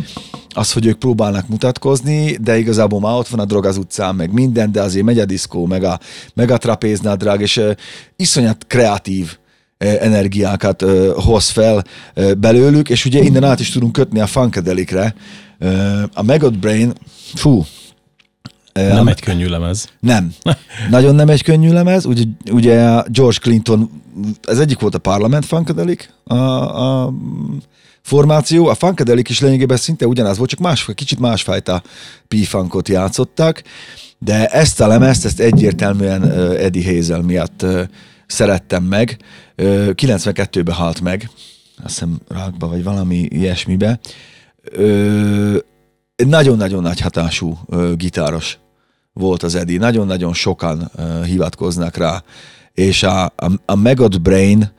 az, 0.53 0.71
hogy 0.71 0.85
ők 0.85 0.97
próbálnak 0.97 1.47
mutatkozni, 1.47 2.37
de 2.41 2.57
igazából 2.57 2.99
már 2.99 3.13
ott 3.13 3.27
van 3.27 3.39
a 3.39 3.45
drog 3.45 3.65
az 3.65 3.77
utcán, 3.77 4.15
meg 4.15 4.31
minden, 4.31 4.71
de 4.71 4.81
azért 4.81 5.05
megy 5.05 5.19
a 5.19 5.25
diszkó, 5.25 5.65
meg 5.65 5.83
a, 5.83 5.99
meg 6.33 6.51
a 6.51 6.57
trapéznadrág, 6.57 7.41
és 7.41 7.57
uh, 7.57 7.71
iszonyat 8.15 8.65
kreatív 8.67 9.37
energiákat 9.83 10.85
hoz 11.15 11.49
fel 11.49 11.83
belőlük, 12.37 12.89
és 12.89 13.05
ugye 13.05 13.21
innen 13.21 13.43
át 13.43 13.59
is 13.59 13.69
tudunk 13.69 13.91
kötni 13.91 14.19
a 14.19 14.27
funkadelikre. 14.27 15.15
A 16.13 16.23
Maggot 16.23 16.59
Brain, 16.59 16.93
fú, 17.35 17.65
Nem 18.73 19.07
egy 19.07 19.21
könnyű 19.21 19.47
lemez. 19.47 19.89
nem. 19.99 20.33
Nagyon 20.89 21.15
nem 21.15 21.29
egy 21.29 21.43
könnyű 21.43 21.71
lemez. 21.71 22.05
Ugye, 22.05 22.23
ugye 22.51 23.01
George 23.07 23.37
Clinton, 23.41 23.89
ez 24.41 24.59
egyik 24.59 24.79
volt 24.79 24.95
a 24.95 24.99
Parliament 24.99 25.45
Funkadelic, 25.45 26.09
a, 26.23 26.35
a 26.35 27.13
formáció. 28.03 28.67
A 28.67 28.75
Funkadelic 28.75 29.29
is 29.29 29.39
lényegében 29.39 29.77
szinte 29.77 30.07
ugyanaz 30.07 30.37
volt, 30.37 30.49
csak 30.49 30.59
más, 30.59 30.89
kicsit 30.95 31.19
másfajta 31.19 31.83
P-funkot 32.27 32.89
játszottak, 32.89 33.63
de 34.19 34.47
ezt 34.47 34.81
a 34.81 34.87
lemezt, 34.87 35.25
ezt 35.25 35.39
egyértelműen 35.39 36.31
Eddie 36.57 36.95
Hazel 36.95 37.21
miatt 37.21 37.65
szerettem 38.25 38.83
meg. 38.83 39.17
Uh, 39.57 39.89
92-ben 39.93 40.75
halt 40.75 41.01
meg, 41.01 41.29
azt 41.77 41.93
hiszem 41.93 42.19
rákba, 42.27 42.67
vagy 42.67 42.83
valami 42.83 43.15
ilyesmibe. 43.15 43.99
Nagyon-nagyon 46.15 46.81
nagy 46.81 46.99
hatású 46.99 47.59
gitáros 47.95 48.57
volt 49.13 49.43
az 49.43 49.55
Eddie. 49.55 49.79
Nagyon-nagyon 49.79 50.33
sokan 50.33 50.91
hivatkoznak 51.25 51.97
rá. 51.97 52.23
És 52.73 53.03
a, 53.03 53.23
a, 53.23 53.51
a 53.65 53.75
Maggot 53.75 54.21
Brain, 54.21 54.71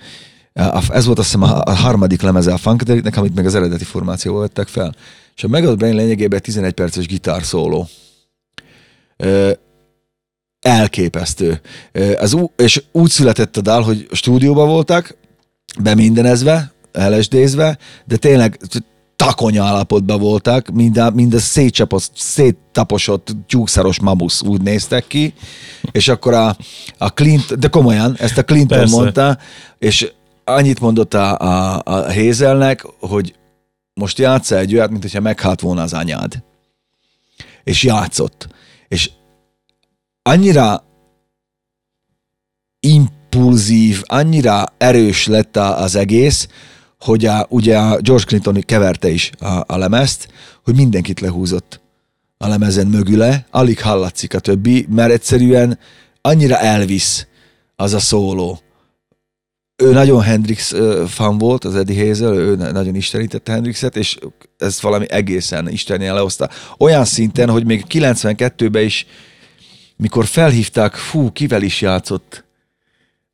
ez 0.89 1.05
volt 1.05 1.19
azt 1.19 1.33
hiszem 1.33 1.43
a, 1.43 1.63
a 1.65 1.75
harmadik 1.75 2.23
lemeze 2.23 2.53
a 2.53 2.57
Funkadelicnek, 2.57 3.17
amit 3.17 3.35
meg 3.35 3.47
az 3.47 3.55
eredeti 3.55 3.85
formációval 3.85 4.41
vettek 4.41 4.69
fel. 4.69 4.95
És 5.37 5.45
a 5.45 5.49
Maggot 5.49 5.79
Brain 5.79 5.95
lényegében 5.95 6.43
11 6.43 6.73
perces 6.73 7.07
gitárszóló. 7.07 7.89
Elképesztő. 10.61 11.61
Az, 12.19 12.33
ú- 12.33 12.61
és 12.61 12.83
úgy 12.93 13.11
született 13.11 13.57
a 13.57 13.61
dal, 13.61 13.83
hogy 13.83 14.07
stúdióban 14.11 14.69
voltak, 14.69 15.17
bemindenezve, 15.79 16.73
LSD-zve, 16.93 17.79
de 18.05 18.17
tényleg 18.17 18.59
takonya 19.17 19.65
állapotban 19.65 20.21
voltak, 20.21 20.69
mind 20.69 20.99
a, 20.99 21.11
mind 21.11 21.35
a 21.35 21.39
szétcsapos, 21.39 22.09
széttaposott 22.15 23.37
tyúkszaros 23.47 24.01
mamusz 24.01 24.43
úgy 24.43 24.61
néztek 24.61 25.07
ki, 25.07 25.35
és 25.93 26.09
akkor 26.09 26.35
a, 26.35 26.57
a 26.99 27.09
Clint, 27.09 27.59
de 27.59 27.69
komolyan, 27.69 28.17
ezt 28.19 28.39
a 28.39 28.45
Clinton 28.45 28.79
Persze. 28.79 28.97
mondta, 28.97 29.39
és 29.79 30.13
annyit 30.45 30.81
mondott 30.81 31.15
a, 31.15 31.39
a, 31.39 31.83
a 31.85 32.13
Hazelnek, 32.13 32.83
hogy 32.83 33.35
most 33.95 34.19
játsza 34.19 34.59
egy 34.59 34.75
olyat, 34.75 34.91
mint 34.91 35.03
hogyha 35.03 35.21
meghalt 35.21 35.61
volna 35.61 35.83
az 35.83 35.93
anyád. 35.93 36.43
És 37.65 37.83
játszott. 37.83 38.49
És 38.89 39.11
annyira 40.23 40.85
impulzív, 42.81 44.03
annyira 44.05 44.65
erős 44.79 45.27
lett 45.27 45.57
az 45.57 45.95
egész, 45.95 46.49
hogy 47.01 47.27
a, 47.27 47.47
ugye 47.49 47.79
a 47.79 48.01
George 48.01 48.25
Clinton 48.25 48.61
keverte 48.61 49.09
is 49.09 49.31
a, 49.39 49.65
a 49.67 49.77
lemezt, 49.77 50.29
hogy 50.65 50.75
mindenkit 50.75 51.21
lehúzott 51.21 51.81
a 52.39 52.49
lemezen 52.49 52.87
mögüle, 52.87 53.47
alig 53.51 53.81
hallatszik 53.81 54.35
a 54.35 54.39
többi, 54.39 54.87
mert 54.91 55.13
egyszerűen 55.13 55.79
annyira 56.21 56.59
elvisz 56.59 57.27
az 57.77 57.93
a 57.93 57.99
szóló. 57.99 58.59
Ő 59.77 59.93
nagyon 59.93 60.23
Hendrix 60.23 60.75
fan 61.07 61.39
volt, 61.39 61.65
az 61.65 61.75
Eddie 61.75 62.07
Hazel, 62.07 62.35
ő 62.35 62.57
na- 62.57 62.73
nagyon 62.73 62.95
istenítette 62.95 63.53
Hendrixet, 63.53 63.97
és 63.97 64.19
ez 64.59 64.81
valami 64.83 65.07
egészen 65.11 65.69
istenien 65.69 66.15
lehozta. 66.15 66.49
Olyan 66.79 67.05
szinten, 67.05 67.51
hogy 67.51 67.65
még 67.67 67.85
92-ben 67.89 68.85
is, 68.85 69.07
mikor 69.97 70.25
felhívták, 70.25 70.95
fú, 70.95 71.33
kivel 71.33 71.63
is 71.63 71.81
játszott, 71.81 72.45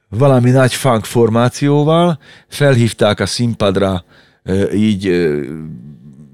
valami 0.09 0.51
nagy 0.51 0.75
funk 0.75 1.05
formációval, 1.05 2.19
felhívták 2.49 3.21
a 3.21 3.27
színpadra, 3.27 4.05
így 4.75 5.07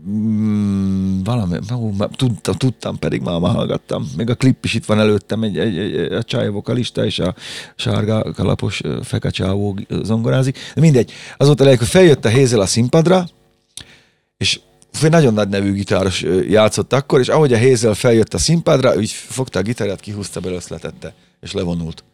mm, 0.08 1.22
valami, 1.22 1.58
már 1.98 2.08
tudtam, 2.16 2.54
tudtam, 2.54 2.98
pedig 2.98 3.20
már 3.20 3.40
ma 3.40 3.48
hallgattam. 3.48 4.10
Még 4.16 4.30
a 4.30 4.34
klip 4.34 4.64
is 4.64 4.74
itt 4.74 4.84
van 4.84 4.98
előttem, 4.98 5.42
egy, 5.42 5.58
egy, 5.58 5.78
egy 5.78 6.12
a 6.12 6.22
csaj 6.22 6.48
vokalista 6.48 7.04
és 7.04 7.18
a 7.18 7.34
sárga 7.76 8.32
kalapos 8.32 8.84
ö, 8.84 8.98
feka 9.02 9.30
csávó 9.30 9.78
zongorázik. 10.02 10.58
De 10.74 10.80
mindegy, 10.80 11.12
az 11.36 11.46
volt 11.46 11.60
a 11.60 11.64
lényeg, 11.64 11.78
hogy 11.78 11.88
feljött 11.88 12.24
a 12.24 12.28
Hézel 12.28 12.60
a 12.60 12.66
színpadra, 12.66 13.26
és 14.36 14.60
egy 15.02 15.10
nagyon 15.10 15.34
nagy 15.34 15.48
nevű 15.48 15.72
gitáros 15.72 16.24
játszott 16.48 16.92
akkor, 16.92 17.20
és 17.20 17.28
ahogy 17.28 17.52
a 17.52 17.58
Hazel 17.58 17.94
feljött 17.94 18.34
a 18.34 18.38
színpadra, 18.38 18.94
úgy 18.94 19.10
fogta 19.10 19.58
a 19.58 19.62
gitárját, 19.62 20.00
kihúzta 20.00 20.40
belőle, 20.40 20.58
azt 20.58 20.68
letette, 20.68 21.14
és 21.40 21.52
levonult. 21.52 22.04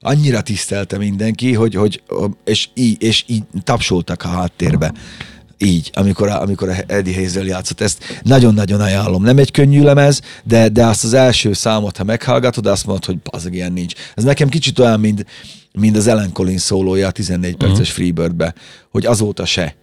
Annyira 0.00 0.40
tisztelte 0.40 0.98
mindenki, 0.98 1.54
hogy, 1.54 1.74
hogy 1.74 2.02
és, 2.44 2.68
így, 2.74 3.02
és 3.02 3.24
így 3.26 3.42
tapsoltak 3.64 4.22
a 4.22 4.28
háttérbe. 4.28 4.92
Így, 5.62 5.90
amikor 5.94 6.28
amikor 6.28 6.68
a 6.68 6.74
Eddie 6.86 7.22
Hazel 7.22 7.44
játszott. 7.44 7.80
Ezt 7.80 8.20
nagyon-nagyon 8.22 8.80
ajánlom. 8.80 9.22
Nem 9.22 9.38
egy 9.38 9.50
könnyű 9.50 9.82
lemez, 9.82 10.20
de, 10.44 10.68
de 10.68 10.86
azt 10.86 11.04
az 11.04 11.12
első 11.12 11.52
számot, 11.52 11.96
ha 11.96 12.04
meghallgatod, 12.04 12.66
azt 12.66 12.86
mondod, 12.86 13.04
hogy 13.04 13.16
az 13.24 13.48
ilyen 13.50 13.72
nincs. 13.72 13.94
Ez 14.14 14.24
nekem 14.24 14.48
kicsit 14.48 14.78
olyan, 14.78 15.00
mint, 15.00 15.26
mint 15.72 15.96
az 15.96 16.06
Ellen 16.06 16.32
Collins 16.32 16.62
szólója 16.62 17.06
a 17.06 17.10
14 17.10 17.56
perces 17.56 17.78
uh-huh. 17.78 17.94
Freebirdbe, 17.94 18.54
hogy 18.90 19.06
azóta 19.06 19.44
se 19.44 19.74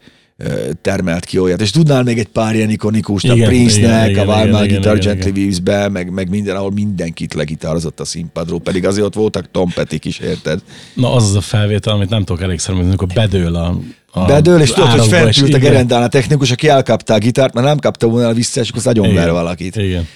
termelt 0.81 1.25
ki 1.25 1.39
olyat. 1.39 1.61
És 1.61 1.71
tudnál 1.71 2.03
még 2.03 2.19
egy 2.19 2.27
pár 2.27 2.55
ilyen 2.55 2.69
ikonikus, 2.69 3.23
a 3.23 3.33
Prince-nek, 3.33 4.09
igen, 4.09 4.27
a 4.27 4.35
Wild 4.35 4.47
igen, 4.47 4.67
Guitar 4.67 4.97
igen, 4.97 5.17
Gently. 5.17 5.39
Weaves-be, 5.39 5.89
meg, 5.89 6.11
meg 6.11 6.29
minden, 6.29 6.55
ahol 6.55 6.71
mindenkit 6.71 7.33
legitározott 7.33 7.99
a 7.99 8.05
színpadról, 8.05 8.59
pedig 8.59 8.85
azért 8.85 9.05
ott 9.05 9.13
voltak 9.13 9.51
Tom 9.51 9.69
Petty 9.69 9.97
is, 10.01 10.19
érted? 10.19 10.61
Na 10.93 11.13
az 11.13 11.23
az 11.23 11.35
a 11.35 11.41
felvétel, 11.41 11.93
amit 11.93 12.09
nem 12.09 12.23
tudok 12.23 12.41
elégszer, 12.41 12.73
mondani, 12.73 12.95
amikor 12.97 13.15
bedől 13.15 13.55
a, 13.55 13.79
a 14.11 14.25
Bedől, 14.25 14.61
és 14.61 14.69
tudod, 14.69 14.89
hogy 14.89 14.99
árokba, 14.99 15.17
fent 15.17 15.37
ült 15.37 15.53
a 15.53 15.57
gerendán 15.57 16.03
a 16.03 16.07
technikus, 16.07 16.51
aki 16.51 16.67
elkapta 16.67 17.13
a 17.13 17.17
gitárt, 17.17 17.53
mert 17.53 17.67
nem 17.67 17.77
kapta 17.77 18.07
volna 18.07 18.33
vissza, 18.33 18.61
és 18.61 18.69
akkor 18.69 18.81
az 18.81 18.87
agyon 18.87 19.13
ver 19.13 19.31
valakit. 19.31 19.75
Igen. 19.75 20.07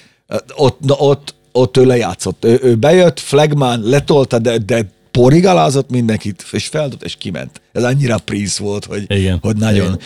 Ott, 0.55 0.79
na, 0.79 0.93
ott, 0.93 1.35
ott 1.51 1.77
ő 1.77 1.85
lejátszott. 1.85 2.45
Ő, 2.45 2.59
ő 2.63 2.75
bejött, 2.75 3.19
flagman, 3.19 3.81
letolta, 3.83 4.39
de, 4.39 4.57
de 4.57 4.91
porigalázott 5.11 5.89
mindenkit, 5.89 6.45
és 6.51 6.67
feldott, 6.67 7.03
és 7.03 7.15
kiment. 7.15 7.61
Ez 7.71 7.83
annyira 7.83 8.17
Prince 8.17 8.63
volt, 8.63 8.85
hogy, 8.85 9.03
Igen. 9.07 9.37
hogy 9.41 9.55
nagyon. 9.55 9.85
Igen. 9.85 9.99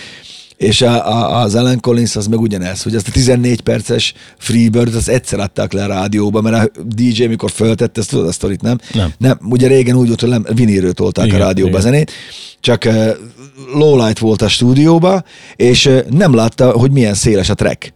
És 0.57 0.81
a, 0.81 1.07
a, 1.07 1.39
az 1.41 1.55
Ellen 1.55 1.79
Collins 1.79 2.15
az 2.15 2.27
meg 2.27 2.39
ugyanez, 2.39 2.81
hogy 2.81 2.95
ezt 2.95 3.07
a 3.07 3.11
14 3.11 3.61
perces 3.61 4.13
Freebird, 4.37 4.95
az 4.95 5.09
egyszer 5.09 5.39
adták 5.39 5.73
le 5.73 5.83
a 5.83 5.87
rádióba, 5.87 6.41
mert 6.41 6.77
a 6.77 6.81
DJ, 6.83 7.25
mikor 7.25 7.51
föltette, 7.51 7.99
ezt 7.99 8.09
tudod 8.09 8.27
a 8.27 8.31
sztorit, 8.31 8.61
nem? 8.61 8.77
Nem. 8.93 9.13
nem 9.17 9.37
ugye 9.41 9.67
régen 9.67 9.95
úgy 9.95 10.07
volt, 10.07 10.21
hogy 10.21 10.29
nem, 10.29 10.45
tolták 10.93 11.25
Igen, 11.25 11.41
a 11.41 11.43
rádióba 11.43 11.69
igen. 11.69 11.81
a 11.81 11.83
zenét, 11.83 12.11
csak 12.59 12.83
uh, 12.85 13.09
lowlight 13.73 14.19
volt 14.19 14.41
a 14.41 14.47
stúdióba, 14.47 15.23
és 15.55 15.85
uh, 15.85 16.05
nem 16.09 16.33
látta, 16.33 16.71
hogy 16.71 16.91
milyen 16.91 17.13
széles 17.13 17.49
a 17.49 17.53
track. 17.53 17.93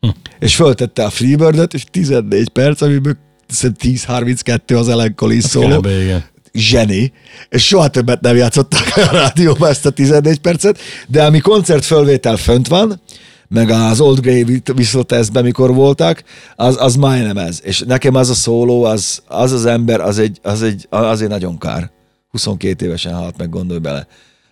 Hm. 0.00 0.08
És 0.38 0.54
föltette 0.54 1.04
a 1.04 1.10
Freebird-et, 1.10 1.74
és 1.74 1.84
14 1.90 2.48
perc, 2.48 2.80
amiből 2.80 3.16
szerintem 3.48 3.92
10-32 3.94 4.78
az 4.78 4.88
Ellen 4.88 5.14
Collins 5.14 5.44
szóló 5.44 5.78
Kb. 5.78 5.86
igen. 5.86 6.24
Zseni, 6.58 7.12
és 7.48 7.66
soha 7.66 7.88
többet 7.88 8.20
nem 8.20 8.36
játszották 8.36 8.96
a 9.08 9.12
rádióba 9.12 9.68
ezt 9.68 9.86
a 9.86 9.90
14 9.90 10.38
percet, 10.38 10.78
de 11.06 11.24
ami 11.24 11.38
koncert 11.38 11.84
fölvétel 11.84 12.36
fönt 12.36 12.68
van, 12.68 13.00
meg 13.48 13.70
az 13.70 14.00
Old 14.00 14.20
Grey 14.20 14.62
visszatesztben, 14.74 15.44
mikor 15.44 15.74
voltak, 15.74 16.24
az, 16.56 16.76
az 16.80 16.96
majdnem 16.96 17.36
ez. 17.36 17.60
És 17.64 17.80
nekem 17.86 18.14
az 18.14 18.30
a 18.30 18.34
szóló, 18.34 18.84
az 18.84 19.22
az, 19.26 19.52
az 19.52 19.66
ember, 19.66 20.00
az 20.00 20.18
egy, 20.18 20.38
az 20.42 20.62
egy, 20.62 20.86
azért 20.90 21.30
nagyon 21.30 21.58
kár. 21.58 21.90
22 22.30 22.86
évesen 22.86 23.14
halt 23.14 23.36
meg, 23.36 23.48
gondolj 23.48 23.80
bele. 23.80 24.06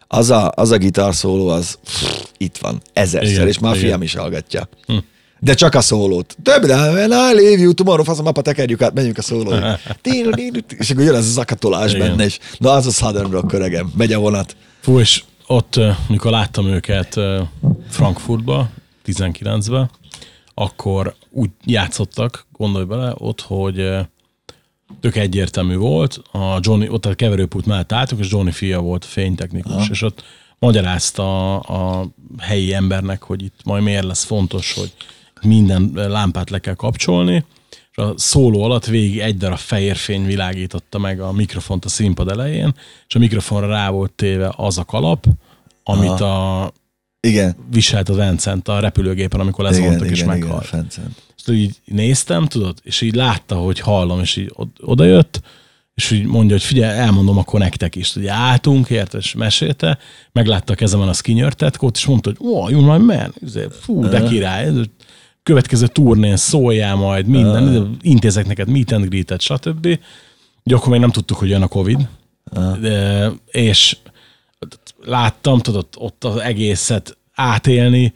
Az 0.08 0.30
a, 0.30 0.52
az 0.54 0.70
a 0.70 0.76
gitár 0.76 1.14
szóló, 1.14 1.48
az 1.48 1.78
pff, 1.84 2.24
itt 2.36 2.56
van, 2.56 2.82
ezerszer, 2.92 3.32
Igen, 3.32 3.48
és 3.48 3.58
már 3.58 3.72
a 3.72 3.76
fiam 3.76 4.02
is 4.02 4.14
hallgatja. 4.14 4.68
Hm. 4.86 4.96
De 5.46 5.54
csak 5.54 5.74
a 5.74 5.80
szólót. 5.80 6.36
Több, 6.42 6.64
de 6.64 6.74
I 6.74 7.08
leave 7.08 7.58
you 7.58 7.72
tomorrow, 7.72 8.04
faszom, 8.04 8.26
apa, 8.26 8.42
tekerjük 8.42 8.82
át, 8.82 8.94
menjünk 8.94 9.18
a 9.18 9.22
szólóig. 9.22 9.62
és 10.78 10.90
akkor 10.90 11.04
jön 11.04 11.14
ez 11.14 11.26
a 11.26 11.30
zakatolás 11.30 11.92
Igen. 11.92 12.08
benne, 12.08 12.24
és 12.24 12.38
na 12.58 12.70
az 12.70 12.86
a 12.86 12.90
Southern 12.90 13.30
Rock 13.30 13.52
öregem, 13.52 13.92
megy 13.96 14.12
a 14.12 14.18
vonat. 14.18 14.56
Fú, 14.80 14.98
és 15.00 15.22
ott, 15.46 15.80
mikor 16.08 16.30
láttam 16.30 16.66
őket 16.66 17.20
Frankfurtba, 17.88 18.68
19-ben, 19.06 19.90
akkor 20.54 21.14
úgy 21.30 21.50
játszottak, 21.64 22.46
gondolj 22.52 22.84
bele, 22.84 23.12
ott, 23.16 23.40
hogy 23.40 23.88
tök 25.00 25.16
egyértelmű 25.16 25.76
volt, 25.76 26.22
a 26.32 26.58
Johnny, 26.60 26.88
ott 26.88 27.06
a 27.06 27.14
keverőpult 27.14 27.66
mellett 27.66 27.92
álltuk, 27.92 28.18
és 28.18 28.30
Johnny 28.30 28.52
fia 28.52 28.80
volt 28.80 29.04
a 29.04 29.08
fénytechnikus, 29.08 29.72
Aha. 29.72 29.86
és 29.90 30.02
ott 30.02 30.24
magyarázta 30.58 31.58
a, 31.58 32.00
a 32.00 32.08
helyi 32.38 32.74
embernek, 32.74 33.22
hogy 33.22 33.42
itt 33.42 33.60
majd 33.64 33.82
miért 33.82 34.04
lesz 34.04 34.24
fontos, 34.24 34.72
hogy 34.72 34.92
minden 35.42 35.92
lámpát 35.94 36.50
le 36.50 36.58
kell 36.58 36.74
kapcsolni, 36.74 37.44
és 37.90 37.96
a 37.96 38.12
szóló 38.16 38.62
alatt 38.62 38.86
végig 38.86 39.18
egy 39.18 39.36
darab 39.36 39.58
fehér 39.58 39.96
fény 39.96 40.26
világította 40.26 40.98
meg 40.98 41.20
a 41.20 41.32
mikrofont 41.32 41.84
a 41.84 41.88
színpad 41.88 42.28
elején, 42.28 42.74
és 43.08 43.14
a 43.14 43.18
mikrofonra 43.18 43.66
rá 43.66 43.90
volt 43.90 44.12
téve 44.12 44.52
az 44.56 44.78
a 44.78 44.84
kalap, 44.84 45.26
amit 45.82 46.20
a 46.20 46.72
Igen. 47.20 47.56
viselt 47.70 48.08
az 48.08 48.16
Vincent 48.16 48.68
a 48.68 48.80
repülőgépen, 48.80 49.40
amikor 49.40 49.64
lezoltak 49.64 50.10
és 50.10 50.24
meghalt. 50.24 50.66
Fencent. 50.66 51.22
Ezt 51.36 51.50
így 51.50 51.76
néztem, 51.84 52.46
tudod, 52.46 52.78
és 52.82 53.00
így 53.00 53.14
látta, 53.14 53.54
hogy 53.54 53.80
hallom, 53.80 54.20
és 54.20 54.36
így 54.36 54.50
od- 54.54 54.78
odajött, 54.80 55.40
és 55.94 56.10
így 56.10 56.24
mondja, 56.24 56.56
hogy 56.56 56.64
figyelj, 56.64 56.98
elmondom 56.98 57.38
akkor 57.38 57.60
nektek 57.60 57.94
is. 57.94 58.16
Ugye 58.16 58.32
álltunk, 58.32 58.90
érted, 58.90 59.20
és 59.20 59.34
mesélte, 59.34 59.98
meglátta 60.32 60.72
a 60.72 60.76
kezemen 60.76 61.08
a 61.08 61.12
Skinner 61.12 61.52
tetkót, 61.52 61.96
és 61.96 62.06
mondta, 62.06 62.32
hogy 62.36 62.48
oh, 62.50 62.70
you 62.70 62.80
my 62.80 63.04
man, 63.04 63.34
Izé, 63.44 63.66
fú, 63.80 64.08
de 64.08 64.22
király, 64.22 64.70
következő 65.46 65.86
turnén 65.86 66.36
szóljál 66.36 66.96
majd, 66.96 67.26
minden, 67.26 67.96
intézek 68.00 68.46
neked 68.46 68.68
meet 68.68 68.92
and 68.92 69.08
greetet, 69.08 69.40
stb. 69.40 69.98
Ugye 70.64 70.74
akkor 70.76 70.88
még 70.88 71.00
nem 71.00 71.10
tudtuk, 71.10 71.36
hogy 71.36 71.48
jön 71.48 71.62
a 71.62 71.68
Covid, 71.68 72.08
de, 72.80 73.30
és 73.50 73.96
láttam, 75.04 75.58
tudod, 75.58 75.86
ott, 75.96 76.24
az 76.24 76.36
egészet 76.36 77.16
átélni, 77.34 78.12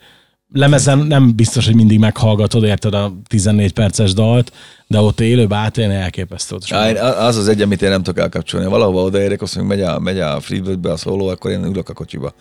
lemezen 0.53 0.97
nem 0.99 1.35
biztos, 1.35 1.65
hogy 1.65 1.75
mindig 1.75 1.99
meghallgatod, 1.99 2.63
érted 2.63 2.93
a 2.93 3.13
14 3.27 3.71
perces 3.73 4.13
dalt, 4.13 4.51
de 4.87 4.99
ott 4.99 5.19
élőben 5.19 5.59
átélni 5.59 5.93
elképesztő. 5.93 6.55
én- 6.89 6.97
az 6.97 7.37
az 7.37 7.47
egy, 7.47 7.61
amit 7.61 7.81
én 7.81 7.89
nem 7.89 8.03
tudok 8.03 8.19
elkapcsolni. 8.19 8.65
Valahova 8.67 9.01
odaérek, 9.01 9.41
azt 9.41 9.55
mondjuk, 9.55 9.77
megy 9.77 9.87
a, 9.87 9.99
megy 9.99 10.19
a 10.19 10.39
Freebird-be 10.39 10.91
a 10.91 10.97
szóló, 10.97 11.27
akkor 11.27 11.51
én 11.51 11.63
ülök 11.63 11.89
a 11.89 11.93
kocsiba. 11.93 12.33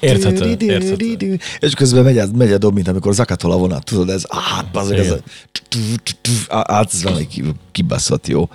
Érthető, 0.00 0.56
érthető. 0.66 1.38
És 1.58 1.74
közben 1.74 2.04
megy, 2.04 2.18
a- 2.18 2.26
megy 2.34 2.52
a 2.52 2.58
dob, 2.58 2.74
mint 2.74 2.88
amikor 2.88 3.14
zakatol 3.14 3.52
a 3.52 3.56
vonat, 3.56 3.84
tudod, 3.84 4.08
ez 4.10 4.24
át, 4.28 4.70
bazeg, 4.72 4.98
ez 4.98 5.10
a, 5.10 6.72
át, 6.74 6.92
ez 6.92 7.02
valami 7.02 7.26
ki- 7.26 7.44
kibaszott 7.72 8.26
jó. 8.26 8.48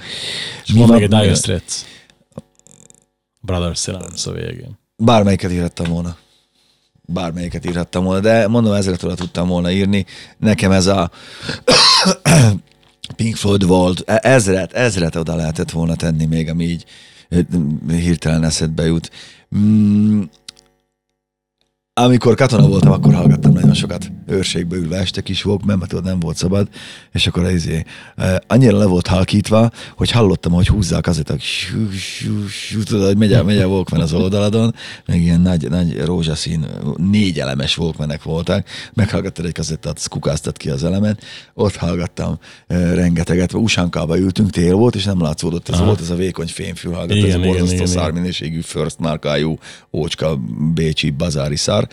És 0.66 0.72
Van 0.72 0.90
még 0.90 1.02
egy 1.02 1.10
Dire 1.10 1.36
Straits. 1.36 1.74
Brothers 3.42 3.88
Arms 3.88 4.26
a 4.26 4.32
végén. 4.32 4.78
Bármelyiket 4.98 5.52
írhattam 5.52 5.86
volna. 5.92 6.18
Bármelyiket 7.08 7.66
írhattam 7.66 8.04
volna, 8.04 8.20
de 8.20 8.48
mondom, 8.48 8.74
ezret 8.74 9.04
oda 9.04 9.16
tudtam 9.16 9.48
volna 9.48 9.72
írni. 9.72 10.06
Nekem 10.38 10.72
ez 10.72 10.86
a 10.86 11.12
Pink 13.16 13.36
Floyd 13.36 13.66
volt, 13.66 14.04
e- 14.06 14.20
ezret, 14.24 14.74
ezret 14.74 15.16
oda 15.16 15.36
lehetett 15.36 15.72
volna 15.72 15.96
tenni 15.96 16.26
még, 16.26 16.50
ami 16.50 16.64
így 16.66 16.86
hirtelen 17.90 18.44
eszedbe 18.44 18.86
jut. 18.86 19.12
Mm, 19.58 20.22
amikor 22.02 22.36
katona 22.36 22.68
voltam, 22.68 22.92
akkor 22.92 23.14
hallgattam 23.14 23.52
nagyon 23.52 23.74
sokat. 23.74 24.12
Őrségbe 24.28 24.76
ülve, 24.76 24.98
este 24.98 25.22
kis 25.22 25.46
walkman, 25.46 25.78
mert 25.78 25.90
tudod, 25.90 26.06
nem 26.06 26.20
volt 26.20 26.38
szabad, 26.38 26.68
és 27.12 27.28
akkor 27.28 27.52
izé, 27.52 27.84
eh, 28.16 28.36
annyira 28.48 28.78
le 28.78 28.86
volt 28.86 29.08
halkítva, 29.08 29.72
hogy 29.96 30.12
hallottam, 30.12 30.52
hogy 30.52 30.68
húzzák 30.68 31.10
sú, 31.40 32.48
sú, 32.48 32.84
tudod, 32.84 33.06
hogy 33.06 33.18
megy 33.18 33.34
a, 33.34 33.44
megy 33.44 33.58
a 33.58 33.68
walkman 33.68 34.02
az 34.02 34.14
oldaladon, 34.14 34.76
meg 35.06 35.22
ilyen 35.22 35.42
nagy, 35.42 35.70
nagy 35.70 36.06
rózsaszín, 36.06 36.66
négy 36.98 37.40
elemes 37.40 37.78
walkmanek 37.78 38.24
voltak, 38.24 38.68
meghallgattad 38.94 39.46
egy 39.46 39.54
kazettát, 39.54 39.98
az 39.98 40.06
kukáztat 40.06 40.58
ki 40.58 40.70
az 40.70 40.84
elemet, 40.84 41.24
ott 41.54 41.76
hallgattam 41.76 42.40
eh, 42.68 42.94
rengeteget, 42.94 43.54
Usánkába 43.54 44.18
ültünk, 44.18 44.50
tél 44.50 44.74
volt, 44.74 44.96
és 44.96 45.04
nem 45.04 45.22
látszódott, 45.22 45.70
ez 45.70 45.76
Aha. 45.76 45.86
volt 45.86 46.02
ez 46.02 46.10
a 46.10 46.16
vékony 46.16 46.48
fényfülhallgató, 46.48 47.26
ez 47.26 47.36
a 47.36 47.40
borzasztó 47.40 47.74
igen, 47.74 47.88
igen. 47.88 47.88
szár 47.88 48.12
minőségű 48.12 48.62
first 48.62 49.00
márkájú 49.00 49.58
ócska 49.94 50.40
bécsi 50.74 51.10
bazári 51.10 51.56
szár, 51.56 51.84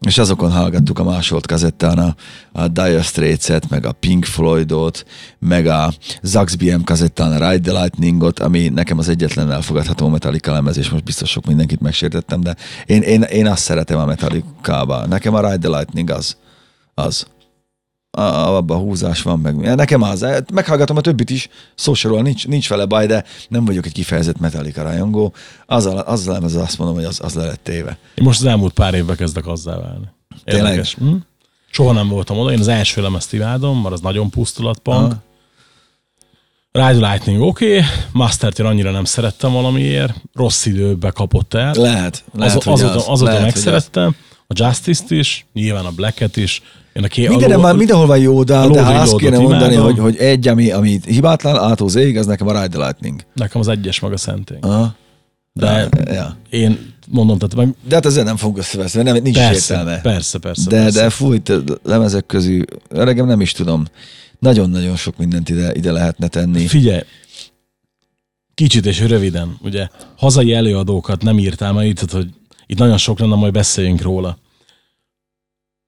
és 0.00 0.18
azokon 0.18 0.52
hallgattuk 0.52 0.98
a 0.98 1.04
másolt 1.04 1.46
kazettán 1.46 1.98
a, 1.98 2.14
a 2.52 2.68
Dire 2.68 3.02
Straits-et, 3.02 3.68
meg 3.68 3.86
a 3.86 3.92
Pink 3.92 4.24
Floydot, 4.24 5.04
meg 5.38 5.66
a 5.66 5.92
Zax 6.22 6.54
BM 6.54 6.80
kazettán 6.80 7.32
a 7.32 7.50
Ride 7.50 7.70
the 7.70 7.80
Lightningot, 7.80 8.38
ami 8.38 8.68
nekem 8.68 8.98
az 8.98 9.08
egyetlen 9.08 9.50
elfogadható 9.50 10.08
Metallica 10.08 10.52
lemez, 10.52 10.76
és 10.76 10.90
most 10.90 11.04
biztos 11.04 11.30
sok 11.30 11.46
mindenkit 11.46 11.80
megsértettem, 11.80 12.40
de 12.40 12.56
én, 12.86 13.02
én, 13.02 13.22
én 13.22 13.46
azt 13.46 13.62
szeretem 13.62 13.98
a 13.98 14.04
Metallica-ba. 14.04 15.06
Nekem 15.06 15.34
a 15.34 15.40
Ride 15.40 15.68
the 15.68 15.78
Lightning 15.78 16.10
az. 16.10 16.36
Az. 16.94 17.26
Abban 18.16 18.78
húzás 18.78 19.22
van 19.22 19.38
meg. 19.38 19.56
Nekem 19.56 20.02
az. 20.02 20.26
Meghallgatom 20.52 20.96
a 20.96 21.00
többit 21.00 21.30
is, 21.30 21.48
szó 21.74 21.94
se 21.94 22.08
róla, 22.08 22.22
nincs, 22.22 22.46
nincs 22.46 22.68
vele 22.68 22.84
baj, 22.84 23.06
de 23.06 23.24
nem 23.48 23.64
vagyok 23.64 23.86
egy 23.86 23.92
kifejezett 23.92 24.38
Metallica 24.38 24.82
rajongó. 24.82 25.34
Az 25.66 25.86
a, 25.86 26.06
az 26.06 26.28
a 26.28 26.32
lemez, 26.32 26.54
azt 26.54 26.78
mondom, 26.78 26.96
hogy 26.96 27.04
az, 27.04 27.20
az 27.22 27.34
le 27.34 27.44
lett 27.44 27.60
téve. 27.62 27.98
Most 28.22 28.40
az 28.40 28.46
elmúlt 28.46 28.72
pár 28.72 28.94
évben 28.94 29.16
kezdek 29.16 29.46
azzá 29.46 29.78
válni. 29.78 30.08
Tényleg? 30.44 30.70
Érdekes. 30.70 30.94
Hm? 30.94 31.14
Soha 31.70 31.92
nem 31.92 32.08
voltam 32.08 32.38
oda, 32.38 32.52
én 32.52 32.58
az 32.58 32.68
első 32.68 33.02
lemezt 33.02 33.32
imádom, 33.32 33.82
mert 33.82 33.94
az 33.94 34.00
nagyon 34.00 34.30
pusztulatpunk. 34.30 35.12
Aha. 35.12 35.24
Ride 36.72 37.08
Lightning 37.08 37.40
oké, 37.40 37.76
okay. 37.76 37.88
Mastert 38.12 38.58
én 38.58 38.66
annyira 38.66 38.90
nem 38.90 39.04
szerettem 39.04 39.52
valamiért, 39.52 40.14
rossz 40.34 40.66
időbe 40.66 41.10
kapott 41.10 41.54
el. 41.54 41.72
Lehet. 41.74 42.24
lehet 42.32 42.56
Az, 42.56 42.66
azóta, 42.66 42.94
az. 42.94 43.04
azóta 43.08 43.32
Lehet, 43.32 43.62
hogy 43.62 43.72
az. 43.72 43.90
A 44.46 44.52
Justice-t 44.54 45.10
is, 45.10 45.46
nyilván 45.52 45.84
a 45.84 45.90
Black-et 45.90 46.36
is. 46.36 46.62
Én 46.92 47.04
a 47.04 47.06
ké, 47.06 47.28
már 47.56 47.76
mindenhol 47.76 48.06
van 48.06 48.18
jó, 48.18 48.42
de, 48.42 48.66
de 48.68 48.82
ha 48.82 48.92
azt 49.00 49.16
kéne 49.16 49.38
mondani, 49.38 49.72
imádom. 49.74 49.84
hogy, 49.84 49.98
hogy 49.98 50.16
egy, 50.16 50.48
ami, 50.48 50.70
ami 50.70 51.00
hibátlan, 51.06 51.56
átó 51.56 51.88
zég, 51.88 52.16
az 52.18 52.26
nekem 52.26 52.46
a 52.48 52.52
Ride 52.52 52.76
the 52.76 52.86
Lightning. 52.86 53.20
Nekem 53.34 53.60
az 53.60 53.68
egyes 53.68 54.00
maga 54.00 54.16
szentély. 54.16 54.58
Aha. 54.60 54.94
De 55.52 55.88
Ja. 56.04 56.36
én 56.50 56.94
mondom, 57.08 57.38
tehát 57.38 57.54
meg 57.66 57.74
De 57.88 57.94
hát 57.94 58.06
ezzel 58.06 58.24
nem 58.24 58.36
fogunk 58.36 58.58
összeveszni, 58.58 59.02
nem, 59.02 59.22
nincs 59.22 59.36
persze, 59.36 59.74
értelme. 59.74 60.00
persze, 60.00 60.38
persze, 60.38 60.70
de, 60.70 60.82
persze. 60.82 61.00
de 61.02 61.10
fújt 61.10 61.52
lemezek 61.82 62.26
közül, 62.26 62.64
öregem 62.88 63.26
nem 63.26 63.40
is 63.40 63.52
tudom. 63.52 63.84
Nagyon-nagyon 64.38 64.96
sok 64.96 65.16
mindent 65.16 65.48
ide, 65.48 65.72
ide 65.74 65.92
lehetne 65.92 66.28
tenni. 66.28 66.66
Figyelj, 66.66 67.00
kicsit 68.54 68.86
és 68.86 69.00
röviden, 69.00 69.56
ugye 69.62 69.88
hazai 70.16 70.52
előadókat 70.52 71.22
nem 71.22 71.38
írtál, 71.38 71.72
mert 71.72 71.88
itt, 71.88 72.10
hogy 72.10 72.28
itt 72.66 72.78
nagyon 72.78 72.98
sok 72.98 73.18
lenne, 73.18 73.34
majd 73.34 73.52
beszéljünk 73.52 74.02
róla. 74.02 74.38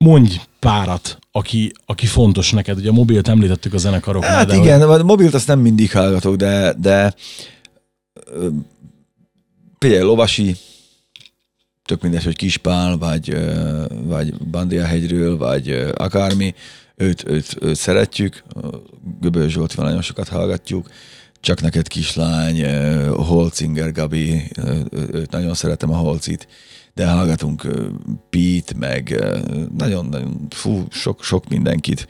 Mondj 0.04 0.40
párat, 0.58 1.18
aki, 1.32 1.72
aki 1.86 2.06
fontos 2.06 2.52
neked. 2.52 2.78
Ugye 2.78 2.88
a 2.88 2.92
mobilt 2.92 3.28
említettük 3.28 3.74
a 3.74 3.78
zenekaroknál. 3.78 4.36
Hát 4.36 4.46
de 4.46 4.56
igen, 4.56 4.82
a 4.82 5.02
mobilt 5.02 5.34
azt 5.34 5.46
nem 5.46 5.60
mindig 5.60 5.92
hallgatok, 5.92 6.36
de, 6.36 6.74
de 6.78 7.14
például 9.78 10.06
Lovasi, 10.06 10.56
tök 11.84 12.02
mindegy, 12.02 12.24
hogy 12.24 12.36
Kispál, 12.36 12.96
vagy, 12.96 13.36
vagy 14.04 14.34
Bandia 14.34 14.84
hegyről, 14.84 15.36
vagy 15.36 15.70
akármi, 15.94 16.54
őt, 16.96 17.28
őt, 17.28 17.56
őt 17.60 17.76
szeretjük, 17.76 18.42
Göböl 19.20 19.48
Zsoltival 19.48 19.84
nagyon 19.84 20.02
sokat 20.02 20.28
hallgatjuk, 20.28 20.90
csak 21.40 21.60
neked 21.60 21.88
kislány, 21.88 22.60
ö, 22.60 23.06
Holcinger 23.06 23.92
Gabi, 23.92 24.42
őt 24.90 25.30
nagyon 25.30 25.54
szeretem 25.54 25.92
a 25.92 25.96
Holcit, 25.96 26.48
de 26.98 27.10
hallgatunk 27.10 27.66
Pete, 28.30 28.74
meg 28.76 29.24
nagyon-nagyon, 29.76 30.46
fú, 30.50 30.86
sok, 30.90 31.22
sok 31.22 31.48
mindenkit. 31.48 32.08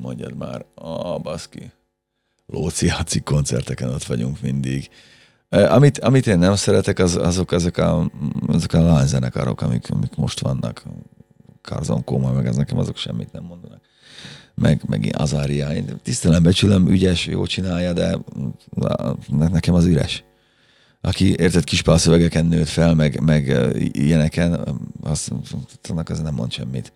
Mondjad 0.00 0.36
már, 0.36 0.64
a 0.74 1.18
baszki. 1.18 1.72
Lóci 2.46 2.88
Haci 2.88 3.20
koncerteken 3.20 3.88
ott 3.88 4.04
vagyunk 4.04 4.40
mindig. 4.40 4.90
Amit, 5.48 5.98
amit 5.98 6.26
én 6.26 6.38
nem 6.38 6.54
szeretek, 6.54 6.98
az, 6.98 7.16
azok, 7.16 7.52
azok 7.52 7.76
a, 7.76 8.10
azok 8.46 8.72
a 8.72 8.80
lányzenekarok, 8.80 9.60
amik, 9.60 9.90
amik 9.90 10.14
most 10.16 10.40
vannak. 10.40 10.82
Karzon 11.62 12.04
Kóma, 12.04 12.32
meg 12.32 12.46
ez 12.46 12.56
nekem 12.56 12.78
azok 12.78 12.96
semmit 12.96 13.32
nem 13.32 13.44
mondanak. 13.44 13.80
Meg, 14.54 14.82
meg 14.86 15.10
Azária. 15.16 15.74
Én 15.74 15.84
tisztelem, 16.02 16.42
becsülöm, 16.42 16.88
ügyes, 16.88 17.26
jó 17.26 17.46
csinálja, 17.46 17.92
de 17.92 18.18
ne- 19.26 19.48
nekem 19.48 19.74
az 19.74 19.84
üres. 19.84 20.24
Aki 21.00 21.34
érted 21.38 21.64
kispál 21.64 21.98
szövegeken 21.98 22.46
nőtt 22.46 22.68
fel, 22.68 22.94
meg, 22.94 23.20
meg 23.20 23.58
ilyeneken, 23.92 24.80
az, 25.02 25.28
annak 25.88 26.08
az 26.08 26.20
nem 26.20 26.34
mond 26.34 26.52
semmit. 26.52 26.92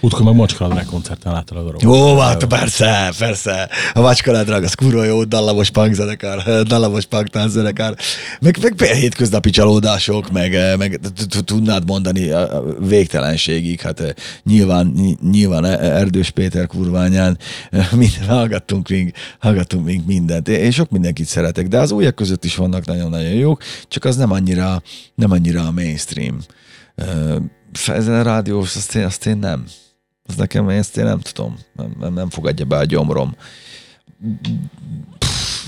Útkor 0.00 0.24
meg 0.24 0.34
Macskaladrák 0.34 0.84
koncerten 0.86 1.32
láttad 1.32 1.56
a 1.56 1.60
darabot. 1.60 1.82
Jó, 1.82 2.18
hát 2.18 2.44
persze, 2.44 3.12
persze. 3.18 3.68
A 3.92 4.00
Macskaládrag, 4.00 4.62
az 4.62 4.74
kurva 4.74 5.04
jó, 5.04 5.24
dallamos 5.24 5.70
punk 5.70 5.94
zenekar, 5.94 6.62
dallamos 6.62 7.04
punk 7.04 7.48
zenekar. 7.48 7.94
Meg, 8.40 8.58
meg 8.62 8.82
hétköznapi 8.82 9.50
csalódások, 9.50 10.30
meg, 10.30 10.76
meg 10.78 11.00
tudnád 11.44 11.86
mondani 11.86 12.30
a 12.30 12.64
végtelenségig, 12.80 13.80
hát 13.80 14.00
eh, 14.00 14.10
nyilván, 14.44 14.86
ny- 14.86 15.30
nyilván 15.30 15.64
Erdős 15.64 16.30
Péter 16.30 16.66
kurványán 16.66 17.38
eh, 17.70 17.92
minden, 17.92 18.28
hallgattunk 18.28 18.88
még, 18.88 19.14
hallgattunk 19.38 19.84
még 19.84 20.00
mindent. 20.06 20.48
Én 20.48 20.70
sok 20.70 20.90
mindenkit 20.90 21.26
szeretek, 21.26 21.68
de 21.68 21.78
az 21.78 21.90
újak 21.90 22.14
között 22.14 22.44
is 22.44 22.56
vannak 22.56 22.84
nagyon-nagyon 22.84 23.32
jók, 23.32 23.62
csak 23.88 24.04
az 24.04 24.16
nem 24.16 24.30
annyira, 24.32 24.82
nem 25.14 25.30
annyira 25.30 25.66
a 25.66 25.70
mainstream. 25.70 26.38
Eh, 26.94 27.34
Ezen 27.86 28.14
a 28.14 28.22
rádiós, 28.22 28.76
azt 28.76 28.94
én, 28.94 29.04
azt 29.04 29.26
én 29.26 29.36
nem. 29.38 29.64
Az 30.26 30.34
nekem 30.36 30.68
ezt 30.68 30.96
én 30.96 31.04
nem 31.04 31.20
tudom. 31.20 31.58
Nem, 32.00 32.12
nem, 32.14 32.30
fogadja 32.30 32.64
be 32.64 32.76
a 32.76 32.84
gyomrom. 32.84 33.36
Pff, 35.18 35.64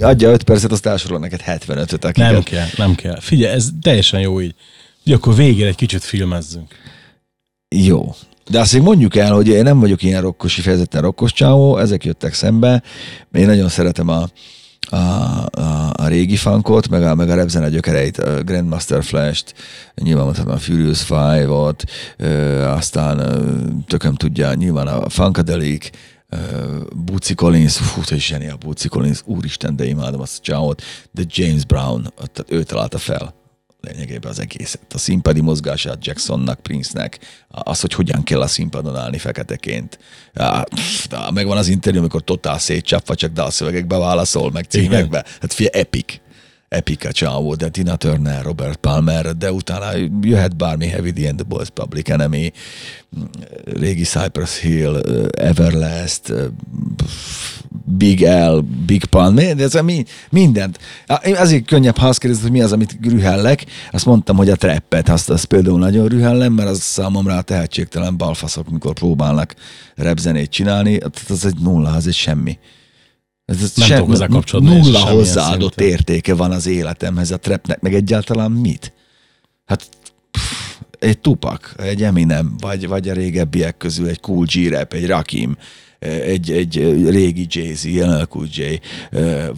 Adja 0.00 0.30
5 0.30 0.42
percet, 0.42 0.72
azt 0.72 0.86
elsorol 0.86 1.18
neked 1.18 1.40
75-öt. 1.46 2.04
akiket- 2.04 2.32
Nem 2.32 2.42
kell, 2.42 2.66
nem 2.76 2.94
kell. 2.94 3.20
Figyelj, 3.20 3.54
ez 3.54 3.68
teljesen 3.82 4.20
jó 4.20 4.40
így. 4.40 4.54
Ugye 5.06 5.14
akkor 5.14 5.34
végére 5.34 5.68
egy 5.68 5.74
kicsit 5.76 6.02
filmezzünk. 6.04 6.74
Jó. 7.68 8.14
De 8.50 8.60
azt 8.60 8.72
még 8.72 8.82
mondjuk 8.82 9.16
el, 9.16 9.32
hogy 9.32 9.48
én 9.48 9.62
nem 9.62 9.80
vagyok 9.80 10.02
ilyen 10.02 10.20
rokkos, 10.20 10.54
kifejezetten 10.54 11.02
rokkos 11.02 11.32
csávó, 11.32 11.78
ezek 11.78 12.04
jöttek 12.04 12.34
szembe. 12.34 12.82
Én 13.32 13.46
nagyon 13.46 13.68
szeretem 13.68 14.08
a, 14.08 14.28
a, 14.90 14.96
a, 14.96 15.92
a 15.92 16.06
régi 16.06 16.36
funkot, 16.36 16.88
meg 16.88 17.02
a, 17.02 17.14
meg 17.14 17.30
a 17.30 17.34
repzene 17.34 17.68
gyökereit, 17.68 18.18
a 18.18 18.42
Grandmaster 18.42 19.04
Flash-t, 19.04 19.54
nyilván 19.94 20.24
mondhatom 20.24 20.52
a 20.52 20.58
Furious 20.58 21.02
Five-ot, 21.02 21.84
aztán 22.64 23.18
tököm 23.86 24.14
tudja, 24.14 24.54
nyilván 24.54 24.86
a 24.86 25.08
Funkadelic, 25.08 25.90
Bootsy 26.96 27.34
Collins, 27.34 27.76
fú, 27.76 28.02
te 28.02 28.14
is 28.14 28.26
zseniál 28.26 28.56
Bootsy 28.56 28.88
Collins, 28.88 29.22
úristen, 29.24 29.76
de 29.76 29.84
imádom 29.84 30.20
azt 30.20 30.38
a 30.38 30.42
csávót, 30.42 30.82
de 31.10 31.22
James 31.26 31.64
Brown, 31.64 32.12
tehát 32.16 32.44
ő 32.48 32.62
találta 32.62 32.98
fel 32.98 33.39
lényegében 33.80 34.30
az 34.30 34.38
egészet. 34.38 34.92
A 34.94 34.98
színpadi 34.98 35.40
mozgását 35.40 36.06
Jacksonnak, 36.06 36.60
Prince-nek, 36.60 37.18
az, 37.48 37.80
hogy 37.80 37.92
hogyan 37.92 38.22
kell 38.22 38.40
a 38.40 38.46
színpadon 38.46 38.96
állni 38.96 39.18
feketeként. 39.18 39.98
Megvan 41.34 41.56
az 41.56 41.68
interjú, 41.68 41.98
amikor 41.98 42.24
totál 42.24 42.58
szétcsapva, 42.58 43.14
csak 43.14 43.32
dalszövegekbe 43.32 43.98
válaszol, 43.98 44.50
meg 44.50 44.64
címekbe. 44.64 45.24
Hát 45.40 45.52
fia, 45.52 45.68
epic. 45.72 46.20
Epic 46.70 47.04
a 47.04 47.12
csávó, 47.12 47.54
de 47.54 47.68
Tina 47.68 47.96
Turner, 47.96 48.42
Robert 48.42 48.76
Palmer, 48.76 49.36
de 49.36 49.52
utána 49.52 49.86
jöhet 50.20 50.56
bármi 50.56 50.86
Heavy 50.86 51.10
D 51.10 51.26
and 51.26 51.36
the 51.36 51.44
Boys, 51.48 51.68
Public 51.68 52.08
Enemy, 52.08 52.52
régi 53.64 54.02
Cypress 54.02 54.60
Hill, 54.60 55.00
Everlast, 55.30 56.32
Big 57.84 58.20
L, 58.20 58.58
Big 58.86 59.04
Pun, 59.04 59.38
ez 59.38 59.72
mi, 59.72 60.04
mindent. 60.30 60.78
Én 61.24 61.36
azért 61.36 61.66
könnyebb, 61.66 61.96
ha 61.96 62.08
azt 62.08 62.18
kérdezed, 62.18 62.44
hogy 62.44 62.52
mi 62.52 62.62
az, 62.62 62.72
amit 62.72 62.98
rühellek, 63.02 63.66
azt 63.90 64.06
mondtam, 64.06 64.36
hogy 64.36 64.50
a 64.50 64.56
trappet, 64.56 65.08
azt, 65.08 65.30
azt 65.30 65.44
például 65.44 65.78
nagyon 65.78 66.08
rühellem, 66.08 66.52
mert 66.52 66.68
az 66.68 66.80
számomra 66.80 67.36
a 67.36 67.42
tehetségtelen 67.42 68.16
balfaszok, 68.16 68.70
mikor 68.70 68.92
próbálnak 68.92 69.54
repzenét 69.94 70.50
csinálni, 70.50 70.98
az 71.28 71.44
egy 71.44 71.58
nulla, 71.58 71.90
az 71.90 72.06
egy 72.06 72.14
semmi. 72.14 72.58
Ez, 73.50 73.62
ez 73.62 73.72
Nem 73.74 73.88
tudok 73.88 74.06
hozzá 74.06 74.26
kapcsolódni, 74.26 74.78
Nulla 74.78 74.98
hozzáadott 74.98 75.74
szinten. 75.76 75.98
értéke 75.98 76.34
van 76.34 76.50
az 76.50 76.66
életemhez 76.66 77.30
a 77.30 77.38
trapnek, 77.38 77.80
meg 77.80 77.94
egyáltalán 77.94 78.50
mit? 78.50 78.92
Hát 79.64 79.88
pff, 80.30 80.76
egy 80.98 81.18
Tupac, 81.18 81.72
egy 81.76 82.02
Eminem, 82.02 82.54
vagy, 82.58 82.88
vagy 82.88 83.08
a 83.08 83.12
régebbiek 83.12 83.76
közül 83.76 84.08
egy 84.08 84.20
Cool 84.20 84.44
G-rap, 84.44 84.92
egy 84.92 85.06
Rakim, 85.06 85.56
egy, 86.00 86.50
egy 86.50 86.74
régi 87.08 87.46
Jay-Z, 87.48 87.84
LL 87.84 88.24
Cool 88.24 88.46
J, 88.50 88.62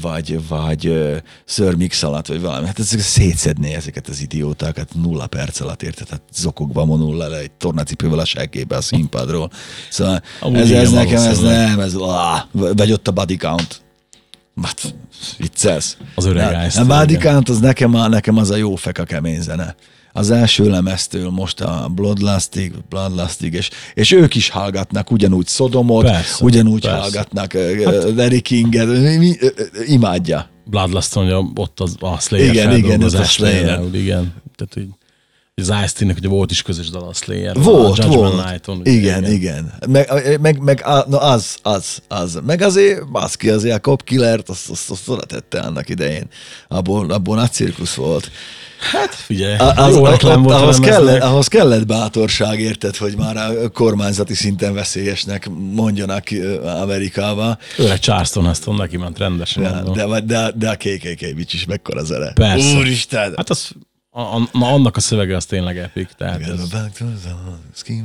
vagy, 0.01 0.49
vagy 0.49 1.13
Sir 1.45 1.75
Mix 1.75 2.03
alatt, 2.03 2.27
vagy 2.27 2.41
valami. 2.41 2.67
Hát 2.67 2.79
ezek 2.79 3.01
szétszedné 3.01 3.75
ezeket 3.75 4.09
az 4.09 4.21
idiótákat 4.21 4.95
nulla 4.95 5.27
perc 5.27 5.61
alatt, 5.61 5.83
érted? 5.83 6.09
Hát 6.09 6.23
zokogva 6.35 6.85
vonul 6.85 7.17
le 7.17 7.39
egy 7.39 7.51
tornacipővel 7.51 8.19
a 8.19 8.25
seggébe 8.25 8.77
a 8.77 8.81
színpadról. 8.81 9.51
Szóval 9.91 10.23
Amúgy 10.41 10.61
ez, 10.61 10.71
ez 10.71 10.91
nekem, 10.91 11.23
ez 11.23 11.41
nem, 11.41 11.81
ez, 11.81 11.95
ah, 11.95 12.41
vagy 12.53 12.93
ott 12.93 13.09
a 13.09 13.13
body 13.13 13.37
count. 13.37 13.82
Hát, 14.63 14.95
viccelsz. 15.39 15.97
Az 16.15 16.25
öreg 16.25 16.67
Ice-T, 16.67 16.91
A 16.91 17.19
count 17.19 17.49
az 17.49 17.59
nekem, 17.61 17.95
a, 17.95 18.09
nekem 18.09 18.37
az 18.37 18.51
a 18.51 18.57
jó 18.57 18.75
feka 18.75 19.05
kemény 19.05 19.41
zene. 19.41 19.75
Az 20.13 20.31
első 20.31 20.71
lemeztől 20.71 21.31
most 21.31 21.61
a 21.61 21.89
Bloodlustig, 21.95 22.73
Bloodlustig, 22.89 23.53
és, 23.55 23.71
és 23.95 24.13
ők 24.13 24.35
is 24.35 24.49
hallgatnak 24.49 25.11
ugyanúgy 25.11 25.49
Persze, 26.05 26.45
ugyanúgy 26.45 26.81
persze. 26.81 26.99
hallgatnak 26.99 27.53
hát, 27.53 28.15
Larry 28.17 28.41
Kinget, 28.41 28.87
ö, 28.87 29.15
imádja. 29.87 30.51
Bloodlust 30.65 31.17
ugye 31.17 31.37
ott 31.55 31.81
az, 31.81 31.97
a 32.01 32.19
Slayer 32.19 32.55
Igen, 32.55 32.77
igen, 32.77 33.03
ez 33.03 33.15
a 33.15 33.25
Slayer. 33.25 33.81
igen. 33.93 34.35
Tehát, 34.57 34.75
hogy 34.75 34.89
az 35.55 35.73
ice 35.85 36.05
ugye 36.19 36.29
volt 36.29 36.51
is 36.51 36.63
közös 36.63 36.91
dal 36.91 37.09
a 37.09 37.13
Slayer. 37.13 37.55
Volt, 37.57 37.99
a 37.99 38.07
volt. 38.07 38.45
Night-on, 38.51 38.79
ugye, 38.79 38.91
igen, 38.91 39.25
igen. 39.25 39.73
Meg, 39.89 40.09
meg, 40.41 40.59
meg 40.59 40.81
á, 40.85 41.05
na 41.09 41.19
az, 41.19 41.57
az, 41.63 41.99
az. 42.09 42.39
Meg 42.47 42.63
azért, 42.63 43.11
baszki, 43.11 43.49
azért 43.49 43.77
a 43.77 43.79
Cop 43.79 44.05
Killert, 44.05 44.49
azt, 44.49 44.71
azt, 44.71 44.91
azt 44.91 45.09
oda 45.09 45.25
tette 45.25 45.61
annak 45.61 45.89
idején. 45.89 46.27
Abból, 46.69 47.11
abból 47.11 47.37
nagy 47.37 47.51
cirkusz 47.53 47.95
volt. 47.95 48.31
Hát 48.93 49.15
figyelj, 49.15 49.57
A- 49.57 49.77
Az, 49.77 49.95
jó 49.95 50.07
reklám 50.07 50.39
ott, 50.39 50.45
volt 50.45 50.57
a 50.57 50.63
ahhoz, 50.63 50.79
kellett, 50.79 51.23
ahhoz 51.23 51.47
kellett 51.49 51.87
bátorság, 51.87 52.61
érted, 52.61 52.97
hogy 52.97 53.17
már 53.17 53.37
a 53.37 53.69
kormányzati 53.69 54.35
szinten 54.35 54.75
veszélyesnek 54.75 55.49
mondjanak 55.73 56.25
Amerikába. 56.65 57.59
Öreg 57.77 57.99
Charleston 57.99 58.47
Heston 58.47 58.75
neki 58.75 58.97
ment 58.97 59.19
rendesen. 59.19 59.63
De, 59.93 60.07
de, 60.07 60.21
de, 60.21 60.53
de 60.57 60.71
a 60.71 60.75
KKK 60.75 61.53
is 61.53 61.65
mekkora 61.65 62.05
zene. 62.05 62.33
Persze. 62.33 62.77
Úristen! 62.77 63.33
Hát 63.37 63.51
az, 63.51 63.71
a, 64.15 64.21
a, 64.21 64.49
na, 64.53 64.67
annak 64.67 64.97
a 64.97 65.01
szövege 65.01 65.37
az 65.37 65.45
tényleg 65.45 65.79
epik. 65.79 66.09
Tehát 66.09 66.41
ez, 66.41 66.69
back 66.69 66.97
to 66.97 67.05
the 67.23 67.35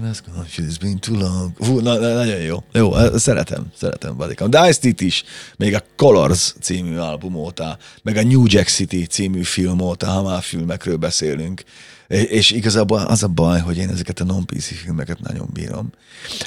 has 0.02 0.22
gone, 0.22 0.46
she's 0.50 0.78
been 0.80 1.00
too 1.00 1.16
long. 1.16 1.52
Hú, 1.58 1.80
na, 1.80 2.00
na, 2.00 2.14
nagyon 2.14 2.40
jó. 2.40 2.64
Jó, 2.74 2.96
eh, 2.96 3.12
szeretem, 3.16 3.66
szeretem 3.76 4.18
Badikam. 4.18 4.50
De 4.50 4.68
ice 4.68 4.90
is, 4.98 5.24
még 5.58 5.74
a 5.74 5.84
Colors 5.96 6.54
című 6.62 6.98
album 6.98 7.36
óta, 7.36 7.78
meg 8.04 8.18
a 8.18 8.24
New 8.24 8.44
Jack 8.46 8.68
City 8.68 9.06
című 9.06 9.44
film 9.44 9.80
óta, 9.80 10.08
ha 10.08 10.24
már 10.24 10.42
filmekről 10.42 10.98
beszélünk. 10.98 11.64
És, 12.08 12.24
és 12.24 12.52
igazából 12.52 13.00
az 13.00 13.24
a 13.24 13.28
baj, 13.28 13.60
hogy 13.60 13.78
én 13.78 13.90
ezeket 13.90 14.20
a 14.20 14.24
non-PC 14.24 14.66
filmeket 14.66 15.20
nagyon 15.20 15.50
bírom. 15.54 15.90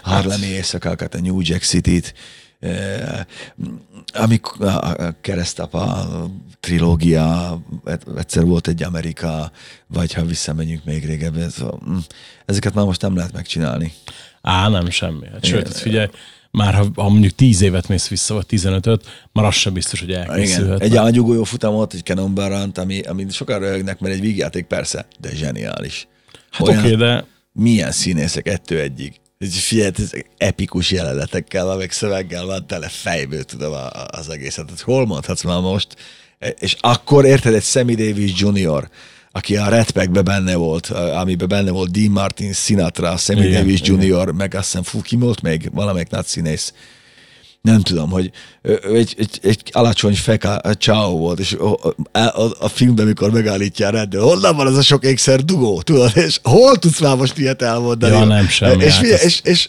Harlemi 0.03 0.47
éjszakákat, 0.47 1.15
a 1.15 1.21
New 1.21 1.41
Jack 1.41 1.63
City-t, 1.63 2.15
eh, 2.61 3.21
amikor 4.13 4.67
a 4.67 5.15
keresztapa 5.21 6.09
trilógia, 6.61 7.59
egyszer 8.17 8.45
volt 8.45 8.69
egy 8.69 8.83
Amerika, 8.83 9.51
vagy 9.87 10.13
ha 10.13 10.25
visszamegyünk 10.25 10.85
még 10.85 11.07
régebben, 11.07 11.51
szóval, 11.51 11.81
mm, 11.89 11.97
ezeket 12.47 12.75
már 12.75 12.85
most 12.85 13.01
nem 13.01 13.17
lehet 13.17 13.33
megcsinálni. 13.33 13.93
á, 14.43 14.69
nem 14.69 14.91
semmi. 14.91 15.27
Hát, 15.33 15.45
sőt, 15.45 15.67
hát 15.67 15.77
figyelj, 15.77 16.09
már 16.51 16.75
ha, 16.75 16.87
ha 16.95 17.09
mondjuk 17.09 17.35
10 17.35 17.61
évet 17.61 17.89
mész 17.89 18.09
vissza, 18.09 18.35
vagy 18.35 18.47
15-öt, 18.49 19.07
már 19.33 19.45
az 19.45 19.55
sem 19.55 19.73
biztos, 19.73 20.01
hogy 20.01 20.09
Igen, 20.09 20.31
elkészülhet. 20.31 20.81
egy 20.81 20.97
ágyugójó 20.97 21.45
futamot, 21.45 21.95
egy 21.95 22.03
Cannon 22.03 22.35
Barant, 22.35 22.79
ami, 22.79 23.01
ami 23.01 23.27
sokan 23.31 23.59
röhögnek, 23.59 24.01
mert 24.01 24.15
egy 24.15 24.21
vígjáték 24.21 24.67
persze, 24.67 25.07
de 25.21 25.35
zseniális. 25.35 26.09
Hát 26.51 26.69
oké, 26.69 26.79
okay, 26.79 26.95
de 26.95 27.25
milyen 27.53 27.93
színészek 27.93 28.49
ettő 28.49 28.81
egyig. 28.81 29.20
Figyelj, 29.49 29.91
ez 29.97 30.11
epikus 30.39 30.91
jelenetekkel, 30.91 31.65
van, 31.65 31.77
meg 31.77 31.93
szöveggel 31.93 32.45
van 32.45 32.67
tele 32.67 32.89
fejből, 32.89 33.45
tudom 33.45 33.73
az 34.11 34.29
egészet. 34.29 34.69
Hát 34.69 34.81
hol 34.81 35.07
mondhatsz 35.07 35.43
már 35.43 35.61
most? 35.61 35.87
És 36.59 36.77
akkor 36.81 37.25
érted 37.25 37.55
egy 37.55 37.63
Sammy 37.63 37.95
Davis 37.95 38.33
Jr., 38.41 38.89
aki 39.33 39.57
a 39.57 39.69
Red 39.69 39.91
Pack-be 39.91 40.23
benne 40.23 40.55
volt, 40.55 40.87
amiben 40.87 41.49
benne 41.49 41.71
volt 41.71 41.91
Dean 41.91 42.11
Martin, 42.11 42.53
Sinatra, 42.53 43.17
Sammy 43.17 43.41
Igen, 43.41 43.53
Davis 43.53 43.81
igen. 43.81 44.03
Jr., 44.03 44.31
meg 44.31 44.55
azt 44.55 44.65
hiszem, 44.65 44.83
fú, 44.83 45.03
ki 45.03 45.17
volt 45.17 45.43
még? 45.43 45.71
Valamelyik 45.73 46.11
nagy 46.11 46.27
színész. 46.27 46.73
Nem 47.63 47.81
tudom, 47.81 48.11
hogy 48.11 48.31
egy, 48.93 49.15
egy, 49.19 49.39
egy 49.43 49.63
alacsony 49.73 50.15
feka 50.15 50.61
csáó 50.75 51.19
volt, 51.19 51.39
és 51.39 51.53
a, 51.53 51.95
a, 52.13 52.51
a, 52.59 52.69
filmben, 52.69 53.07
mikor 53.07 53.31
megállítja 53.31 53.87
a 53.87 53.91
rendőr, 53.91 54.23
honnan 54.23 54.57
van 54.57 54.67
az 54.67 54.77
a 54.77 54.83
sok 54.83 55.05
ékszer 55.05 55.45
dugó, 55.45 55.83
tudod, 55.83 56.11
és 56.15 56.41
hol 56.43 56.77
tudsz 56.77 57.01
már 57.01 57.17
most 57.17 57.39
ilyet 57.39 57.63
elmondani? 57.63 58.13
Ja, 58.13 58.25
nem, 58.25 58.49
semmi, 58.49 58.85
És, 58.85 58.95
hát 58.95 59.05
és, 59.05 59.23
és, 59.23 59.41
és, 59.45 59.69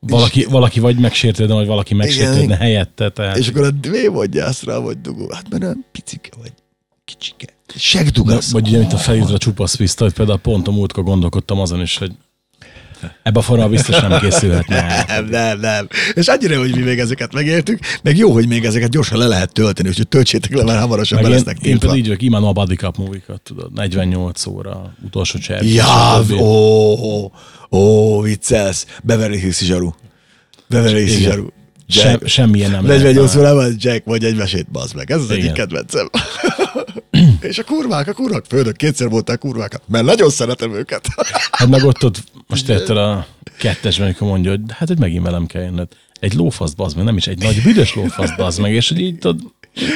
Valaki, 0.00 0.44
valaki 0.44 0.80
vagy 0.80 0.98
megsértődne, 0.98 1.54
vagy 1.54 1.66
valaki 1.66 1.94
megsértődne 1.94 2.42
igen. 2.42 2.56
helyette. 2.56 3.10
Tehát... 3.10 3.36
és 3.36 3.48
akkor 3.48 3.64
a 3.64 3.88
mi 3.88 4.06
mondja 4.06 4.46
azt 4.46 4.64
rá, 4.64 4.76
hogy 4.76 5.00
dugó? 5.00 5.30
Hát 5.32 5.48
mert 5.50 5.62
olyan 5.62 5.86
picike 5.92 6.30
vagy, 6.40 6.52
kicsike. 7.04 7.46
Segdugasz. 7.76 8.50
vagy 8.50 8.68
ugye, 8.68 8.78
mint 8.78 8.92
a 8.92 8.96
felírta 8.96 9.38
csupasz 9.38 9.74
pisztolyt, 9.74 10.12
például 10.12 10.38
pont 10.38 10.68
a 10.68 10.70
múltkor 10.70 11.04
gondolkodtam 11.04 11.60
azon 11.60 11.80
is, 11.80 11.96
hogy 11.98 12.12
ebbe 13.22 13.38
a 13.38 13.42
forralba 13.42 13.70
biztos 13.70 14.00
nem 14.00 14.20
készülhetne 14.20 14.76
el. 14.84 15.04
Nem, 15.06 15.26
nem, 15.28 15.60
nem. 15.60 15.88
És 16.14 16.26
annyira, 16.26 16.58
hogy 16.58 16.76
mi 16.76 16.82
még 16.82 16.98
ezeket 16.98 17.32
megértük, 17.32 17.78
meg 18.02 18.16
jó, 18.16 18.32
hogy 18.32 18.48
még 18.48 18.64
ezeket 18.64 18.90
gyorsan 18.90 19.18
le 19.18 19.26
lehet 19.26 19.52
tölteni, 19.52 19.88
úgyhogy 19.88 20.08
töltsétek 20.08 20.54
le, 20.54 20.64
mert 20.64 20.80
hamarosan 20.80 21.18
be 21.22 21.28
én, 21.28 21.34
lesznek 21.34 21.58
én 21.60 21.78
pedig 21.78 21.96
így 21.96 22.06
vagyok, 22.06 22.22
imádom 22.22 22.48
a 22.48 22.52
body 22.52 22.74
cup 22.74 22.96
movie 22.96 23.20
tudod, 23.42 23.72
48 23.72 24.46
óra, 24.46 24.94
utolsó 25.04 25.38
cserkély. 25.38 25.74
Ja, 25.74 26.24
ó, 26.32 26.92
ó, 26.92 27.30
ó, 27.70 28.20
viccelsz. 28.22 28.86
Beverly 29.02 29.38
Hills 29.38 29.64
zsaru. 29.64 29.90
Beverly 30.68 31.04
Hills 31.04 31.20
Igen. 31.20 31.56
Zsaru. 31.88 32.08
Sem, 32.08 32.26
semmilyen 32.26 32.70
nem 32.70 32.84
48 32.84 33.34
lehet. 33.34 33.52
órában 33.52 33.74
Jack 33.78 34.04
vagy 34.04 34.24
egy 34.24 34.36
mesét, 34.36 34.70
bazd 34.70 34.94
meg. 34.94 35.10
Ez 35.10 35.20
az 35.20 35.30
egyik 35.30 35.42
Igen. 35.42 35.54
kedvencem. 35.54 36.10
És 37.40 37.58
a 37.58 37.64
kurvák, 37.64 38.08
a 38.08 38.12
kurvák, 38.12 38.44
főnök, 38.48 38.76
kétszer 38.76 39.08
voltál 39.08 39.38
kurvákat, 39.38 39.82
mert 39.86 40.04
nagyon 40.04 40.30
szeretem 40.30 40.74
őket. 40.74 41.06
Hát 41.50 41.68
meg 41.68 41.84
ott, 41.84 42.04
ott 42.04 42.22
most 42.46 42.68
érted 42.68 42.96
a 42.96 43.26
kettesben, 43.58 44.06
amikor 44.06 44.28
mondja, 44.28 44.50
hogy 44.50 44.60
hát, 44.68 44.88
hogy 44.88 44.98
megint 44.98 45.24
velem 45.24 45.46
kell 45.46 45.62
jönnöd. 45.62 45.88
Egy 46.20 46.34
lófasz, 46.34 46.72
bazd 46.72 46.96
meg, 46.96 47.04
nem 47.04 47.16
is 47.16 47.26
egy 47.26 47.42
nagy 47.42 47.62
büdös 47.62 47.94
lófasz, 47.94 48.36
bazd 48.36 48.60
meg, 48.60 48.72
és 48.72 48.88
hogy 48.88 49.00
így 49.00 49.18
tudod, 49.18 49.40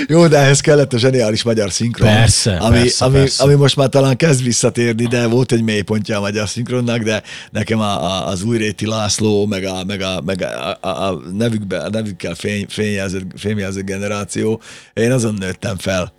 Jó, 0.09 0.27
de 0.27 0.39
ehhez 0.39 0.61
kellett 0.61 0.93
a 0.93 0.99
zseniális 0.99 1.43
magyar 1.43 1.73
szinkron. 1.73 2.09
Persze, 2.09 2.57
ami, 2.57 2.79
persze, 2.79 3.05
ami, 3.05 3.15
persze. 3.15 3.43
ami 3.43 3.55
most 3.55 3.77
már 3.77 3.89
talán 3.89 4.17
kezd 4.17 4.43
visszatérni, 4.43 5.07
de 5.07 5.27
volt 5.27 5.53
egy 5.53 5.63
mélypontja 5.63 6.17
a 6.17 6.21
magyar 6.21 6.49
szinkronnak, 6.49 6.99
de 6.99 7.23
nekem 7.51 7.81
a, 7.81 8.05
a, 8.05 8.27
az 8.27 8.43
Újréti 8.43 8.87
László, 8.87 9.47
meg 9.47 9.65
a, 9.65 9.85
meg 9.85 10.01
a, 10.01 10.21
meg 10.25 10.43
a, 10.43 10.79
a, 10.81 11.09
a, 11.09 11.21
nevükbe, 11.33 11.79
a 11.79 11.89
nevükkel 11.91 12.35
fény, 12.35 12.67
fényjelzett, 12.69 13.25
fényjelzett 13.37 13.85
generáció, 13.85 14.61
én 14.95 15.13
azon 15.13 15.35
nőttem 15.35 15.77
fel. 15.79 16.13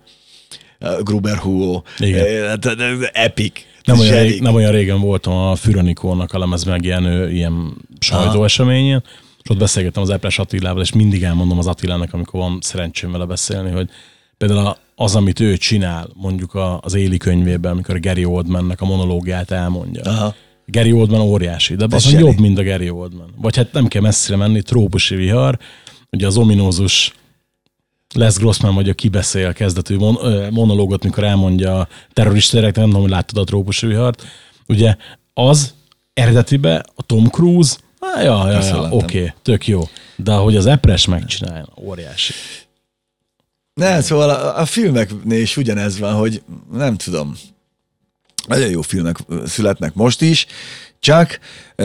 Gruber 1.02 1.36
Hugo. 1.36 1.82
Igen. 1.98 2.48
Hát, 2.48 2.66
ez 2.66 2.98
Epic. 3.12 3.60
nem 3.84 3.98
olyan, 3.98 4.22
rég, 4.22 4.40
nem 4.40 4.54
olyan 4.54 4.72
régen 4.72 5.00
voltam 5.00 5.32
a 5.32 5.54
Füranikónak 5.54 6.32
a 6.32 6.38
lemez 6.38 6.64
megjelenő 6.64 7.30
ilyen 7.30 7.76
sajtóeseményen, 7.98 9.02
és 9.44 9.50
ott 9.50 9.58
beszélgettem 9.58 10.02
az 10.02 10.10
Epres 10.10 10.38
Attilával, 10.38 10.82
és 10.82 10.92
mindig 10.92 11.22
elmondom 11.22 11.58
az 11.58 11.66
Attilának, 11.66 12.12
amikor 12.12 12.40
van 12.40 12.58
szerencsém 12.60 13.10
vele 13.12 13.24
beszélni, 13.24 13.70
hogy 13.70 13.88
például 14.36 14.66
a- 14.66 14.78
az, 14.94 15.14
amit 15.16 15.40
ő 15.40 15.56
csinál, 15.56 16.08
mondjuk 16.14 16.54
a- 16.54 16.80
az 16.82 16.94
Éli 16.94 17.16
könyvében, 17.16 17.72
amikor 17.72 17.94
a 17.94 18.00
Gary 18.00 18.24
Oldmannek 18.24 18.80
a 18.80 18.84
monológiát 18.84 19.50
elmondja. 19.50 20.02
Aha. 20.02 20.34
Gary 20.66 20.92
Oldman 20.92 21.20
óriási, 21.20 21.74
de 21.74 21.86
az 21.90 22.12
jobb, 22.12 22.38
mint 22.38 22.58
a 22.58 22.62
Gary 22.64 22.90
Oldman. 22.90 23.34
Vagy 23.36 23.56
hát 23.56 23.72
nem 23.72 23.86
kell 23.86 24.02
messzire 24.02 24.36
menni, 24.36 24.62
trópusi 24.62 25.14
vihar, 25.14 25.58
ugye 26.10 26.26
az 26.26 26.36
ominózus 26.36 27.12
Les 28.14 28.34
Grossman 28.34 28.74
vagy 28.74 28.88
a 28.88 28.94
kibeszél 28.94 29.52
kezdetű 29.52 29.96
mon- 29.96 30.50
monológot, 30.50 31.04
mikor 31.04 31.24
elmondja 31.24 31.78
a 31.78 31.88
terroristáreknek, 32.12 32.76
nem 32.76 32.86
tudom, 32.86 33.00
hogy 33.02 33.10
láttad 33.10 33.38
a 33.38 33.44
trópusi 33.44 33.86
vihart, 33.86 34.22
ugye 34.68 34.96
az 35.34 35.74
eredetibe 36.14 36.84
a 36.94 37.02
Tom 37.02 37.24
Cruise, 37.26 37.74
á, 38.16 38.22
ja, 38.22 38.50
ja, 38.50 38.62
ja, 38.62 38.88
oké, 38.90 39.18
okay, 39.18 39.32
tök 39.42 39.66
jó. 39.66 39.80
De 40.16 40.32
ahogy 40.32 40.56
az 40.56 40.66
Epres 40.66 41.06
megcsinálja, 41.06 41.66
óriási. 41.80 42.32
Ne, 43.74 44.00
szóval 44.00 44.30
a, 44.30 44.60
a 44.60 44.64
filmeknél 44.64 45.40
is 45.40 45.56
ugyanez 45.56 45.98
van, 45.98 46.14
hogy 46.14 46.42
nem 46.72 46.96
tudom, 46.96 47.36
nagyon 48.46 48.70
jó 48.70 48.82
filmek 48.82 49.16
születnek 49.46 49.94
most 49.94 50.20
is, 50.20 50.46
csak 51.00 51.38
e, 51.76 51.84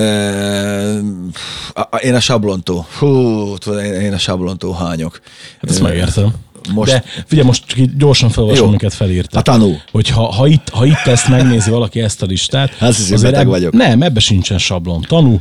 a, 1.74 1.88
a, 1.90 1.96
én 1.96 2.16
a 2.16 2.20
sablontó, 2.20 2.86
hú, 2.98 3.58
tudod, 3.58 3.84
én, 3.84 3.94
én 3.94 4.14
a 4.14 4.18
sablontó 4.18 4.72
hányok. 4.72 5.22
Hát 5.62 5.70
ezt 5.70 5.82
megértem. 5.82 6.34
Most, 6.74 6.92
De 6.92 7.04
figyelj, 7.26 7.48
most 7.48 7.66
csak 7.66 7.80
gyorsan 7.98 8.30
felolvasom, 8.30 8.68
amiket 8.68 8.94
felírtam. 8.94 9.40
A 9.40 9.42
tanú. 9.42 9.76
Hogy 9.92 10.10
ha, 10.10 10.32
ha, 10.32 10.48
itt, 10.48 10.70
ha 10.70 10.86
itt 10.86 11.06
ezt 11.06 11.28
megnézi 11.28 11.70
valaki 11.70 12.02
ezt 12.02 12.22
a 12.22 12.26
listát, 12.26 12.74
Hát, 12.74 12.96
hiszem, 12.96 13.22
beteg 13.22 13.48
vagyok. 13.48 13.74
Nem, 13.74 14.02
ebbe 14.02 14.20
sincsen 14.20 14.58
sablon. 14.58 15.02
Tanú, 15.02 15.40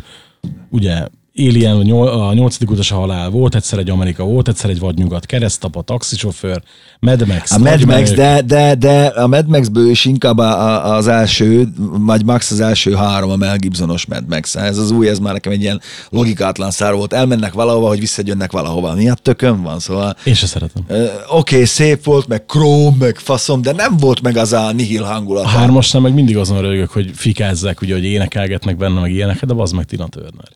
ugye 0.70 1.09
Alien, 1.39 1.77
a 1.77 1.82
nyol- 1.82 2.12
a 2.12 2.32
nyolcadik 2.35 2.70
utas 2.70 2.90
a 2.90 2.94
halál, 2.94 3.31
volt 3.31 3.55
egyszer 3.55 3.78
egy 3.78 3.90
Amerika, 3.90 4.24
volt 4.24 4.48
egyszer 4.48 4.70
egy 4.70 4.78
vadnyugat, 4.78 5.27
keresztapa, 5.27 5.82
taxisofőr, 5.82 6.62
Mad 7.01 7.27
Max, 7.27 7.52
a 7.52 7.59
Mad 7.59 7.85
Max, 7.85 8.10
de, 8.10 8.43
de, 8.43 8.74
de 8.74 9.06
a 9.06 9.27
Mad 9.27 9.48
Maxből 9.48 9.90
is 9.90 10.05
inkább 10.05 10.39
a, 10.39 10.44
a, 10.44 10.94
az 10.94 11.06
első, 11.06 11.69
vagy 11.78 12.24
max 12.24 12.51
az 12.51 12.60
első 12.60 12.94
három 12.94 13.31
a 13.31 13.36
Mel 13.36 13.56
Gibsonos 13.56 14.06
Mad 14.06 14.28
Max. 14.28 14.55
Ez 14.55 14.78
az 14.78 14.90
új, 14.90 15.09
ez 15.09 15.19
már 15.19 15.32
nekem 15.32 15.52
egy 15.52 15.60
ilyen 15.60 15.81
logikátlan 16.10 16.70
szár 16.70 16.94
volt. 16.94 17.12
Elmennek 17.12 17.52
valahova, 17.52 17.89
hogy 17.89 18.01
visszajönnek 18.01 18.52
valahova. 18.52 18.94
Mi 18.94 19.09
a 19.09 19.15
tökön 19.15 19.62
van? 19.62 19.78
Szóval 19.78 20.16
Én 20.24 20.35
se 20.35 20.47
szeretem. 20.47 20.82
Ö, 20.86 21.05
Oké, 21.05 21.55
okay, 21.55 21.65
szép 21.65 22.05
volt, 22.05 22.27
meg 22.27 22.47
króm, 22.47 22.97
meg 22.98 23.16
faszom, 23.16 23.62
de 23.62 23.73
nem 23.73 23.97
volt 23.97 24.23
meg 24.23 24.36
az 24.36 24.52
a 24.52 24.73
nihil 24.73 25.02
hangulat. 25.02 25.44
A 25.44 25.48
hármasnál 25.48 26.02
meg 26.02 26.15
mindig 26.15 26.36
azon 26.36 26.60
rögök, 26.60 26.90
hogy 26.90 27.10
fikázzák, 27.15 27.81
ugye, 27.81 27.94
hogy 27.94 28.05
énekelgetnek 28.05 28.77
benne, 28.77 29.01
meg 29.01 29.12
ilyenek, 29.12 29.44
de 29.44 29.55
az 29.56 29.73
meg 29.73 29.85
Tina 29.85 30.09
Turner. 30.09 30.48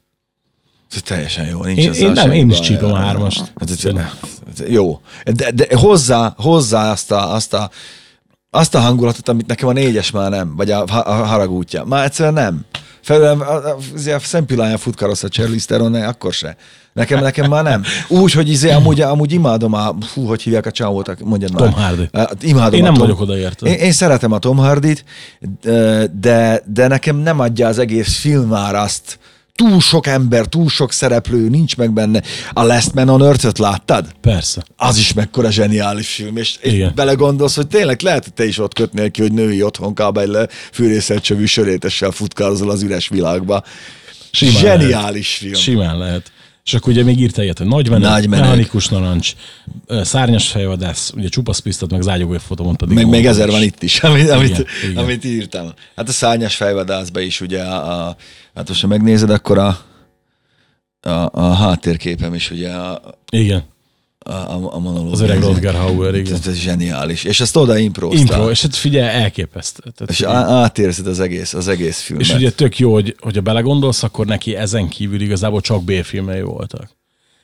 Ez 0.95 1.03
teljesen 1.03 1.47
jó. 1.47 1.63
Nincs 1.63 1.79
Én- 1.79 1.91
ezzel 1.91 2.07
én 2.07 2.13
nem, 2.13 2.33
én 2.33 2.51
is 2.51 2.61
csípem 2.61 2.93
a 2.93 2.97
hármast. 2.97 3.39
Hát, 3.39 3.71
ez- 3.71 3.85
ez- 3.85 4.69
jó. 4.69 5.01
De, 5.25 5.51
de 5.51 5.67
hozzá, 5.71 6.35
hozzá 6.37 6.91
azt 6.91 7.11
a, 7.11 7.35
azt 7.35 7.55
a 7.55 7.71
azt 8.55 8.75
a 8.75 8.81
hangulatot, 8.81 9.29
amit 9.29 9.47
nekem 9.47 9.69
a 9.69 9.73
négyes 9.73 10.11
már 10.11 10.31
nem, 10.31 10.57
vagy 10.57 10.71
a, 10.71 10.85
a 10.87 11.13
haragútja. 11.13 11.85
Már 11.85 12.05
egyszerűen 12.05 12.35
nem. 12.35 12.61
Felülem, 13.03 13.41
a, 13.41 13.55
a, 13.55 13.77
a 14.15 14.19
szempilláján 14.19 14.79
fut 14.79 15.01
a 15.01 15.29
Charlize 15.29 15.67
Theron, 15.67 15.95
akkor 15.95 16.33
se. 16.33 16.57
Nekem, 16.93 17.23
nekem 17.23 17.51
már 17.51 17.63
nem. 17.63 17.83
Úgy, 18.09 18.33
hogy 18.33 18.49
izé, 18.49 18.71
amúgy, 18.71 19.01
amúgy 19.01 19.33
imádom 19.33 19.73
a, 19.73 19.95
hú, 20.15 20.27
hogy 20.27 20.43
hívják 20.43 20.67
a 20.67 20.71
csávót, 20.71 21.25
mondjad 21.25 21.53
már. 21.53 21.63
Tom 21.63 21.83
Hardy. 21.83 22.09
Imádom 22.41 22.79
Én 22.79 22.83
nem 22.83 22.95
Tom, 22.95 23.03
vagyok 23.03 23.21
odaértve. 23.21 23.69
Én, 23.69 23.75
én 23.75 23.93
szeretem 23.93 24.33
a 24.33 24.39
Tom 24.39 24.57
Hardit, 24.57 25.05
de, 26.21 26.63
de 26.67 26.87
nekem 26.87 27.17
nem 27.17 27.41
adja 27.41 27.69
az 27.69 27.79
egész 27.79 28.17
film 28.17 28.49
már 28.49 28.75
azt, 28.75 29.19
túl 29.55 29.81
sok 29.81 30.07
ember, 30.07 30.47
túl 30.47 30.69
sok 30.69 30.93
szereplő, 30.93 31.49
nincs 31.49 31.77
meg 31.77 31.93
benne. 31.93 32.23
A 32.53 32.63
Last 32.63 32.95
Man 32.95 33.09
on 33.09 33.23
Earth-öt 33.23 33.59
láttad? 33.59 34.07
Persze. 34.21 34.65
Az 34.77 34.99
is 34.99 35.13
mekkora 35.13 35.51
zseniális 35.51 36.09
film, 36.09 36.37
és, 36.37 36.57
és 36.61 36.73
Igen. 36.73 36.93
belegondolsz, 36.95 37.57
hogy 37.57 37.67
tényleg 37.67 38.01
lehet, 38.01 38.25
hogy 38.25 38.35
te 38.35 38.45
is 38.45 38.59
ott 38.59 38.75
kötnél 38.75 39.11
ki, 39.11 39.21
hogy 39.21 39.33
női 39.33 39.63
otthon 39.63 39.95
kábel 39.95 40.49
fűrészelt 40.73 41.23
csövű 41.23 41.45
sörétessel 41.45 42.11
futkározol 42.11 42.71
az 42.71 42.83
üres 42.83 43.09
világba. 43.09 43.63
Simán 44.31 44.55
Zseniális 44.55 45.35
film. 45.35 45.55
Simán 45.55 45.99
lehet. 45.99 46.33
És 46.65 46.75
akkor 46.75 46.93
ugye 46.93 47.05
még 47.05 47.21
írta 47.21 47.43
ilyet, 47.43 47.59
hogy 47.59 47.67
nagy 47.67 47.89
menő, 47.91 48.05
Nagy 48.09 48.29
menők. 48.29 48.45
mechanikus 48.45 48.89
narancs, 48.89 49.33
szárnyas 49.89 50.49
fejvadász, 50.49 51.13
ugye 51.17 51.29
csupasz 51.29 51.59
pisztot, 51.59 51.91
meg 51.91 52.03
zágyogó 52.03 52.39
fotót 52.39 52.67
mondtad. 52.67 52.93
Meg, 52.93 53.09
meg 53.09 53.27
ezer 53.27 53.51
van 53.51 53.63
itt 53.63 53.83
is, 53.83 54.03
amit, 54.03 54.31
amit, 54.31 54.67
igen. 54.89 54.97
amit 54.97 55.25
írtam. 55.25 55.73
Hát 55.97 56.09
a 56.09 56.13
szárnyas 56.13 56.57
fejvadászba 56.57 57.21
is 57.21 57.41
ugye, 57.41 57.63
a, 57.63 58.07
a, 58.09 58.17
hát 58.55 58.69
most 58.69 58.81
ha 58.81 58.87
megnézed, 58.87 59.31
akkor 59.31 59.59
a, 59.59 59.79
a, 61.01 61.29
a 61.33 61.53
háttérképem 61.55 62.35
is 62.35 62.51
ugye 62.51 62.71
a, 62.71 63.01
Igen, 63.31 63.65
a, 64.25 64.31
a, 64.33 64.75
a 64.75 64.79
monológ. 64.79 65.13
az 65.13 65.21
öreg 65.21 65.41
Rodger 65.41 65.75
Hauer, 65.75 66.15
igen. 66.15 66.33
Ez, 66.35 66.47
ez 66.47 66.55
zseniális. 66.57 67.25
És 67.25 67.41
ezt 67.41 67.57
oda 67.57 67.79
impróztál. 67.79 68.21
Impro, 68.21 68.51
és 68.51 68.63
hát 68.63 68.77
figyelj, 68.77 69.23
elképesztő. 69.23 69.83
Tehát, 69.97 70.11
És 70.13 70.23
átérzed 70.23 71.07
az 71.07 71.21
egész, 71.21 71.55
az 71.55 71.69
egész 71.69 72.01
filmet. 72.01 72.27
és 72.27 72.35
ugye 72.35 72.51
tök 72.51 72.79
jó, 72.79 72.93
hogy, 72.93 73.17
hogyha 73.21 73.41
belegondolsz, 73.41 74.03
akkor 74.03 74.27
neki 74.27 74.57
ezen 74.57 74.89
kívül 74.89 75.21
igazából 75.21 75.61
csak 75.61 75.85
B-filmei 75.85 76.43
voltak. 76.43 76.91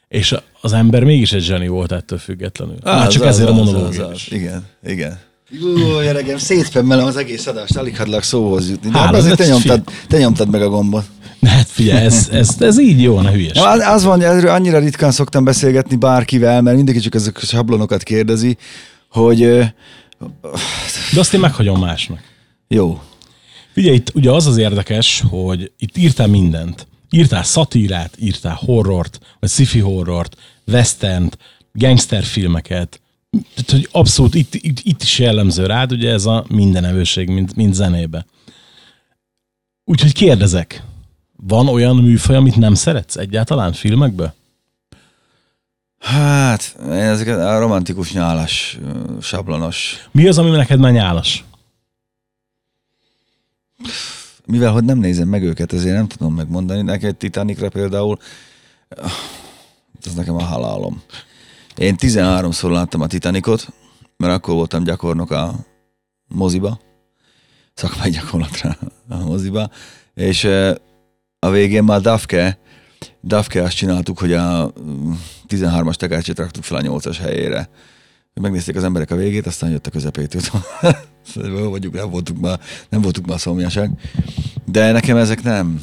És 0.09 0.34
az 0.60 0.72
ember 0.72 1.05
mégis 1.05 1.32
egy 1.32 1.42
zseni 1.42 1.68
volt 1.68 1.92
ettől 1.92 2.18
függetlenül. 2.18 2.76
Á, 2.82 2.96
Már 2.98 3.09
csak 3.09 3.22
az- 3.22 3.28
ezért 3.28 3.48
a 3.48 3.52
az- 3.52 3.59
monológia 3.59 4.05
az- 4.05 4.10
az. 4.10 4.16
is. 4.16 4.28
Igen, 4.28 4.64
igen. 4.86 5.18
Jó, 5.60 5.98
öregem, 6.00 6.38
szétfemmelem 6.38 7.06
az 7.06 7.16
egész 7.16 7.46
adást, 7.46 7.76
alig 7.76 7.96
hadlak 7.96 8.22
szóhoz 8.22 8.70
jutni. 8.70 8.90
De 8.90 8.98
Hála, 8.98 9.06
hát 9.10 9.16
azért 9.16 9.36
te 9.36 9.46
nyomtad, 9.46 9.82
te 10.09 10.18
nyomtad 10.18 10.50
meg 10.50 10.62
a 10.62 10.68
gombot. 10.68 11.05
Hát 11.43 11.69
figyelj, 11.69 12.05
ez, 12.05 12.28
ez, 12.32 12.56
ez 12.60 12.81
így 12.81 13.02
jó, 13.02 13.20
ne 13.20 13.31
hülyes. 13.31 13.59
Az- 13.59 13.86
az 13.86 14.05
van, 14.05 14.23
erről 14.23 14.51
annyira 14.51 14.78
ritkán 14.78 15.10
szoktam 15.10 15.44
beszélgetni 15.44 15.97
bárkivel, 15.97 16.62
mert 16.62 16.77
mindenki 16.77 17.01
csak 17.01 17.15
ezek 17.15 17.36
a 17.36 17.40
sablonokat 17.40 18.02
kérdezi, 18.02 18.56
hogy 19.10 19.39
De 21.12 21.19
azt 21.20 21.35
én 21.35 21.40
meghagyom 21.40 21.81
másnak. 21.81 22.20
jó, 22.69 23.01
Ugye 23.77 23.93
itt 23.93 24.15
ugye 24.15 24.31
az 24.31 24.47
az 24.47 24.56
érdekes, 24.56 25.23
hogy 25.31 25.73
itt 25.78 25.97
írtál 25.97 26.27
mindent. 26.27 26.86
Írtál 27.10 27.43
szatírát, 27.44 28.15
írtál 28.19 28.59
horrort, 28.65 29.19
vagy 29.40 29.51
sci-fi 29.51 29.78
horrort, 29.78 30.36
westernt, 30.66 31.39
gangsterfilmeket. 31.73 33.01
Tehát, 33.31 33.70
hogy 33.70 33.89
abszolút 33.93 34.35
itt, 34.35 34.55
itt, 34.55 34.78
itt 34.82 35.02
is 35.02 35.19
jellemző 35.19 35.66
rád, 35.66 35.93
ugye 35.93 36.10
ez 36.10 36.27
a 36.27 36.44
mindenevőség, 36.48 37.28
mint, 37.28 37.56
mint 37.56 37.74
zenébe. 37.74 38.27
Úgyhogy 39.85 40.12
kérdezek, 40.12 40.82
van 41.43 41.69
olyan 41.69 41.97
műfaj, 41.97 42.36
amit 42.36 42.56
nem 42.56 42.74
szeretsz 42.74 43.16
egyáltalán 43.16 43.73
filmekbe? 43.73 44.35
Hát, 45.98 46.77
én 46.85 46.90
ezeket 46.90 47.39
a 47.39 47.59
romantikus 47.59 48.12
nyálas, 48.12 48.78
sablonos. 49.20 50.09
Mi 50.10 50.28
az, 50.28 50.39
ami 50.39 50.51
neked 50.51 50.78
már 50.78 50.93
nyálas? 50.93 51.44
Mivel, 54.47 54.73
hogy 54.73 54.85
nem 54.85 54.98
nézem 54.98 55.28
meg 55.28 55.43
őket, 55.43 55.73
ezért 55.73 55.97
nem 55.97 56.09
tudom 56.09 56.35
megmondani. 56.35 56.82
Neked 56.82 57.16
Titanicra 57.16 57.69
például, 57.69 58.19
ez 60.05 60.15
nekem 60.15 60.36
a 60.36 60.43
halálom. 60.43 61.02
Én 61.77 61.94
13-szor 61.98 62.70
láttam 62.70 63.01
a 63.01 63.06
Titanicot, 63.06 63.66
mert 64.16 64.32
akkor 64.32 64.55
voltam 64.55 64.85
gyakornok 64.85 65.31
a 65.31 65.55
moziba, 66.28 66.81
szakmai 67.74 68.10
gyakorlatra 68.10 68.77
a 69.09 69.16
moziba, 69.16 69.70
és 70.15 70.48
a 71.39 71.51
végén 71.51 71.85
már 71.85 72.01
Dafke, 72.01 72.59
Dafke 73.23 73.62
azt 73.62 73.77
csináltuk, 73.77 74.19
hogy 74.19 74.32
a 74.32 74.73
mm, 74.81 75.12
13-as 75.48 75.94
tekercset 75.94 76.39
raktuk 76.39 76.65
fel 76.65 76.77
a 76.78 76.81
8-as 76.81 77.16
helyére. 77.20 77.69
Megnézték 78.35 78.77
az 78.77 78.85
emberek 78.85 79.10
a 79.10 79.16
végét, 79.16 79.47
aztán 79.47 79.70
jött 79.70 79.86
a 79.86 79.90
közepétől. 79.90 80.40
Jó 81.59 81.70
vagyunk, 81.70 81.94
nem 81.94 82.10
voltunk 82.10 82.40
már, 82.40 82.60
nem 82.89 83.01
voltunk 83.01 83.27
már 83.27 83.40
szomjaság. 83.40 83.90
De 84.65 84.93
nekem 84.93 85.16
ezek 85.16 85.43
nem. 85.43 85.82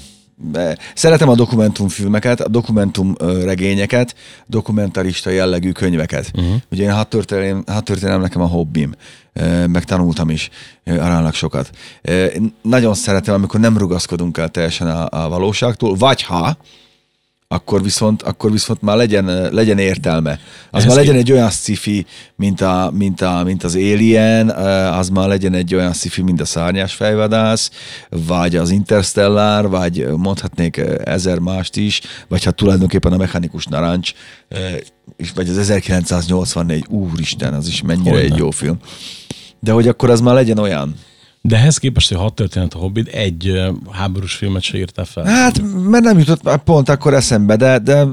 Szeretem 0.93 1.29
a 1.29 1.35
dokumentumfilmeket, 1.35 2.41
a 2.41 2.47
dokumentum 2.47 3.15
regényeket, 3.43 4.15
dokumentarista 4.45 5.29
jellegű 5.29 5.71
könyveket. 5.71 6.31
Uh-huh. 6.35 6.53
Ugye 6.71 6.83
én 6.83 6.93
hadtörténelem, 6.93 7.63
hadtörténelem 7.67 8.21
nekem 8.21 8.41
a 8.41 8.47
hobbim, 8.47 8.93
Ö, 9.33 9.67
meg 9.67 9.83
tanultam 9.83 10.29
is 10.29 10.49
aránylag 10.85 11.33
sokat. 11.33 11.69
Én 12.33 12.53
Nagyon 12.61 12.93
szeretem, 12.93 13.33
amikor 13.33 13.59
nem 13.59 13.77
rugaszkodunk 13.77 14.37
el 14.37 14.49
teljesen 14.49 14.87
a, 14.87 15.23
a 15.23 15.29
valóságtól, 15.29 15.95
vagy 15.95 16.21
ha, 16.21 16.57
akkor 17.47 17.83
viszont, 17.83 18.21
akkor 18.21 18.51
viszont 18.51 18.81
már 18.81 18.97
legyen, 18.97 19.25
legyen 19.53 19.77
értelme. 19.77 20.31
Az 20.31 20.39
Ehhez 20.71 20.85
már 20.85 20.95
legyen 20.95 21.15
egy 21.15 21.31
olyan 21.31 21.49
sci 21.49 22.05
mint, 22.35 22.61
a, 22.61 22.91
mint, 22.93 23.21
a, 23.21 23.43
mint 23.43 23.63
az 23.63 23.75
Alien, 23.75 24.49
az 24.89 25.09
már 25.09 25.27
legyen 25.27 25.53
egy 25.53 25.75
olyan 25.75 25.93
sci 25.93 26.21
mint 26.21 26.41
a 26.41 26.45
Szárnyás 26.45 26.93
fejvadász, 26.93 27.71
vagy 28.09 28.55
az 28.55 28.69
Interstellar, 28.69 29.69
vagy 29.69 30.07
mondhatnék 30.15 30.81
ezer 31.03 31.39
mást 31.39 31.75
is, 31.75 32.01
vagy 32.27 32.43
hát 32.43 32.55
tulajdonképpen 32.55 33.13
a 33.13 33.17
Mechanikus 33.17 33.65
Narancs, 33.65 34.13
és- 35.17 35.31
vagy 35.35 35.49
az 35.49 35.57
1984, 35.57 36.85
úristen, 36.89 37.53
az 37.53 37.67
is 37.67 37.81
mennyire 37.81 38.09
Hogyne. 38.09 38.25
egy 38.33 38.37
jó 38.37 38.49
film. 38.51 38.77
De 39.59 39.71
hogy 39.71 39.87
akkor 39.87 40.09
az 40.09 40.21
már 40.21 40.33
legyen 40.33 40.57
olyan. 40.57 40.95
De 41.47 41.55
ehhez 41.55 41.77
képest, 41.77 42.09
hogy 42.09 42.17
hat 42.17 42.35
történet 42.35 42.73
a 42.73 42.77
hobbit, 42.77 43.07
egy 43.07 43.61
háborús 43.91 44.33
filmet 44.35 44.61
se 44.61 44.77
írtál 44.77 45.05
fel. 45.05 45.23
Hát, 45.23 45.61
mert 45.89 46.03
nem 46.03 46.17
jutott 46.17 46.59
pont 46.63 46.89
akkor 46.89 47.13
eszembe, 47.13 47.55
de, 47.55 47.79
de 47.79 48.07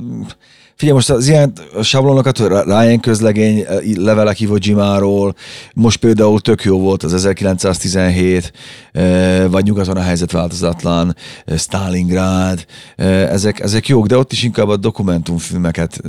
figyelj, 0.74 0.96
most 0.96 1.10
az 1.10 1.28
ilyen 1.28 1.52
sablonokat, 1.82 2.38
Ryan 2.64 3.00
közlegény, 3.00 3.64
levelek 3.96 4.40
Iwo 4.40 4.56
Jimáról, 4.58 5.34
most 5.74 5.98
például 5.98 6.40
tök 6.40 6.64
jó 6.64 6.80
volt 6.80 7.02
az 7.02 7.14
1917, 7.14 8.52
eh, 8.92 9.44
vagy 9.50 9.64
nyugaton 9.64 9.96
a 9.96 10.02
helyzet 10.02 10.32
változatlan, 10.32 11.16
Stalingrad, 11.56 12.66
ezek, 12.96 13.60
ezek 13.60 13.88
jók, 13.88 14.06
de 14.06 14.16
ott 14.16 14.32
is 14.32 14.42
inkább 14.42 14.68
a 14.68 14.76
dokumentumfilmeket 14.76 16.00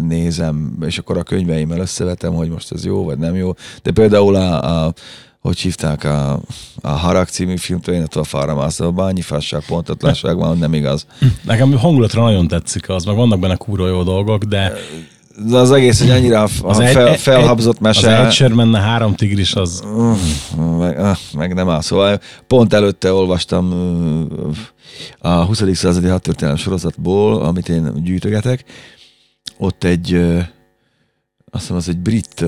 nézem, 0.00 0.76
és 0.86 0.98
akkor 0.98 1.16
a 1.18 1.22
könyveimmel 1.22 1.80
összevetem, 1.80 2.34
hogy 2.34 2.48
most 2.48 2.72
ez 2.72 2.84
jó, 2.84 3.04
vagy 3.04 3.18
nem 3.18 3.36
jó. 3.36 3.52
De 3.82 3.90
például 3.90 4.34
a, 4.34 4.84
a 4.86 4.92
hogy 5.40 5.58
hívták 5.58 6.04
a, 6.04 6.40
a 6.80 6.88
Harag 6.88 7.28
című 7.28 7.56
filmtől, 7.56 7.94
én 7.94 8.02
attól 8.02 8.24
falra 8.24 8.54
mászom, 8.54 8.86
a 8.86 8.90
bányi 8.90 9.20
fasság, 9.20 9.62
pontatlanság 9.66 10.36
van, 10.36 10.48
hogy 10.48 10.58
nem 10.58 10.74
igaz. 10.74 11.06
Nekem 11.42 11.72
hangulatra 11.78 12.22
nagyon 12.22 12.48
tetszik 12.48 12.88
az, 12.88 13.04
meg 13.04 13.16
vannak 13.16 13.38
benne 13.38 13.56
kurva 13.56 13.88
jó 13.88 14.02
dolgok, 14.02 14.44
de 14.44 14.72
De 15.46 15.56
az 15.56 15.72
egész, 15.72 16.00
hogy 16.00 16.10
annyira 16.10 16.42
a, 16.42 16.48
a 16.62 16.80
egy- 16.80 16.92
fel, 16.92 17.08
egy- 17.08 17.18
felhabzott 17.20 17.74
Az 17.74 17.80
mese, 17.80 18.26
egy 18.26 18.32
Sherman 18.32 18.74
három 18.74 19.14
tigris 19.14 19.54
az 19.54 19.82
meg, 20.78 20.98
ah, 20.98 21.16
meg 21.34 21.54
nem 21.54 21.68
áll. 21.68 21.80
Szóval 21.80 22.20
pont 22.46 22.72
előtte 22.72 23.12
olvastam 23.12 23.72
a 25.18 25.28
20. 25.44 25.62
századi 25.76 26.06
hadtörténelem 26.06 26.56
sorozatból, 26.56 27.42
amit 27.42 27.68
én 27.68 27.92
gyűjtögetek, 28.02 28.64
ott 29.58 29.84
egy, 29.84 30.14
azt 31.50 31.62
hiszem 31.62 31.76
az 31.76 31.88
egy 31.88 31.98
brit 31.98 32.44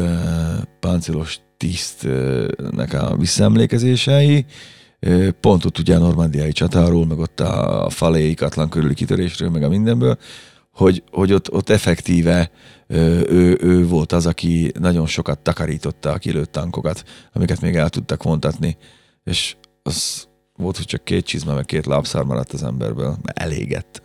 páncélos 0.81 1.39
tisztnek 1.61 2.93
a 2.93 3.17
visszaemlékezései, 3.17 4.45
pont 5.41 5.65
ott 5.65 5.79
ugye 5.79 5.97
a 5.97 5.99
normandiai 5.99 6.53
csatáról, 6.53 7.07
meg 7.07 7.19
ott 7.19 7.41
a, 7.41 7.85
a 7.85 7.91
falé 7.91 8.29
ikatlan 8.29 8.69
körüli 8.69 8.95
kitörésről, 8.95 9.51
meg 9.51 9.63
a 9.63 9.69
mindenből, 9.69 10.19
hogy, 10.73 11.03
hogy 11.11 11.33
ott, 11.33 11.53
ott 11.53 11.69
effektíve 11.69 12.51
ő, 12.87 13.59
ő 13.61 13.87
volt 13.87 14.13
az, 14.13 14.27
aki 14.27 14.73
nagyon 14.79 15.07
sokat 15.07 15.39
takarította 15.39 16.13
a 16.13 16.19
kilőtt 16.19 16.53
tankokat, 16.53 17.05
amiket 17.33 17.61
még 17.61 17.77
el 17.77 17.89
tudtak 17.89 18.23
vontatni, 18.23 18.77
és 19.25 19.57
az 19.83 20.29
volt, 20.57 20.77
hogy 20.77 20.87
csak 20.87 21.05
két 21.05 21.25
csizma, 21.25 21.55
meg 21.55 21.65
két 21.65 21.87
lábszár 21.87 22.23
maradt 22.23 22.53
az 22.53 22.63
emberből, 22.63 23.17
mert 23.23 23.39
elégett. 23.39 24.03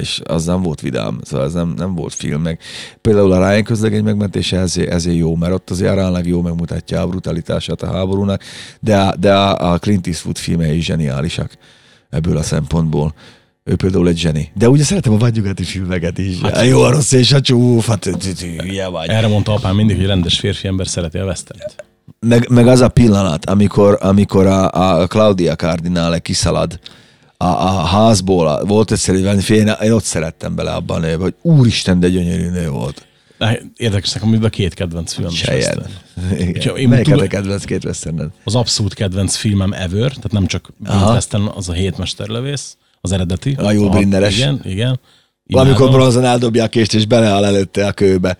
És 0.00 0.20
az 0.24 0.44
nem 0.44 0.62
volt 0.62 0.80
vidám, 0.80 1.20
szóval 1.22 1.46
ez 1.46 1.52
nem, 1.52 1.74
nem 1.76 1.94
volt 1.94 2.14
film, 2.14 2.42
meg 2.42 2.58
például 3.00 3.32
a 3.32 3.48
Ryan 3.50 3.62
közlegény 3.64 4.02
megmentése 4.04 4.58
ezért, 4.58 4.90
ezért 4.90 5.16
jó, 5.16 5.36
mert 5.36 5.52
ott 5.52 5.70
azért 5.70 5.90
aránylag 5.90 6.26
jó 6.26 6.40
megmutatja 6.42 7.00
a 7.00 7.06
brutalitását 7.06 7.82
a 7.82 7.92
háborúnak, 7.92 8.42
de, 8.80 8.98
a- 8.98 9.16
de 9.16 9.34
a, 9.34 9.72
a 9.72 9.78
Clint 9.78 10.06
Eastwood 10.06 10.36
filmei 10.38 10.76
is 10.76 10.84
zseniálisak 10.84 11.52
ebből 12.10 12.36
a 12.36 12.42
szempontból. 12.42 13.14
Ő 13.64 13.76
például 13.76 14.08
egy 14.08 14.18
zseni. 14.18 14.50
De 14.54 14.68
ugye 14.68 14.82
szeretem 14.84 15.12
a 15.12 15.16
vadnyugati 15.16 15.62
filmeket 15.62 16.18
is. 16.18 16.40
Hát, 16.40 16.64
jó, 16.66 16.82
a 16.82 16.90
rossz 16.90 17.12
és 17.12 17.32
a 17.32 17.40
csúf, 17.40 17.86
hát 17.86 18.04
hülye 18.62 18.88
vagy. 18.88 19.08
erre 19.08 19.26
mondta 19.28 19.52
apám 19.52 19.74
mindig, 19.74 19.96
hogy 19.96 20.06
rendes 20.06 20.38
férfi 20.38 20.66
ember 20.66 20.86
szereti 20.86 21.18
a 21.18 21.24
vesztert. 21.24 21.84
Meg, 22.20 22.48
meg 22.50 22.66
az 22.66 22.80
a 22.80 22.88
pillanat, 22.88 23.44
amikor, 23.44 23.98
amikor 24.00 24.46
a, 24.46 24.70
a 25.00 25.06
Claudia 25.06 25.56
Cardinale 25.56 26.18
kiszalad 26.18 26.78
a, 27.36 27.44
a 27.46 27.84
házból, 27.84 28.48
a, 28.48 28.64
volt 28.64 28.92
egyszer 28.92 29.14
egy 29.14 29.44
fél, 29.44 29.56
én, 29.56 29.74
én 29.82 29.92
ott 29.92 30.04
szerettem 30.04 30.54
bele 30.54 30.70
abban 30.70 31.02
a 31.02 31.06
nőbe, 31.06 31.22
hogy 31.22 31.34
úristen, 31.42 32.00
de 32.00 32.08
gyönyörű 32.08 32.48
nő 32.50 32.68
volt. 32.68 33.06
De 33.38 33.60
Érdekes 33.76 34.12
nekem, 34.12 34.28
hogy 34.28 34.44
a 34.44 34.48
két 34.48 34.74
kedvenc 34.74 35.12
filmem 35.12 35.32
is 35.32 35.42
én 36.76 36.88
Melyiket 36.88 37.02
tudom- 37.12 37.20
a 37.20 37.26
kedvenc 37.26 37.64
két 37.64 37.84
westerned? 37.84 38.30
Az 38.44 38.54
abszolút 38.54 38.94
kedvenc 38.94 39.34
filmem 39.36 39.72
ever, 39.72 40.08
tehát 40.08 40.32
nem 40.32 40.46
csak. 40.46 40.68
Western, 40.88 41.46
az 41.46 41.68
a 41.68 41.72
hétmesterlövész, 41.72 42.76
az 43.00 43.12
eredeti. 43.12 43.54
A 43.58 43.70
Yul 43.70 43.88
Brynneres. 43.90 44.36
Igen, 44.36 44.60
igen. 44.64 45.00
Valamikor 45.46 45.80
Imádom. 45.80 46.00
bronzon 46.00 46.24
eldobja 46.24 46.64
a 46.64 46.68
kést, 46.68 46.94
és 46.94 47.06
beleáll 47.06 47.44
előtte 47.44 47.86
a 47.86 47.92
kőbe. 47.92 48.36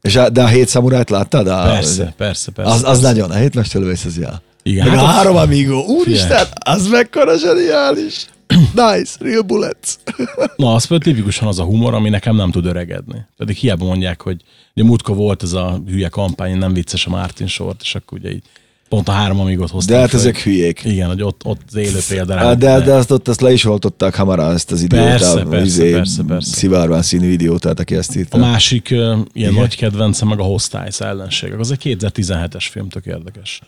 És 0.00 0.16
a, 0.16 0.28
de 0.28 0.42
a 0.42 0.46
hét 0.46 0.68
szamurájt 0.68 1.10
láttad? 1.10 1.46
A, 1.46 1.62
Persze, 1.62 2.14
persze, 2.16 2.50
persze. 2.50 2.72
Az, 2.72 2.84
az 2.84 3.00
nagyon, 3.00 3.30
a 3.30 3.34
hét 3.34 3.54
mesterlövész 3.54 4.04
az 4.04 4.18
já. 4.18 4.40
Igen, 4.70 4.86
Meg 4.88 4.96
hát 4.98 5.04
a 5.04 5.08
három 5.08 5.36
amigo, 5.36 5.78
úristen, 5.80 6.46
az 6.64 6.86
mekkora 6.88 7.38
zseniális. 7.38 8.26
Nice, 8.74 9.12
real 9.18 9.42
bullets. 9.42 9.94
Na, 10.56 10.74
az 10.74 10.84
például 10.84 11.12
tipikusan 11.12 11.48
az 11.48 11.58
a 11.58 11.64
humor, 11.64 11.94
ami 11.94 12.08
nekem 12.08 12.36
nem 12.36 12.50
tud 12.50 12.66
öregedni. 12.66 13.26
Pedig 13.36 13.56
hiába 13.56 13.84
mondják, 13.84 14.22
hogy 14.22 14.40
ugye 14.74 14.86
múltkor 14.86 15.16
volt 15.16 15.42
ez 15.42 15.52
a 15.52 15.80
hülye 15.86 16.08
kampány, 16.08 16.58
nem 16.58 16.72
vicces 16.72 17.06
a 17.06 17.10
Martin 17.10 17.46
sort, 17.46 17.80
és 17.82 17.94
akkor 17.94 18.18
ugye 18.18 18.30
így 18.30 18.42
pont 18.88 19.08
a 19.08 19.12
három 19.12 19.40
amigot 19.40 19.70
hoztam. 19.70 19.94
De 19.94 20.00
hát 20.00 20.10
föl. 20.10 20.18
ezek 20.20 20.38
hülyék. 20.38 20.80
Igen, 20.84 21.08
hogy 21.08 21.22
ott, 21.22 21.40
ott 21.44 21.60
az 21.68 21.74
élő 21.76 21.98
példa 22.08 22.34
rá. 22.34 22.42
Hát 22.44 22.58
De, 22.58 22.80
de 22.80 22.92
azt 22.92 23.10
ott 23.10 23.28
azt 23.28 23.40
le 23.40 23.52
is 23.52 23.64
oltották 23.64 24.14
hamar 24.14 24.38
ezt 24.38 24.70
az 24.72 24.82
idióta, 24.82 25.04
Persze, 25.06 25.42
persze, 25.42 25.64
izé, 25.64 25.90
persze, 25.92 26.22
persze. 26.22 26.56
szivárvány 26.56 27.02
színű 27.02 27.30
idiótát, 27.30 27.80
aki 27.80 27.94
ezt 27.94 28.14
A 28.14 28.18
írta. 28.18 28.38
másik 28.38 28.88
uh, 28.90 28.98
ilyen 28.98 29.24
Igen. 29.32 29.52
nagy 29.52 29.76
kedvence, 29.76 30.24
meg 30.24 30.38
a 30.40 30.42
Hostiles 30.42 31.00
ellenségek. 31.00 31.58
Az 31.58 31.70
egy 31.70 31.96
2017-es 32.00 32.66
film, 32.70 32.88
tök 32.88 33.06
érdekes. 33.06 33.60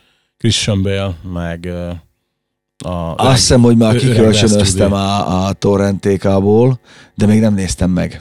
Christian 0.42 0.82
Bale, 0.82 1.14
meg 1.32 1.68
a... 2.78 3.14
Azt 3.16 3.38
hiszem, 3.38 3.60
hogy 3.60 3.76
már 3.76 3.96
kikölcsönöztem 3.96 4.92
a, 4.92 5.46
a 5.46 5.52
torrentékából, 5.52 6.80
de 7.14 7.26
még 7.26 7.40
nem 7.40 7.54
néztem 7.54 7.90
meg. 7.90 8.20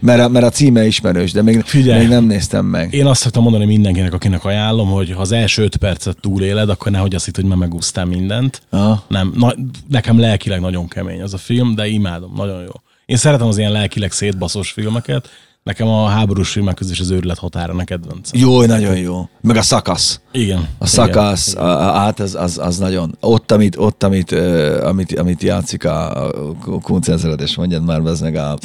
Mert 0.00 0.20
a, 0.20 0.28
mert 0.28 0.44
a 0.44 0.50
címe 0.50 0.86
ismerős, 0.86 1.32
de 1.32 1.42
még, 1.42 1.60
Figyelj. 1.60 1.98
még 1.98 2.08
nem 2.08 2.24
néztem 2.24 2.64
meg. 2.64 2.92
Én 2.92 3.06
azt 3.06 3.20
szoktam 3.20 3.42
mondani 3.42 3.64
mindenkinek, 3.64 4.12
akinek 4.12 4.44
ajánlom, 4.44 4.88
hogy 4.88 5.10
ha 5.10 5.20
az 5.20 5.32
első 5.32 5.62
öt 5.62 5.76
percet 5.76 6.20
túléled, 6.20 6.68
akkor 6.68 6.92
nehogy 6.92 7.14
azt 7.14 7.24
hitt, 7.24 7.36
hogy 7.36 7.44
már 7.44 7.58
megúsztál 7.58 8.04
mindent. 8.04 8.62
Aha. 8.70 9.04
Nem, 9.08 9.32
na, 9.36 9.54
nekem 9.88 10.18
lelkileg 10.18 10.60
nagyon 10.60 10.88
kemény 10.88 11.22
az 11.22 11.34
a 11.34 11.38
film, 11.38 11.74
de 11.74 11.86
imádom, 11.86 12.32
nagyon 12.36 12.62
jó. 12.62 12.72
Én 13.06 13.16
szeretem 13.16 13.46
az 13.46 13.58
ilyen 13.58 13.72
lelkileg 13.72 14.12
szétbaszós 14.12 14.70
filmeket, 14.70 15.28
nekem 15.62 15.88
a 15.88 16.06
háborús 16.06 16.50
filmek 16.50 16.74
közül 16.74 16.92
is 16.92 17.00
az 17.00 17.10
őrület 17.10 17.38
határának 17.38 17.84
kedvencem. 17.84 18.40
Jó, 18.40 18.64
nagyon 18.64 18.96
jó. 18.96 19.28
Meg 19.40 19.56
a 19.56 19.62
szakasz. 19.62 20.20
Igen. 20.32 20.68
A 20.78 20.86
szakasz, 20.86 21.54
a, 21.54 21.64
a, 21.64 21.98
át 21.98 22.20
az, 22.20 22.34
az, 22.34 22.58
az 22.58 22.78
nagyon. 22.78 23.16
Ott, 23.20 23.52
amit, 23.52 23.76
ott, 23.76 24.02
amit, 24.02 24.32
amit, 24.82 25.18
amit 25.18 25.42
játszik 25.42 25.84
a, 25.84 26.26
a 26.26 26.32
Kuncenzelet, 26.82 27.40
és 27.40 27.56
mondjad 27.56 27.84
már, 27.84 28.00
ez 28.00 28.20
meg 28.20 28.34
a 28.34 28.58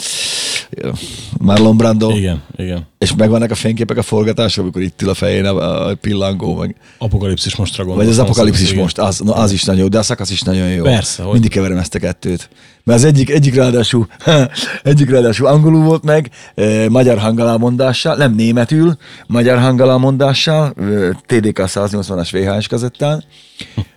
Marlon 1.39 1.77
Brando. 1.77 2.09
Igen, 2.09 2.43
igen. 2.55 2.87
És 2.97 3.15
megvannak 3.15 3.51
a 3.51 3.55
fényképek 3.55 3.97
a 3.97 4.01
forgatásra, 4.01 4.61
amikor 4.63 4.81
itt 4.81 5.01
ül 5.01 5.09
a 5.09 5.13
fején 5.13 5.45
a, 5.45 5.87
a 5.87 5.95
pillangó, 5.95 6.55
meg, 6.55 6.75
Apokalipszis 6.97 7.55
mostra 7.55 7.83
vagy 7.83 7.95
gondoltam. 7.95 8.23
az 8.23 8.29
apokalipszis 8.29 8.73
most, 8.73 8.97
az, 8.99 9.19
no, 9.19 9.33
az 9.33 9.51
is 9.51 9.63
nagyon 9.63 9.81
jó, 9.81 9.87
de 9.87 9.97
a 9.97 10.03
szakasz 10.03 10.29
is 10.29 10.41
nagyon 10.41 10.69
jó. 10.69 10.83
Persze, 10.83 11.23
hogy- 11.23 11.31
Mindig 11.31 11.51
keverem 11.51 11.77
ezt 11.77 11.95
a 11.95 11.99
kettőt. 11.99 12.49
Mert 12.83 12.99
az 12.99 13.05
egyik, 13.05 13.29
egyik 13.29 13.55
ráadásul, 13.55 14.07
egyik 14.83 15.09
ráadásul 15.09 15.47
angolul 15.47 15.83
volt 15.83 16.03
meg, 16.03 16.29
eh, 16.55 16.87
magyar 16.89 17.17
hangalámondással, 17.17 18.15
nem 18.15 18.33
németül, 18.35 18.97
magyar 19.27 19.57
hangalámondással, 19.59 20.73
eh, 20.79 21.09
TDK 21.25 21.59
180-as 21.65 22.29
VHS 22.31 22.67
kazettán. 22.67 23.23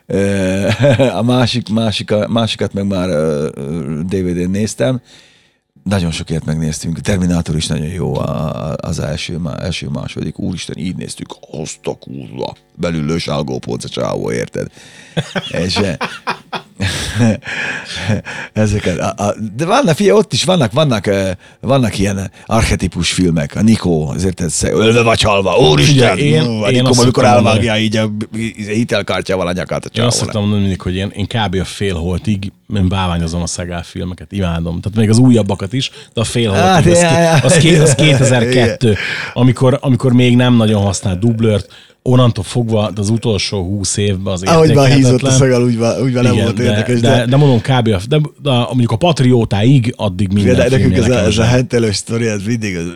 A 1.19 1.23
másik, 1.23 1.69
másik, 1.69 2.13
másikat 2.29 2.73
meg 2.73 2.87
már 2.87 3.09
DVD-n 4.09 4.51
néztem. 4.51 5.01
Nagyon 5.91 6.11
sok 6.11 6.31
ilyet 6.31 6.45
megnéztünk. 6.45 7.01
Terminátor 7.01 7.57
is 7.57 7.67
nagyon 7.67 7.87
jó 7.87 8.17
a- 8.17 8.75
az 8.77 8.99
első, 8.99 9.41
első 9.59 9.89
második. 9.89 10.39
Úristen, 10.39 10.77
így 10.79 10.97
néztük. 10.97 11.37
Azt 11.51 11.79
a 11.87 11.95
kurva. 11.95 12.55
Belül 12.77 13.05
lős 13.05 13.27
algópóc 13.29 13.85
a 13.85 13.89
csávó, 13.89 14.33
érted? 14.33 14.67
És 15.51 15.81
ezeket. 18.53 18.99
A, 18.99 19.15
a, 19.17 19.35
de 19.57 19.65
vannak, 19.65 19.97
figyelj, 19.97 20.19
ott 20.19 20.33
is 20.33 20.45
vannak, 20.45 20.73
vannak, 20.73 21.11
vannak 21.61 21.99
ilyen 21.99 22.31
archetipus 22.47 23.13
filmek. 23.13 23.57
A 23.57 23.63
Nikó, 23.63 24.09
azért 24.09 24.41
ez 24.41 24.63
ölve 24.63 25.03
vagy 25.03 25.21
halva. 25.23 25.57
Úristen! 25.57 26.19
Én- 26.19 26.43
a 26.43 26.71
én 26.71 26.83
Nikó, 26.83 27.01
amikor 27.01 27.25
elvágja 27.25 27.77
így 27.77 27.97
a 27.97 28.11
hitelkártyával 28.57 29.47
a 29.47 29.53
nyakát 29.53 29.85
a 29.85 29.89
Én 29.99 30.05
azt 30.05 30.17
szoktam 30.17 30.41
mondani 30.41 30.61
mindig, 30.61 30.81
hogy 30.81 30.97
én, 30.97 31.13
én 31.15 31.27
kb. 31.27 31.55
a 31.61 31.65
fél 31.65 31.95
holtig 31.95 32.53
én 32.75 32.89
báványozom 32.89 33.43
a 33.43 33.47
Szegál 33.47 33.83
filmeket, 33.83 34.33
imádom. 34.33 34.81
Tehát 34.81 34.99
még 34.99 35.09
az 35.09 35.19
újabbakat 35.19 35.73
is, 35.73 35.91
de 36.15 36.21
a 36.21 36.25
fél 36.25 36.51
holtig, 36.51 36.95
Hát, 36.95 37.45
az, 37.45 37.53
az, 37.53 37.81
az 37.81 37.95
2002, 37.95 38.97
amikor, 39.33 39.79
amikor 39.81 40.13
még 40.13 40.37
nem 40.37 40.55
nagyon 40.55 40.83
használt 40.83 41.19
dublört, 41.19 41.69
onnantól 42.03 42.45
fogva 42.45 42.91
de 42.91 43.01
az 43.01 43.09
utolsó 43.09 43.63
20 43.63 43.97
évben 43.97 44.33
az 44.33 44.43
Ahogy 44.43 44.75
már 44.75 44.93
hízott 44.93 45.23
a 45.23 45.31
szagal, 45.31 45.65
úgy, 45.65 45.77
már- 45.77 46.01
úgy 46.01 46.13
nem 46.13 46.35
volt 46.35 46.57
de, 46.57 46.63
érdekes. 46.63 47.01
de, 47.01 47.27
de, 47.27 47.37
mondom, 47.37 47.61
kb. 47.61 47.89
A, 47.89 48.01
de, 48.09 48.21
de, 48.43 48.51
mondjuk 48.51 48.91
a 48.91 48.97
patriótáig 48.97 49.95
addig 49.97 50.33
minden 50.33 50.57
De 50.57 50.69
nekünk 50.69 50.97
ez 50.97 51.09
a, 51.09 51.19
ez 51.19 51.39
a 51.39 51.45
hentelős 51.45 51.97
sztori, 51.97 52.27
ez 52.27 52.43
mindig, 52.43 52.77
az, 52.77 52.87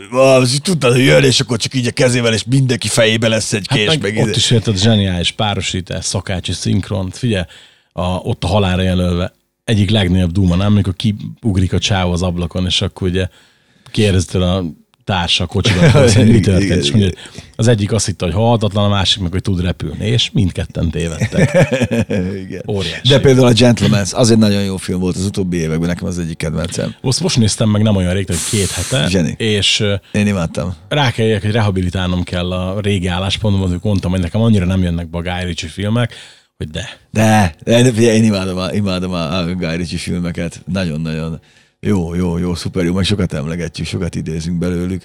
az, 0.43 0.59
tudtad, 0.63 0.93
hogy 0.93 1.05
jön, 1.05 1.25
és 1.25 1.41
akkor 1.41 1.59
csak 1.59 1.75
így 1.75 1.87
a 1.87 1.91
kezével, 1.91 2.33
és 2.33 2.45
mindenki 2.45 2.89
fejébe 2.89 3.29
lesz 3.29 3.53
egy 3.53 3.69
kés, 3.69 3.89
Hát 3.89 4.01
meg, 4.01 4.13
meg 4.13 4.23
ott 4.23 4.29
ide. 4.29 4.37
is 4.37 4.51
érted 4.51 4.79
zseniális 4.79 5.31
párosítás, 5.31 6.05
szakácsi 6.05 6.53
szinkron. 6.53 7.11
Figyelj, 7.11 7.45
a, 7.93 8.03
ott 8.03 8.45
a 8.45 8.47
halálra 8.47 8.83
jelölve 8.83 9.33
egyik 9.65 9.91
legnagyobb 9.91 10.33
duma, 10.33 10.57
nem? 10.57 10.73
Amikor 10.73 10.95
kiugrik 10.97 11.73
a 11.73 11.79
csáv 11.79 12.11
az 12.11 12.23
ablakon, 12.23 12.67
és 12.67 12.83
akkor 12.83 13.09
ugye 13.09 13.29
kérdezted 13.91 14.43
a 14.43 14.65
társa 15.05 15.47
kocsiban, 15.47 15.91
mi 16.27 16.41
történt, 16.51 16.83
és 16.83 16.91
mondja, 16.91 17.11
az 17.57 17.69
egyik 17.69 17.93
azt 17.93 18.07
hitte, 18.07 18.25
hogy 18.25 18.35
halhatatlan, 18.35 18.85
a 18.85 18.89
másik 18.89 19.23
meg, 19.23 19.33
hogy 19.33 19.43
tud 19.43 19.61
repülni, 19.61 20.07
és 20.07 20.31
mindketten 20.33 20.91
tévedtek. 20.91 21.69
Igen. 22.45 22.63
Óriási. 22.69 23.09
De 23.09 23.21
például 23.21 23.47
a 23.47 23.53
Gentleman's, 23.53 24.15
az 24.15 24.31
egy 24.31 24.39
nagyon 24.39 24.63
jó 24.63 24.77
film 24.77 25.01
volt 25.01 25.17
az 25.17 25.25
utóbbi 25.25 25.57
években, 25.57 25.89
nekem 25.89 26.07
az 26.07 26.19
egyik 26.19 26.37
kedvencem. 26.37 26.95
Most, 27.01 27.21
most 27.21 27.37
néztem 27.37 27.69
meg 27.69 27.83
nem 27.83 27.97
olyan 27.97 28.13
rég, 28.13 28.27
hogy 28.27 28.37
két 28.51 28.71
hete, 28.71 29.09
Zseni. 29.09 29.35
és 29.39 29.85
Én 30.13 30.27
imádtam. 30.27 30.75
rá 30.89 31.11
kell 31.11 31.39
hogy 31.41 31.51
rehabilitálnom 31.51 32.23
kell 32.23 32.53
a 32.53 32.81
régi 32.81 33.07
álláspontomat, 33.07 33.69
hogy 33.69 33.79
mondtam, 33.83 34.11
hogy 34.11 34.21
nekem 34.21 34.41
annyira 34.41 34.65
nem 34.65 34.83
jönnek 34.83 35.11
be 35.11 35.19
a 35.19 35.23
Guy 35.23 35.45
Ritchie 35.45 35.69
filmek, 35.69 36.15
hogy 36.57 36.69
de. 36.71 36.89
De, 37.11 37.55
de, 37.65 37.83
de 37.83 38.01
én 38.01 38.25
imádom 38.25 38.59
a, 38.59 38.73
imádom 38.73 39.13
a, 39.13 39.39
a 39.39 39.55
Guy 39.55 39.77
Ritchie 39.77 39.99
filmeket. 39.99 40.63
Nagyon-nagyon 40.73 41.41
jó, 41.87 42.15
jó, 42.15 42.39
jó, 42.39 42.55
szuper 42.55 42.85
jó, 42.85 42.95
meg 42.95 43.05
sokat 43.05 43.33
emlegetjük, 43.33 43.87
sokat 43.87 44.15
idézünk 44.15 44.59
belőlük. 44.59 45.05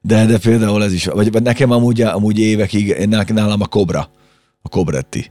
De, 0.00 0.26
de 0.26 0.38
például 0.38 0.84
ez 0.84 0.92
is, 0.92 1.04
vagy, 1.04 1.32
vagy 1.32 1.42
nekem 1.42 1.70
amúgy, 1.70 2.00
amúgy 2.00 2.38
évekig, 2.38 3.06
nálam 3.26 3.60
a 3.60 3.66
Cobra, 3.66 4.10
a 4.62 4.68
Cobretti. 4.68 5.30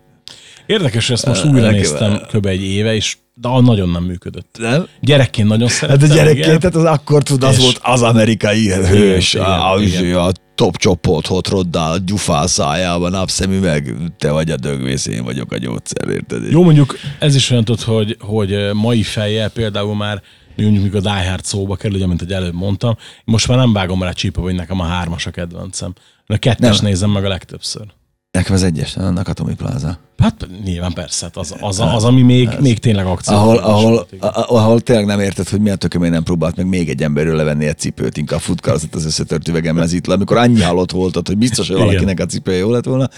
Érdekes, 0.65 1.09
ezt 1.09 1.25
most 1.25 1.45
újra 1.45 1.59
nekem- 1.61 1.75
néztem 1.75 2.21
kb. 2.31 2.45
egy 2.45 2.61
éve, 2.61 2.95
és 2.95 3.17
de 3.35 3.49
nagyon 3.61 3.89
nem 3.89 4.03
működött. 4.03 4.55
Nem? 4.59 4.87
Gyerekként 5.01 5.47
nagyon 5.47 5.67
Hát 5.67 5.77
szerettem. 5.77 6.11
a 6.11 6.13
gyerekként, 6.13 6.45
igen. 6.45 6.59
tehát 6.59 6.75
az 6.75 6.83
akkor 6.83 7.23
tud, 7.23 7.43
az 7.43 7.59
volt 7.59 7.79
az 7.83 8.01
amerikai 8.01 8.69
hős, 8.69 9.33
igen, 9.33 9.45
a, 9.45 9.73
a, 9.73 9.81
igen. 9.81 10.15
a 10.15 10.31
top 10.55 10.77
csoport, 10.77 11.27
hot 11.27 11.47
roddál, 11.47 11.97
gyufál 12.05 12.47
szájában, 12.47 13.11
napszemüveg, 13.11 13.95
te 14.17 14.31
vagy 14.31 14.51
a 14.51 14.55
dögvész, 14.55 15.05
én 15.05 15.23
vagyok 15.23 15.51
a 15.51 15.57
gyógyszer, 15.57 16.09
érted? 16.09 16.51
Jó, 16.51 16.63
mondjuk 16.63 16.97
ez 17.19 17.35
is 17.35 17.49
olyan 17.49 17.63
tud, 17.63 17.81
hogy, 17.81 18.17
hogy 18.19 18.69
mai 18.73 19.03
fejjel 19.03 19.49
például 19.49 19.95
már 19.95 20.21
mondjuk 20.55 20.83
mikor 20.83 20.99
a 20.99 21.01
Die 21.01 21.29
Hard 21.29 21.43
szóba 21.43 21.75
kerül, 21.75 21.95
ugye, 21.97 22.07
mint 22.07 22.19
hogy 22.19 22.33
előbb 22.33 22.53
mondtam, 22.53 22.97
most 23.25 23.47
már 23.47 23.57
nem 23.57 23.73
vágom 23.73 24.03
rá 24.03 24.11
csípa, 24.11 24.41
hogy 24.41 24.55
nekem 24.55 24.79
a 24.79 24.83
hármas 24.85 25.25
a 25.25 25.31
kedvencem. 25.31 25.93
A 26.27 26.37
kettes 26.37 26.79
Nem. 26.79 26.89
nézem 26.89 27.09
meg 27.09 27.25
a 27.25 27.27
legtöbbször. 27.27 27.85
Nekem 28.31 28.53
az 28.55 28.63
egyes, 28.63 28.95
a 28.97 29.09
Nakatomi 29.09 29.55
Plaza. 29.55 29.97
Hát 30.17 30.47
nyilván 30.63 30.93
persze, 30.93 31.25
hát 31.25 31.37
az, 31.37 31.55
az, 31.59 31.79
az, 31.79 32.03
ami 32.03 32.21
még, 32.21 32.49
még 32.59 32.79
tényleg 32.79 33.05
akció. 33.05 33.35
Ahol, 33.35 33.57
ahol, 33.57 34.07
a- 34.19 34.55
ahol 34.55 34.81
tényleg 34.81 35.05
nem 35.05 35.19
érted, 35.19 35.49
hogy 35.49 35.59
miért 35.59 35.79
tököm 35.79 36.03
én 36.03 36.11
nem 36.11 36.23
próbált 36.23 36.55
meg 36.55 36.67
még 36.67 36.89
egy 36.89 37.03
emberről 37.03 37.35
levenni 37.35 37.65
egy 37.65 37.77
cipőt, 37.77 38.17
inkább 38.17 38.39
futkározott 38.39 38.95
az 38.95 39.05
összetört 39.05 39.47
le, 39.47 40.13
amikor 40.13 40.37
annyi 40.37 40.61
halott 40.61 40.91
volt 40.91 41.15
ott, 41.15 41.27
hogy 41.27 41.37
biztos, 41.37 41.67
hogy 41.67 41.77
valakinek 41.77 42.19
a 42.19 42.25
cipője 42.25 42.57
jó 42.57 42.71
lett 42.71 42.85
volna. 42.85 43.09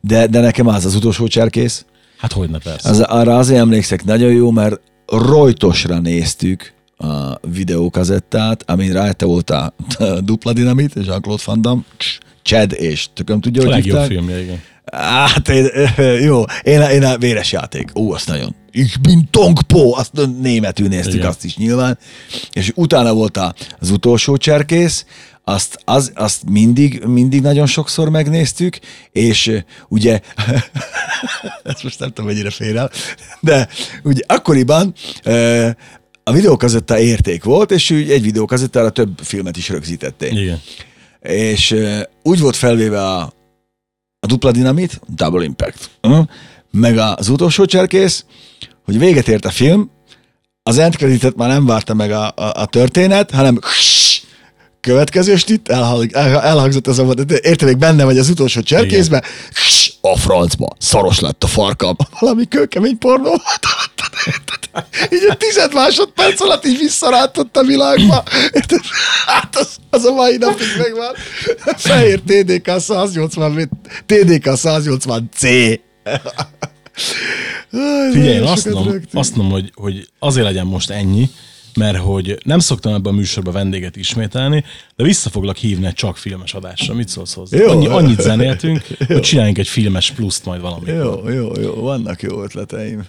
De, 0.00 0.26
de 0.26 0.40
nekem 0.40 0.66
az 0.66 0.84
az 0.84 0.94
utolsó 0.94 1.26
cserkész. 1.26 1.84
Hát 2.18 2.32
hogyne 2.32 2.58
persze. 2.58 2.88
Az, 2.88 3.00
arra 3.00 3.38
azért 3.38 3.60
emlékszek, 3.60 4.04
nagyon 4.04 4.32
jó, 4.32 4.50
mert 4.50 4.80
rojtosra 5.18 5.98
néztük 5.98 6.72
a 6.96 7.38
videókazettát, 7.48 8.70
amin 8.70 8.92
rajta 8.92 9.26
volt 9.26 9.50
a, 9.50 9.74
a 9.98 10.20
dupla 10.20 10.52
dinamit, 10.52 10.94
Jean-Claude 10.94 11.42
Van 11.46 11.62
Damme, 11.62 11.82
Chad 12.42 12.72
és 12.72 13.06
tököm 13.14 13.40
tudja, 13.40 13.62
a 13.62 13.64
hogy 13.64 13.74
legjobb 13.74 13.98
hívták. 13.98 14.10
filmje, 14.10 14.42
igen. 14.42 14.62
Hát 14.92 15.48
én, 15.48 15.68
jó, 16.28 16.44
én, 16.62 16.80
a- 16.80 16.90
én 16.90 17.04
a 17.04 17.18
véres 17.18 17.52
játék. 17.52 17.90
Ó, 17.94 18.12
azt 18.12 18.26
nagyon. 18.26 18.54
Ich 18.70 19.00
bin 19.00 19.28
Tongpo, 19.30 19.92
azt 19.96 20.12
németül 20.40 20.88
néztük 20.88 21.14
Igen. 21.14 21.26
azt 21.26 21.44
is 21.44 21.56
nyilván. 21.56 21.98
És 22.52 22.72
utána 22.74 23.12
volt 23.14 23.36
a- 23.36 23.54
az 23.80 23.90
utolsó 23.90 24.36
cserkész, 24.36 25.04
azt, 25.44 25.78
az, 25.84 26.12
azt 26.14 26.48
mindig, 26.50 27.04
mindig 27.04 27.40
nagyon 27.40 27.66
sokszor 27.66 28.08
megnéztük, 28.08 28.78
és 29.12 29.46
ö, 29.46 29.58
ugye, 29.88 30.20
ezt 31.64 31.82
most 31.82 31.98
nem 31.98 32.08
tudom, 32.08 32.26
mennyire 32.30 32.50
fér 32.50 32.76
el, 32.76 32.90
de 33.40 33.68
ugye 34.02 34.20
akkoriban 34.26 34.92
ö, 35.24 35.68
a 36.24 36.32
videókazetta 36.32 36.98
érték 36.98 37.44
volt, 37.44 37.70
és 37.70 37.90
egy 37.90 38.22
videókazettára 38.22 38.90
több 38.90 39.18
filmet 39.22 39.56
is 39.56 39.68
rögzítették 39.68 40.32
Igen. 40.32 40.60
És 41.22 41.76
úgy 42.22 42.40
volt 42.40 42.56
felvéve 42.56 43.06
a, 43.06 43.20
a 44.20 44.26
dupla 44.26 44.50
dinamit, 44.50 45.00
Double 45.08 45.44
Impact, 45.44 45.90
meg 46.70 46.98
az 46.98 47.28
utolsó 47.28 47.64
cserkész, 47.64 48.24
hogy 48.84 48.98
véget 48.98 49.28
ért 49.28 49.44
a 49.44 49.50
film, 49.50 49.90
az 50.62 50.78
end 50.78 50.96
creditet 50.96 51.36
már 51.36 51.48
nem 51.48 51.66
várta 51.66 51.94
meg 51.94 52.10
a, 52.10 52.32
a, 52.36 52.52
a 52.54 52.66
történet, 52.66 53.30
hanem 53.30 53.58
következő 54.80 55.36
stit, 55.36 55.68
elhang, 55.68 56.12
el, 56.12 56.40
elhangzott 56.40 56.86
az 56.86 56.98
a 56.98 57.14
érte 57.42 57.64
még 57.64 57.78
benne 57.78 58.04
vagy 58.04 58.18
az 58.18 58.28
utolsó 58.28 58.60
cserkészbe, 58.60 59.22
a 60.00 60.16
francba, 60.16 60.68
szaros 60.78 61.20
lett 61.20 61.44
a 61.44 61.46
farkam. 61.46 61.96
Valami 62.20 62.48
kőkemény 62.48 62.98
pornó 62.98 63.28
volt. 63.28 63.66
Így 65.12 65.26
egy 65.28 65.36
tized 65.36 65.74
másodperc 65.74 66.40
alatt 66.40 66.66
így 66.66 66.78
visszarántott 66.78 67.56
a 67.56 67.62
világba. 67.62 68.22
Érted? 68.52 68.80
Hát 69.26 69.56
az, 69.56 69.76
az 69.90 70.04
a 70.04 70.12
mai 70.12 70.36
napig 70.36 70.66
megvan. 70.78 71.14
Fehér 71.76 72.20
TDK 72.20 72.80
180, 72.80 73.70
TDK 74.06 74.44
180C. 74.44 75.78
Figyelj, 78.12 78.34
én 78.34 78.42
azt 78.42 78.70
mondom, 78.70 79.00
azt 79.12 79.36
mondom 79.36 79.52
hogy, 79.52 79.72
hogy 79.74 80.08
azért 80.18 80.46
legyen 80.46 80.66
most 80.66 80.90
ennyi, 80.90 81.30
mert 81.74 81.98
hogy 81.98 82.38
nem 82.44 82.58
szoktam 82.58 82.94
ebben 82.94 83.12
a 83.12 83.16
műsorban 83.16 83.52
vendéget 83.52 83.96
ismételni, 83.96 84.64
de 84.96 85.04
vissza 85.04 85.30
foglak 85.30 85.56
hívni 85.56 85.86
egy 85.86 85.94
csak 85.94 86.16
filmes 86.16 86.54
adásra. 86.54 86.94
Mit 86.94 87.08
szólsz 87.08 87.34
hozzá? 87.34 87.58
Jó. 87.58 87.68
Annyi, 87.70 87.86
annyit 87.86 88.20
zenéltünk, 88.20 88.82
hogy 89.06 89.20
csináljunk 89.20 89.58
egy 89.58 89.68
filmes 89.68 90.10
pluszt 90.10 90.44
majd 90.44 90.60
valamikor. 90.60 90.94
Jó, 90.94 91.28
jó, 91.28 91.52
jó, 91.60 91.74
vannak 91.74 92.22
jó 92.22 92.42
ötleteim. 92.42 93.06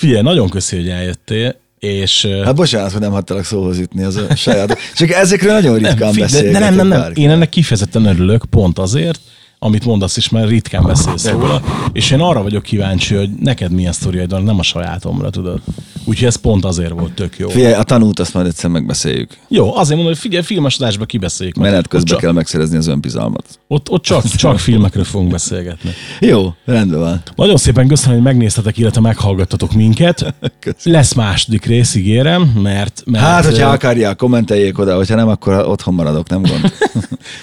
Figyelj, 0.00 0.22
nagyon 0.22 0.48
köszi, 0.48 0.76
hogy 0.76 0.88
eljöttél, 0.88 1.56
és 1.78 2.26
hát 2.44 2.54
bocsánat, 2.54 2.92
hogy 2.92 3.00
nem 3.00 3.10
hagytalak 3.10 3.44
szóhoz 3.44 3.78
jutni, 3.78 4.02
az 4.02 4.16
a 4.16 4.34
saját. 4.34 4.78
Csak 4.94 5.10
ezekről 5.10 5.52
nagyon 5.52 5.74
ritkán 5.76 6.12
de, 6.12 6.20
beszélgetek. 6.20 6.52
de 6.52 6.58
nem, 6.58 6.74
nem, 6.74 6.88
nem. 6.88 7.00
bárki. 7.00 7.20
Én 7.20 7.30
ennek 7.30 7.48
kifejezetten 7.48 8.04
örülök, 8.04 8.44
pont 8.50 8.78
azért, 8.78 9.20
amit 9.62 9.84
mondasz 9.84 10.16
is, 10.16 10.28
mert 10.28 10.48
ritkán 10.48 10.82
beszélsz 10.82 11.28
róla, 11.28 11.62
és 11.92 12.10
én 12.10 12.20
arra 12.20 12.42
vagyok 12.42 12.62
kíváncsi, 12.62 13.14
hogy 13.14 13.30
neked 13.30 13.72
milyen 13.72 13.92
sztoriaid 13.92 14.30
van, 14.30 14.42
nem 14.42 14.58
a 14.58 14.62
sajátomra, 14.62 15.30
tudod. 15.30 15.60
Úgyhogy 16.04 16.26
ez 16.26 16.36
pont 16.36 16.64
azért 16.64 16.90
volt 16.90 17.12
tök 17.12 17.38
jó. 17.38 17.48
Figyelj, 17.48 17.72
a 17.72 17.82
tanult 17.82 18.18
azt 18.18 18.34
majd 18.34 18.46
egyszer 18.46 18.70
megbeszéljük. 18.70 19.36
Jó, 19.48 19.76
azért 19.76 19.96
mondom, 19.96 20.06
hogy 20.06 20.18
figyelj, 20.18 20.42
filmes 20.42 20.78
adásba 20.78 21.04
kibeszéljük. 21.04 21.56
Menet 21.56 21.88
közben 21.88 22.08
csak, 22.08 22.20
kell 22.20 22.32
megszerezni 22.32 22.76
az 22.76 22.86
önbizalmat. 22.86 23.44
ott, 23.66 23.90
ott 23.90 24.02
csak, 24.02 24.24
csak 24.36 24.58
filmekről 24.58 25.04
fogunk 25.04 25.30
beszélgetni. 25.30 25.90
Jó, 26.20 26.54
rendben 26.64 27.00
van. 27.00 27.22
Nagyon 27.36 27.56
szépen 27.56 27.88
köszönöm, 27.88 28.14
hogy 28.14 28.24
megnéztetek, 28.24 28.78
illetve 28.78 29.00
meghallgattatok 29.00 29.72
minket. 29.72 30.34
Lesz 30.82 31.12
második 31.14 31.64
rész, 31.64 31.94
ígérem, 31.94 32.42
mert... 32.42 33.02
mert 33.06 33.24
Hát, 33.24 33.44
hogyha 33.44 33.68
akarják, 33.68 34.16
kommenteljék 34.16 34.78
oda, 34.78 34.96
hogyha 34.96 35.14
nem, 35.14 35.28
akkor 35.28 35.54
otthon 35.54 35.94
maradok, 35.94 36.28
nem 36.28 36.42
gond. 36.42 36.72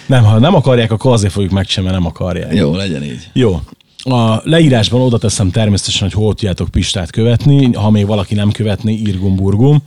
Nem, 0.08 0.24
ha 0.24 0.40
nem 0.40 0.56
akarják, 0.56 0.92
akkor 0.92 1.14
azért 1.14 1.34
fogjuk 1.34 1.52
megcsinálni, 1.52 1.98
akarják. 2.08 2.54
Jó, 2.54 2.76
legyen 2.76 3.04
így. 3.04 3.30
Jó. 3.34 3.62
A 4.04 4.42
leírásban 4.44 5.02
oda 5.02 5.18
teszem 5.18 5.52
természetesen, 5.52 6.10
hogy 6.10 6.24
hol 6.24 6.34
tudjátok 6.34 6.70
Pistát 6.70 7.12
követni. 7.12 7.74
Ha 7.74 7.90
még 7.90 8.06
valaki 8.06 8.36
nem 8.36 8.52
követné, 8.52 8.94
írgum-burgum. 8.94 9.82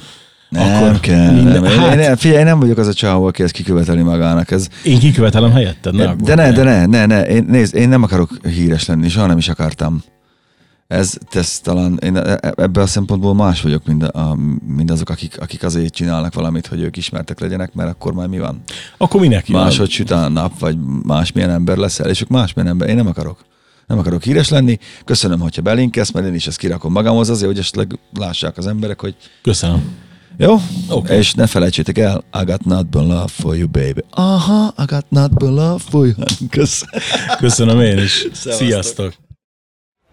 Nem 0.49 0.83
akkor 0.83 1.01
kell. 1.01 1.33
minden- 1.33 1.63
nem. 1.63 1.79
hát- 1.79 1.93
Én, 1.95 1.99
én, 2.01 2.17
figyelj, 2.17 2.39
én 2.41 2.45
nem 2.45 2.59
vagyok 2.61 2.79
az 2.79 2.87
a 2.87 2.93
csávó, 2.95 3.25
aki 3.27 3.43
ezt 3.43 3.53
kiköveteli 3.53 4.03
magának. 4.03 4.51
Ez, 4.51 4.69
Én 4.85 4.99
kikövetelem 4.99 5.51
helyetted, 5.53 5.95
ne 5.95 6.15
de 6.15 6.35
ne, 6.35 6.53
de 6.53 6.63
ne, 6.63 6.87
ne, 6.87 7.07
ne. 7.07 7.23
Én, 7.27 7.45
nézd, 7.49 7.75
én 7.75 7.89
nem 7.89 8.03
akarok 8.03 8.31
híres 8.49 8.87
lenni, 8.87 9.09
soha 9.09 9.27
nem 9.27 9.39
is 9.39 9.49
akartam. 9.49 10.03
Ez, 10.91 11.15
ez 11.33 11.59
talán, 11.59 11.99
én 12.03 12.17
ebben 12.17 12.83
a 12.83 12.87
szempontból 12.87 13.35
más 13.35 13.63
vagyok, 13.63 13.87
mint, 13.87 14.03
a, 14.03 14.37
mint 14.67 14.91
azok, 14.91 15.09
akik, 15.09 15.41
akik 15.41 15.63
azért 15.63 15.95
csinálnak 15.95 16.35
valamit, 16.35 16.67
hogy 16.67 16.81
ők 16.81 16.97
ismertek 16.97 17.41
legyenek, 17.41 17.73
mert 17.75 17.91
akkor 17.91 18.13
már 18.13 18.27
mi 18.29 18.39
van? 18.39 18.63
Akkor 18.97 19.21
minek 19.21 19.49
jön? 19.49 19.61
Máshogy 19.61 19.91
süt 19.91 20.11
a 20.11 20.29
nap, 20.29 20.59
vagy 20.59 20.77
másmilyen 21.03 21.51
ember 21.51 21.77
leszel, 21.77 22.11
és 22.11 22.21
ők 22.21 22.29
másmilyen 22.29 22.71
ember. 22.71 22.89
Én 22.89 22.97
nem 22.97 23.07
akarok. 23.07 23.45
Nem 23.87 23.99
akarok 23.99 24.23
híres 24.23 24.49
lenni. 24.49 24.79
Köszönöm, 25.05 25.41
hogyha 25.41 25.63
belinkesz, 25.63 26.11
mert 26.11 26.27
én 26.27 26.35
is 26.35 26.47
ezt 26.47 26.59
kirakom 26.59 26.93
magamhoz 26.93 27.31
azért, 27.31 27.51
hogy 27.51 27.59
esetleg 27.59 27.99
lássák 28.19 28.59
az 28.59 28.67
emberek, 28.67 29.01
hogy 29.01 29.15
Köszönöm. 29.43 29.83
jó? 30.37 30.57
Oké. 30.89 31.17
És 31.17 31.35
ne 31.35 31.47
felejtsétek 31.47 31.99
el, 31.99 32.25
I 32.41 32.45
got 32.45 32.65
not 32.65 32.89
but 32.89 33.03
love 33.03 33.29
for 33.29 33.57
you, 33.57 33.69
baby. 33.69 34.05
Aha, 34.11 34.75
I 34.79 34.85
got 34.87 35.05
not 35.09 35.31
but 35.35 35.49
love 35.49 35.79
for 35.79 36.07
you. 36.07 36.15
Kösz. 36.51 36.85
Köszönöm 37.39 37.81
én 37.81 37.99
is. 37.99 38.27
Sziasztok. 38.33 39.15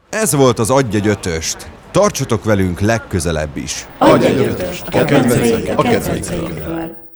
Ez 0.09 0.35
volt 0.35 0.59
az 0.59 0.69
Adj 0.69 0.95
egy 0.95 1.07
ötöst. 1.07 1.71
Tartsatok 1.91 2.43
velünk 2.43 2.79
legközelebb 2.79 3.57
is. 3.57 3.87
Adj 3.97 4.25
egy 4.25 4.37
ötöst. 4.39 4.87
A 4.87 5.81
kedvencek. 5.81 7.06